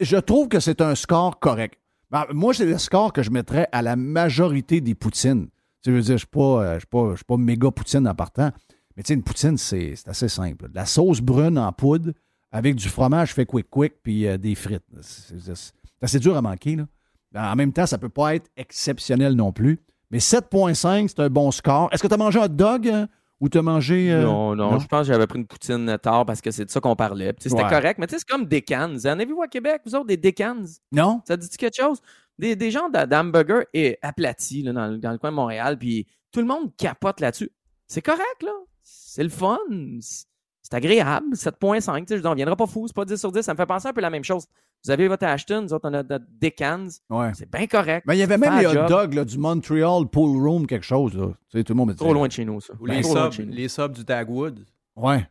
Je 0.01 0.17
trouve 0.17 0.49
que 0.49 0.59
c'est 0.61 0.81
un 0.81 0.95
score 0.95 1.39
correct. 1.39 1.79
Ben, 2.11 2.25
moi, 2.33 2.53
c'est 2.53 2.67
le 2.67 2.77
score 2.79 3.13
que 3.13 3.23
je 3.23 3.31
mettrais 3.31 3.69
à 3.73 3.83
la 3.83 3.95
majorité 3.97 4.81
des 4.81 4.95
poutines. 4.97 5.49
Tu 5.83 5.93
veux 5.93 6.01
dire, 6.01 6.09
je 6.09 6.13
ne 6.15 6.19
suis 6.19 6.27
pas, 6.27 6.63
euh, 6.65 6.79
pas, 6.91 7.11
je 7.13 7.17
suis 7.17 7.25
pas 7.25 7.37
méga 7.37 7.71
poutine 7.71 8.07
en 8.09 8.15
partant. 8.15 8.51
Mais 8.97 9.03
tu 9.05 9.09
sais, 9.09 9.15
une 9.15 9.23
poutine, 9.23 9.57
c'est 9.57 9.95
assez 10.07 10.29
simple. 10.29 10.69
De 10.69 10.75
la 10.75 10.85
sauce 10.87 11.21
brune 11.21 11.57
en 11.59 11.73
poudre 11.73 12.11
avec 12.53 12.75
du 12.75 12.89
fromage 12.89 13.33
fait 13.33 13.47
quick-quick 13.47 13.95
puis 14.03 14.27
euh, 14.27 14.37
des 14.37 14.57
frites. 14.57 14.83
C'est 15.01 15.39
c'est- 15.41 15.55
c'est 15.55 15.73
assez 16.05 16.19
dur 16.19 16.37
à 16.37 16.43
manquer. 16.43 16.77
Là. 16.77 17.53
En 17.53 17.55
même 17.55 17.73
temps, 17.73 17.87
ça 17.87 17.97
ne 17.97 18.01
peut 18.01 18.09
pas 18.09 18.35
être 18.35 18.51
exceptionnel 18.57 19.35
non 19.35 19.53
plus. 19.53 19.79
Mais 20.11 20.19
7,5, 20.19 21.09
c'est 21.09 21.21
un 21.21 21.29
bon 21.31 21.51
score. 21.51 21.89
Est-ce 21.93 22.03
que 22.03 22.09
tu 22.09 22.15
as 22.15 22.17
mangé 22.17 22.39
un 22.41 22.45
hot 22.45 22.49
dog 22.49 22.89
euh, 22.89 23.07
ou 23.41 23.49
tu 23.49 23.59
as 23.59 23.63
mangé. 23.63 24.11
euh, 24.13 24.23
non, 24.25 24.55
non, 24.57 24.79
je 24.79 24.87
pense 24.87 25.07
que 25.07 25.13
j'avais 25.13 25.27
pris 25.27 25.39
une 25.39 25.47
poutine 25.47 25.97
tard 26.03 26.27
parce 26.27 26.41
que 26.41 26.51
c'est 26.51 26.65
de 26.65 26.71
ça 26.71 26.81
qu'on 26.81 26.97
parlait. 26.97 27.35
C'était 27.39 27.55
Ouais. 27.63 27.69
correct, 27.69 27.99
mais 27.99 28.07
c'est 28.09 28.25
comme 28.25 28.45
des 28.47 28.63
cans. 28.63 28.93
En 28.95 29.07
avez-vous 29.07 29.43
à 29.43 29.49
Québec, 29.49 29.83
vous 29.87 29.95
autres, 29.95 30.07
des 30.07 30.17
decans? 30.17 30.65
Non? 30.93 31.23
Ça 31.27 31.37
dit 31.37 31.49
quelque 31.49 31.77
chose? 31.81 32.01
Des, 32.39 32.57
des 32.57 32.71
genres 32.71 32.91
d'a- 32.91 33.07
d'hamburgers 33.07 33.67
et 33.75 33.99
aplatis 34.03 34.63
là, 34.63 34.73
dans, 34.73 34.87
le- 34.89 34.99
dans 34.99 35.13
le 35.13 35.19
coin 35.19 35.31
de 35.31 35.37
Montréal, 35.37 35.79
puis 35.79 36.07
tout 36.33 36.41
le 36.41 36.47
monde 36.47 36.71
capote 36.77 37.21
là-dessus. 37.21 37.51
C'est 37.87 38.03
correct, 38.03 38.43
là. 38.43 38.53
C'est 38.83 39.23
le 39.23 39.29
fun. 39.29 39.59
C'est 40.01 40.75
agréable. 40.75 41.35
7.5, 41.35 42.01
tu 42.01 42.07
sais, 42.09 42.17
je 42.17 42.23
dis, 42.23 42.27
on 42.29 42.35
viendra 42.35 42.57
pas 42.57 42.67
fou. 42.67 42.87
C'est 42.87 42.95
pas 42.95 43.05
10 43.05 43.17
sur 43.19 43.33
10. 43.33 43.43
Ça 43.43 43.53
me 43.53 43.57
fait 43.57 43.67
penser 43.67 43.89
un 43.89 43.93
peu 43.93 44.01
la 44.01 44.11
même 44.11 44.25
chose. 44.25 44.47
Vous 44.85 44.91
avez 44.91 45.09
votre 45.09 45.25
Ashton, 45.27 45.63
nous 45.63 45.73
autres, 45.75 45.89
on 45.91 45.95
a 45.95 46.03
notre 46.03 46.25
Decans. 46.41 46.89
Ouais. 47.11 47.33
C'est 47.35 47.51
bien 47.51 47.67
correct. 47.67 48.07
Ben, 48.07 48.15
il 48.15 48.19
y 48.21 48.23
avait 48.23 48.39
même 48.39 48.59
les 48.59 48.67
hot 48.67 48.87
dogs 48.89 49.13
là, 49.15 49.25
du 49.27 49.37
Montreal 49.37 50.07
Pool 50.11 50.41
Room, 50.43 50.67
quelque 50.67 50.87
chose. 50.87 51.15
Là. 51.15 51.29
Tu 51.51 51.59
sais, 51.59 51.65
tout 51.65 51.75
le 51.75 51.77
monde 51.77 51.89
me 51.89 51.93
dit. 51.95 51.99
Trop 51.99 52.15
loin 52.15 52.27
de 52.27 52.33
chez 52.33 52.45
nous, 52.47 52.61
ça. 52.63 52.73
Ou 52.81 52.87
les 52.87 53.03
Trop 53.03 53.15
loin 53.15 53.27
de 53.29 53.31
subs, 53.33 53.37
chez 53.37 53.47
nous. 53.47 53.53
les 53.53 53.69
subs 53.69 53.93
du 53.93 54.05
Dagwood. 54.05 54.65
Ouais. 54.97 55.27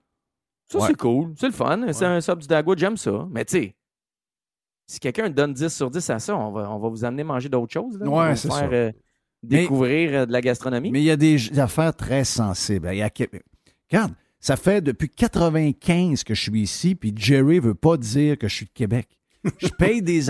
Ça, 0.71 0.77
Ouais. 0.79 0.87
c'est 0.87 0.97
cool. 0.97 1.33
C'est 1.35 1.47
le 1.47 1.51
fun. 1.53 1.91
C'est 1.93 2.05
un 2.05 2.21
sub 2.21 2.37
du 2.39 2.47
Dagwood, 2.47 2.77
j'aime 2.77 2.95
ça. 2.97 3.27
Mais 3.31 3.43
tu 3.43 3.53
sais, 3.57 3.75
si 4.85 4.99
quelqu'un 4.99 5.29
donne 5.31 5.53
10 5.53 5.69
sur 5.73 5.89
10 5.89 6.07
à 6.11 6.19
ça, 6.19 6.35
on 6.37 6.51
va, 6.51 6.69
on 6.71 6.77
va 6.79 6.89
vous 6.89 7.03
amener 7.03 7.23
manger 7.23 7.49
d'autres 7.49 7.73
choses. 7.73 7.97
Là. 7.97 8.05
Ouais, 8.05 8.11
on 8.11 8.17
va 8.17 8.29
vous 8.31 8.35
c'est 8.35 8.47
faire 8.49 8.57
ça. 8.57 8.65
euh, 8.65 8.91
Mais- 9.43 9.61
découvrir 9.61 10.13
euh, 10.13 10.25
de 10.27 10.31
la 10.31 10.41
gastronomie. 10.41 10.91
Mais 10.91 11.01
il 11.01 11.05
y 11.05 11.11
a 11.11 11.17
des 11.17 11.59
affaires 11.59 11.95
très 11.95 12.23
sensibles. 12.23 12.87
Il 12.91 12.97
y 12.97 13.01
a 13.01 13.09
Québec- 13.09 13.43
Regarde, 13.91 14.13
ça 14.39 14.55
fait 14.55 14.81
depuis 14.81 15.09
95 15.09 16.23
que 16.23 16.33
je 16.35 16.41
suis 16.41 16.61
ici, 16.61 16.93
puis 16.95 17.13
Jerry 17.17 17.59
veut 17.59 17.73
pas 17.75 17.97
dire 17.97 18.37
que 18.37 18.47
je 18.47 18.53
suis 18.55 18.65
de 18.67 18.71
Québec. 18.71 19.07
Je 19.57 19.67
paye 19.69 20.01
des, 20.01 20.21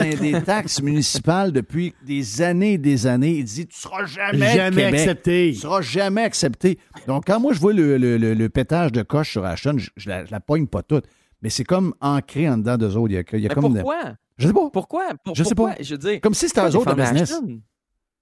taxes 0.45 0.81
municipales 0.81 1.51
depuis 1.51 1.93
des 2.05 2.41
années 2.41 2.73
et 2.73 2.77
des 2.77 3.07
années. 3.07 3.37
Il 3.37 3.43
dit, 3.43 3.65
tu 3.67 3.77
seras 3.79 4.05
jamais, 4.05 4.37
de 4.51 4.57
Jamais 4.57 4.83
Québec. 4.83 4.99
accepté. 4.99 5.51
Tu 5.53 5.59
seras 5.59 5.81
jamais 5.81 6.21
accepté. 6.21 6.77
Donc, 7.07 7.25
quand 7.25 7.39
moi, 7.39 7.53
je 7.53 7.59
vois 7.59 7.73
le, 7.73 7.97
le- 7.97 8.17
le- 8.17 8.33
le 8.35 8.49
pétage 8.49 8.91
de 8.91 9.01
coche 9.01 9.31
sur 9.31 9.43
Ashton, 9.45 9.75
je, 9.77 9.89
je 9.97 10.09
la, 10.09 10.25
je 10.25 10.31
la 10.31 10.39
pogne 10.39 10.67
pas 10.67 10.83
toute. 10.83 11.05
Mais 11.41 11.49
c'est 11.49 11.63
comme 11.63 11.93
ancré 12.01 12.47
en 12.49 12.57
dedans 12.57 12.77
d'eux 12.77 12.95
autres. 12.97 13.11
Il 13.11 13.15
y 13.15 13.17
a, 13.17 13.23
il 13.33 13.39
y 13.39 13.45
a 13.45 13.49
Mais 13.49 13.55
comme 13.55 13.73
pourquoi? 13.73 14.01
Je 14.37 14.47
sais 14.47 14.53
pas. 14.53 14.69
Pourquoi? 14.71 15.07
Pour- 15.23 15.35
Je 15.35 15.43
sais 15.43 15.55
pourquoi? 15.55 15.75
pas. 15.75 15.83
Je 15.83 15.91
veux 15.95 15.97
dire, 15.97 16.21
Comme 16.21 16.33
si 16.33 16.47
c'était 16.47 16.61
eux 16.69 16.75
autres 16.75 16.93
le 16.95 17.01
business. 17.01 17.33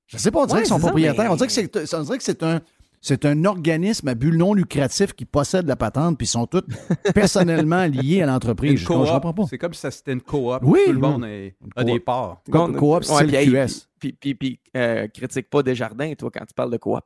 Je 0.07 0.17
sais 0.17 0.31
pas, 0.31 0.39
on 0.39 0.45
dirait 0.45 0.59
Ouais, 0.59 0.63
qu'ils 0.63 0.69
sont 0.69 0.79
propriétaires. 0.79 1.23
mais- 1.25 1.29
On 1.29 1.35
dirait 1.35 1.47
que 1.47 1.53
c'est, 1.53 1.93
on 1.95 2.03
dirait 2.03 2.17
que 2.17 2.23
c'est 2.23 2.41
un, 2.43 2.61
c'est 3.07 3.25
un 3.25 3.45
organisme 3.45 4.07
à 4.09 4.15
but 4.15 4.31
non 4.35 4.53
lucratif 4.53 5.13
qui 5.13 5.25
possède 5.25 5.67
la 5.67 5.75
patente, 5.75 6.17
puis 6.17 6.25
ils 6.25 6.29
sont 6.29 6.45
tous 6.45 6.61
personnellement 7.15 7.85
liés 7.85 8.21
à 8.21 8.25
l'entreprise. 8.25 8.79
Je, 8.79 8.85
comprends 8.85 9.33
pas. 9.33 9.43
C'est 9.49 9.57
comme 9.57 9.73
si 9.73 9.81
ça, 9.81 9.91
c'était 9.91 10.13
une 10.13 10.21
coop. 10.21 10.59
Oui. 10.63 10.79
Tout 10.85 10.93
le 10.93 10.99
monde 10.99 11.25
est- 11.25 11.55
a 11.75 11.81
coop. 11.83 11.91
des 11.93 11.99
parts. 11.99 12.41
Co- 12.51 12.73
coop, 12.73 13.03
c'est 13.03 13.25
puis, 13.25 13.45
le 13.45 13.65
QS. 13.65 13.87
Puis, 13.99 14.13
puis, 14.13 14.35
puis, 14.35 14.59
euh, 14.75 15.07
critique 15.07 15.49
pas 15.49 15.63
Desjardins, 15.63 16.13
toi, 16.15 16.29
quand 16.33 16.45
tu 16.45 16.53
parles 16.53 16.71
de 16.71 16.77
coop. 16.77 17.03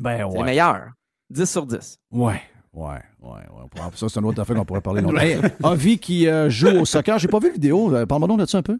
Ben 0.00 0.28
C'est 0.30 0.38
ouais. 0.38 0.44
meilleur. 0.44 0.88
10 1.30 1.44
sur 1.50 1.66
10. 1.66 1.98
Ouais. 2.10 2.40
Ouais, 2.72 2.88
ouais, 3.22 3.30
ouais. 3.30 3.80
Ça, 3.94 4.08
c'est 4.08 4.20
une 4.20 4.26
autre 4.26 4.40
affaire 4.42 4.54
qu'on 4.56 4.64
pourrait 4.64 4.80
parler 4.82 5.00
longtemps. 5.00 5.16
Hey, 5.20 5.38
Avi 5.62 5.98
qui 5.98 6.28
euh, 6.28 6.50
joue 6.50 6.68
au 6.80 6.84
soccer. 6.84 7.18
J'ai 7.18 7.28
pas 7.28 7.38
vu 7.38 7.46
la 7.48 7.52
vidéo. 7.54 7.94
Euh, 7.94 8.04
Parle-moi 8.06 8.28
donc 8.28 8.40
de 8.40 8.46
ça 8.46 8.58
un 8.58 8.62
peu. 8.62 8.78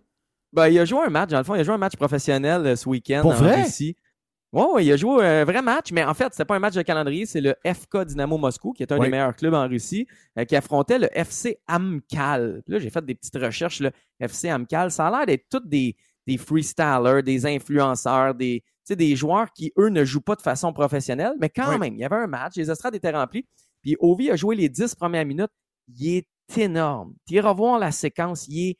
Ben, 0.52 0.68
il 0.68 0.78
a 0.78 0.84
joué 0.84 1.00
un 1.06 1.10
match, 1.10 1.30
dans 1.30 1.38
le 1.38 1.44
fond, 1.44 1.54
il 1.54 1.60
a 1.60 1.64
joué 1.64 1.74
un 1.74 1.78
match 1.78 1.96
professionnel 1.96 2.66
euh, 2.66 2.76
ce 2.76 2.88
week-end 2.88 3.20
Pour 3.22 3.32
en 3.32 3.36
vrai? 3.36 3.62
Russie. 3.62 3.96
Ouais, 4.52 4.64
ouais, 4.72 4.84
il 4.86 4.92
a 4.92 4.96
joué 4.96 5.24
un 5.26 5.44
vrai 5.44 5.60
match, 5.60 5.92
mais 5.92 6.04
en 6.04 6.14
fait, 6.14 6.32
c'était 6.32 6.44
pas 6.44 6.56
un 6.56 6.60
match 6.60 6.74
de 6.74 6.82
calendrier, 6.82 7.26
c'est 7.26 7.40
le 7.40 7.54
FK 7.64 8.04
Dynamo 8.06 8.38
Moscou, 8.38 8.72
qui 8.72 8.82
est 8.84 8.92
un 8.92 8.96
Oui. 8.98 9.06
des 9.06 9.10
meilleurs 9.10 9.34
clubs 9.34 9.52
en 9.52 9.68
Russie, 9.68 10.06
euh, 10.38 10.44
qui 10.44 10.56
affrontait 10.56 10.98
le 10.98 11.08
FC 11.12 11.58
Amkal. 11.66 12.62
Puis 12.64 12.72
là, 12.74 12.78
j'ai 12.78 12.88
fait 12.90 13.04
des 13.04 13.14
petites 13.14 13.36
recherches, 13.36 13.80
le 13.80 13.90
FC 14.20 14.48
Amkal. 14.48 14.90
Ça 14.90 15.08
a 15.08 15.10
l'air 15.10 15.26
d'être 15.26 15.46
tous 15.50 15.66
des, 15.68 15.96
des 16.26 16.38
freestylers, 16.38 17.22
des 17.22 17.44
influenceurs, 17.44 18.34
des, 18.34 18.62
des 18.88 19.16
joueurs 19.16 19.52
qui, 19.52 19.72
eux, 19.78 19.88
ne 19.88 20.04
jouent 20.04 20.20
pas 20.22 20.36
de 20.36 20.42
façon 20.42 20.72
professionnelle, 20.72 21.34
mais 21.40 21.50
quand 21.50 21.70
Oui. 21.72 21.78
même, 21.78 21.94
il 21.94 22.00
y 22.00 22.04
avait 22.04 22.16
un 22.16 22.28
match, 22.28 22.54
les 22.56 22.70
estrades 22.70 22.94
étaient 22.94 23.10
remplies, 23.10 23.46
puis 23.82 23.96
Ovi 24.00 24.30
a 24.30 24.36
joué 24.36 24.54
les 24.56 24.68
10 24.68 24.94
premières 24.94 25.26
minutes. 25.26 25.50
Il 25.88 26.16
est 26.18 26.26
énorme. 26.56 27.14
Tu 27.26 27.34
iras 27.34 27.52
voir 27.52 27.78
la 27.78 27.90
séquence, 27.92 28.46
il 28.48 28.70
est 28.70 28.78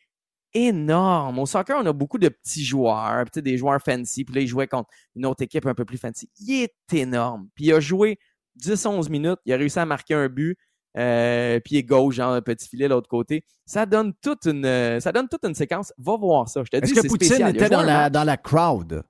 énorme. 0.57 1.39
Au 1.39 1.47
soccer, 1.47 1.77
on 1.81 1.87
a 1.87 1.93
beaucoup 1.93 2.19
de 2.19 2.29
petits 2.29 2.65
joueurs, 2.65 3.25
des 3.35 3.57
joueurs 3.57 3.81
fancy, 3.81 4.25
puis 4.25 4.35
là, 4.35 4.41
il 4.41 4.47
jouait 4.47 4.67
contre 4.67 4.91
une 5.15 5.27
autre 5.27 5.43
équipe 5.43 5.67
un 5.67 5.75
peu 5.75 5.85
plus 5.85 5.99
fancy. 5.99 6.31
Il 6.41 6.63
est 6.63 6.75
énorme. 6.93 7.49
Puis 7.55 7.67
il 7.67 7.73
a 7.73 7.81
joué 7.81 8.19
10-11 8.61 9.11
minutes, 9.11 9.39
il 9.45 9.53
a 9.53 9.57
réussi 9.57 9.79
à 9.79 9.87
marquer 9.87 10.15
un 10.15 10.29
but, 10.29 10.57
euh, 10.97 11.61
pied 11.61 11.83
gauche, 11.83 12.15
genre 12.15 12.33
un 12.33 12.41
petit 12.41 12.69
filet 12.69 12.89
de 12.89 12.95
l'autre 12.95 13.09
côté. 13.09 13.45
Ça 13.67 13.85
donne 13.85 14.15
toute 14.23 14.47
une, 14.47 14.65
euh, 14.65 14.99
ça 15.01 15.13
donne 15.13 15.29
toute 15.29 15.45
une 15.45 15.55
séquence. 15.55 15.93
Va 15.99 16.17
voir 16.17 16.49
ça. 16.49 16.63
Je 16.65 16.71
te 16.71 16.77
dis, 16.79 16.93
Est-ce 16.93 17.03
que 17.03 17.09
Poutine 17.09 17.27
spécial. 17.29 17.55
Était 17.55 17.69
dans 17.69 17.83
la, 17.83 18.09
dans 18.09 18.25
la 18.25 18.37
crowd? 18.39 19.03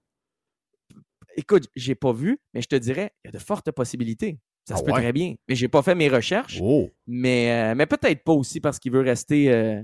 Écoute, 1.36 1.68
j'ai 1.76 1.94
pas 1.94 2.12
vu, 2.12 2.38
mais 2.54 2.62
je 2.62 2.66
te 2.68 2.76
dirais, 2.76 3.12
il 3.24 3.28
y 3.28 3.36
a 3.36 3.38
de 3.38 3.42
fortes 3.42 3.70
possibilités. 3.70 4.40
Ça 4.66 4.74
Ah 4.74 4.78
se 4.78 4.84
peut 4.84 4.90
très 4.90 5.12
bien. 5.12 5.34
Mais 5.48 5.54
j'ai 5.54 5.68
pas 5.68 5.82
fait 5.82 5.94
mes 5.94 6.08
recherches. 6.08 6.58
Oh. 6.60 6.90
Mais, 7.06 7.52
euh, 7.52 7.74
mais 7.76 7.86
peut-être 7.86 8.24
pas 8.24 8.32
aussi 8.32 8.60
parce 8.60 8.80
qu'il 8.80 8.90
veut 8.90 9.00
rester 9.00 9.52
euh, 9.52 9.80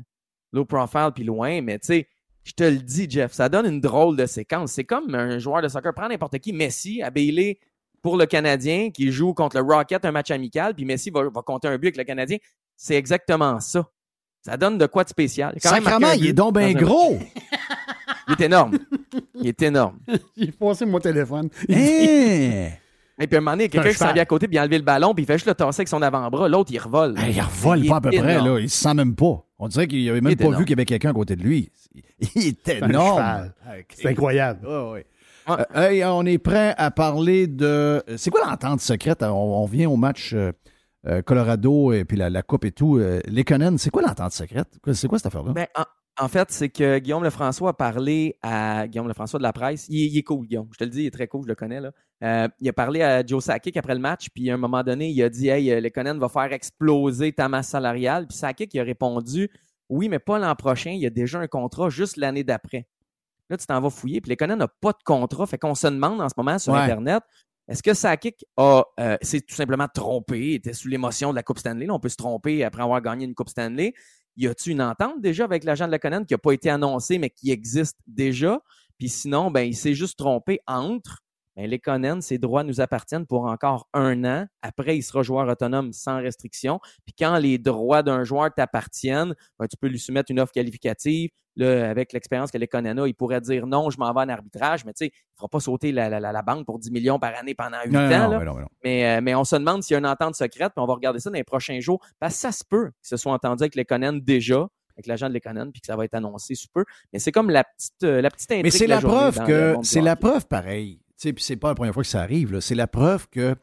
low 0.52 0.64
profile 0.64 1.10
puis 1.14 1.24
loin. 1.24 1.60
Mais 1.62 1.78
tu 1.78 1.86
sais, 1.86 2.08
je 2.44 2.52
te 2.52 2.64
le 2.64 2.78
dis, 2.78 3.08
Jeff, 3.08 3.32
ça 3.32 3.48
donne 3.48 3.66
une 3.66 3.80
drôle 3.80 4.16
de 4.16 4.26
séquence. 4.26 4.72
C'est 4.72 4.84
comme 4.84 5.14
un 5.14 5.38
joueur 5.38 5.62
de 5.62 5.68
soccer, 5.68 5.94
prend 5.94 6.08
n'importe 6.08 6.38
qui, 6.38 6.52
Messi, 6.52 7.02
à 7.02 7.10
Bailey 7.10 7.58
pour 8.02 8.16
le 8.16 8.26
Canadien, 8.26 8.90
qui 8.90 9.12
joue 9.12 9.32
contre 9.32 9.56
le 9.56 9.62
Rocket 9.62 10.04
un 10.04 10.10
match 10.10 10.30
amical, 10.30 10.74
puis 10.74 10.84
Messi 10.84 11.10
va, 11.10 11.22
va 11.28 11.42
compter 11.42 11.68
un 11.68 11.78
but 11.78 11.88
avec 11.88 11.98
le 11.98 12.04
Canadien. 12.04 12.38
C'est 12.76 12.96
exactement 12.96 13.60
ça. 13.60 13.86
Ça 14.44 14.56
donne 14.56 14.76
de 14.76 14.86
quoi 14.86 15.04
de 15.04 15.08
spécial. 15.08 15.56
Quand 15.62 15.68
Sacrement, 15.68 16.08
un 16.08 16.14
il 16.14 16.26
est 16.26 16.32
donc 16.32 16.58
bien 16.58 16.72
gros. 16.72 17.16
Il 18.28 18.32
est 18.32 18.44
énorme. 18.44 18.76
Il 19.36 19.46
est 19.46 19.62
énorme. 19.62 19.98
J'ai 20.36 20.50
passé 20.50 20.84
mon 20.84 20.98
téléphone. 20.98 21.48
Hein? 21.70 22.70
Et 23.20 23.26
puis 23.26 23.36
à 23.36 23.38
un 23.38 23.40
moment 23.40 23.52
donné, 23.52 23.64
il 23.64 23.74
y 23.74 23.78
a 23.78 23.82
quelqu'un 23.82 23.90
qui 23.90 23.98
s'en 23.98 24.12
vient 24.12 24.22
à 24.22 24.26
côté, 24.26 24.48
puis 24.48 24.56
il 24.56 24.58
a 24.58 24.62
enlevé 24.62 24.78
le 24.78 24.84
ballon, 24.84 25.14
puis 25.14 25.22
il 25.22 25.26
fait 25.26 25.34
juste 25.34 25.46
le 25.46 25.54
tasser 25.54 25.80
avec 25.80 25.88
son 25.88 26.02
avant-bras. 26.02 26.48
L'autre, 26.48 26.72
il 26.72 26.78
revole. 26.78 27.14
Hey, 27.18 27.34
il 27.34 27.40
revole 27.40 27.86
pas 27.86 27.96
à 27.96 28.00
peu 28.00 28.10
près, 28.10 28.40
là. 28.40 28.58
Il 28.58 28.70
se 28.70 28.82
sent 28.82 28.94
même 28.94 29.14
pas. 29.14 29.44
On 29.64 29.68
dirait 29.68 29.86
qu'il 29.86 30.10
avait 30.10 30.20
même 30.20 30.32
est 30.32 30.36
pas 30.36 30.44
énorme. 30.46 30.58
vu 30.58 30.64
qu'il 30.64 30.72
y 30.72 30.74
avait 30.74 30.84
quelqu'un 30.84 31.10
à 31.10 31.12
côté 31.12 31.36
de 31.36 31.42
lui. 31.44 31.70
Il 32.34 32.56
un 32.82 32.88
énorme. 32.88 33.52
C'est 33.94 34.08
incroyable. 34.08 34.66
Ouais. 34.66 35.06
Euh, 35.48 35.64
hey, 35.74 36.04
on 36.04 36.24
est 36.26 36.38
prêt 36.38 36.74
à 36.76 36.90
parler 36.90 37.46
de. 37.46 38.02
C'est 38.16 38.30
quoi 38.30 38.40
l'entente 38.44 38.80
secrète? 38.80 39.22
On, 39.22 39.28
on 39.28 39.66
vient 39.66 39.88
au 39.88 39.96
match 39.96 40.32
euh, 40.34 40.50
euh, 41.06 41.22
Colorado 41.22 41.92
et 41.92 42.04
puis 42.04 42.16
la, 42.16 42.28
la 42.28 42.42
Coupe 42.42 42.64
et 42.64 42.72
tout. 42.72 42.98
Euh, 42.98 43.20
Lekonen, 43.28 43.78
c'est 43.78 43.90
quoi 43.90 44.02
l'entente 44.02 44.32
secrète? 44.32 44.80
C'est 44.94 45.06
quoi 45.06 45.18
cette 45.18 45.26
affaire-là? 45.26 45.52
Ben, 45.52 45.66
en, 46.18 46.28
fait, 46.28 46.50
c'est 46.50 46.68
que 46.68 46.98
Guillaume 46.98 47.24
Lefrançois 47.24 47.70
a 47.70 47.72
parlé 47.72 48.38
à 48.42 48.86
Guillaume 48.86 49.08
Lefrançois 49.08 49.38
de 49.38 49.42
la 49.42 49.52
presse. 49.52 49.86
Il, 49.88 50.02
est- 50.02 50.08
il 50.08 50.18
est 50.18 50.22
cool, 50.22 50.46
Guillaume. 50.46 50.68
Je 50.72 50.78
te 50.78 50.84
le 50.84 50.90
dis, 50.90 51.02
il 51.02 51.06
est 51.06 51.10
très 51.10 51.26
cool, 51.28 51.42
je 51.44 51.48
le 51.48 51.54
connais. 51.54 51.80
Là. 51.80 51.92
Euh, 52.22 52.48
il 52.60 52.68
a 52.68 52.72
parlé 52.72 53.02
à 53.02 53.24
Joe 53.26 53.42
Sakic 53.42 53.76
après 53.76 53.94
le 53.94 54.00
match, 54.00 54.28
puis 54.34 54.50
à 54.50 54.54
un 54.54 54.58
moment 54.58 54.82
donné, 54.82 55.10
il 55.10 55.22
a 55.22 55.28
dit 55.28 55.48
Hey, 55.48 55.80
Lekonen 55.80 56.18
va 56.18 56.28
faire 56.28 56.52
exploser 56.52 57.32
ta 57.32 57.48
masse 57.48 57.68
salariale. 57.68 58.26
Puis 58.28 58.36
Sakic 58.38 58.72
il 58.74 58.80
a 58.80 58.84
répondu 58.84 59.50
Oui, 59.88 60.08
mais 60.08 60.18
pas 60.18 60.38
l'an 60.38 60.54
prochain, 60.54 60.90
il 60.90 61.00
y 61.00 61.06
a 61.06 61.10
déjà 61.10 61.38
un 61.40 61.48
contrat 61.48 61.88
juste 61.90 62.16
l'année 62.16 62.44
d'après. 62.44 62.86
Là, 63.50 63.56
tu 63.56 63.66
t'en 63.66 63.80
vas 63.80 63.90
fouiller, 63.90 64.20
puis 64.20 64.30
Lekonen 64.30 64.58
n'a 64.58 64.68
pas 64.68 64.92
de 64.92 65.02
contrat. 65.04 65.46
Fait 65.46 65.58
qu'on 65.58 65.74
se 65.74 65.86
demande 65.88 66.20
en 66.20 66.28
ce 66.28 66.34
moment 66.36 66.58
sur 66.58 66.72
Ouais. 66.74 66.80
Internet 66.80 67.22
est-ce 67.68 67.82
que 67.82 67.94
Sakic 67.94 68.44
a 68.56 68.82
euh, 68.98 69.16
s'est 69.22 69.40
tout 69.40 69.54
simplement 69.54 69.86
trompé, 69.92 70.54
était 70.54 70.72
sous 70.72 70.88
l'émotion 70.88 71.30
de 71.30 71.36
la 71.36 71.44
Coupe 71.44 71.58
Stanley? 71.58 71.86
Là, 71.86 71.94
on 71.94 72.00
peut 72.00 72.08
se 72.08 72.16
tromper 72.16 72.64
après 72.64 72.82
avoir 72.82 73.00
gagné 73.00 73.24
une 73.24 73.34
Coupe 73.36 73.48
Stanley. 73.48 73.94
Y 74.36 74.46
a-tu 74.46 74.70
une 74.70 74.82
entente 74.82 75.20
déjà 75.20 75.44
avec 75.44 75.64
l'agent 75.64 75.86
de 75.86 75.92
Lekonen 75.92 76.24
qui 76.24 76.34
n'a 76.34 76.38
pas 76.38 76.52
été 76.52 76.70
annoncée, 76.70 77.18
mais 77.18 77.30
qui 77.30 77.50
existe 77.50 77.98
déjà? 78.06 78.60
Puis 78.98 79.08
sinon, 79.08 79.50
ben, 79.50 79.62
il 79.62 79.74
s'est 79.76 79.94
juste 79.94 80.18
trompé 80.18 80.60
entre 80.66 81.21
les 81.56 81.78
Conan, 81.78 82.20
ses 82.20 82.38
droits 82.38 82.64
nous 82.64 82.80
appartiennent 82.80 83.26
pour 83.26 83.44
encore 83.44 83.88
un 83.92 84.24
an. 84.24 84.46
Après, 84.62 84.96
il 84.96 85.02
sera 85.02 85.22
joueur 85.22 85.48
autonome 85.48 85.92
sans 85.92 86.16
restriction. 86.16 86.80
Puis 87.04 87.14
quand 87.18 87.36
les 87.38 87.58
droits 87.58 88.02
d'un 88.02 88.24
joueur 88.24 88.52
t'appartiennent, 88.54 89.34
ben, 89.58 89.66
tu 89.66 89.76
peux 89.76 89.88
lui 89.88 89.98
soumettre 89.98 90.30
une 90.30 90.40
offre 90.40 90.52
qualificative. 90.52 91.30
Là, 91.56 91.90
avec 91.90 92.14
l'expérience 92.14 92.50
que 92.50 92.56
les 92.56 92.66
Conan 92.66 92.96
a, 92.96 93.06
il 93.06 93.14
pourrait 93.14 93.42
dire 93.42 93.66
non, 93.66 93.90
je 93.90 93.98
m'en 93.98 94.10
vais 94.14 94.20
en 94.20 94.28
arbitrage, 94.30 94.86
mais 94.86 94.94
tu 94.94 95.04
sais, 95.04 95.10
il 95.12 95.18
ne 95.34 95.36
fera 95.36 95.48
pas 95.48 95.60
sauter 95.60 95.92
la, 95.92 96.08
la- 96.08 96.18
la- 96.18 96.42
banque 96.42 96.64
pour 96.64 96.78
10 96.78 96.90
millions 96.90 97.18
par 97.18 97.34
année 97.38 97.54
pendant 97.54 97.76
8 97.84 97.90
Non, 97.92 98.00
ans. 98.00 98.30
non, 98.30 98.38
là. 98.38 98.44
non, 98.46 98.54
mais 98.54 98.62
mais. 98.62 98.66
Mais, 98.84 99.16
euh, 99.18 99.20
mais 99.22 99.34
on 99.34 99.44
se 99.44 99.56
demande 99.56 99.82
s'il 99.82 99.92
y 99.92 99.96
a 99.96 99.98
une 99.98 100.06
entente 100.06 100.34
secrète, 100.34 100.72
puis 100.74 100.82
on 100.82 100.86
va 100.86 100.94
regarder 100.94 101.20
ça 101.20 101.28
dans 101.28 101.34
les 101.36 101.44
prochains 101.44 101.78
jours. 101.80 102.00
Parce 102.18 102.32
que 102.36 102.40
ça 102.40 102.52
se 102.52 102.64
peut 102.66 102.86
qu'ils 103.02 103.08
se 103.10 103.16
soient 103.18 103.34
entendus 103.34 103.64
avec 103.64 103.74
les 103.74 103.84
Conan 103.84 104.14
déjà, 104.14 104.66
avec 104.96 105.06
l'agent 105.06 105.28
de 105.28 105.38
Conan, 105.40 105.70
puis 105.70 105.82
que 105.82 105.86
ça 105.88 105.94
va 105.96 106.06
être 106.06 106.14
annoncé 106.14 106.54
sous 106.54 106.68
peu. 106.72 106.86
Mais 107.12 107.18
c'est 107.18 107.32
comme 107.32 107.50
la 107.50 107.64
petite, 107.64 108.02
euh, 108.04 108.22
la 108.22 108.30
petite 108.30 108.50
intrigue 108.50 108.64
Mais 108.64 108.70
c'est 108.70 108.86
la, 108.86 108.94
la 108.94 109.00
preuve 109.02 109.44
que 109.44 109.76
c'est 109.82 110.00
la 110.00 110.16
preuve 110.16 110.46
pareil. 110.46 111.01
Puis 111.30 111.44
c'est 111.44 111.56
pas 111.56 111.68
la 111.68 111.74
première 111.74 111.94
fois 111.94 112.02
que 112.02 112.08
ça 112.08 112.22
arrive. 112.22 112.58
C'est 112.60 112.74
la 112.74 112.86
preuve 112.86 113.28
que 113.28 113.54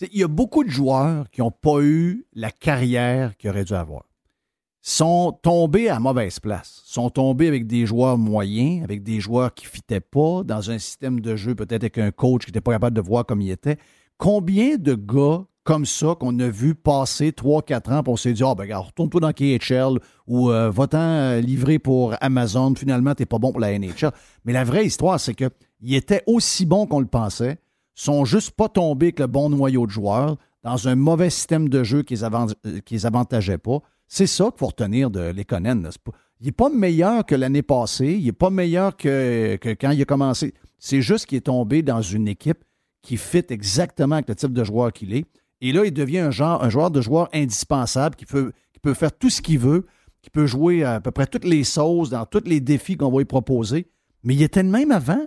il 0.00 0.18
y 0.18 0.24
a 0.24 0.28
beaucoup 0.28 0.62
de 0.62 0.68
joueurs 0.68 1.30
qui 1.30 1.40
n'ont 1.40 1.50
pas 1.50 1.80
eu 1.80 2.26
la 2.34 2.50
carrière 2.50 3.36
qu'ils 3.36 3.50
auraient 3.50 3.64
dû 3.64 3.74
avoir. 3.74 4.04
Sont 4.82 5.38
tombés 5.42 5.88
à 5.88 5.98
mauvaise 5.98 6.38
place. 6.38 6.82
Sont 6.84 7.10
tombés 7.10 7.48
avec 7.48 7.66
des 7.66 7.86
joueurs 7.86 8.18
moyens, 8.18 8.84
avec 8.84 9.02
des 9.02 9.20
joueurs 9.20 9.52
qui 9.52 9.66
ne 9.66 9.70
fitaient 9.70 10.00
pas, 10.00 10.42
dans 10.44 10.70
un 10.70 10.78
système 10.78 11.20
de 11.20 11.34
jeu, 11.34 11.54
peut-être 11.54 11.82
avec 11.82 11.98
un 11.98 12.10
coach 12.12 12.44
qui 12.44 12.50
n'était 12.50 12.60
pas 12.60 12.72
capable 12.72 12.94
de 12.94 13.00
voir 13.00 13.26
comme 13.26 13.40
il 13.40 13.50
était. 13.50 13.78
Combien 14.18 14.76
de 14.76 14.94
gars 14.94 15.44
comme 15.64 15.84
ça 15.84 16.14
qu'on 16.14 16.38
a 16.38 16.48
vu 16.48 16.76
passer 16.76 17.30
3-4 17.32 17.92
ans, 17.92 18.02
puis 18.04 18.12
on 18.12 18.16
s'est 18.16 18.32
dit, 18.32 18.44
ah, 18.44 18.54
ben, 18.54 18.62
regarde, 18.62 18.86
retourne-toi 18.86 19.20
dans 19.20 19.32
KHL 19.32 19.98
ou 20.28 20.50
euh, 20.50 20.70
va-t'en 20.70 20.98
euh, 21.00 21.40
livrer 21.40 21.80
pour 21.80 22.14
Amazon, 22.20 22.72
finalement, 22.76 23.14
t'es 23.16 23.26
pas 23.26 23.38
bon 23.38 23.50
pour 23.50 23.60
la 23.60 23.76
NHL. 23.76 24.12
Mais 24.44 24.52
la 24.52 24.62
vraie 24.62 24.86
histoire, 24.86 25.18
c'est 25.18 25.34
qu'ils 25.80 25.94
étaient 25.94 26.22
aussi 26.26 26.66
bons 26.66 26.86
qu'on 26.86 27.00
le 27.00 27.06
pensait, 27.06 27.58
sont 27.94 28.24
juste 28.24 28.52
pas 28.52 28.68
tombés 28.68 29.06
avec 29.06 29.20
le 29.20 29.26
bon 29.26 29.48
noyau 29.48 29.86
de 29.86 29.90
joueurs, 29.90 30.36
dans 30.62 30.88
un 30.88 30.96
mauvais 30.96 31.30
système 31.30 31.68
de 31.68 31.84
jeu 31.84 32.02
qui 32.02 32.14
les, 32.14 32.24
avant- 32.24 32.48
euh, 32.66 32.80
qui 32.80 32.94
les 32.94 33.06
avantageait 33.06 33.58
pas. 33.58 33.78
C'est 34.08 34.26
ça 34.26 34.44
qu'il 34.46 34.58
faut 34.58 34.66
retenir 34.66 35.10
de 35.10 35.20
Lekonen. 35.20 35.88
Il 36.40 36.46
n'est 36.46 36.52
pas 36.52 36.68
meilleur 36.68 37.24
que 37.24 37.34
l'année 37.34 37.62
passée, 37.62 38.16
il 38.18 38.24
n'est 38.24 38.32
pas 38.32 38.50
meilleur 38.50 38.96
que, 38.96 39.56
quand 39.62 39.90
il 39.90 40.02
a 40.02 40.04
commencé. 40.04 40.54
C'est 40.78 41.00
juste 41.00 41.26
qu'il 41.26 41.38
est 41.38 41.42
tombé 41.42 41.82
dans 41.82 42.02
une 42.02 42.28
équipe 42.28 42.64
qui 43.00 43.16
fit 43.16 43.44
exactement 43.48 44.16
avec 44.16 44.28
le 44.28 44.34
type 44.34 44.52
de 44.52 44.64
joueur 44.64 44.92
qu'il 44.92 45.14
est. 45.14 45.24
Et 45.60 45.72
là, 45.72 45.84
il 45.84 45.92
devient 45.92 46.18
un 46.18 46.30
joueur 46.30 46.90
de 46.90 47.00
joueur 47.00 47.28
indispensable 47.32 48.16
qui 48.16 48.26
peut, 48.26 48.52
qui 48.72 48.80
peut 48.80 48.94
faire 48.94 49.16
tout 49.16 49.30
ce 49.30 49.40
qu'il 49.40 49.58
veut, 49.58 49.86
qui 50.20 50.30
peut 50.30 50.46
jouer 50.46 50.84
à 50.84 51.00
peu 51.00 51.12
près 51.12 51.26
toutes 51.26 51.44
les 51.44 51.64
sauces 51.64 52.10
dans 52.10 52.26
tous 52.26 52.42
les 52.44 52.60
défis 52.60 52.96
qu'on 52.96 53.10
va 53.10 53.18
lui 53.18 53.24
proposer. 53.24 53.86
Mais 54.22 54.34
il 54.34 54.42
était 54.42 54.62
le 54.62 54.68
même 54.68 54.90
avant. 54.90 55.24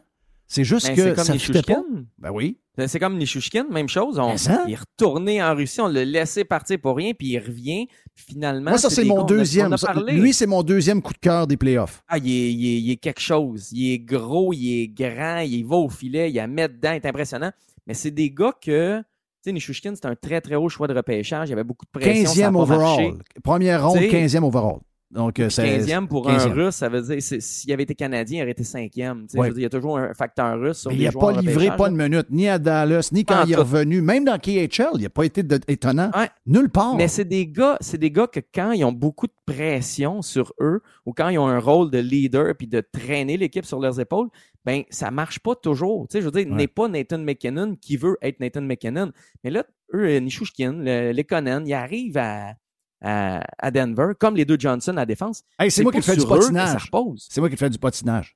C'est 0.52 0.64
juste 0.64 0.88
Ben, 0.88 0.96
que 0.96 1.02
comme 1.16 1.24
ça 1.26 1.26
pas. 1.26 1.34
Nishushkin. 1.34 1.84
Ben 2.18 2.32
oui. 2.32 2.58
C'est- 2.88 2.98
comme 3.00 3.18
Nishushkin, 3.18 3.66
même 3.70 3.88
chose. 3.88 4.18
On, 4.18 4.34
il 4.66 4.74
est 4.74 4.76
retourné 4.76 5.44
en 5.44 5.54
Russie, 5.54 5.80
on 5.80 5.88
l'a 5.88 6.04
laissé 6.04 6.44
partir 6.44 6.80
pour 6.82 6.96
rien, 6.96 7.14
puis 7.14 7.28
il 7.28 7.38
revient. 7.40 7.88
Finalement, 8.16 8.72
Moi, 8.72 8.80
ça, 8.80 8.90
c'est 8.90 9.04
mon 9.06 9.24
deuxième. 9.24 9.78
Ça. 9.78 9.94
Lui, 10.08 10.34
c'est 10.34 10.48
mon 10.48 10.64
deuxième 10.64 11.02
coup 11.04 11.14
de 11.14 11.20
cœur 11.20 11.46
des 11.46 11.56
playoffs. 11.56 12.02
Ah, 12.08 12.18
il 12.18 12.28
est, 12.32 12.52
il 12.54 12.66
est- 12.66 12.82
il 12.82 12.92
est 12.92 12.98
quelque 12.98 13.22
chose. 13.22 13.70
Il 13.72 13.92
est 13.92 14.00
gros, 14.00 14.52
il 14.54 14.82
est 14.82 14.88
grand, 14.88 15.40
il 15.40 15.64
va 15.66 15.76
au 15.76 15.90
filet, 15.90 16.32
il 16.32 16.40
a 16.40 16.48
met 16.48 16.68
dedans, 16.68 16.92
il 16.94 16.96
est 16.96 17.06
impressionnant. 17.06 17.52
Mais 17.86 17.94
c'est 17.94 18.12
des 18.12 18.32
gars 18.32 18.54
que. 18.60 19.00
Tu 19.00 19.04
sais, 19.44 19.52
Nishushkin, 19.54 19.94
c'est 19.96 20.06
un 20.08 20.16
très, 20.16 20.42
très 20.42 20.56
haut 20.56 20.68
choix 20.68 20.88
de 20.88 20.94
repêchage. 20.94 21.48
Il 21.48 21.52
y 21.52 21.54
avait 21.54 21.64
beaucoup 21.64 21.86
de 21.86 21.92
pression. 21.92 22.24
15e 22.24 22.34
ça 22.34 22.48
a 22.48 22.52
pas 22.52 22.66
marché. 22.78 23.06
overall. 23.06 23.24
Première 23.44 23.88
ronde, 23.88 23.98
Tu 24.00 24.10
sais, 24.10 24.10
15e 24.10 24.44
overall. 24.44 24.80
Donc, 25.12 25.40
euh, 25.40 25.50
c'est. 25.50 25.80
15e 25.80 26.08
pour 26.08 26.28
15e. 26.28 26.52
un 26.52 26.54
Russe, 26.54 26.76
ça 26.76 26.88
veut 26.88 27.02
dire 27.02 27.18
s'il 27.20 27.74
avait 27.74 27.82
été 27.84 27.96
Canadien, 27.96 28.40
il 28.40 28.42
aurait 28.44 28.52
été 28.52 28.64
5e. 28.64 29.24
Tu 29.24 29.30
sais, 29.30 29.40
Ouais. 29.40 29.48
je 29.48 29.52
veux 29.52 29.56
dire, 29.56 29.60
Il 29.60 29.64
y 29.64 29.66
a 29.66 29.70
toujours 29.70 29.98
un 29.98 30.14
facteur 30.14 30.60
russe 30.60 30.78
sur 30.82 30.92
Mais 30.92 30.98
il 30.98 31.04
n'a 31.04 31.12
pas 31.12 31.32
livré 31.42 31.76
pas 31.76 31.90
une 31.90 31.96
minute, 31.98 32.28
ni 32.30 32.48
à 32.48 32.60
Dallas, 32.60 33.10
ni 33.12 33.26
quand 33.26 33.34
Pas 33.38 33.44
il 33.46 33.52
est 33.52 33.56
tout. 33.56 33.62
revenu. 33.62 34.02
Même 34.02 34.24
dans 34.26 34.38
KHL, 34.38 34.90
il 34.96 35.02
n'a 35.02 35.10
pas 35.10 35.24
été 35.24 35.42
de- 35.42 35.60
étonnant. 35.68 36.12
Ouais. 36.16 36.30
Nulle 36.46 36.70
part. 36.70 36.96
Mais 36.96 37.08
c'est 37.08 37.26
des 37.26 37.48
gars, 37.48 37.78
c'est 37.82 37.98
des 37.98 38.12
gars 38.12 38.28
que 38.28 38.40
quand 38.54 38.72
ils 38.74 38.84
ont 38.86 38.92
beaucoup 38.92 39.26
de 39.26 39.34
pression 39.48 40.22
sur 40.22 40.54
eux 40.62 40.82
ou 41.08 41.14
quand 41.14 41.30
ils 41.30 41.40
ont 41.40 41.48
un 41.48 41.60
rôle 41.60 41.90
de 41.90 41.98
leader 41.98 42.54
puis 42.56 42.68
de 42.68 42.80
traîner 42.82 43.36
l'équipe 43.38 43.66
sur 43.66 43.80
leurs 43.80 44.00
épaules, 44.00 44.28
ben 44.64 44.84
ça 44.92 45.10
marche 45.10 45.40
pas 45.40 45.56
toujours. 45.56 46.08
Tu 46.08 46.14
sais, 46.18 46.22
je 46.22 46.26
veux 46.26 46.32
dire, 46.32 46.48
Ouais. 46.52 46.56
n'est 46.56 46.68
pas 46.68 46.88
Nathan 46.88 47.18
McKinnon 47.18 47.76
qui 47.82 47.98
veut 47.98 48.18
être 48.22 48.40
Nathan 48.40 48.62
McKinnon. 48.62 49.12
Mais 49.44 49.50
là, 49.50 49.66
eux, 49.96 50.06
euh, 50.06 50.20
Nishushkin, 50.20 50.74
le- 50.84 51.12
les 51.14 51.24
Conan, 51.24 51.64
ils 51.66 51.74
arrivent 51.74 52.18
à, 52.18 52.54
à, 53.02 53.44
à 53.58 53.72
Denver, 53.72 54.14
comme 54.20 54.36
les 54.36 54.46
deux 54.46 54.58
Johnson 54.60 54.98
à 54.98 55.06
défense. 55.06 55.44
Hey, 55.60 55.72
c'est 55.72 55.84
moi 55.84 55.92
qui 55.92 56.02
fais 56.02 56.16
du 56.16 56.26
patinage. 56.26 56.90
C'est 57.18 57.40
moi 57.42 57.50
qui 57.50 57.58
fais 57.58 57.70
du 57.70 57.80
patinage. 57.80 58.36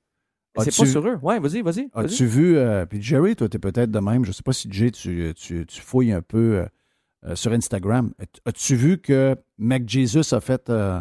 C'est 0.59 0.75
pas 0.75 0.85
sur 0.85 1.07
eux. 1.07 1.15
Ouais, 1.21 1.39
vas-y, 1.39 1.61
vas-y. 1.61 1.89
vas-y. 1.93 2.05
As-tu 2.05 2.25
vu, 2.27 2.57
euh, 2.57 2.85
puis 2.85 3.01
Jerry, 3.01 3.35
toi, 3.35 3.49
tu 3.49 3.57
es 3.57 3.59
peut-être 3.59 3.89
de 3.89 3.99
même, 3.99 4.23
je 4.23 4.29
ne 4.29 4.33
sais 4.33 4.43
pas 4.43 4.53
si 4.53 4.67
Jay, 4.71 4.91
tu, 4.91 5.33
tu, 5.35 5.65
tu 5.65 5.81
fouilles 5.81 6.11
un 6.11 6.21
peu 6.21 6.59
euh, 6.59 6.65
euh, 7.25 7.35
sur 7.35 7.51
Instagram. 7.53 8.13
As-tu 8.45 8.75
vu 8.75 8.99
que 8.99 9.35
Mac 9.57 9.89
Jesus 9.89 10.35
a 10.35 10.39
fait, 10.41 10.69
euh, 10.69 10.99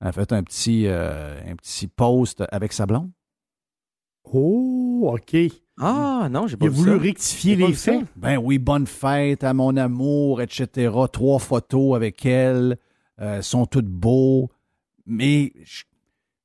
a 0.00 0.12
fait 0.12 0.32
un, 0.32 0.44
petit, 0.44 0.86
euh, 0.86 1.40
un 1.44 1.56
petit 1.56 1.88
post 1.88 2.44
avec 2.52 2.72
sa 2.72 2.86
blonde? 2.86 3.10
Oh, 4.32 5.10
OK. 5.12 5.36
Ah, 5.80 6.28
non, 6.30 6.46
j'ai 6.46 6.56
pas 6.56 6.66
Il 6.66 6.68
a 6.68 6.70
voulu 6.72 6.92
ça. 6.92 6.98
rectifier 6.98 7.56
les 7.56 7.74
ça. 7.74 7.92
faits. 7.92 8.04
Ben 8.16 8.38
oui, 8.38 8.58
bonne 8.58 8.86
fête 8.86 9.42
à 9.44 9.52
mon 9.54 9.76
amour, 9.76 10.40
etc. 10.40 10.92
Trois 11.12 11.38
photos 11.40 11.96
avec 11.96 12.24
elle, 12.24 12.76
euh, 13.20 13.42
sont 13.42 13.66
toutes 13.66 13.86
beaux. 13.88 14.50
Mais 15.06 15.52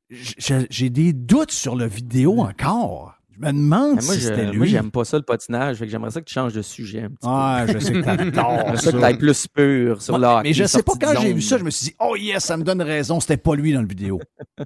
j'ai 0.09 0.89
des 0.89 1.13
doutes 1.13 1.51
sur 1.51 1.75
la 1.75 1.87
vidéo 1.87 2.39
encore. 2.41 3.13
Je 3.31 3.39
me 3.45 3.53
demande 3.53 3.93
moi, 3.93 4.01
si 4.01 4.19
c'était 4.19 4.45
moi, 4.47 4.53
lui. 4.53 4.67
j'aime 4.67 4.91
pas 4.91 5.05
ça 5.05 5.15
le 5.17 5.23
patinage. 5.23 5.77
Fait 5.77 5.85
que 5.85 5.91
j'aimerais 5.91 6.11
ça 6.11 6.19
que 6.19 6.25
tu 6.25 6.33
changes 6.33 6.51
de 6.53 6.61
sujet 6.61 7.03
un 7.03 7.09
petit 7.09 7.17
Ah, 7.23 7.63
peu. 7.67 7.73
je 7.73 7.79
sais 7.79 7.93
que 7.93 8.03
J'aimerais 8.03 8.77
ça 8.77 8.91
que 8.91 8.97
t'ailles 8.99 9.17
plus 9.17 9.47
pur 9.47 10.01
sur 10.01 10.15
hockey, 10.15 10.41
mais 10.43 10.53
je 10.53 10.65
sais 10.65 10.83
pas, 10.83 10.93
quand 10.99 11.13
j'ai 11.21 11.33
vu 11.33 11.41
ça, 11.41 11.57
je 11.57 11.63
me 11.63 11.69
suis 11.69 11.85
dit, 11.89 11.95
oh 12.01 12.15
yes, 12.17 12.43
ça 12.43 12.57
me 12.57 12.63
donne 12.63 12.81
raison, 12.81 13.19
c'était 13.21 13.37
pas 13.37 13.55
lui 13.55 13.71
dans 13.73 13.81
le 13.81 13.87
vidéo. 13.87 14.19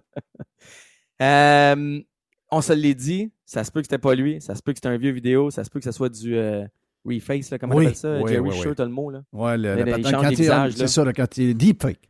Euh, 1.22 2.02
on 2.56 2.62
se 2.62 2.74
l'est 2.74 2.96
dit, 2.96 3.32
ça 3.46 3.64
se 3.64 3.72
peut 3.72 3.82
que 3.82 3.86
c'était 3.86 3.98
pas 3.98 4.16
lui, 4.16 4.40
ça 4.42 4.56
se 4.56 4.62
peut 4.62 4.72
que 4.74 4.78
c'était 4.78 4.90
un 4.90 4.98
vieux 4.98 5.12
vidéo, 5.12 5.50
ça 5.52 5.64
se 5.64 5.70
peut 5.70 5.80
que 5.80 5.86
ce 5.86 5.92
soit 5.92 6.10
du 6.10 6.36
euh, 6.38 6.66
reface, 7.06 7.50
là, 7.52 7.58
comment 7.60 7.76
Oui, 7.76 7.86
on 7.86 7.88
appelle 7.88 7.98
ça? 7.98 8.20
oui, 8.22 8.32
Jerry, 8.32 8.50
oui, 8.50 8.76
t'as 8.76 8.86
le 8.86 8.92
mot. 8.92 9.10
Là. 9.10 9.24
Ouais, 9.34 9.58
le, 9.58 9.76
il 9.98 10.08
change 10.08 10.26
les 10.28 10.32
il- 10.34 10.38
visages, 10.38 10.74
c'est 10.76 10.88
ça, 10.88 11.04
là, 11.06 11.14
quand 11.14 11.38
il 11.38 11.50
est 11.50 11.54
deepfake. 11.54 12.10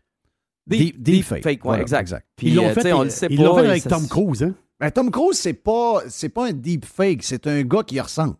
Deep, 0.65 1.01
deepfake. 1.01 1.39
deepfake, 1.39 1.45
ouais, 1.45 1.59
Voilà, 1.63 1.81
exact. 1.81 2.01
exact. 2.01 2.27
Puis, 2.35 2.47
Ils 2.47 2.55
l'ont 2.55 2.67
euh, 2.69 2.73
fait, 2.73 2.81
sais, 2.81 2.93
on 2.93 3.03
le 3.03 3.09
sait 3.09 3.27
ils 3.29 3.41
l'ont 3.41 3.55
fait 3.55 3.67
avec 3.67 3.81
ça- 3.83 3.89
Tom 3.89 4.07
Cruise, 4.07 4.43
hein? 4.43 4.55
Ben, 4.79 4.91
Tom 4.91 5.11
Cruise, 5.11 5.37
c'est 5.37 5.53
pas, 5.53 6.01
c'est 6.07 6.29
pas 6.29 6.47
un 6.47 6.53
deepfake, 6.53 7.21
c'est 7.23 7.47
un 7.47 7.63
gars 7.63 7.83
qui 7.83 7.99
ressemble. 7.99 8.35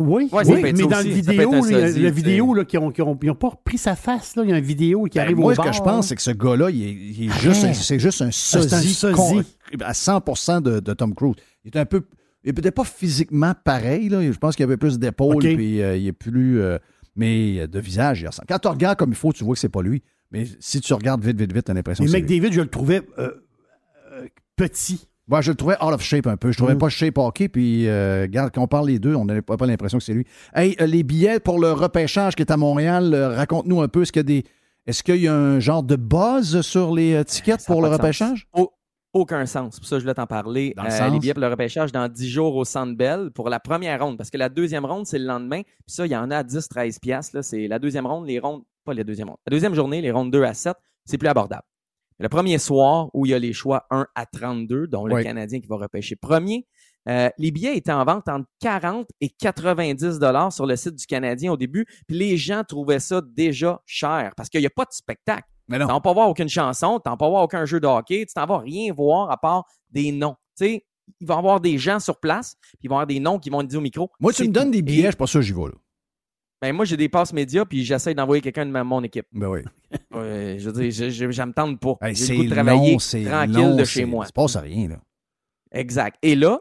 Oui, 0.00 0.30
Ouais, 0.32 0.42
oui 0.46 0.60
mais 0.62 0.72
dans 0.72 1.02
vidéo, 1.02 1.52
la, 1.66 1.90
la 1.90 2.10
vidéo, 2.10 2.54
là, 2.54 2.64
qui 2.64 2.78
ont, 2.78 2.90
qui 2.90 3.02
ont- 3.02 3.18
ils 3.22 3.26
n'ont 3.26 3.34
pas 3.34 3.50
repris 3.50 3.76
sa 3.76 3.94
face. 3.94 4.34
Là. 4.34 4.44
Il 4.44 4.50
y 4.50 4.52
a 4.54 4.56
une 4.58 4.64
vidéo 4.64 5.04
qui 5.04 5.18
Ben, 5.18 5.24
arrive 5.24 5.36
moi, 5.36 5.52
au 5.52 5.54
ce 5.54 5.60
que 5.60 5.72
je 5.72 5.82
pense, 5.82 6.08
c'est 6.08 6.16
que 6.16 6.22
ce 6.22 6.30
gars-là, 6.30 6.70
il 6.70 6.82
est, 6.82 6.92
il 6.92 7.24
est 7.30 7.38
juste, 7.40 7.66
c'est 7.74 7.98
juste 7.98 8.22
un 8.22 8.26
Ah, 8.26 8.28
un 8.28 8.30
sosie, 8.30 9.44
à 9.82 9.92
100 9.92 10.60
de, 10.62 10.80
de 10.80 10.92
Tom 10.94 11.14
Cruise. 11.14 11.34
Il 11.64 11.76
est 11.76 11.78
un 11.78 11.84
peu, 11.84 12.02
il 12.44 12.54
peut-être 12.54 12.74
pas 12.74 12.84
physiquement 12.84 13.52
pareil, 13.62 14.08
là. 14.08 14.22
Je 14.22 14.38
pense 14.38 14.56
qu'il 14.56 14.64
avait 14.64 14.78
plus 14.78 14.98
d'épaules, 14.98 15.36
OK. 15.36 15.54
puis 15.54 15.82
euh, 15.82 15.96
il 15.98 16.06
est 16.06 16.12
plus, 16.12 16.60
euh, 16.62 16.78
mais 17.14 17.66
de 17.68 17.78
visage, 17.78 18.22
il 18.22 18.26
ressemble. 18.26 18.46
Quand 18.48 18.58
tu 18.58 18.68
regardes 18.68 18.98
comme 18.98 19.10
il 19.10 19.16
faut, 19.16 19.34
tu 19.34 19.44
vois 19.44 19.52
que 19.54 19.60
c'est 19.60 19.68
pas 19.68 19.82
lui. 19.82 20.02
Mais 20.32 20.46
si 20.60 20.80
tu 20.80 20.94
regardes 20.94 21.22
vite, 21.22 21.38
vite, 21.38 21.52
vite, 21.52 21.64
t'as 21.64 21.74
l'impression 21.74 22.04
Mais 22.04 22.06
que 22.06 22.12
c'est 22.12 22.18
lui. 22.20 22.36
McDavid, 22.40 22.54
je 22.54 22.60
le 22.62 22.68
trouvais 22.68 23.02
euh, 23.18 23.30
euh, 24.12 24.26
petit. 24.56 25.08
Ouais, 25.30 25.42
je 25.42 25.50
le 25.50 25.56
trouvais 25.56 25.76
out 25.82 25.92
of 25.94 26.02
shape 26.02 26.26
un 26.26 26.36
peu. 26.36 26.50
Je 26.52 26.56
trouvais 26.58 26.74
Mm. 26.74 26.78
pas 26.78 26.88
shape 26.88 27.16
hockey. 27.18 27.48
Puis, 27.48 27.86
euh, 27.88 28.22
regarde, 28.22 28.50
quand 28.54 28.62
on 28.62 28.66
parle 28.66 28.88
les 28.88 28.98
deux, 28.98 29.14
on 29.14 29.24
n'avait 29.24 29.42
pas, 29.42 29.56
l'impression 29.66 29.98
que 29.98 30.04
c'est 30.04 30.12
lui. 30.14 30.26
Hey, 30.54 30.74
euh, 30.80 30.86
les 30.86 31.02
billets 31.02 31.38
pour 31.40 31.58
le 31.60 31.72
repêchage 31.72 32.34
qui 32.34 32.42
est 32.42 32.50
à 32.50 32.56
Montréal, 32.56 33.14
euh, 33.14 33.36
raconte-nous 33.36 33.80
un 33.80 33.88
peu. 33.88 34.02
Est-ce 34.02 34.12
qu'il 34.12 34.20
y 34.20 34.24
a 34.24 34.40
des. 34.40 34.44
Est-ce 34.86 35.02
qu'il 35.02 35.16
y 35.20 35.28
a 35.28 35.34
un 35.34 35.60
genre 35.60 35.82
de 35.82 35.94
buzz 35.96 36.62
sur 36.62 36.94
les 36.94 37.24
tickets 37.24 37.60
Ça 37.60 37.72
pour 37.72 37.80
le 37.82 37.88
repêchage? 37.88 38.48
Au- 38.54 38.72
aucun 39.12 39.44
sens. 39.46 39.78
Pour 39.78 39.86
ça, 39.88 39.98
je 39.98 40.02
voulais 40.02 40.14
t'en 40.14 40.26
parler. 40.26 40.72
Dans 40.76 40.82
le 40.84 40.88
Euh, 40.88 40.92
sens? 40.98 41.12
les 41.12 41.18
billets 41.18 41.34
pour 41.34 41.42
le 41.42 41.48
repêchage 41.48 41.92
dans 41.92 42.08
10 42.08 42.28
jours 42.28 42.56
au 42.56 42.64
Centre 42.64 42.96
Bell 42.96 43.30
pour 43.34 43.48
la 43.50 43.60
première 43.60 44.02
ronde. 44.02 44.16
Parce 44.16 44.30
que 44.30 44.38
la 44.38 44.48
deuxième 44.48 44.84
ronde, 44.86 45.06
c'est 45.06 45.18
le 45.18 45.26
lendemain. 45.26 45.62
Puis 45.62 45.94
ça, 45.94 46.06
il 46.06 46.12
y 46.12 46.16
en 46.16 46.30
a 46.30 46.38
à 46.38 46.42
10, 46.42 46.68
13 46.68 46.98
piastres. 46.98 47.42
C'est 47.44 47.68
la 47.68 47.78
deuxième 47.78 48.06
ronde, 48.06 48.26
les 48.26 48.38
rondes, 48.38 48.62
pas 48.84 48.94
la 48.94 49.04
deuxième 49.04 49.28
ronde. 49.28 49.38
La 49.46 49.50
deuxième 49.50 49.74
journée, 49.74 50.00
les 50.00 50.10
rondes 50.10 50.30
2 50.32 50.42
à 50.44 50.54
7, 50.54 50.76
c'est 51.04 51.18
plus 51.18 51.28
abordable. 51.28 51.62
Le 52.20 52.28
premier 52.28 52.58
soir, 52.58 53.08
où 53.14 53.24
il 53.24 53.30
y 53.30 53.34
a 53.34 53.38
les 53.38 53.54
choix 53.54 53.86
1 53.90 54.06
à 54.14 54.26
32, 54.26 54.86
dont 54.86 55.06
le 55.06 55.14
Oui. 55.14 55.22
Canadien 55.24 55.58
qui 55.58 55.66
va 55.66 55.76
repêcher 55.76 56.16
premier, 56.16 56.66
euh, 57.08 57.30
les 57.38 57.50
billets 57.50 57.78
étaient 57.78 57.92
en 57.92 58.04
vente 58.04 58.28
entre 58.28 58.46
40 58.60 59.08
et 59.22 59.30
90 59.30 60.18
dollars 60.18 60.52
sur 60.52 60.66
le 60.66 60.76
site 60.76 60.96
du 60.96 61.06
Canadien 61.06 61.50
au 61.50 61.56
début. 61.56 61.86
Puis 62.06 62.18
les 62.18 62.36
gens 62.36 62.62
trouvaient 62.62 63.00
ça 63.00 63.22
déjà 63.22 63.80
cher 63.86 64.32
parce 64.36 64.50
qu'il 64.50 64.60
n'y 64.60 64.66
a 64.66 64.70
pas 64.70 64.84
de 64.84 64.92
spectacle. 64.92 65.48
Mais 65.66 65.78
non. 65.78 65.86
vas 65.86 66.00
pas 66.00 66.12
voir 66.12 66.28
aucune 66.28 66.48
chanson, 66.48 67.00
vas 67.02 67.16
pas 67.16 67.28
voir 67.28 67.42
aucun 67.42 67.64
jeu 67.64 67.80
de 67.80 67.86
hockey, 67.86 68.26
tu 68.26 68.34
t'en 68.34 68.44
vas 68.44 68.58
rien 68.58 68.92
voir 68.92 69.30
à 69.30 69.38
part 69.38 69.64
des 69.88 70.12
noms. 70.12 70.34
Tu 70.58 70.66
sais, 70.66 70.86
il 71.20 71.26
va 71.26 71.36
y 71.36 71.38
avoir 71.38 71.60
des 71.60 71.78
gens 71.78 72.00
sur 72.00 72.20
place, 72.20 72.56
puis 72.60 72.80
il 72.82 72.88
va 72.90 72.94
y 72.94 72.96
avoir 72.96 73.06
des 73.06 73.20
noms 73.20 73.38
qui 73.38 73.48
vont 73.48 73.62
dire 73.62 73.78
au 73.78 73.82
micro. 73.82 74.10
Moi, 74.20 74.32
tu 74.32 74.42
me 74.46 74.52
donnes 74.52 74.72
des 74.72 74.82
billets, 74.82 75.00
Et, 75.00 75.04
je 75.04 75.10
suis 75.10 75.16
pas 75.16 75.26
sûr 75.26 75.40
que 75.40 75.46
j'y 75.46 75.52
vais, 75.52 75.62
là. 75.62 75.79
Ben, 76.60 76.74
moi, 76.74 76.84
j'ai 76.84 76.96
des 76.96 77.08
passes 77.08 77.32
médias, 77.32 77.64
puis 77.64 77.84
j'essaie 77.84 78.14
d'envoyer 78.14 78.42
quelqu'un 78.42 78.66
de 78.66 78.70
ma- 78.70 78.84
mon 78.84 79.02
équipe. 79.02 79.26
Ben 79.32 79.48
oui. 79.48 79.60
Euh, 80.14 80.56
je 80.58 80.68
veux 80.70 80.82
dire, 80.82 80.90
je, 80.90 81.10
je, 81.10 81.30
je 81.30 81.42
me 81.42 81.52
tente 81.52 81.80
pas. 81.80 81.94
Hey, 82.02 82.14
j'ai 82.14 82.24
c'est 82.26 82.32
le 82.32 82.38
goût 82.38 82.44
de 82.44 82.50
travailler 82.50 82.92
long, 82.92 82.98
tranquille 82.98 83.52
long, 83.54 83.76
de 83.76 83.84
chez 83.84 84.04
moi. 84.04 84.26
Se 84.26 84.32
passe 84.32 84.56
à 84.56 84.60
rien, 84.60 84.88
là. 84.88 85.00
Exact. 85.72 86.16
Et 86.22 86.34
là, 86.34 86.60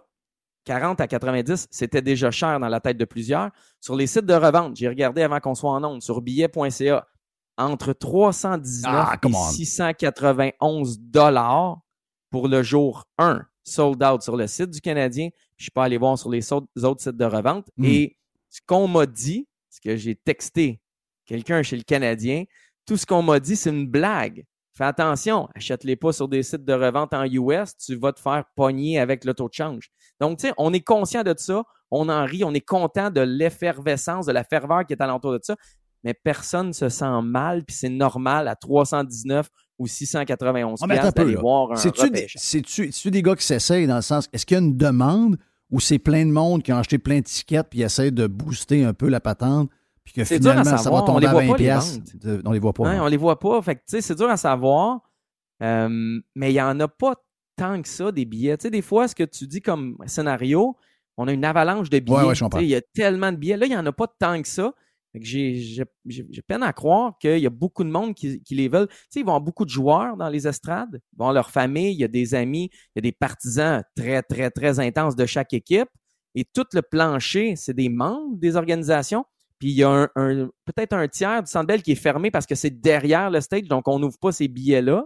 40 0.66 1.02
à 1.02 1.08
90, 1.08 1.68
c'était 1.72 2.02
déjà 2.02 2.32
cher 2.32 2.60
dans 2.60 2.68
la 2.70 2.80
tête 2.80 2.98
de 2.98 3.06
plusieurs. 3.06 3.50
Sur 3.80 3.96
les 3.96 4.08
sites 4.08 4.26
de 4.26 4.34
revente, 4.34 4.76
j'ai 4.76 4.88
regardé 4.88 5.24
avant 5.24 5.40
qu'on 5.40 5.56
soit 5.56 5.72
en 5.72 5.84
onde, 5.84 6.02
sur 6.02 6.22
billet.ca, 6.22 7.08
entre 7.58 7.94
319 7.94 8.92
Ah, 8.96 9.16
et 9.22 9.28
on. 9.28 9.50
691 9.52 11.00
dollars 11.00 11.80
pour 12.30 12.48
le 12.48 12.62
jour 12.64 13.06
1, 13.18 13.46
sold 13.64 14.04
out 14.04 14.22
sur 14.22 14.38
le 14.38 14.48
site 14.48 14.70
du 14.70 14.82
Canadien. 14.82 15.30
Je 15.58 15.64
suis 15.64 15.72
pas 15.72 15.84
allé 15.86 15.98
voir 15.98 16.18
sur 16.18 16.30
les 16.30 16.52
autres 16.54 16.68
sites 17.02 17.18
de 17.18 17.26
revente. 17.26 17.68
Mm. 17.78 17.86
Et 17.86 18.18
ce 18.50 18.60
qu'on 18.66 18.88
m'a 18.88 19.06
dit, 19.06 19.48
ce 19.70 19.80
que 19.82 19.96
j'ai 19.96 20.16
texté 20.16 20.82
quelqu'un 21.26 21.62
chez 21.64 21.78
le 21.78 21.84
Canadien, 21.84 22.44
tout 22.86 22.98
ce 22.98 23.06
qu'on 23.06 23.22
m'a 23.22 23.40
dit, 23.40 23.56
c'est 23.56 23.70
une 23.70 23.88
blague. 23.88 24.46
Fais 24.74 24.86
attention, 24.86 25.48
achète-les 25.56 25.96
pas 25.96 26.14
sur 26.14 26.28
des 26.28 26.42
sites 26.42 26.64
de 26.64 26.74
revente 26.74 27.14
en 27.14 27.26
US, 27.26 27.76
tu 27.78 27.96
vas 27.96 28.14
te 28.14 28.20
faire 28.20 28.46
pogner 28.56 29.00
avec 29.00 29.26
le 29.26 29.34
taux 29.34 29.50
de 29.50 29.54
change. 29.54 29.90
Donc, 30.20 30.40
tu 30.40 30.48
sais, 30.48 30.54
on 30.58 30.74
est 30.74 30.80
conscient 30.80 31.24
de 31.24 31.36
ça, 31.38 31.64
on 31.92 32.08
en 32.10 32.26
rit, 32.26 32.44
on 32.44 32.54
est 32.54 32.66
content 32.66 33.12
de 33.12 33.22
l'effervescence, 33.22 34.26
de 34.26 34.32
la 34.32 34.44
ferveur 34.44 34.86
qui 34.86 34.94
est 34.94 35.02
alentour 35.02 35.34
de 35.34 35.40
ça, 35.44 35.56
mais 36.04 36.14
personne 36.14 36.68
ne 36.68 36.72
se 36.74 36.88
sent 36.90 37.22
mal, 37.24 37.66
puis 37.66 37.76
c'est 37.76 37.90
normal 37.90 38.48
à 38.48 38.56
319 38.56 39.50
ou 39.80 39.88
691 39.88 40.80
Ah, 40.82 40.88
mais 40.88 40.98
attends 40.98 41.08
un 41.08 41.12
peu, 41.12 41.26
d'aller 41.26 41.36
voir 41.36 41.72
un 41.72 41.76
des, 42.10 42.28
c'est-tu 42.36 43.12
des 43.12 43.22
gars 43.22 43.36
qui 43.36 43.46
s'essayent 43.46 43.88
dans 43.88 43.98
le 43.98 44.02
sens, 44.02 44.30
est-ce 44.32 44.46
qu'il 44.46 44.56
y 44.56 44.60
a 44.60 44.64
une 44.64 44.78
demande 44.78 45.38
ou 45.72 45.80
c'est 45.80 46.00
plein 46.00 46.26
de 46.26 46.32
monde 46.32 46.64
qui 46.64 46.74
ont 46.74 46.78
acheté 46.78 46.98
plein 46.98 47.20
de 47.20 47.24
tickets 47.24 47.68
puis 47.70 47.82
essaient 47.82 48.12
de 48.12 48.28
booster 48.28 48.84
un 48.84 48.94
peu 48.94 49.08
la 49.10 49.20
patente 49.20 49.70
puis 50.04 50.14
que 50.14 50.24
C'est 50.24 50.40
dur 50.40 50.52
à 50.52 50.58
finalement 50.62 50.78
ça 50.78 50.90
va 50.90 51.04
on 51.04 51.06
tomber 51.06 51.22
les 51.22 51.28
à 51.28 51.32
voit 51.32 51.42
20 51.42 51.48
pas, 51.52 51.58
les 51.58 51.64
piastres? 51.64 51.98
ventes. 52.00 52.16
De- 52.24 52.42
On 52.46 52.52
les 52.52 52.60
voit 52.60 52.74
pas. 52.74 52.88
Hein, 52.90 53.00
on 53.04 53.08
les 53.08 53.18
voit 53.18 53.40
pas. 53.40 53.62
Fait 53.62 53.76
tu 53.76 53.82
sais, 53.88 54.02
c'est 54.02 54.16
dur 54.16 54.30
à 54.30 54.38
savoir. 54.38 55.02
Euh, 55.62 56.20
mais 56.36 56.52
il 56.52 56.54
n'y 56.54 56.62
en 56.62 56.80
a 56.80 56.88
pas 56.88 57.16
tant 57.56 57.82
que 57.82 57.88
ça, 57.90 58.12
des 58.12 58.26
billets. 58.26 58.58
Tu 58.58 58.64
sais, 58.64 58.70
des 58.72 58.82
fois, 58.82 59.08
ce 59.08 59.14
que 59.16 59.24
tu 59.24 59.46
dis 59.46 59.62
comme 59.62 59.98
scénario, 60.08 60.76
on 61.18 61.28
a 61.28 61.34
une 61.34 61.44
avalanche 61.46 61.90
de 61.90 62.00
billets. 62.00 62.18
Ouais, 62.18 62.24
ouais, 62.28 62.64
Il 62.64 62.70
y 62.70 62.76
a 62.76 62.82
tellement 62.82 63.32
de 63.32 63.38
billets. 63.38 63.58
Là, 63.58 63.66
il 63.66 63.70
n'y 63.70 63.76
en 63.78 63.86
a 63.86 63.92
pas 63.92 64.08
tant 64.08 64.42
que 64.42 64.48
ça. 64.48 64.74
J'ai, 65.16 65.88
peine 66.48 66.64
à 66.64 66.72
croire 66.72 67.18
qu'il 67.20 67.40
y 67.40 67.48
a 67.48 67.50
beaucoup 67.50 67.84
de 67.84 67.90
monde 67.90 68.14
qui, 68.14 68.42
qui 68.44 68.56
les 68.56 68.68
veulent. 68.68 68.88
Tu 68.88 68.96
sais, 69.10 69.20
ils 69.22 69.24
vont 69.24 69.32
avoir 69.32 69.42
beaucoup 69.42 69.66
de 69.66 69.70
joueurs 69.70 70.16
dans 70.18 70.30
les 70.30 70.48
estrades. 70.48 70.90
Ils 70.94 71.18
vont 71.18 71.26
avoir 71.26 71.34
leur 71.34 71.50
famille, 71.50 71.94
il 71.94 72.00
y 72.00 72.04
a 72.04 72.08
des 72.08 72.36
amis, 72.36 72.70
il 72.96 72.98
y 72.98 73.00
a 73.00 73.02
des 73.02 73.12
partisans 73.12 73.84
très, 73.96 74.22
très, 74.22 74.52
très 74.52 74.80
intenses 74.80 75.16
de 75.16 75.26
chaque 75.26 75.54
équipe. 75.54 75.90
Et 76.36 76.46
tout 76.46 76.66
le 76.74 76.82
plancher, 76.84 77.56
c'est 77.56 77.74
des 77.74 77.90
membres 77.90 78.38
des 78.38 78.56
organisations. 78.56 79.26
Puis 79.58 79.72
il 79.72 79.76
y 79.78 79.84
a 79.84 79.90
un, 79.90 80.10
un- 80.16 80.50
peut-être 80.66 80.94
un 80.94 81.08
tiers 81.08 81.44
du 81.44 81.50
Centre 81.52 81.66
Bell 81.68 81.82
qui 81.82 81.92
est 81.92 81.96
fermé 81.96 82.30
parce 82.32 82.46
que 82.46 82.56
c'est 82.56 82.70
derrière 82.70 83.30
le 83.32 83.42
stage, 83.42 83.64
donc 83.64 83.88
on 83.88 84.00
n'ouvre 84.00 84.18
pas 84.20 84.32
ces 84.32 84.48
billets-là. 84.48 85.06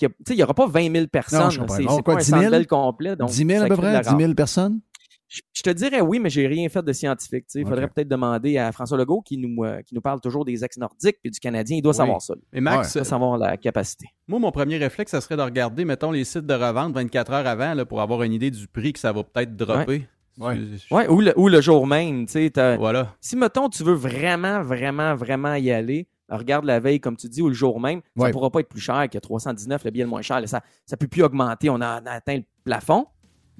Il 0.00 0.36
n'y 0.36 0.42
aura 0.42 0.54
pas 0.54 0.66
20 0.66 0.92
000 0.92 1.06
personnes. 1.06 1.40
C'est 1.50 2.02
pas 2.02 2.12
un 2.12 2.16
10 2.18 2.24
000? 2.24 2.40
Centre 2.40 2.50
Bell 2.50 2.66
complet. 2.66 3.16
Donc 3.16 3.30
10 3.30 3.46
000 3.46 3.64
à 3.64 3.68
peu 3.68 3.76
près? 3.76 3.92
la 3.92 4.00
10 4.00 4.08
000 4.10 4.20
rare. 4.20 4.34
personnes? 4.34 4.80
Je, 5.28 5.62
te 5.62 5.68
dirais 5.70 6.00
oui, 6.00 6.18
mais 6.20 6.30
j'ai 6.30 6.46
rien 6.46 6.68
fait 6.70 6.82
de 6.82 6.92
scientifique. 6.92 7.44
Il 7.54 7.66
faudrait 7.66 7.88
peut-être 7.88 8.08
demander 8.08 8.56
à 8.56 8.72
François 8.72 8.96
Legault 8.96 9.20
qui 9.20 9.36
nous, 9.36 9.62
euh, 9.62 9.82
qui 9.82 9.94
nous 9.94 10.00
parle 10.00 10.20
toujours 10.22 10.44
des 10.46 10.64
ex-nordiques 10.64 11.18
puis 11.22 11.30
du 11.30 11.38
Canadien. 11.38 11.76
Il 11.76 11.82
doit 11.82 11.92
Oui. 11.92 11.96
savoir 11.98 12.22
ça. 12.22 12.34
Et 12.52 12.60
Max, 12.62 12.94
Il 12.94 12.98
doit 12.98 13.04
savoir 13.04 13.36
la 13.36 13.56
capacité. 13.58 14.06
moi, 14.26 14.38
mon 14.38 14.50
premier 14.50 14.78
réflexe, 14.78 15.10
ça 15.10 15.20
serait 15.20 15.36
de 15.36 15.42
regarder, 15.42 15.84
mettons, 15.84 16.10
les 16.12 16.24
sites 16.24 16.46
de 16.46 16.54
revente 16.54 16.94
24 16.94 17.32
heures 17.32 17.46
avant 17.46 17.74
là, 17.74 17.84
pour 17.84 18.00
avoir 18.00 18.22
une 18.22 18.32
idée 18.32 18.50
du 18.50 18.66
prix 18.68 18.94
que 18.94 18.98
ça 18.98 19.12
va 19.12 19.22
peut-être 19.22 19.54
dropper. 19.54 20.06
Ouais. 20.38 20.56
Je- 20.56 20.94
Ouais, 20.94 21.06
ou, 21.08 21.20
le, 21.20 21.38
ou 21.38 21.48
le 21.48 21.60
jour 21.60 21.86
même. 21.86 22.24
tu 22.24 22.32
sais, 22.32 22.48
t'as- 22.50 22.76
Voilà. 22.78 23.14
Si, 23.20 23.36
mettons, 23.36 23.68
tu 23.68 23.82
veux 23.82 23.92
vraiment, 23.94 24.62
vraiment, 24.62 25.14
vraiment 25.14 25.54
y 25.56 25.70
aller, 25.70 26.08
regarde 26.30 26.64
la 26.64 26.78
veille, 26.80 27.00
comme 27.00 27.16
tu 27.18 27.28
dis, 27.28 27.42
ou 27.42 27.48
le 27.48 27.54
jour 27.54 27.80
même, 27.80 28.00
ça 28.16 28.22
Ouais. 28.22 28.28
ne 28.28 28.32
pourra 28.32 28.48
pas 28.50 28.60
être 28.60 28.68
plus 28.68 28.80
cher 28.80 29.08
que 29.12 29.18
319, 29.18 29.84
le 29.84 29.90
billet 29.90 30.04
le 30.04 30.10
moins 30.10 30.22
cher. 30.22 30.40
Là, 30.40 30.46
ça 30.46 30.62
ne 30.90 30.96
peut 30.96 31.08
plus 31.08 31.22
augmenter. 31.22 31.68
On 31.68 31.80
a, 31.82 32.00
on 32.00 32.06
a 32.06 32.12
atteint 32.12 32.36
le 32.36 32.44
plafond. 32.64 33.06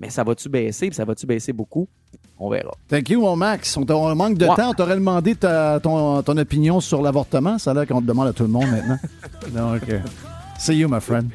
Mais 0.01 0.11
ça 0.11 0.23
va-tu 0.25 0.49
baisser? 0.49 0.87
Puis 0.89 0.95
ça 0.95 1.05
va-tu 1.05 1.27
baisser 1.27 1.53
beaucoup? 1.53 1.89
On 2.39 2.49
verra. 2.49 2.71
Thank 2.89 3.11
you, 3.11 3.21
mon 3.21 3.35
Max. 3.35 3.77
On, 3.77 3.85
on 3.91 4.15
manque 4.15 4.39
de 4.39 4.47
Ouais. 4.47 4.55
temps. 4.55 4.71
On 4.71 4.75
t'aurait 4.75 4.95
demandé 4.95 5.35
ta- 5.35 5.81
ton, 5.81 6.23
ton 6.23 6.37
opinion 6.37 6.81
sur 6.81 7.03
l'avortement. 7.03 7.59
Ça 7.59 7.73
a 7.73 7.75
l'air 7.75 7.87
qu'on 7.87 8.01
te 8.01 8.07
demande 8.07 8.29
à 8.29 8.33
tout 8.33 8.45
le 8.45 8.49
monde 8.49 8.69
maintenant. 8.71 8.99
Donc, 9.73 9.89
euh, 9.89 9.99
see 10.59 10.77
you, 10.79 10.89
my 10.89 11.01
friend. 11.01 11.29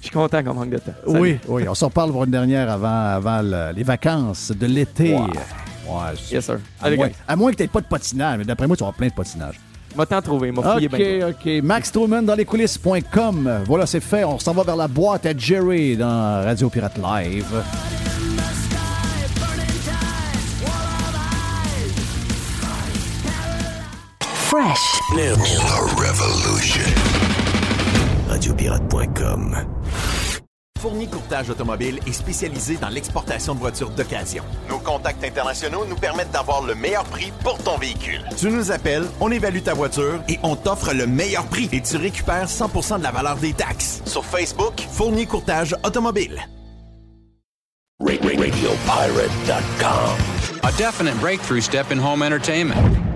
Je 0.00 0.06
suis 0.06 0.10
content 0.10 0.42
qu'on 0.42 0.54
manque 0.54 0.70
de 0.70 0.78
temps. 0.78 0.92
Salut. 1.06 1.20
Oui, 1.20 1.38
oui. 1.48 1.68
On 1.68 1.74
s'en 1.74 1.88
reparle 1.88 2.12
pour 2.12 2.24
une 2.24 2.30
dernière 2.30 2.70
avant, 2.70 2.88
avant 2.88 3.42
le- 3.42 3.72
les 3.76 3.82
vacances 3.82 4.50
de 4.52 4.66
l'été. 4.66 5.14
Ouais. 5.14 5.20
Ouais, 5.86 6.14
Yes, 6.30 6.44
sir. 6.46 6.58
à, 6.80 6.90
moins, 6.90 7.08
à 7.26 7.36
moins 7.36 7.50
que 7.50 7.56
tu 7.56 7.62
n'aies 7.62 7.68
pas 7.68 7.80
de 7.80 7.86
patinage. 7.86 8.38
Mais 8.38 8.44
d'après 8.44 8.66
moi, 8.66 8.76
tu 8.76 8.82
avoir 8.84 8.94
plein 8.96 9.08
de 9.08 9.12
patinage. 9.12 9.58
M'a 9.96 10.06
t'en 10.06 10.22
trouvé. 10.22 10.52
M'a 10.52 10.62
fouillé 10.62 10.88
bien. 10.88 11.28
OK, 11.28 11.34
OK. 11.44 11.62
Max 11.62 11.90
Truman 11.92 12.22
dans 12.22 12.34
les 12.34 12.44
coulisses.com. 12.44 13.62
Voilà, 13.66 13.86
c'est 13.86 14.00
fait. 14.00 14.24
On 14.24 14.38
s'en 14.38 14.52
va 14.52 14.62
vers 14.62 14.76
la 14.76 14.88
boîte 14.88 15.26
à 15.26 15.36
Jerry 15.36 15.96
dans 15.96 16.44
Radio 16.44 16.68
Pirate 16.68 16.98
Live. 16.98 17.62
Fresh. 24.20 25.00
Revolution. 25.96 26.82
Radiopirate.com. 28.28 29.56
Fourni 30.78 31.08
Courtage 31.08 31.50
Automobile 31.50 31.98
est 32.06 32.12
spécialisé 32.12 32.76
dans 32.76 32.88
l'exportation 32.88 33.54
de 33.54 33.58
voitures 33.58 33.90
d'occasion. 33.90 34.44
Nos 34.68 34.78
contacts 34.78 35.24
internationaux 35.24 35.84
nous 35.86 35.96
permettent 35.96 36.30
d'avoir 36.30 36.62
le 36.62 36.74
meilleur 36.74 37.04
prix 37.04 37.32
pour 37.42 37.58
ton 37.58 37.76
véhicule. 37.78 38.22
Tu 38.36 38.48
nous 38.48 38.70
appelles, 38.70 39.04
on 39.20 39.30
évalue 39.30 39.60
ta 39.60 39.74
voiture 39.74 40.20
et 40.28 40.38
on 40.42 40.54
t'offre 40.54 40.94
le 40.94 41.06
meilleur 41.06 41.46
prix 41.46 41.68
et 41.72 41.82
tu 41.82 41.96
récupères 41.96 42.46
100% 42.46 42.98
de 42.98 43.02
la 43.02 43.10
valeur 43.10 43.36
des 43.36 43.52
taxes. 43.52 44.02
Sur 44.06 44.24
Facebook, 44.24 44.80
Fournier 44.92 45.26
Courtage 45.26 45.74
Automobile. 45.84 46.40
RadioPirate.com. 48.00 50.16
A 50.62 50.72
definite 50.72 51.18
breakthrough 51.20 51.60
step 51.60 51.90
in 51.90 51.98
home 51.98 52.22
entertainment. 52.22 53.07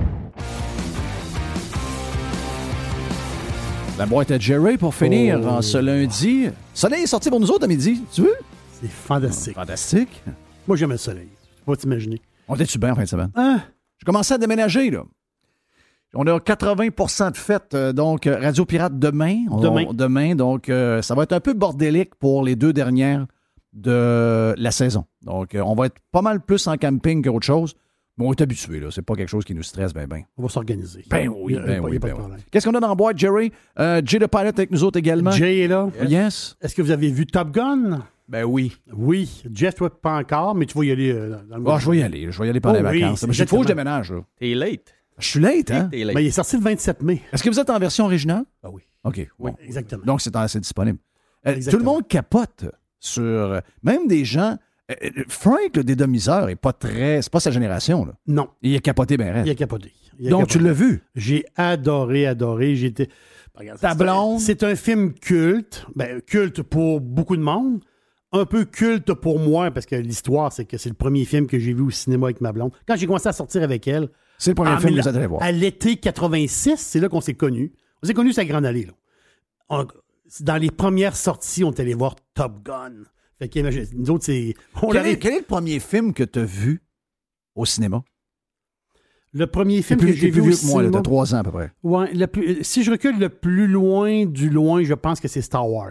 La 3.98 4.06
boîte 4.06 4.30
à 4.30 4.38
Jerry 4.38 4.76
pour 4.78 4.94
finir 4.94 5.40
Oh. 5.42 5.46
en 5.48 5.62
ce 5.62 5.78
lundi. 5.78 6.48
Soleil 6.74 7.02
est 7.02 7.06
sorti 7.06 7.28
pour 7.30 7.40
nous 7.40 7.50
autres 7.50 7.64
à 7.64 7.68
midi. 7.68 8.02
Tu 8.12 8.22
veux? 8.22 8.34
C'est 8.80 8.88
fantastique. 8.90 9.54
Fantastique. 9.54 10.22
Moi, 10.66 10.76
j'aime 10.76 10.90
le 10.90 10.96
soleil. 10.96 11.28
Tu 11.56 11.64
peux 11.64 11.72
pas 11.72 11.76
t'imaginer. 11.76 12.20
On 12.48 12.54
était-tu 12.54 12.78
bien 12.78 12.92
en 12.92 12.94
fin 12.94 13.02
de 13.04 13.08
semaine? 13.08 13.30
Hein? 13.34 13.60
J'ai 13.98 14.04
commencé 14.04 14.34
à 14.34 14.38
déménager, 14.38 14.90
là. 14.90 15.02
On 16.14 16.26
a 16.26 16.38
80% 16.38 17.30
de 17.30 17.36
fête, 17.36 17.74
euh, 17.74 17.92
donc 17.92 18.24
Radio 18.26 18.66
Pirate 18.66 18.98
demain. 18.98 19.44
On- 19.50 19.60
Demain. 19.60 19.84
on- 19.88 19.94
demain, 19.94 20.34
donc 20.34 20.68
euh, 20.68 21.00
ça 21.00 21.14
va 21.14 21.22
être 21.22 21.32
un 21.32 21.40
peu 21.40 21.54
bordélique 21.54 22.14
pour 22.16 22.44
les 22.44 22.54
deux 22.54 22.72
dernières 22.74 23.26
de 23.72 24.54
la 24.58 24.70
saison. 24.72 25.04
Donc, 25.22 25.54
euh, 25.54 25.62
on 25.64 25.74
va 25.74 25.86
être 25.86 25.96
pas 26.10 26.20
mal 26.20 26.40
plus 26.44 26.66
en 26.66 26.76
camping 26.76 27.24
qu'autre 27.24 27.46
chose. 27.46 27.74
Mais 28.18 28.26
on 28.26 28.32
est 28.32 28.40
habitué, 28.42 28.78
là. 28.78 28.88
C'est 28.90 29.02
pas 29.02 29.14
quelque 29.14 29.28
chose 29.28 29.44
qui 29.44 29.54
nous 29.54 29.62
stresse, 29.62 29.94
ben, 29.94 30.06
ben. 30.06 30.22
On 30.36 30.42
va 30.42 30.48
s'organiser. 30.50 31.04
Ben 31.08 31.28
oui, 31.28 31.54
Il 31.54 31.56
y 31.56 31.58
a 31.58 31.62
ben 31.62 31.80
oui, 31.80 31.98
ben 31.98 32.08
de 32.08 32.12
oui. 32.14 32.18
problème. 32.20 32.40
Qu'est-ce 32.50 32.68
qu'on 32.68 32.74
a 32.74 32.80
dans 32.80 32.88
la 32.88 32.94
boîte, 32.94 33.18
Jerry? 33.18 33.50
Euh, 33.78 34.02
Jay 34.04 34.18
the 34.18 34.26
Pilot 34.26 34.48
avec 34.48 34.70
nous 34.70 34.84
autres 34.84 34.98
également. 34.98 35.30
Jay 35.30 35.60
est 35.60 35.68
là. 35.68 35.88
Yes. 36.06 36.56
Est-ce 36.60 36.74
que 36.74 36.82
vous 36.82 36.90
avez 36.90 37.10
vu 37.10 37.24
Top 37.26 37.50
Gun? 37.52 38.02
Ben 38.28 38.44
oui. 38.44 38.76
Oui. 38.92 39.42
Jeff, 39.52 39.74
toi, 39.76 39.90
pas 39.90 40.16
encore, 40.18 40.54
mais 40.54 40.66
tu 40.66 40.76
vas 40.76 40.84
y 40.84 40.90
aller 40.92 41.10
euh, 41.12 41.36
dans 41.48 41.56
le 41.56 41.64
Ah, 41.68 41.78
je 41.78 41.90
vais 41.90 41.98
y 41.98 42.02
aller. 42.02 42.30
Je 42.30 42.38
vais 42.38 42.46
y 42.46 42.50
aller 42.50 42.60
pendant 42.60 42.78
Oh 42.80 42.82
les 42.82 42.88
oui, 42.90 43.00
vacances. 43.00 43.20
c'est 43.20 43.26
Mais 43.26 43.34
il 43.34 43.46
faut 43.46 43.56
que 43.58 43.62
je 43.64 43.68
déménage, 43.68 44.12
là. 44.12 44.20
T'es 44.38 44.54
late. 44.54 44.94
Je 45.18 45.26
suis 45.28 45.40
late, 45.40 45.70
hein? 45.70 45.88
T'es 45.90 46.04
late. 46.04 46.14
Ben, 46.14 46.20
il 46.20 46.26
est 46.26 46.30
sorti 46.30 46.56
le 46.56 46.62
27 46.62 47.02
mai. 47.02 47.22
Est-ce 47.32 47.42
que 47.42 47.48
vous 47.50 47.58
êtes 47.60 47.70
en 47.70 47.78
version 47.78 48.04
originale? 48.04 48.44
Ah 48.62 48.68
oui. 48.70 48.82
OK. 49.04 49.26
bon. 49.38 49.54
Exactement. 49.64 50.04
Donc, 50.04 50.20
c'est 50.20 50.30
c'est 50.48 50.60
disponible. 50.60 50.98
Euh, 51.46 51.58
tout 51.70 51.78
le 51.78 51.84
monde 51.84 52.06
capote 52.06 52.66
sur. 53.00 53.22
euh, 53.22 53.60
même 53.82 54.06
des 54.06 54.24
gens. 54.24 54.56
Euh, 55.02 55.10
euh, 55.18 55.22
Frank, 55.28 55.76
le 55.76 55.84
dédomiseur, 55.84 56.48
est 56.48 56.56
pas 56.56 56.72
très. 56.72 57.22
C'est 57.22 57.32
pas 57.32 57.40
sa 57.40 57.50
génération, 57.50 58.04
là. 58.04 58.12
Non. 58.26 58.48
Il 58.62 58.74
a 58.76 58.80
capoté 58.80 59.16
raide. 59.16 59.46
Il 59.46 59.50
a 59.50 59.54
capoté. 59.54 59.92
Il 60.18 60.26
a 60.28 60.30
Donc, 60.30 60.40
capoté. 60.48 60.58
tu 60.58 60.64
l'as 60.64 60.72
vu? 60.72 61.02
J'ai 61.14 61.44
adoré, 61.56 62.26
adoré. 62.26 62.76
J'étais. 62.76 63.06
Ta 63.56 63.76
c'est 63.76 63.86
un- 63.86 63.94
blonde? 63.94 64.40
C'est 64.40 64.62
un 64.62 64.74
film 64.74 65.12
culte. 65.14 65.86
Ben, 65.94 66.20
culte 66.22 66.62
pour 66.62 67.00
beaucoup 67.00 67.36
de 67.36 67.42
monde. 67.42 67.80
Un 68.32 68.46
peu 68.46 68.64
culte 68.64 69.12
pour 69.12 69.38
moi, 69.38 69.70
parce 69.70 69.84
que 69.84 69.94
l'histoire, 69.94 70.52
c'est 70.52 70.64
que 70.64 70.78
c'est 70.78 70.88
le 70.88 70.94
premier 70.94 71.26
film 71.26 71.46
que 71.46 71.58
j'ai 71.58 71.74
vu 71.74 71.82
au 71.82 71.90
cinéma 71.90 72.26
avec 72.28 72.40
ma 72.40 72.52
blonde. 72.52 72.72
Quand 72.88 72.96
j'ai 72.96 73.06
commencé 73.06 73.28
à 73.28 73.32
sortir 73.32 73.62
avec 73.62 73.86
elle. 73.86 74.08
C'est 74.38 74.52
le 74.52 74.54
premier 74.54 74.76
film 74.80 74.98
que 75.00 75.08
vous 75.22 75.28
voir. 75.28 75.42
À 75.42 75.52
l'été 75.52 75.96
86, 75.96 76.76
c'est 76.78 76.98
là 76.98 77.08
qu'on 77.10 77.20
s'est 77.20 77.34
connus. 77.34 77.72
On 78.02 78.06
s'est 78.06 78.14
connus, 78.14 78.32
c'est 78.32 78.40
à 78.40 78.44
Grande 78.46 78.64
Allée. 78.64 78.86
Là. 78.86 78.92
On- 79.68 79.86
dans 80.40 80.56
les 80.56 80.70
premières 80.70 81.14
sorties, 81.14 81.62
on 81.62 81.72
est 81.72 81.80
allé 81.80 81.92
voir 81.92 82.16
Top 82.32 82.64
Gun. 82.64 82.92
Fait 83.42 83.48
qu'imagine, 83.48 83.84
nous 83.94 84.08
autres, 84.10 84.24
c'est. 84.24 84.54
on 84.80 84.90
Quel 84.90 85.04
est, 85.04 85.18
quel 85.18 85.32
est 85.34 85.38
le 85.40 85.44
premier 85.44 85.80
film 85.80 86.12
que 86.14 86.22
tu 86.22 86.38
as 86.38 86.44
vu 86.44 86.80
au 87.56 87.66
cinéma? 87.66 88.04
Le 89.32 89.48
premier 89.48 89.82
film 89.82 89.98
plus, 89.98 90.10
que 90.12 90.16
j'ai 90.16 90.30
plus 90.30 90.40
vu 90.40 90.40
au 90.42 90.44
vieux 90.44 90.56
que 90.56 90.66
moi, 90.66 90.88
t'as 90.88 91.00
trois 91.02 91.34
ans 91.34 91.38
à 91.38 91.42
peu 91.42 91.50
près. 91.50 91.72
Ouais, 91.82 92.12
le 92.14 92.26
plus- 92.28 92.62
si 92.62 92.84
je 92.84 92.92
recule 92.92 93.18
le 93.18 93.30
plus 93.30 93.66
loin 93.66 94.26
du 94.26 94.48
loin, 94.48 94.84
je 94.84 94.94
pense 94.94 95.18
que 95.18 95.26
c'est 95.26 95.42
Star 95.42 95.68
Wars. 95.68 95.90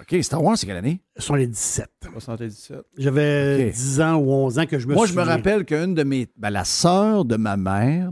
OK, 0.00 0.16
Star 0.22 0.44
Wars, 0.44 0.56
c'est 0.56 0.66
quelle 0.66 0.76
année? 0.76 1.00
Ce 1.16 1.22
sont 1.24 1.34
les 1.34 1.48
17. 1.48 1.90
77. 2.12 2.82
J'avais 2.96 3.66
Ok. 3.66 3.74
10 3.74 4.00
ans 4.00 4.14
ou 4.14 4.30
11 4.30 4.60
ans 4.60 4.66
que 4.66 4.78
je 4.78 4.86
me 4.86 4.94
Moi, 4.94 5.06
je 5.08 5.14
me 5.14 5.22
rappelle 5.22 5.64
qu'une 5.64 5.94
de 5.94 6.04
mes. 6.04 6.28
ben, 6.36 6.50
la 6.50 6.64
sœur 6.64 7.24
de 7.24 7.34
ma 7.36 7.56
mère, 7.56 8.10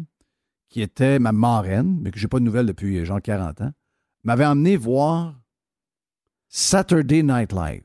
qui 0.69 0.83
était 0.83 1.21
ma 1.21 1.31
marraine, 1.31 2.01
mais 2.03 2.11
que 2.11 2.19
j'ai 2.19 2.27
pas 2.27 2.41
de 2.41 2.45
nouvelles 2.45 2.67
depuis 2.67 2.99
euh, 2.99 3.05
genre 3.05 3.23
40 3.23 3.61
ans, 3.61 3.71
m'avait 4.25 4.47
emmené 4.47 4.77
voir 4.77 5.39
Saturday 6.57 7.25
Night 7.25 7.53
Live 7.53 7.83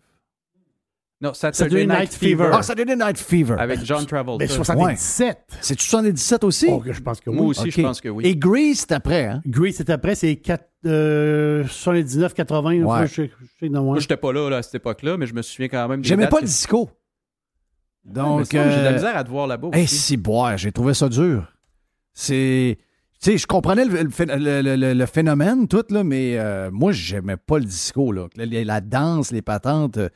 Non, 1.20 1.34
Saturday 1.34 1.88
Night 1.88 2.14
Fever. 2.14 2.52
Ah, 2.54 2.62
Saturday 2.62 2.96
Night 2.96 3.18
Fever. 3.18 3.56
Avec 3.58 3.84
John 3.84 4.06
Travolta. 4.06 4.46
Mais 4.46 4.48
77. 4.48 5.40
C'est 5.60 5.80
77 5.80 6.44
aussi? 6.44 6.68
Oh, 6.70 6.84
je 6.86 7.02
pense 7.02 7.20
que 7.20 7.32
oui. 7.32 7.36
Moi 7.36 7.46
aussi, 7.48 7.72
je 7.72 7.82
pense 7.82 8.00
que 8.00 8.10
oui. 8.10 8.28
Et 8.28 8.36
Grease, 8.36 8.82
c'est 8.88 8.92
après, 8.92 9.26
hein? 9.26 9.42
Grease, 9.48 9.78
c'est 9.78 9.90
après, 9.90 10.14
c'est 10.14 10.36
4, 10.36 10.70
euh, 10.86 11.66
79, 11.66 12.36
80. 12.36 12.84
Ouais. 12.84 13.08
Je, 13.08 13.24
je, 13.24 13.28
je 13.60 13.68
Moi, 13.70 14.00
j'étais 14.00 14.18
pas 14.18 14.32
là, 14.32 14.52
là, 14.52 14.58
à 14.58 14.62
cette 14.62 14.76
époque-là, 14.76 15.18
mais 15.18 15.26
je 15.26 15.34
me 15.34 15.42
souviens 15.42 15.68
quand 15.68 15.88
même. 15.88 16.04
J'aimais 16.06 16.28
pas 16.28 16.38
que- 16.38 16.44
le 16.44 16.48
disco. 16.48 16.92
Donc, 18.06 18.46
ça, 18.46 18.70
J'ai 18.70 18.78
de 18.78 18.84
la 18.84 18.90
euh, 18.92 18.94
misère 18.94 19.18
à 19.18 19.24
te 19.24 19.30
voir 19.32 19.48
là-bas. 19.48 19.70
Hey, 19.74 19.86
aussi. 19.86 19.96
si, 19.96 20.16
boire, 20.18 20.58
j'ai 20.60 20.72
trouvé 20.72 20.94
ça 20.94 21.10
dur. 21.10 21.52
C'est. 22.14 22.78
Tu 23.22 23.32
sais, 23.32 23.38
je 23.38 23.48
comprenais 23.48 23.84
le, 23.86 24.04
le 24.04 24.10
phé- 24.10 24.26
le- 24.26 24.62
le- 24.62 24.76
le- 24.78 24.94
le 24.94 25.06
phénomène, 25.06 25.68
tout, 25.68 25.84
là, 25.90 26.04
mais 26.06 26.38
euh, 26.38 26.70
moi, 26.72 26.92
j'aimais 26.94 27.36
pas 27.36 27.58
le 27.60 27.66
disco. 27.66 28.12
Là. 28.14 28.28
La, 28.38 28.80
danse, 28.80 29.32
les 29.34 29.42
patentes, 29.42 29.98
euh, 29.98 30.10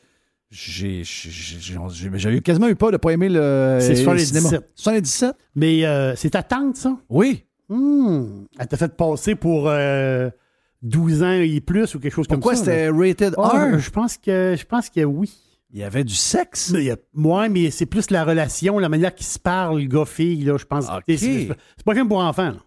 j'ai 0.50 1.02
j'ai 1.04 2.42
quasiment 2.42 2.68
eu 2.70 2.76
peur 2.76 2.92
de 2.92 2.98
pas 2.98 3.12
aimer 3.12 3.28
le, 3.28 3.80
C'est 3.82 3.90
le 3.90 3.96
77. 3.96 4.28
cinéma. 4.44 4.64
77? 4.76 5.36
Mais 5.56 5.86
euh, 5.86 6.16
c'est 6.16 6.30
ta 6.30 6.44
tante, 6.44 6.78
ça? 6.78 6.98
Oui. 7.10 7.44
Hmm. 7.68 8.46
Elle 8.60 8.68
t'a 8.68 8.78
fait 8.78 8.96
passer 8.96 9.36
pour 9.36 9.68
euh, 9.68 10.30
12 10.84 11.24
ans 11.24 11.32
et 11.32 11.60
plus 11.60 11.96
ou 11.96 12.00
quelque 12.00 12.14
chose 12.14 12.28
Pourquoi 12.28 12.54
comme 12.54 12.64
ça. 12.64 12.72
c'était 12.72 12.90
rated 12.90 13.34
Ah, 13.38 13.72
R? 13.74 13.80
je 13.80 13.90
pense 13.90 14.18
que 14.18 14.56
je 14.58 14.66
pense 14.66 14.90
que 14.90 15.04
oui. 15.04 15.34
Il 15.74 15.80
y 15.80 15.84
avait 15.84 16.04
du 16.04 16.14
sexe? 16.16 16.72
Mais 16.72 16.94
ouais, 17.16 17.50
mais 17.50 17.72
c'est 17.72 17.88
plus 17.88 18.12
la 18.12 18.24
relation, 18.24 18.78
la 18.80 18.90
manière 18.90 19.14
qu'ils 19.16 19.26
se 19.26 19.40
parlent, 19.40 19.80
le 19.82 19.88
gars-fille, 19.88 20.44
là, 20.46 20.56
je 20.58 20.66
pense. 20.66 20.86
C'est 21.08 21.50
pas 21.84 21.92
un 21.92 21.96
film 21.96 22.08
pour 22.08 22.20
enfants, 22.20 22.52
là. 22.52 22.58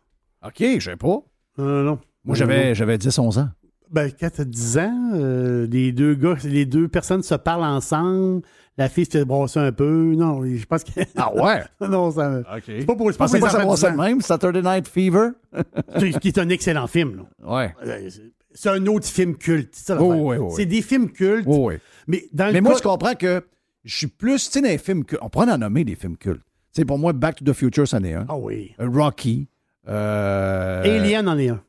OK, 0.46 0.64
je 0.78 0.90
sais 0.90 0.96
pas. 0.96 1.18
Non, 1.58 1.82
non. 1.82 1.98
Moi, 2.24 2.36
j'avais 2.36 2.74
j'avais 2.74 2.96
10-11 2.98 3.38
ans. 3.40 3.48
Ben, 3.90 4.10
quand 4.18 4.30
t'as 4.34 4.44
10 4.44 4.78
ans, 4.78 5.10
euh, 5.14 5.66
les 5.70 5.92
deux 5.92 6.14
gars, 6.14 6.34
les 6.42 6.66
deux 6.66 6.88
personnes 6.88 7.22
se 7.22 7.36
parlent 7.36 7.62
ensemble, 7.62 8.42
la 8.76 8.88
fille 8.88 9.04
se 9.04 9.12
fait 9.12 9.24
brasser 9.24 9.60
un 9.60 9.70
peu. 9.70 10.12
Non, 10.16 10.44
je 10.44 10.64
pense 10.66 10.82
que. 10.82 10.90
Ah 11.16 11.32
ouais? 11.32 11.62
non, 11.88 12.10
ça. 12.10 12.40
OK. 12.40 12.62
C'est 12.66 12.84
pas 12.84 12.96
pour, 12.96 13.10
c'est 13.12 13.16
pas 13.18 13.26
pour 13.28 13.36
les 13.36 13.44
enfants 13.44 13.76
ça 13.76 13.90
10 13.92 13.96
même, 13.96 14.20
Saturday 14.20 14.60
Night 14.62 14.88
Fever. 14.88 15.28
C'est- 15.98 16.18
qui 16.18 16.28
est 16.28 16.38
un 16.38 16.48
excellent 16.48 16.88
film, 16.88 17.16
là. 17.42 17.54
Ouais. 17.56 17.74
Euh, 17.86 18.10
c'est- 18.54 18.68
un 18.70 18.84
autre 18.86 19.06
film 19.06 19.36
culte. 19.36 19.68
c'est 19.72 19.86
ça, 19.86 20.02
Oh, 20.02 20.14
oui, 20.32 20.36
oui. 20.38 20.66
Des 20.66 20.82
films 20.82 21.10
cultes. 21.10 21.46
Oh, 21.46 21.68
oui. 21.68 21.74
Mais 22.08 22.24
dans 22.32 22.52
Mais 22.52 22.60
moi, 22.60 22.72
cas- 22.72 22.78
je 22.78 22.82
comprends 22.82 23.14
que 23.14 23.44
je 23.84 23.96
suis 23.96 24.06
plus, 24.08 24.46
tu 24.46 24.50
sais, 24.52 24.60
dans 24.62 24.68
les 24.68 24.78
films 24.78 25.04
cultes. 25.04 25.20
On 25.22 25.28
pourrait 25.28 25.50
en 25.52 25.58
nommer 25.58 25.84
des 25.84 25.94
films 25.94 26.16
cultes. 26.16 26.42
Tu 26.74 26.80
sais, 26.80 26.84
pour 26.84 26.98
moi, 26.98 27.12
Back 27.12 27.36
to 27.36 27.44
the 27.44 27.52
Future, 27.54 27.86
c'en 27.86 28.02
est 28.02 28.14
un. 28.14 28.26
Ah 28.28 28.36
oui. 28.36 28.74
Euh, 28.80 28.88
Rocky. 28.92 29.46
Euh, 29.88 30.82
Alien 30.82 31.28
en 31.28 31.38
est 31.38 31.48
un. 31.48 31.62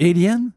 Alien? 0.00 0.52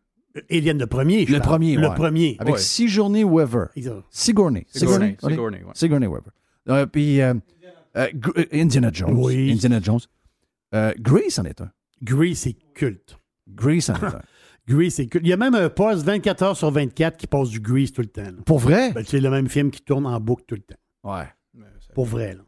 Alien, 0.52 0.78
le 0.78 0.88
premier. 0.88 1.26
je 1.26 1.32
Le 1.34 1.40
parle. 1.40 1.50
premier, 1.52 1.76
Le 1.76 1.88
ouais. 1.90 1.96
premier. 1.96 2.36
Avec 2.40 2.56
Ouais. 2.56 2.60
Sigourney 2.62 3.24
Weaver. 3.24 3.66
Exact. 3.76 3.96
Sigourney. 4.12 4.66
Sigourney, 4.70 5.16
Sigourney, 5.20 5.36
Sigourney, 5.36 5.58
ouais. 5.64 5.72
Sigourney 5.74 6.08
Weaver. 6.08 6.32
Euh, 6.70 6.86
puis 6.86 7.22
euh, 7.22 7.34
Indiana 8.54 8.90
Jones. 8.94 9.14
Oui. 9.18 9.52
Indiana 9.52 9.80
Jones. 9.82 10.00
Euh, 10.76 10.94
Grease 11.00 11.40
en 11.40 11.46
est 11.46 11.62
un. 11.62 11.72
Grease, 12.04 12.40
c'est 12.40 12.56
culte. 12.76 13.18
Grease 13.48 13.90
en 13.90 13.96
est 13.96 14.04
un. 14.04 14.22
Grease, 14.68 14.96
c'est 14.96 15.08
culte. 15.08 15.24
Il 15.26 15.30
y 15.30 15.34
a 15.34 15.38
même 15.38 15.56
un 15.56 15.70
poste 15.70 16.04
24 16.06 16.44
heures 16.44 16.58
sur 16.58 16.70
24 16.70 17.18
qui 17.18 17.26
passe 17.26 17.50
du 17.50 17.60
Grease 17.62 17.92
tout 17.94 18.02
le 18.02 18.08
temps. 18.08 18.22
là. 18.24 18.32
Pour 18.46 18.60
vrai? 18.60 18.92
Ben, 18.92 19.04
c'est 19.08 19.22
le 19.22 19.30
même 19.30 19.48
film 19.48 19.72
qui 19.72 19.82
tourne 19.82 20.06
en 20.06 20.20
boucle 20.20 20.44
tout 20.46 20.56
le 20.56 20.62
temps. 20.62 20.76
Ouais. 21.04 21.26
Pour 21.96 22.06
vrai, 22.06 22.36
là. 22.36 22.42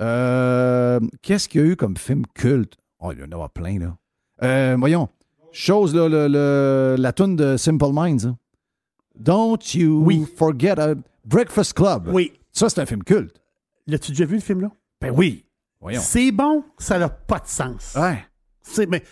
Euh, 0.00 1.00
Qu'est-ce 1.22 1.48
qu'il 1.48 1.60
y 1.60 1.64
a 1.64 1.66
eu 1.68 1.76
comme 1.76 1.96
film 1.96 2.24
culte? 2.34 2.74
Oh, 3.02 3.12
il 3.12 3.18
y 3.18 3.22
en 3.34 3.40
a 3.42 3.48
plein, 3.48 3.78
là. 3.78 3.96
Euh, 4.42 4.76
voyons. 4.78 5.08
Chose, 5.52 5.94
là, 5.94 6.08
le, 6.08 6.28
le- 6.28 6.96
la 6.98 7.12
tune 7.12 7.36
de 7.36 7.56
Simple 7.56 7.90
Minds. 7.92 8.26
hein. 8.26 8.38
Don't 9.18 9.58
you 9.74 10.26
forget 10.36 10.78
a 10.78 10.94
Breakfast 11.24 11.74
Club. 11.74 12.08
Oui. 12.12 12.32
Ça, 12.52 12.68
c'est 12.68 12.80
un 12.80 12.86
film 12.86 13.02
culte. 13.02 13.40
L'as-tu 13.86 14.12
déjà 14.12 14.24
vu, 14.24 14.36
le 14.36 14.40
film-là? 14.40 14.70
Ben 15.00 15.10
oui. 15.10 15.44
Voyons. 15.80 16.00
C'est 16.02 16.30
bon, 16.32 16.64
ça 16.78 16.98
n'a 16.98 17.08
pas 17.08 17.40
de 17.40 17.48
sens. 17.48 17.94
Ouais. 17.96 18.24
C'est, 18.62 18.86
mais 18.86 19.02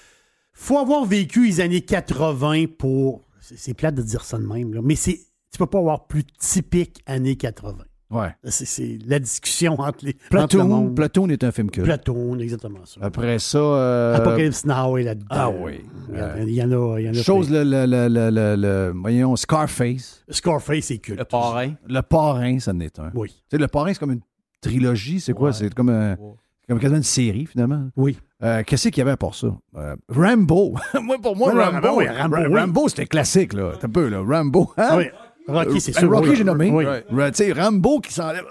faut 0.53 0.79
avoir 0.79 1.05
vécu 1.05 1.47
les 1.47 1.61
années 1.61 1.81
80 1.81 2.67
pour. 2.79 3.23
C'est, 3.41 3.59
c'est 3.59 3.75
plate 3.75 3.97
de 3.97 4.03
dire 4.03 4.25
ça 4.25 4.39
de 4.39 4.47
même, 4.47 4.73
là, 4.73 4.81
mais 4.83 4.95
c'est, 4.95 5.19
tu 5.51 5.59
peux 5.59 5.67
pas 5.67 5.79
avoir 5.81 6.07
plus 6.07 6.25
typique 6.25 7.03
années 7.07 7.37
80. 7.37 7.77
Ouais. 8.11 8.35
C'est, 8.45 8.65
c'est 8.66 8.99
la 9.07 9.19
discussion 9.20 9.74
entre 9.81 10.05
les. 10.05 10.11
entre 10.11 10.19
le 10.24 10.28
Platoon, 10.31 10.65
monde. 10.65 10.95
Platoon 10.97 11.28
est 11.28 11.45
un 11.45 11.53
film 11.53 11.70
culte. 11.70 11.87
Platoon, 11.87 12.39
exactement 12.41 12.85
ça. 12.85 13.01
Après 13.03 13.39
ça. 13.39 13.59
euh, 13.59 14.16
Apocalypse 14.16 14.65
Now 14.66 14.97
est 14.99 15.05
là-dedans. 15.05 15.27
Ah 15.31 15.51
oui. 15.51 15.81
Il 16.12 16.16
y 16.16 16.20
en 16.20 16.24
a- 16.24 16.39
il 16.41 16.55
y 16.55 16.62
en 16.62 16.70
a. 16.73 16.99
Il 17.01 17.07
y 17.07 17.09
en 17.09 17.12
a 17.12 17.23
Chose, 17.23 17.51
le, 17.51 17.62
le, 17.62 17.87
le, 17.87 18.09
le, 18.09 18.31
le- 18.31 18.57
le- 18.57 18.93
voyons, 19.01 19.37
Scarface. 19.37 20.24
Scarface, 20.28 20.85
c'est 20.87 20.99
culte. 20.99 21.19
Le 21.20 21.24
parrain. 21.24 21.73
Le 21.89 22.01
Parrain, 22.03 22.59
ça 22.59 22.73
en 22.73 22.81
est 22.81 22.99
un. 22.99 23.11
Oui. 23.15 23.28
Tu 23.28 23.57
sais, 23.57 23.59
le 23.59 23.69
Parrain, 23.69 23.93
c'est 23.93 24.01
comme 24.01 24.12
une 24.12 24.20
trilogie, 24.61 25.20
c'est 25.20 25.32
quoi? 25.32 25.53
C'est 25.53 25.73
comme, 25.73 25.91
un- 25.91 26.16
c'est 26.16 26.69
comme 26.69 26.78
quasiment 26.81 26.99
une 26.99 27.03
série, 27.05 27.47
finalement. 27.47 27.89
Oui. 27.97 28.19
Euh, 28.43 28.62
Qu'est-ce 28.66 28.89
qu'il 28.89 28.99
y 28.99 29.03
avait 29.03 29.16
pour 29.16 29.35
ça? 29.35 29.49
Euh, 29.77 29.95
Rambo. 30.09 30.74
moi, 31.03 31.16
pour 31.23 31.37
moi, 31.37 31.55
Ouais, 31.55 31.62
Rambo, 31.65 31.97
ouais, 31.99 32.09
Rambo, 32.11 32.37
oui. 32.39 32.59
Rambo, 32.59 32.89
c'était 32.89 33.07
classique, 33.07 33.53
là. 33.53 33.73
T'as 33.78 33.87
un 33.87 33.91
peu, 33.91 34.09
là. 34.09 34.20
Rambo. 34.27 34.73
hein? 34.77 35.05
Rocky, 35.52 35.81
c'est 35.81 35.97
Euh, 35.97 36.01
sûr. 36.01 36.10
Rocky, 36.10 36.36
j'ai 36.36 36.44
nommé. 36.44 36.70
Oui. 36.70 36.85
Ra- 36.86 37.31
Tu 37.31 37.36
sais, 37.44 37.52
Rambo 37.52 38.01
qui 38.01 38.12
s'enlève. 38.12 38.44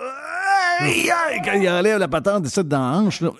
Quand 1.45 1.53
il 1.53 1.69
enlève 1.69 1.97
la 1.99 2.07
patente 2.07 2.43
de 2.43 2.47
ça 2.49 2.63
dans 2.63 2.79
la 2.79 2.97
hanche, 2.99 3.21
là. 3.21 3.31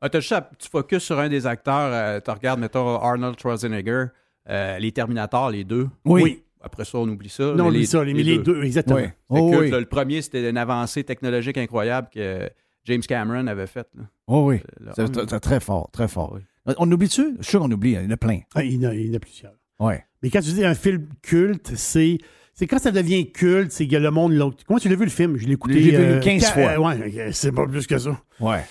Ah, 0.00 0.08
t'as 0.08 0.20
juste 0.20 0.32
à- 0.32 0.50
tu 0.58 0.68
focuses 0.68 1.02
sur 1.02 1.18
un 1.18 1.28
des 1.28 1.46
acteurs, 1.46 1.90
euh, 1.92 2.20
tu 2.20 2.30
regardes, 2.30 2.58
mettons, 2.60 2.96
Arnold 2.98 3.38
Schwarzenegger, 3.38 4.06
euh, 4.50 4.78
les 4.78 4.90
Terminators, 4.90 5.50
les 5.50 5.62
deux. 5.64 5.88
Oui. 6.04 6.42
Après 6.60 6.84
ça, 6.84 6.98
on 6.98 7.08
oublie 7.08 7.28
ça. 7.28 7.44
Non, 7.44 7.54
mais 7.54 7.62
on 7.62 7.68
oublie 7.68 7.86
ça, 7.86 8.04
mais 8.04 8.12
les 8.14 8.38
deux, 8.38 8.62
exactement. 8.64 8.98
Oui. 8.98 9.06
Oh, 9.28 9.52
oui. 9.58 9.70
là. 9.70 9.78
Le 9.80 9.86
premier, 9.86 10.20
c'était 10.22 10.48
une 10.50 10.56
avancée 10.58 11.04
technologique 11.04 11.56
incroyable 11.58 12.08
que 12.12 12.48
James 12.84 13.00
Cameron 13.00 13.46
avait 13.46 13.66
faite. 13.66 13.88
Oh 14.26 14.44
oui. 14.46 14.60
C'est 14.96 15.06
c'est 15.28 15.40
très 15.40 15.60
fort, 15.60 15.88
très 15.92 16.08
fort. 16.08 16.38
On 16.78 16.90
oublie-tu? 16.90 17.36
Je 17.38 17.42
suis 17.42 17.50
sûr 17.50 17.60
qu'on 17.60 17.70
oublie, 17.70 17.92
il 17.92 18.02
y 18.02 18.06
en 18.06 18.10
a 18.10 18.16
plein. 18.16 18.40
Ah, 18.54 18.62
il, 18.62 18.80
y 18.80 18.86
en 18.86 18.90
a, 18.90 18.94
il 18.94 19.06
y 19.06 19.10
en 19.10 19.16
a 19.16 19.20
plusieurs. 19.20 19.52
Ouais. 19.84 20.04
Mais 20.22 20.30
quand 20.30 20.40
tu 20.40 20.52
dis 20.52 20.64
un 20.64 20.74
film 20.74 21.06
culte, 21.22 21.72
c'est. 21.76 22.18
C'est 22.54 22.66
quand 22.66 22.78
ça 22.78 22.90
devient 22.90 23.32
culte, 23.32 23.72
c'est 23.72 23.88
que 23.88 23.96
le 23.96 24.10
monde. 24.10 24.34
l'autre- 24.34 24.62
Comment 24.66 24.78
tu 24.78 24.88
l'as 24.90 24.94
vu 24.96 25.04
le 25.04 25.10
film? 25.10 25.36
Je 25.38 25.46
l'ai 25.46 25.54
écouté. 25.54 25.82
J'ai 25.82 25.90
vu 25.90 25.96
euh, 25.96 26.20
15 26.20 26.42
qua- 26.42 26.52
fois. 26.52 26.62
euh, 26.72 26.76
ouais, 27.00 27.18
euh, 27.18 27.28
c'est 27.32 27.50
pas 27.50 27.66
plus 27.66 27.86
que 27.86 27.96
ça. 27.98 28.20
Ouais. 28.40 28.62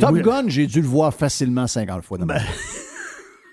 Top 0.00 0.10
oui. 0.12 0.22
Gun, 0.22 0.44
j'ai 0.48 0.66
dû 0.66 0.80
le 0.80 0.86
voir 0.88 1.12
facilement 1.14 1.66
50 1.66 2.02
fois. 2.02 2.18
dans 2.18 2.26
ma 2.26 2.38
vie. 2.38 2.44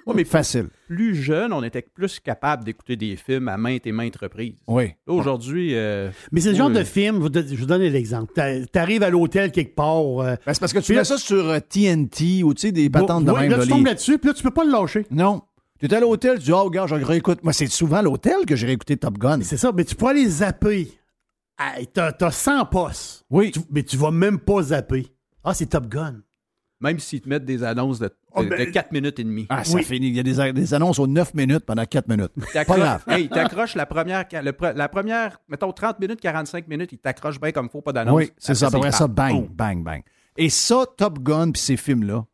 Ouais, 0.05 0.15
mais 0.15 0.23
Facile. 0.23 0.69
plus 0.87 1.13
jeune, 1.13 1.53
on 1.53 1.61
était 1.61 1.83
plus 1.83 2.19
capable 2.19 2.63
d'écouter 2.63 2.95
des 2.95 3.15
films 3.15 3.47
à 3.47 3.57
maintes 3.57 3.85
et 3.85 3.91
maintes 3.91 4.15
reprises. 4.15 4.55
Oui. 4.65 4.93
Aujourd'hui. 5.05 5.75
euh, 5.75 6.09
Mais 6.31 6.41
c'est 6.41 6.49
le 6.51 6.55
genre 6.55 6.69
oui. 6.69 6.77
de 6.77 6.83
film, 6.83 7.17
je 7.17 7.55
vous 7.59 7.65
donne- 7.67 7.81
l'exemple. 7.83 8.33
T'a- 8.33 8.65
T'arrives 8.65 9.03
à 9.03 9.11
l'hôtel 9.11 9.51
quelque 9.51 9.75
part. 9.75 10.21
euh, 10.21 10.35
Ben, 10.47 10.53
c'est 10.53 10.59
parce 10.61 10.73
que 10.73 10.79
tu 10.79 10.95
mets 10.95 11.03
ça 11.03 11.17
sur 11.19 11.49
euh, 11.49 11.59
TNT 11.59 12.41
ou 12.43 12.55
tu 12.55 12.61
sais, 12.61 12.71
des 12.71 12.89
patentes 12.89 13.25
de 13.25 13.31
ouais, 13.31 13.41
même. 13.41 13.51
là, 13.51 13.59
tu 13.63 13.67
tombes 13.69 13.85
là-dessus, 13.85 14.17
puis 14.17 14.29
là, 14.29 14.33
tu 14.33 14.41
peux 14.41 14.49
pas 14.49 14.63
le 14.63 14.71
lâcher. 14.71 15.05
Non. 15.11 15.43
Tu 15.79 15.85
es 15.85 15.93
à 15.93 15.99
l'hôtel, 15.99 16.37
tu 16.39 16.45
dis, 16.45 16.51
oh, 16.51 16.63
regarde, 16.63 16.89
je 16.89 16.95
réécoute. 16.95 17.43
Moi, 17.43 17.53
c'est 17.53 17.67
souvent 17.67 17.97
à 17.97 18.01
l'hôtel 18.01 18.45
que 18.45 18.55
j'ai 18.55 18.67
réécouté 18.67 18.97
Top 18.97 19.17
Gun. 19.17 19.39
C'est 19.43 19.57
ça, 19.57 19.71
mais 19.73 19.85
tu 19.85 19.95
pourras 19.95 20.13
les 20.13 20.27
zapper. 20.27 20.91
Hey, 21.57 21.87
T'as 21.87 22.11
t'as 22.11 22.31
100 22.31 22.65
postes. 22.65 23.25
Oui. 23.29 23.51
Tu- 23.51 23.59
mais 23.71 23.83
tu 23.83 23.97
vas 23.97 24.11
même 24.11 24.39
pas 24.39 24.61
zapper. 24.61 25.07
Ah, 25.43 25.53
c'est 25.53 25.67
Top 25.67 25.87
Gun. 25.87 26.15
Même 26.81 26.99
s'ils 26.99 27.19
te 27.19 27.27
mettent 27.27 27.43
des 27.45 27.63
annonces 27.63 27.99
de, 27.99 28.05
de, 28.07 28.13
Oh, 28.33 28.43
ben- 28.43 28.71
4 28.71 28.91
minutes 28.93 29.19
et 29.19 29.23
demie. 29.25 29.45
Ah, 29.49 29.63
ça 29.65 29.75
Oui. 29.75 29.83
finit. 29.83 30.07
Il 30.09 30.15
y 30.15 30.19
a 30.19 30.23
des, 30.23 30.53
des 30.53 30.73
annonces 30.73 30.99
aux 30.99 31.07
9 31.07 31.33
minutes 31.33 31.65
pendant 31.65 31.83
4 31.85 32.07
minutes. 32.07 32.31
Pas 32.39 32.45
T'accroches- 32.53 32.77
grave. 32.79 33.03
Hey, 33.07 33.23
il 33.23 33.29
t'accroche 33.29 33.75
la 33.75 33.85
première, 33.85 34.25
le 34.31 34.51
pre- 34.51 34.73
la 34.75 34.87
première, 34.87 35.41
mettons 35.49 35.71
30 35.73 35.99
minutes, 35.99 36.21
45 36.21 36.67
minutes, 36.69 36.91
il 36.93 36.97
t'accroche 36.99 37.39
bien 37.39 37.51
comme 37.51 37.65
il 37.65 37.71
faut, 37.71 37.81
pas 37.81 37.91
d'annonce. 37.91 38.15
Oui, 38.15 38.31
c'est 38.37 38.55
ça. 38.55 38.67
Après 38.67 38.79
il 38.89 38.93
ça, 38.93 39.07
part. 39.09 39.29
bang, 39.33 39.49
bang, 39.49 39.83
bang. 39.83 40.01
Et 40.37 40.49
ça, 40.49 40.85
Top 40.97 41.19
Gun 41.19 41.51
puis 41.51 41.61
ces 41.61 41.75
films-là, 41.75 42.25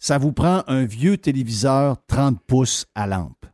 ça 0.00 0.18
vous 0.18 0.32
prend 0.32 0.64
un 0.66 0.84
vieux 0.84 1.16
téléviseur 1.18 1.98
30 2.08 2.40
pouces 2.44 2.86
à 2.96 3.06
lampe. 3.06 3.46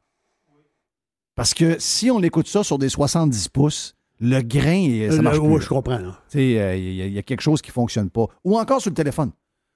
Parce 1.34 1.52
que 1.52 1.76
si 1.78 2.10
on 2.10 2.22
écoute 2.22 2.48
ça 2.48 2.64
sur 2.64 2.78
des 2.78 2.88
70 2.88 3.48
pouces, 3.50 3.94
le 4.20 4.40
grain, 4.40 4.88
euh, 4.88 5.10
ça 5.10 5.16
Le- 5.16 5.22
marche 5.22 5.38
plus. 5.38 5.60
je 5.60 5.68
comprends. 5.68 6.00
sais, 6.28 6.58
euh, 6.58 6.76
Il 6.76 6.94
y, 6.94 7.02
a- 7.02 7.06
il 7.06 7.12
y 7.12 7.18
a 7.18 7.22
quelque 7.22 7.42
chose 7.42 7.60
qui 7.60 7.68
ne 7.70 7.74
fonctionne 7.74 8.08
pas. 8.08 8.26
Ou 8.44 8.58
encore 8.58 8.80
sur 8.80 8.90
le 8.90 8.94
téléphone. 8.94 9.32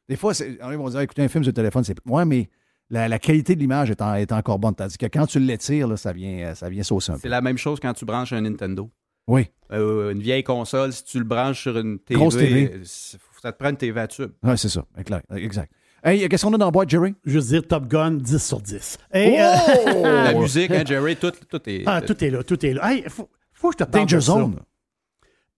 Des 0.08 0.16
fois, 0.16 0.32
c'est- 0.32 0.58
ils 0.58 0.76
vont 0.78 0.88
dire 0.88 1.00
écoutez 1.00 1.22
un 1.22 1.28
film 1.28 1.44
sur 1.44 1.50
le 1.50 1.54
téléphone, 1.54 1.84
c'est. 1.84 1.96
Ouais, 2.06 2.24
mais 2.24 2.48
la, 2.88 3.06
la 3.08 3.18
qualité 3.18 3.54
de 3.54 3.60
l'image 3.60 3.90
est, 3.90 4.00
en- 4.00 4.14
est 4.14 4.32
encore 4.32 4.58
bonne. 4.58 4.74
Tandis 4.74 4.96
que 4.96 5.06
quand 5.06 5.26
tu 5.26 5.38
l'étires, 5.38 5.86
là, 5.86 5.96
ça 5.98 6.12
vient, 6.14 6.38
euh, 6.48 6.54
ça 6.54 6.70
vient 6.70 6.82
saucer 6.82 7.12
un 7.12 7.16
peu. 7.16 7.20
C'est 7.22 7.28
la 7.28 7.42
même 7.42 7.58
chose 7.58 7.78
quand 7.80 7.92
tu 7.92 8.06
branches 8.06 8.32
un 8.32 8.40
Nintendo. 8.40 8.90
Oui. 9.26 9.48
Euh, 9.70 10.12
une 10.12 10.20
vieille 10.20 10.42
console, 10.42 10.92
si 10.94 11.04
tu 11.04 11.18
le 11.18 11.24
branches 11.24 11.60
sur 11.60 11.76
une 11.78 11.98
TV, 11.98 12.18
Grosse 12.18 12.36
TV. 12.38 12.72
euh, 12.74 12.82
ça 12.84 13.52
te 13.52 13.58
prend 13.58 13.68
une 13.68 13.76
TV 13.76 14.00
à 14.00 14.08
tube. 14.08 14.30
Ouais, 14.42 14.56
c'est 14.56 14.70
ça. 14.70 14.84
Exact. 14.96 15.26
exact. 15.36 15.70
Hey, 16.02 16.28
qu'est-ce 16.28 16.44
qu'on 16.46 16.54
a 16.54 16.58
dans 16.58 16.64
la 16.66 16.70
boîte, 16.70 16.88
Jerry? 16.88 17.14
Juste 17.24 17.48
dire 17.48 17.62
Top 17.66 17.86
Gun 17.86 18.12
10 18.12 18.38
sur 18.42 18.60
10. 18.60 18.98
Hey, 19.12 19.38
euh, 19.40 19.54
Oh! 19.96 20.02
La 20.04 20.32
musique, 20.34 20.70
hein, 20.70 20.82
Jerry, 20.86 21.16
tout, 21.16 21.32
tout 21.48 21.60
est. 21.68 21.82
ah, 21.86 22.00
tout 22.00 22.22
est 22.24 22.30
là, 22.30 22.42
tout 22.42 22.64
est 22.64 22.72
là. 22.72 22.90
Hey, 22.92 23.04
faut, 23.08 23.28
faut 23.52 23.68
que 23.70 23.74
je 23.78 23.84
te 23.84 23.90
parle 23.90 24.04
Danger 24.04 24.16
de 24.16 24.20
ça. 24.20 24.32
Zone. 24.32 24.56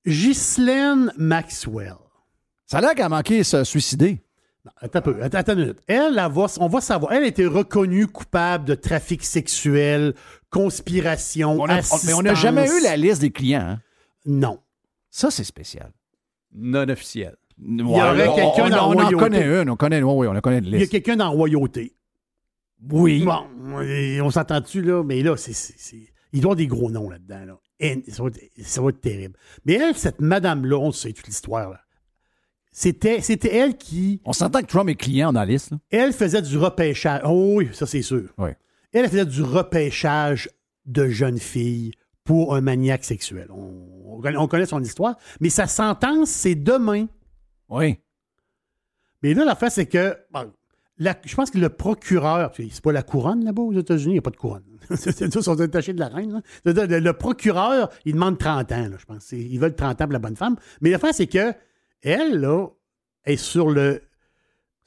Ghislaine 0.06 1.12
Maxwell. 1.16 1.94
Ça 2.66 2.78
a 2.78 2.80
l'air 2.80 2.94
qu'elle 2.94 3.04
a 3.04 3.08
manqué 3.08 3.44
se 3.44 3.64
suicider. 3.64 4.20
Non, 4.64 4.72
attends 4.80 4.98
un 4.98 5.02
peu, 5.02 5.22
attends, 5.22 5.38
attends 5.38 5.52
une 5.54 5.60
minute. 5.60 5.78
Elle, 5.86 6.18
elle 6.18 6.32
va- 6.32 6.46
on 6.58 6.68
va 6.68 6.80
savoir, 6.80 7.12
elle 7.12 7.24
a 7.24 7.26
été 7.26 7.46
reconnue 7.46 8.06
coupable 8.06 8.64
de 8.64 8.74
trafic 8.74 9.24
sexuel, 9.24 10.14
conspiration, 10.50 11.60
On 11.60 11.66
a- 11.68 11.80
on- 11.80 12.06
mais 12.06 12.12
on 12.14 12.22
n'a 12.22 12.34
jamais 12.34 12.66
eu 12.68 12.82
la 12.82 12.96
liste 12.96 13.20
des 13.20 13.30
clients. 13.30 13.60
hein? 13.60 13.80
Non. 14.24 14.60
Ça, 15.10 15.30
c'est 15.30 15.44
spécial. 15.44 15.92
Non 16.54 16.88
officiel. 16.88 17.36
Il 17.64 17.80
y 17.80 17.82
aurait 17.84 18.26
quelqu'un 18.34 18.66
on, 18.66 18.68
dans 18.70 18.76
on 18.76 18.92
en 18.92 18.94
Royauté. 18.94 19.16
connaît 19.16 19.62
une, 19.62 19.70
on 19.70 19.76
connaît, 19.76 20.02
oui, 20.02 20.12
oui, 20.14 20.26
on 20.28 20.36
en 20.36 20.40
connaît 20.40 20.58
une 20.58 20.64
Il 20.66 20.72
y 20.72 20.76
a 20.76 20.78
liste. 20.80 20.92
quelqu'un 20.92 21.16
dans 21.16 21.30
Royauté. 21.30 21.94
Oui. 22.90 23.24
Bon, 23.24 23.44
on 24.24 24.30
s'entend-tu, 24.30 24.82
là? 24.82 25.02
Mais 25.04 25.22
là, 25.22 25.36
c'est, 25.36 25.52
c'est, 25.52 25.74
c'est- 25.76 26.08
il 26.32 26.40
doit 26.40 26.50
y 26.50 26.52
avoir 26.52 26.56
des 26.56 26.66
gros 26.66 26.90
noms 26.90 27.10
là-dedans. 27.10 27.44
Là. 27.46 27.58
Et 27.78 28.02
ça, 28.08 28.22
va 28.22 28.28
être, 28.30 28.40
ça 28.64 28.80
va 28.80 28.88
être 28.90 29.00
terrible. 29.00 29.34
Mais 29.64 29.74
elle, 29.74 29.94
cette 29.94 30.20
madame-là, 30.20 30.76
on 30.78 30.90
sait 30.92 31.12
toute 31.12 31.26
l'histoire. 31.26 31.70
Là. 31.70 31.80
C'était, 32.72 33.20
c'était 33.20 33.54
elle 33.54 33.76
qui. 33.76 34.20
On 34.24 34.32
s'entend 34.32 34.60
que 34.62 34.66
Trump 34.66 34.88
est 34.88 34.94
client 34.94 35.32
dans 35.32 35.40
la 35.40 35.46
liste. 35.46 35.72
là. 35.72 35.78
Elle 35.90 36.12
faisait 36.12 36.40
du 36.42 36.56
repêchage. 36.56 37.20
Oh 37.24 37.54
oui, 37.56 37.68
ça, 37.72 37.86
c'est 37.86 38.02
sûr. 38.02 38.30
Oui. 38.38 38.50
Elle 38.92 39.08
faisait 39.08 39.26
du 39.26 39.42
repêchage 39.42 40.48
de 40.86 41.06
jeunes 41.08 41.38
filles 41.38 41.92
pour 42.24 42.54
un 42.54 42.60
maniaque 42.62 43.04
sexuel. 43.04 43.48
On, 43.50 44.20
on 44.36 44.48
connaît 44.48 44.66
son 44.66 44.82
histoire. 44.82 45.16
Mais 45.40 45.50
sa 45.50 45.66
sentence, 45.66 46.30
c'est 46.30 46.54
demain. 46.54 47.06
Oui. 47.72 47.98
Mais 49.22 49.34
là, 49.34 49.44
l'affaire, 49.44 49.70
c'est 49.72 49.86
que. 49.86 50.16
bon, 50.32 50.52
la- 50.98 51.16
je 51.24 51.34
pense 51.34 51.50
que 51.50 51.58
le 51.58 51.68
procureur, 51.68 52.52
c'est 52.56 52.80
pas 52.80 52.92
la 52.92 53.02
couronne 53.02 53.44
là-bas 53.44 53.62
aux 53.62 53.72
États-Unis, 53.72 54.10
il 54.12 54.14
n'y 54.14 54.18
a 54.18 54.22
pas 54.22 54.30
de 54.30 54.36
couronne. 54.36 54.64
c'est 54.94 55.32
sont 55.40 55.60
attachés 55.60 55.92
de 55.92 56.00
la 56.00 56.08
reine. 56.08 56.32
là. 56.64 56.72
Le, 56.98 57.12
procureur, 57.12 57.88
il 58.04 58.14
demande 58.14 58.38
30 58.38 58.72
ans, 58.72 58.88
là, 58.88 58.96
je 58.98 59.04
pense. 59.04 59.32
Ils 59.32 59.58
veulent 59.58 59.74
30 59.76 60.00
ans 60.00 60.04
pour 60.04 60.12
la 60.12 60.18
bonne 60.18 60.36
femme. 60.36 60.56
Mais 60.80 60.90
l'affaire, 60.90 61.14
c'est 61.14 61.26
que 61.28 61.54
elle, 62.02 62.40
là, 62.40 62.66
est 63.24 63.36
sur 63.36 63.70
le. 63.70 64.02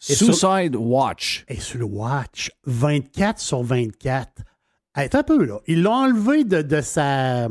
est 0.10 0.14
sur- 0.14 0.36
Suicide 0.36 0.76
Watch. 0.76 1.46
est 1.48 1.60
sur 1.62 1.80
le 1.80 1.86
watch 1.86 2.52
24 2.66 3.40
sur 3.40 3.64
24. 3.64 4.44
Hey, 4.98 5.06
Attends 5.06 5.20
un 5.20 5.24
peu, 5.24 5.44
là. 5.46 5.60
Ils 5.68 5.82
l'ont 5.82 5.92
enlevé 5.94 6.44
de, 6.44 6.62
de 6.62 6.82
sa, 6.82 7.48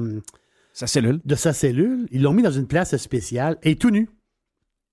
Sa 0.72 0.86
cellule. 0.86 1.20
de 1.24 1.34
sa 1.34 1.52
cellule. 1.52 2.06
Ils 2.10 2.22
l'ont 2.22 2.32
mis 2.32 2.42
dans 2.42 2.50
une 2.50 2.66
place 2.66 2.96
spéciale. 2.96 3.58
Elle 3.62 3.72
est 3.72 3.80
tout 3.80 3.90
nue. 3.90 4.08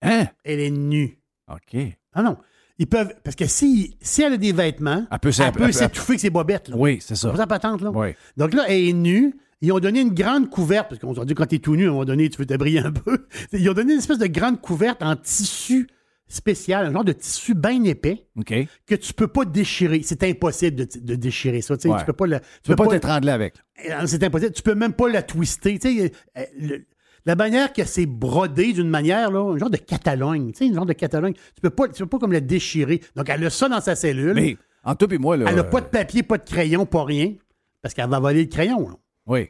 Hein? 0.01 0.27
Elle 0.43 0.59
est 0.59 0.71
nue. 0.71 1.17
OK. 1.49 1.77
Ah 2.13 2.23
non. 2.23 2.37
Ils 2.77 2.87
peuvent. 2.87 3.13
Parce 3.23 3.35
que 3.35 3.45
si, 3.45 3.95
si 4.01 4.23
elle 4.23 4.33
a 4.33 4.37
des 4.37 4.53
vêtements, 4.53 5.05
Elle 5.11 5.19
peut 5.19 5.31
s'étouffer 5.31 6.11
avec 6.13 6.19
ses 6.19 6.29
bobettes. 6.29 6.69
Là. 6.69 6.75
Oui, 6.77 6.97
c'est 7.01 7.15
ça. 7.15 7.31
Patente, 7.47 7.81
là. 7.81 7.91
Oui. 7.93 8.09
Donc 8.37 8.53
là, 8.53 8.65
elle 8.67 8.85
est 8.89 8.93
nue. 8.93 9.35
Ils 9.63 9.71
ont 9.71 9.79
donné 9.79 10.01
une 10.01 10.13
grande 10.15 10.49
couverte, 10.49 10.89
parce 10.89 10.99
qu'on 10.99 11.13
s'est 11.13 11.23
dit 11.25 11.35
quand 11.35 11.45
t'es 11.45 11.59
tout 11.59 11.75
nu, 11.75 11.83
à 11.85 11.89
un 11.89 11.91
moment 11.91 12.05
donné, 12.05 12.27
tu 12.29 12.37
veux 12.39 12.47
te 12.47 12.55
briller 12.55 12.79
un 12.79 12.91
peu. 12.91 13.27
Ils 13.53 13.69
ont 13.69 13.73
donné 13.73 13.93
une 13.93 13.99
espèce 13.99 14.17
de 14.17 14.25
grande 14.25 14.59
couverte 14.59 15.03
en 15.03 15.15
tissu 15.15 15.87
spécial, 16.27 16.85
un 16.87 16.91
genre 16.93 17.03
de 17.03 17.11
tissu 17.11 17.53
bien 17.53 17.83
épais 17.83 18.25
OK. 18.37 18.53
que 18.87 18.95
tu 18.95 19.13
peux 19.13 19.27
pas 19.27 19.45
déchirer. 19.45 20.01
C'est 20.03 20.23
impossible 20.23 20.77
de, 20.77 20.87
de 20.99 21.15
déchirer 21.15 21.61
ça. 21.61 21.75
Ouais. 21.75 21.99
Tu 21.99 22.05
peux 22.05 22.13
pas 22.13 22.25
le, 22.25 22.39
Tu 22.63 22.69
peux 22.69 22.75
pas 22.75 22.87
t'étrangler 22.87 23.31
avec. 23.31 23.55
Euh, 23.89 24.01
C'est 24.07 24.23
impossible. 24.23 24.53
Tu 24.53 24.63
peux 24.63 24.73
même 24.75 24.93
pas 24.93 25.09
la 25.09 25.21
twister. 25.21 25.77
Tu 25.77 25.89
sais, 25.99 26.11
euh, 26.37 26.43
le- 26.59 26.85
la 27.25 27.35
manière 27.35 27.71
que 27.73 27.83
c'est 27.83 28.05
brodé 28.05 28.73
d'une 28.73 28.89
manière, 28.89 29.29
là, 29.31 29.39
un 29.53 29.57
genre 29.57 29.69
de 29.69 29.77
Catalogne. 29.77 30.51
Tu 30.53 30.65
sais, 30.65 30.71
un 30.71 30.75
genre 30.75 30.85
de 30.85 30.93
Catalogne. 30.93 31.33
Tu 31.33 31.61
peux 31.61 31.69
pas, 31.69 31.87
tu 31.87 32.01
peux 32.03 32.09
pas 32.09 32.19
comme 32.19 32.31
la 32.31 32.39
déchirer. 32.41 33.01
Donc, 33.15 33.29
elle 33.29 33.45
a 33.45 33.49
ça 33.49 33.69
dans 33.69 33.81
sa 33.81 33.95
cellule. 33.95 34.33
Mais, 34.33 34.57
en 34.83 34.95
toi 34.95 35.07
et 35.11 35.17
moi, 35.17 35.37
là. 35.37 35.45
elle 35.47 35.55
n'a 35.55 35.61
euh, 35.61 35.69
pas 35.69 35.81
de 35.81 35.85
papier, 35.87 36.23
pas 36.23 36.37
de 36.37 36.43
crayon, 36.49 36.85
pas 36.85 37.03
rien. 37.03 37.33
Parce 37.81 37.93
qu'elle 37.93 38.09
va 38.09 38.19
voler 38.19 38.41
le 38.43 38.49
crayon. 38.49 38.89
là. 38.89 38.95
Oui. 39.27 39.49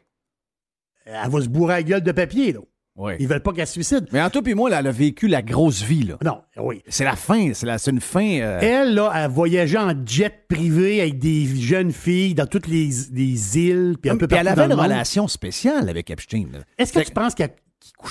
Elle 1.06 1.30
va 1.30 1.40
se 1.40 1.48
bourrer 1.48 1.74
la 1.74 1.82
gueule 1.82 2.02
de 2.02 2.12
papier. 2.12 2.52
Là. 2.52 2.60
Oui. 2.94 3.14
Ils 3.18 3.26
veulent 3.26 3.40
pas 3.42 3.52
qu'elle 3.54 3.66
se 3.66 3.72
suicide. 3.72 4.06
Mais 4.12 4.20
en 4.20 4.28
toi 4.28 4.42
et 4.46 4.52
moi, 4.54 4.68
là, 4.68 4.80
elle 4.80 4.86
a 4.86 4.92
vécu 4.92 5.26
la 5.26 5.40
grosse 5.40 5.82
vie, 5.82 6.02
là. 6.04 6.18
Non, 6.22 6.42
oui. 6.58 6.82
C'est 6.88 7.04
la 7.04 7.16
fin. 7.16 7.52
C'est 7.54 7.90
une 7.90 8.00
fin. 8.02 8.38
euh, 8.40 8.58
Elle, 8.60 8.94
là, 8.94 9.10
elle 9.14 9.30
voyageait 9.30 9.78
en 9.78 9.94
jet 10.06 10.44
privé 10.46 11.00
avec 11.00 11.18
des 11.18 11.46
jeunes 11.46 11.90
filles 11.90 12.34
dans 12.34 12.46
toutes 12.46 12.66
les, 12.66 12.90
les 13.12 13.58
îles. 13.58 13.96
Puis 14.00 14.10
un 14.10 14.16
peu 14.18 14.28
Puis 14.28 14.36
elle 14.36 14.46
avait 14.46 14.56
dans 14.68 14.70
une 14.74 14.76
monde. 14.76 14.84
relation 14.84 15.26
spéciale 15.26 15.88
avec 15.88 16.10
Epstein. 16.10 16.48
Est-ce 16.76 16.92
que 16.92 17.00
tu 17.00 17.12
penses 17.12 17.34
qu'elle- 17.34 17.54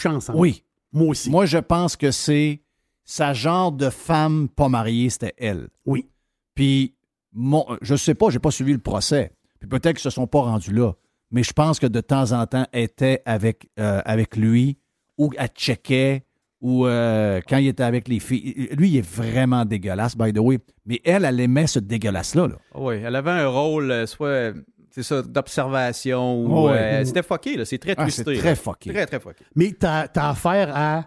ensemble? 0.05 0.39
Oui. 0.39 0.63
Moi 0.91 1.07
aussi. 1.07 1.29
Moi, 1.29 1.45
je 1.45 1.57
pense 1.57 1.95
que 1.95 2.11
c'est 2.11 2.61
sa 3.03 3.33
genre 3.33 3.71
de 3.71 3.89
femme 3.89 4.49
pas 4.49 4.69
mariée, 4.69 5.09
c'était 5.09 5.33
elle. 5.37 5.69
Oui. 5.85 6.09
Puis, 6.55 6.95
mon, 7.33 7.65
je 7.81 7.95
sais 7.95 8.13
pas, 8.13 8.29
j'ai 8.29 8.39
pas 8.39 8.51
suivi 8.51 8.73
le 8.73 8.79
procès. 8.79 9.31
Puis 9.59 9.69
peut-être 9.69 9.97
qu'ils 9.97 9.99
se 9.99 10.09
sont 10.09 10.27
pas 10.27 10.41
rendus 10.41 10.73
là. 10.73 10.93
Mais 11.31 11.43
je 11.43 11.53
pense 11.53 11.79
que 11.79 11.87
de 11.87 12.01
temps 12.01 12.33
en 12.33 12.45
temps, 12.45 12.67
elle 12.71 12.83
était 12.83 13.21
avec, 13.25 13.69
euh, 13.79 14.01
avec 14.05 14.35
lui 14.35 14.77
ou 15.17 15.31
elle 15.37 15.49
checkait 15.55 16.25
ou 16.61 16.85
euh, 16.85 17.41
quand 17.47 17.57
il 17.57 17.67
était 17.67 17.83
avec 17.83 18.07
les 18.07 18.19
filles. 18.19 18.69
Lui, 18.73 18.89
il 18.89 18.97
est 18.97 19.07
vraiment 19.07 19.65
dégueulasse, 19.65 20.15
by 20.15 20.31
the 20.31 20.39
way. 20.39 20.59
Mais 20.85 21.01
elle, 21.03 21.25
elle 21.25 21.39
aimait 21.39 21.67
ce 21.67 21.79
dégueulasse-là. 21.79 22.47
là. 22.47 22.55
Oui, 22.75 22.95
elle 23.03 23.15
avait 23.15 23.31
un 23.31 23.47
rôle, 23.47 23.91
euh, 23.91 24.05
soit, 24.05 24.53
c'est 24.91 25.03
ça, 25.03 25.21
d'observation. 25.21 26.45
Oh, 26.45 26.69
ouais. 26.69 26.77
euh, 27.01 27.05
C'était 27.05 27.23
fucké, 27.23 27.57
là. 27.57 27.65
C'est 27.65 27.77
très 27.79 27.95
Ah, 27.97 28.03
twisté. 28.03 28.23
c'est 28.35 28.39
très 28.39 28.55
fucké. 28.55 28.91
Très, 28.93 29.05
très 29.05 29.19
fucké. 29.19 29.43
Mais 29.55 29.71
tu 29.79 29.85
as, 29.85 30.09
affaire 30.15 30.71
à. 30.75 31.05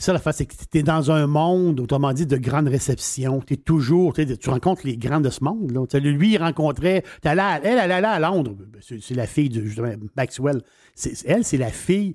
Ça, 0.00 0.12
la 0.12 0.20
face, 0.20 0.36
c'est 0.36 0.46
que 0.46 0.54
tu 0.54 0.78
es 0.78 0.82
dans 0.84 1.10
un 1.10 1.26
monde, 1.26 1.80
autrement 1.80 2.12
dit, 2.12 2.24
de 2.24 2.36
grande 2.36 2.68
réception. 2.68 3.40
Tu 3.40 3.54
es 3.54 3.56
toujours. 3.56 4.14
tu 4.14 4.48
rencontres 4.50 4.82
les 4.84 4.96
grands 4.96 5.20
de 5.20 5.28
ce 5.30 5.42
monde. 5.42 5.72
Là. 5.72 5.84
Tu 5.88 5.98
sais, 5.98 6.00
Lui, 6.00 6.34
il 6.34 6.38
rencontrait. 6.38 7.02
t'es 7.20 7.28
allé 7.30 7.40
à- 7.40 7.60
elle, 7.64 7.78
elle 7.78 7.90
allait 7.90 8.06
à 8.06 8.20
Londres. 8.20 8.54
C'est 8.80 9.02
c'est 9.02 9.14
la 9.14 9.26
fille 9.26 9.48
de 9.48 9.60
justement, 9.64 9.90
Maxwell. 10.16 10.62
C'est- 10.94 11.26
Elle, 11.26 11.42
c'est 11.44 11.56
la 11.56 11.70
fille 11.70 12.14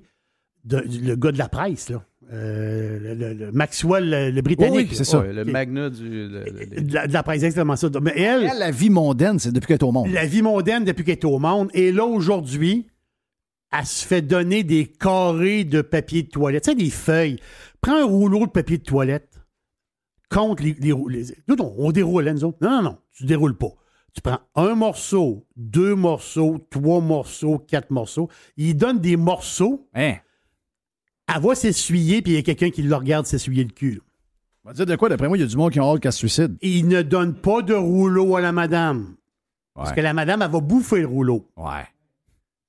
de, 0.64 0.80
du- 0.80 1.00
le 1.02 1.14
gars 1.16 1.30
de 1.32 1.36
la 1.38 1.50
presse. 1.50 1.90
Là. 1.90 2.02
Euh, 2.32 3.34
le, 3.34 3.52
Maxwell, 3.52 4.08
le, 4.10 4.30
le 4.30 4.42
Britannique. 4.42 4.88
Oui, 4.90 4.96
c'est 4.96 5.04
ça. 5.04 5.22
Le 5.22 5.44
magna 5.44 5.90
du. 5.90 6.08
le- 6.28 6.44
le- 6.44 6.80
De 6.82 6.94
la, 6.94 7.06
de 7.06 7.12
la 7.12 7.22
presse, 7.22 7.42
exactement 7.42 7.76
ça? 7.76 7.88
Mais 8.02 8.12
elle, 8.16 8.44
Elle, 8.50 8.58
la 8.58 8.70
vie 8.70 8.90
mondaine, 8.90 9.38
c'est 9.38 9.52
depuis 9.52 9.66
qu'elle 9.68 9.76
est 9.78 9.84
au 9.84 9.92
monde. 9.92 10.08
la 10.10 10.26
vie 10.26 10.42
mondaine 10.42 10.84
depuis 10.84 11.04
qu'elle 11.04 11.14
est 11.18 11.24
au 11.24 11.38
monde. 11.38 11.68
Et 11.74 11.92
là, 11.92 12.04
aujourd'hui, 12.04 12.86
elle 13.76 13.86
se 13.86 14.06
fait 14.06 14.22
donner 14.22 14.62
des 14.64 14.86
carrés 14.86 15.64
de 15.64 15.82
papier 15.82 16.22
de 16.22 16.28
toilette. 16.28 16.64
Tu 16.64 16.70
sais, 16.70 16.76
des 16.76 16.90
feuilles. 16.90 17.38
Prends 17.80 18.00
un 18.00 18.04
rouleau 18.06 18.46
de 18.46 18.50
papier 18.52 18.78
de 18.78 18.84
toilette. 18.84 19.30
Compte 20.30 20.60
les, 20.60 20.74
les, 20.80 20.92
les- 21.08 21.26
Nous, 21.48 21.56
on, 21.60 21.74
on 21.78 21.92
déroule, 21.92 22.26
hein, 22.28 22.34
nous 22.34 22.44
autres. 22.44 22.58
Non, 22.60 22.70
non, 22.70 22.82
non. 22.82 22.98
Tu 23.12 23.24
déroules 23.26 23.56
pas. 23.56 23.68
Tu 24.14 24.20
prends 24.22 24.38
un 24.54 24.74
morceau, 24.76 25.44
deux 25.56 25.94
morceaux, 25.96 26.64
trois 26.70 27.00
morceaux, 27.00 27.58
quatre 27.58 27.90
morceaux. 27.90 28.28
Il 28.56 28.76
donne 28.76 29.00
des 29.00 29.16
morceaux. 29.16 29.88
Hein? 29.94 30.14
Elle 31.32 31.42
va 31.42 31.54
s'essuyer, 31.54 32.22
puis 32.22 32.32
il 32.32 32.36
y 32.36 32.38
a 32.38 32.42
quelqu'un 32.42 32.70
qui 32.70 32.82
le 32.82 32.94
regarde 32.94 33.26
s'essuyer 33.26 33.64
le 33.64 33.70
cul. 33.70 34.00
On 34.64 34.68
va 34.68 34.74
dire 34.74 34.86
de 34.86 34.96
quoi? 34.96 35.08
D'après 35.08 35.28
moi, 35.28 35.36
il 35.36 35.40
y 35.40 35.44
a 35.44 35.46
du 35.46 35.56
monde 35.56 35.72
qui 35.72 35.80
ont 35.80 35.92
hâte 35.92 36.00
qu'elle 36.00 36.12
se 36.12 36.18
suicide. 36.18 36.56
Il 36.62 36.88
ne 36.88 37.02
donne 37.02 37.34
pas 37.34 37.62
de 37.62 37.74
rouleau 37.74 38.36
à 38.36 38.40
la 38.40 38.52
madame. 38.52 39.14
Parce 39.74 39.92
que 39.92 40.00
la 40.00 40.14
madame, 40.14 40.42
elle 40.42 40.50
va 40.50 40.60
bouffer 40.60 41.00
le 41.00 41.06
rouleau. 41.06 41.50
Ouais. 41.56 41.86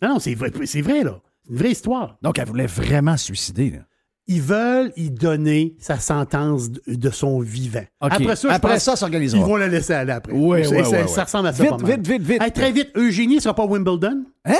Non, 0.01 0.09
non, 0.09 0.19
c'est 0.19 0.33
vrai, 0.33 0.51
c'est 0.65 0.81
vrai, 0.81 1.03
là. 1.03 1.21
C'est 1.43 1.51
une 1.51 1.57
vraie 1.57 1.71
histoire. 1.71 2.17
Donc, 2.21 2.39
elle 2.39 2.47
voulait 2.47 2.65
vraiment 2.65 3.15
se 3.17 3.25
suicider. 3.25 3.69
là. 3.71 3.79
Ils 4.27 4.41
veulent 4.41 4.91
y 4.95 5.11
donner 5.11 5.75
sa 5.77 5.99
sentence 5.99 6.71
de, 6.71 7.09
son 7.11 7.39
vivant. 7.41 7.85
Après 7.99 8.35
ça, 8.35 8.51
Après 8.51 8.79
ça, 8.79 8.95
s'organisera. 8.95 9.39
Ils 9.39 9.45
vont 9.45 9.55
la 9.55 9.67
laisser 9.67 9.93
aller 9.93 10.13
après. 10.13 10.33
Oui, 10.33 10.61
oui, 10.61 10.83
ça, 10.83 11.01
oui, 11.01 11.07
ça 11.07 11.23
ressemble 11.25 11.47
à 11.49 11.53
ça. 11.53 11.61
Vite, 11.61 11.71
pas 11.71 11.77
mal. 11.77 11.91
vite, 11.91 12.07
vite, 12.07 12.21
vite. 12.23 12.41
Hey, 12.41 12.51
très 12.51 12.71
vite, 12.71 12.89
Eugénie 12.95 13.35
ne 13.35 13.41
sera 13.41 13.53
pas 13.53 13.63
à 13.63 13.67
Wimbledon? 13.67 14.25
Hein? 14.43 14.55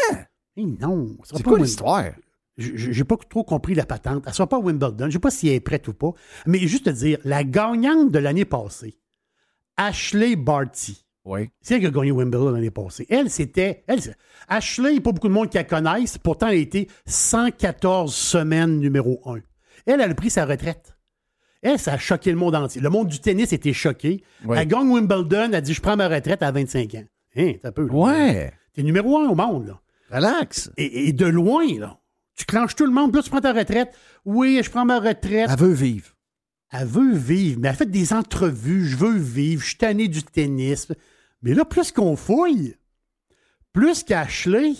Eh 0.56 0.66
non. 0.66 1.18
C'est 1.24 1.44
pas 1.44 1.50
quoi 1.50 1.60
l'histoire? 1.60 2.06
J'ai 2.58 3.04
pas 3.04 3.18
trop 3.30 3.44
compris 3.44 3.76
la 3.76 3.86
patente. 3.86 4.24
Elle 4.26 4.30
ne 4.32 4.34
sera 4.36 4.48
pas 4.48 4.56
à 4.58 4.60
Wimbledon. 4.60 5.08
Je 5.08 5.12
sais 5.14 5.20
pas 5.20 5.30
si 5.32 5.50
elle 5.50 5.56
est 5.56 5.60
prête 5.60 5.88
ou 5.90 5.94
pas. 5.94 6.12
Mais 6.46 6.60
juste 6.60 6.86
te 6.86 6.90
dire, 6.90 7.18
la 7.26 7.44
gagnante 7.44 8.12
de 8.12 8.20
l'année 8.20 8.46
passée, 8.46 8.98
Ashley 9.78 10.36
Barty, 10.38 11.06
Oui. 11.26 11.50
c'est 11.62 11.76
elle 11.76 11.82
qui 11.82 11.88
a 11.88 11.90
gagné 11.92 12.12
Wimbledon 12.12 12.52
l'année 12.52 12.72
passée. 12.72 13.06
Elle, 13.10 13.30
c'était. 13.30 13.84
Elle, 13.88 14.00
Ashley, 14.48 14.90
il 14.92 14.94
n'y 14.94 14.98
a 15.00 15.02
pas 15.02 15.12
beaucoup 15.12 15.28
de 15.28 15.34
monde 15.34 15.50
qui 15.50 15.58
la 15.58 15.66
connaissent. 15.66 16.18
Pourtant, 16.18 16.48
elle 16.48 16.54
a 16.56 16.62
été 16.62 16.88
114 17.08 18.14
semaines 18.16 18.80
numéro 18.80 19.22
1. 19.26 19.36
Elle, 19.86 20.00
elle 20.02 20.12
a 20.12 20.16
pris 20.16 20.30
sa 20.30 20.46
retraite. 20.46 20.96
Elle, 21.62 21.80
ça 21.80 21.94
a 21.94 21.98
choqué 21.98 22.32
le 22.32 22.38
monde 22.38 22.56
entier. 22.56 22.80
Le 22.80 22.90
monde 22.90 23.08
du 23.08 23.20
tennis 23.20 23.52
était 23.52 23.74
choqué. 23.74 24.24
Oui. 24.46 24.58
Elle 24.60 24.68
gagne 24.68 24.88
Wimbledon, 24.90 25.50
elle 25.52 25.62
dit 25.62 25.74
Je 25.74 25.82
prends 25.82 25.98
ma 25.98 26.08
retraite 26.08 26.42
à 26.44 26.52
25 26.52 26.96
ans. 26.96 27.04
Hein, 27.36 27.54
t'as 27.62 27.72
peu. 27.72 27.86
là. 27.88 27.94
Ouais. 27.94 28.54
T'es 28.74 28.84
numéro 28.84 29.18
1 29.18 29.28
au 29.30 29.36
monde, 29.36 29.68
là. 29.68 29.82
Relax. 30.12 30.72
Et, 30.78 31.08
et 31.10 31.14
de 31.14 31.26
loin, 31.26 31.66
là. 31.80 32.00
Tu 32.36 32.46
clenches 32.46 32.76
tout 32.76 32.86
le 32.86 32.92
monde, 32.92 33.12
puis 33.12 33.20
là, 33.20 33.24
tu 33.24 33.30
prends 33.30 33.42
ta 33.42 33.54
retraite. 33.54 33.94
Oui, 34.26 34.62
je 34.64 34.70
prends 34.70 34.86
ma 34.86 35.00
retraite. 35.00 35.50
Elle 35.50 35.58
veut 35.58 35.74
vivre. 35.74 36.10
Elle 36.72 36.88
veut 36.88 37.16
vivre, 37.16 37.60
mais 37.62 37.70
elle 37.70 37.76
fait 37.76 37.90
des 37.90 38.12
entrevues. 38.12 38.86
Je 38.86 38.98
veux 38.98 39.18
vivre, 39.18 39.62
je 39.62 39.68
suis 39.68 39.78
tanné 39.78 40.08
du 40.08 40.24
tennis. 40.24 40.88
Mais 41.42 41.54
là, 41.54 41.64
plus 41.64 41.92
qu'on 41.92 42.16
fouille, 42.16 42.76
plus 43.72 44.04
qu'Ashley, 44.04 44.74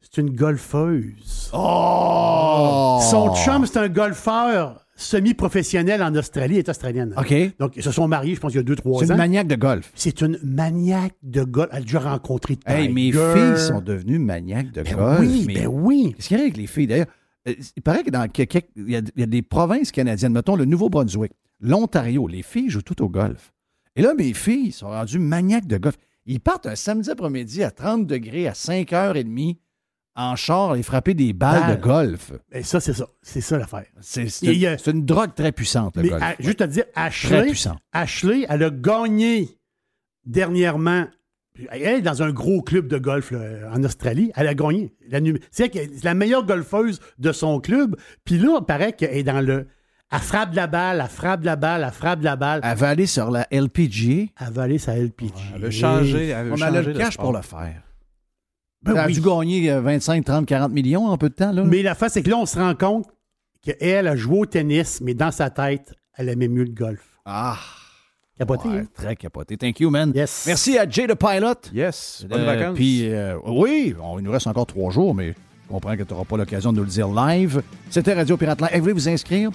c'est 0.00 0.18
une 0.20 0.34
golfeuse. 0.34 1.50
Oh! 1.52 3.00
Son 3.10 3.34
chum, 3.34 3.66
c'est 3.66 3.78
un 3.78 3.88
golfeur 3.88 4.86
semi-professionnel 5.00 6.02
en 6.02 6.14
Australie. 6.14 6.58
Est 6.58 6.68
australienne. 6.68 7.14
OK. 7.16 7.34
Donc, 7.58 7.76
ils 7.76 7.82
se 7.82 7.90
sont 7.90 8.08
mariés, 8.08 8.34
je 8.34 8.40
pense, 8.40 8.52
il 8.52 8.56
y 8.56 8.60
a 8.60 8.62
deux, 8.62 8.76
trois 8.76 9.00
C'est 9.00 9.10
ans. 9.10 9.14
une 9.14 9.18
maniaque 9.18 9.46
de 9.48 9.56
golf. 9.56 9.90
C'est 9.94 10.20
une 10.20 10.38
maniaque 10.42 11.14
de 11.22 11.42
golf. 11.44 11.68
Elle 11.72 11.78
a 11.78 11.82
déjà 11.82 12.00
rencontré 12.00 12.58
Hey, 12.66 12.88
mes 12.88 13.10
Tiger. 13.10 13.32
filles 13.34 13.58
sont 13.66 13.80
devenues 13.80 14.18
maniaques 14.18 14.72
de 14.72 14.82
Ben 14.82 14.94
golf. 14.96 15.20
oui, 15.20 15.44
mais 15.46 15.54
ben 15.54 15.66
oui. 15.68 16.12
Qu'est-ce 16.16 16.28
qu'il 16.28 16.36
y 16.36 16.40
a 16.40 16.42
avec 16.44 16.56
les 16.56 16.66
filles? 16.66 16.86
D'ailleurs, 16.86 17.06
euh, 17.48 17.54
il 17.76 17.82
paraît 17.82 18.02
que 18.02 18.10
dans 18.10 18.28
quelques- 18.28 18.66
il 18.76 18.90
y, 18.90 18.96
a, 18.96 19.00
il 19.16 19.20
y 19.20 19.22
a 19.22 19.26
des 19.26 19.42
provinces 19.42 19.90
canadiennes, 19.92 20.32
mettons 20.32 20.56
le 20.56 20.64
Nouveau-Brunswick, 20.66 21.32
l'Ontario, 21.60 22.26
les 22.28 22.42
filles 22.42 22.70
jouent 22.70 22.82
tout 22.82 23.02
au 23.02 23.08
golf. 23.08 23.52
Et 23.96 24.02
là, 24.02 24.14
mes 24.14 24.32
filles 24.34 24.72
sont 24.72 24.88
rendues 24.88 25.18
maniaques 25.18 25.66
de 25.66 25.76
golf. 25.78 25.96
Ils 26.26 26.40
partent 26.40 26.66
un 26.66 26.76
samedi 26.76 27.10
après-midi 27.10 27.62
à 27.62 27.70
30 27.70 28.06
degrés 28.06 28.46
à 28.46 28.52
5h30 28.52 29.56
en 30.16 30.36
char 30.36 30.76
et 30.76 30.82
frapper 30.82 31.14
des 31.14 31.32
balles 31.32 31.76
de 31.76 31.80
golf. 31.80 32.32
Et 32.52 32.62
ça, 32.62 32.80
c'est 32.80 32.92
ça. 32.92 33.06
C'est 33.22 33.40
ça 33.40 33.58
l'affaire. 33.58 33.84
C'est 34.00 34.26
a- 34.66 34.76
c'est 34.78 34.90
une 34.90 35.04
drogue 35.06 35.34
très 35.34 35.52
puissante, 35.52 35.96
le 35.96 36.02
Mais 36.02 36.08
golf. 36.10 36.22
à- 36.22 36.34
juste 36.40 36.60
à 36.60 36.66
dire, 36.66 36.84
Très 36.92 37.02
Ashley. 37.02 37.52
Ashley, 37.92 38.46
elle 38.48 38.62
a 38.64 38.70
gagné 38.70 39.48
dernièrement. 40.26 41.06
Elle 41.70 41.82
est 41.82 42.00
dans 42.02 42.22
un 42.22 42.30
gros 42.30 42.62
club 42.62 42.86
de 42.88 42.96
golf 42.98 43.32
là, 43.32 43.70
en 43.74 43.82
Australie. 43.84 44.32
Elle 44.34 44.46
a 44.46 44.54
gagné. 44.54 44.92
C'est 45.50 45.72
la 46.04 46.14
meilleure 46.14 46.44
golfeuse 46.46 47.00
de 47.18 47.32
son 47.32 47.60
club. 47.60 47.96
Puis 48.24 48.38
là, 48.38 48.58
il 48.60 48.64
paraît 48.64 48.92
qu'elle 48.92 49.16
est 49.16 49.22
dans 49.22 49.40
le. 49.44 49.66
Elle 50.12 50.18
frappe 50.18 50.50
de 50.52 50.56
la 50.56 50.66
balle, 50.66 51.00
elle 51.04 51.08
frappe 51.10 51.40
de 51.40 51.46
la 51.46 51.54
balle, 51.56 51.84
elle 51.86 51.92
frappe 51.92 52.18
de 52.20 52.24
la 52.24 52.34
balle. 52.36 52.60
Elle 52.64 52.76
va 52.76 52.88
aller 52.88 53.06
sur 53.06 53.30
la 53.30 53.46
LPGA. 53.52 54.26
Elle 54.40 54.52
va 54.52 54.62
aller 54.62 54.78
sur 54.78 54.90
la 54.92 54.98
LPG. 54.98 55.32
Elle 55.54 55.60
veut 55.62 55.70
changer. 55.70 56.28
Elle 56.28 56.46
veut 56.46 56.52
Ouais, 56.52 56.58
mais 56.60 56.66
elle 56.66 56.76
a 56.76 56.82
le 56.82 56.94
cash 56.94 57.14
sport. 57.14 57.24
pour 57.26 57.32
le 57.36 57.42
faire. 57.42 57.82
Ben 58.82 58.92
elle 58.92 58.98
a 58.98 59.06
oui. 59.06 59.12
dû 59.14 59.20
gagner 59.20 59.70
euh, 59.70 59.80
25, 59.80 60.24
30, 60.24 60.46
40 60.46 60.72
millions 60.72 61.06
en 61.06 61.18
peu 61.18 61.28
de 61.28 61.34
temps. 61.34 61.52
Là. 61.52 61.64
Mais 61.64 61.82
la 61.82 61.94
face, 61.94 62.14
c'est 62.14 62.22
que 62.22 62.30
là, 62.30 62.38
on 62.38 62.46
se 62.46 62.58
rend 62.58 62.74
compte 62.74 63.06
qu'elle 63.62 64.06
a 64.08 64.16
joué 64.16 64.38
au 64.38 64.46
tennis, 64.46 65.00
mais 65.02 65.12
dans 65.14 65.30
sa 65.30 65.50
tête, 65.50 65.92
elle 66.16 66.28
aimait 66.30 66.48
mieux 66.48 66.64
le 66.64 66.72
golf. 66.72 67.02
Ah, 67.26 67.58
Capoté, 68.38 68.68
ouais, 68.70 68.78
hein? 68.78 68.84
très 68.94 69.16
capoté. 69.16 69.58
Thank 69.58 69.80
you, 69.80 69.90
man. 69.90 70.12
Yes. 70.14 70.44
Merci 70.46 70.78
à 70.78 70.88
Jay 70.88 71.06
the 71.06 71.14
Pilot. 71.14 71.70
Yes. 71.74 72.24
Bonnes 72.26 72.40
Euh, 72.40 72.46
vacances. 72.46 72.74
Puis, 72.74 73.12
euh, 73.12 73.36
oui, 73.44 73.94
on- 74.02 74.18
il 74.18 74.24
nous 74.24 74.32
reste 74.32 74.46
encore 74.46 74.64
trois 74.66 74.90
jours, 74.90 75.14
mais 75.14 75.32
je 75.32 75.68
comprends 75.68 75.94
que 75.94 76.02
tu 76.02 76.12
n'auras 76.14 76.24
pas 76.24 76.38
l'occasion 76.38 76.72
de 76.72 76.78
nous 76.78 76.84
le 76.84 76.88
dire 76.90 77.08
live. 77.08 77.62
C'était 77.90 78.14
Radio 78.14 78.38
Pirate 78.38 78.62
Live. 78.62 78.70
Vous 78.76 78.80
voulez 78.80 78.92
vous 78.94 79.08
inscrire 79.10 79.50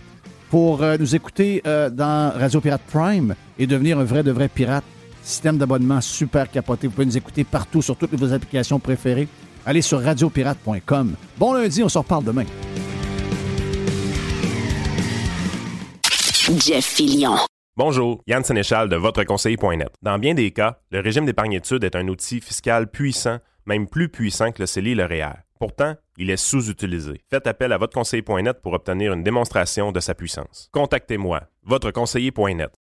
pour 0.51 0.83
euh, 0.83 0.97
nous 0.99 1.15
écouter 1.15 1.63
euh, 1.65 1.89
dans 1.89 2.31
Radio 2.37 2.61
Pirate 2.61 2.83
Prime 2.93 3.33
et 3.57 3.65
devenir 3.65 3.97
un 3.97 4.03
vrai 4.03 4.21
de 4.21 4.29
vrai 4.29 4.47
pirate? 4.49 4.83
Système 5.25 5.57
d'abonnement 5.57 6.01
super 6.01 6.51
capoté. 6.51 6.85
Vous 6.85 6.93
pouvez 6.93 7.07
nous 7.07 7.17
écouter 7.17 7.43
partout 7.43 7.81
sur 7.81 7.97
toutes 7.97 8.13
vos 8.13 8.31
applications 8.31 8.79
préférées. 8.79 9.27
Allez 9.65 9.81
sur 9.81 9.99
radiopirate.com. 9.99 11.15
Bon 11.39 11.53
lundi, 11.53 11.81
on 11.81 11.89
se 11.89 11.97
reparle 11.97 12.23
demain. 12.23 12.45
Jeff 16.63 16.85
Fillion. 16.85 17.37
Bonjour, 17.75 18.21
Yann 18.27 18.43
Sénéchal 18.43 18.87
de 18.87 18.95
votreconseiller.net. 18.95 19.89
Dans 20.03 20.19
bien 20.19 20.35
des 20.35 20.51
cas, 20.51 20.77
le 20.91 20.99
régime 20.99 21.25
d'épargne-études 21.25 21.83
est 21.83 21.95
un 21.95 22.07
outil 22.07 22.39
fiscal 22.39 22.91
puissant, 22.91 23.39
même 23.65 23.87
plus 23.87 24.09
puissant 24.09 24.51
que 24.51 24.61
le 24.61 24.67
CELI 24.67 24.91
et 24.91 24.95
le 24.95 25.05
REER. 25.05 25.33
Pourtant, 25.59 25.95
il 26.17 26.29
est 26.29 26.37
sous-utilisé. 26.37 27.21
Faites 27.31 27.47
appel 27.47 27.73
à 27.73 27.79
votreconseiller.net 27.79 28.61
pour 28.61 28.73
obtenir 28.73 29.13
une 29.13 29.23
démonstration 29.23 29.91
de 29.91 29.99
sa 29.99 30.13
puissance. 30.13 30.69
Contactez-moi, 30.71 31.41
votreconseiller.net. 31.63 32.69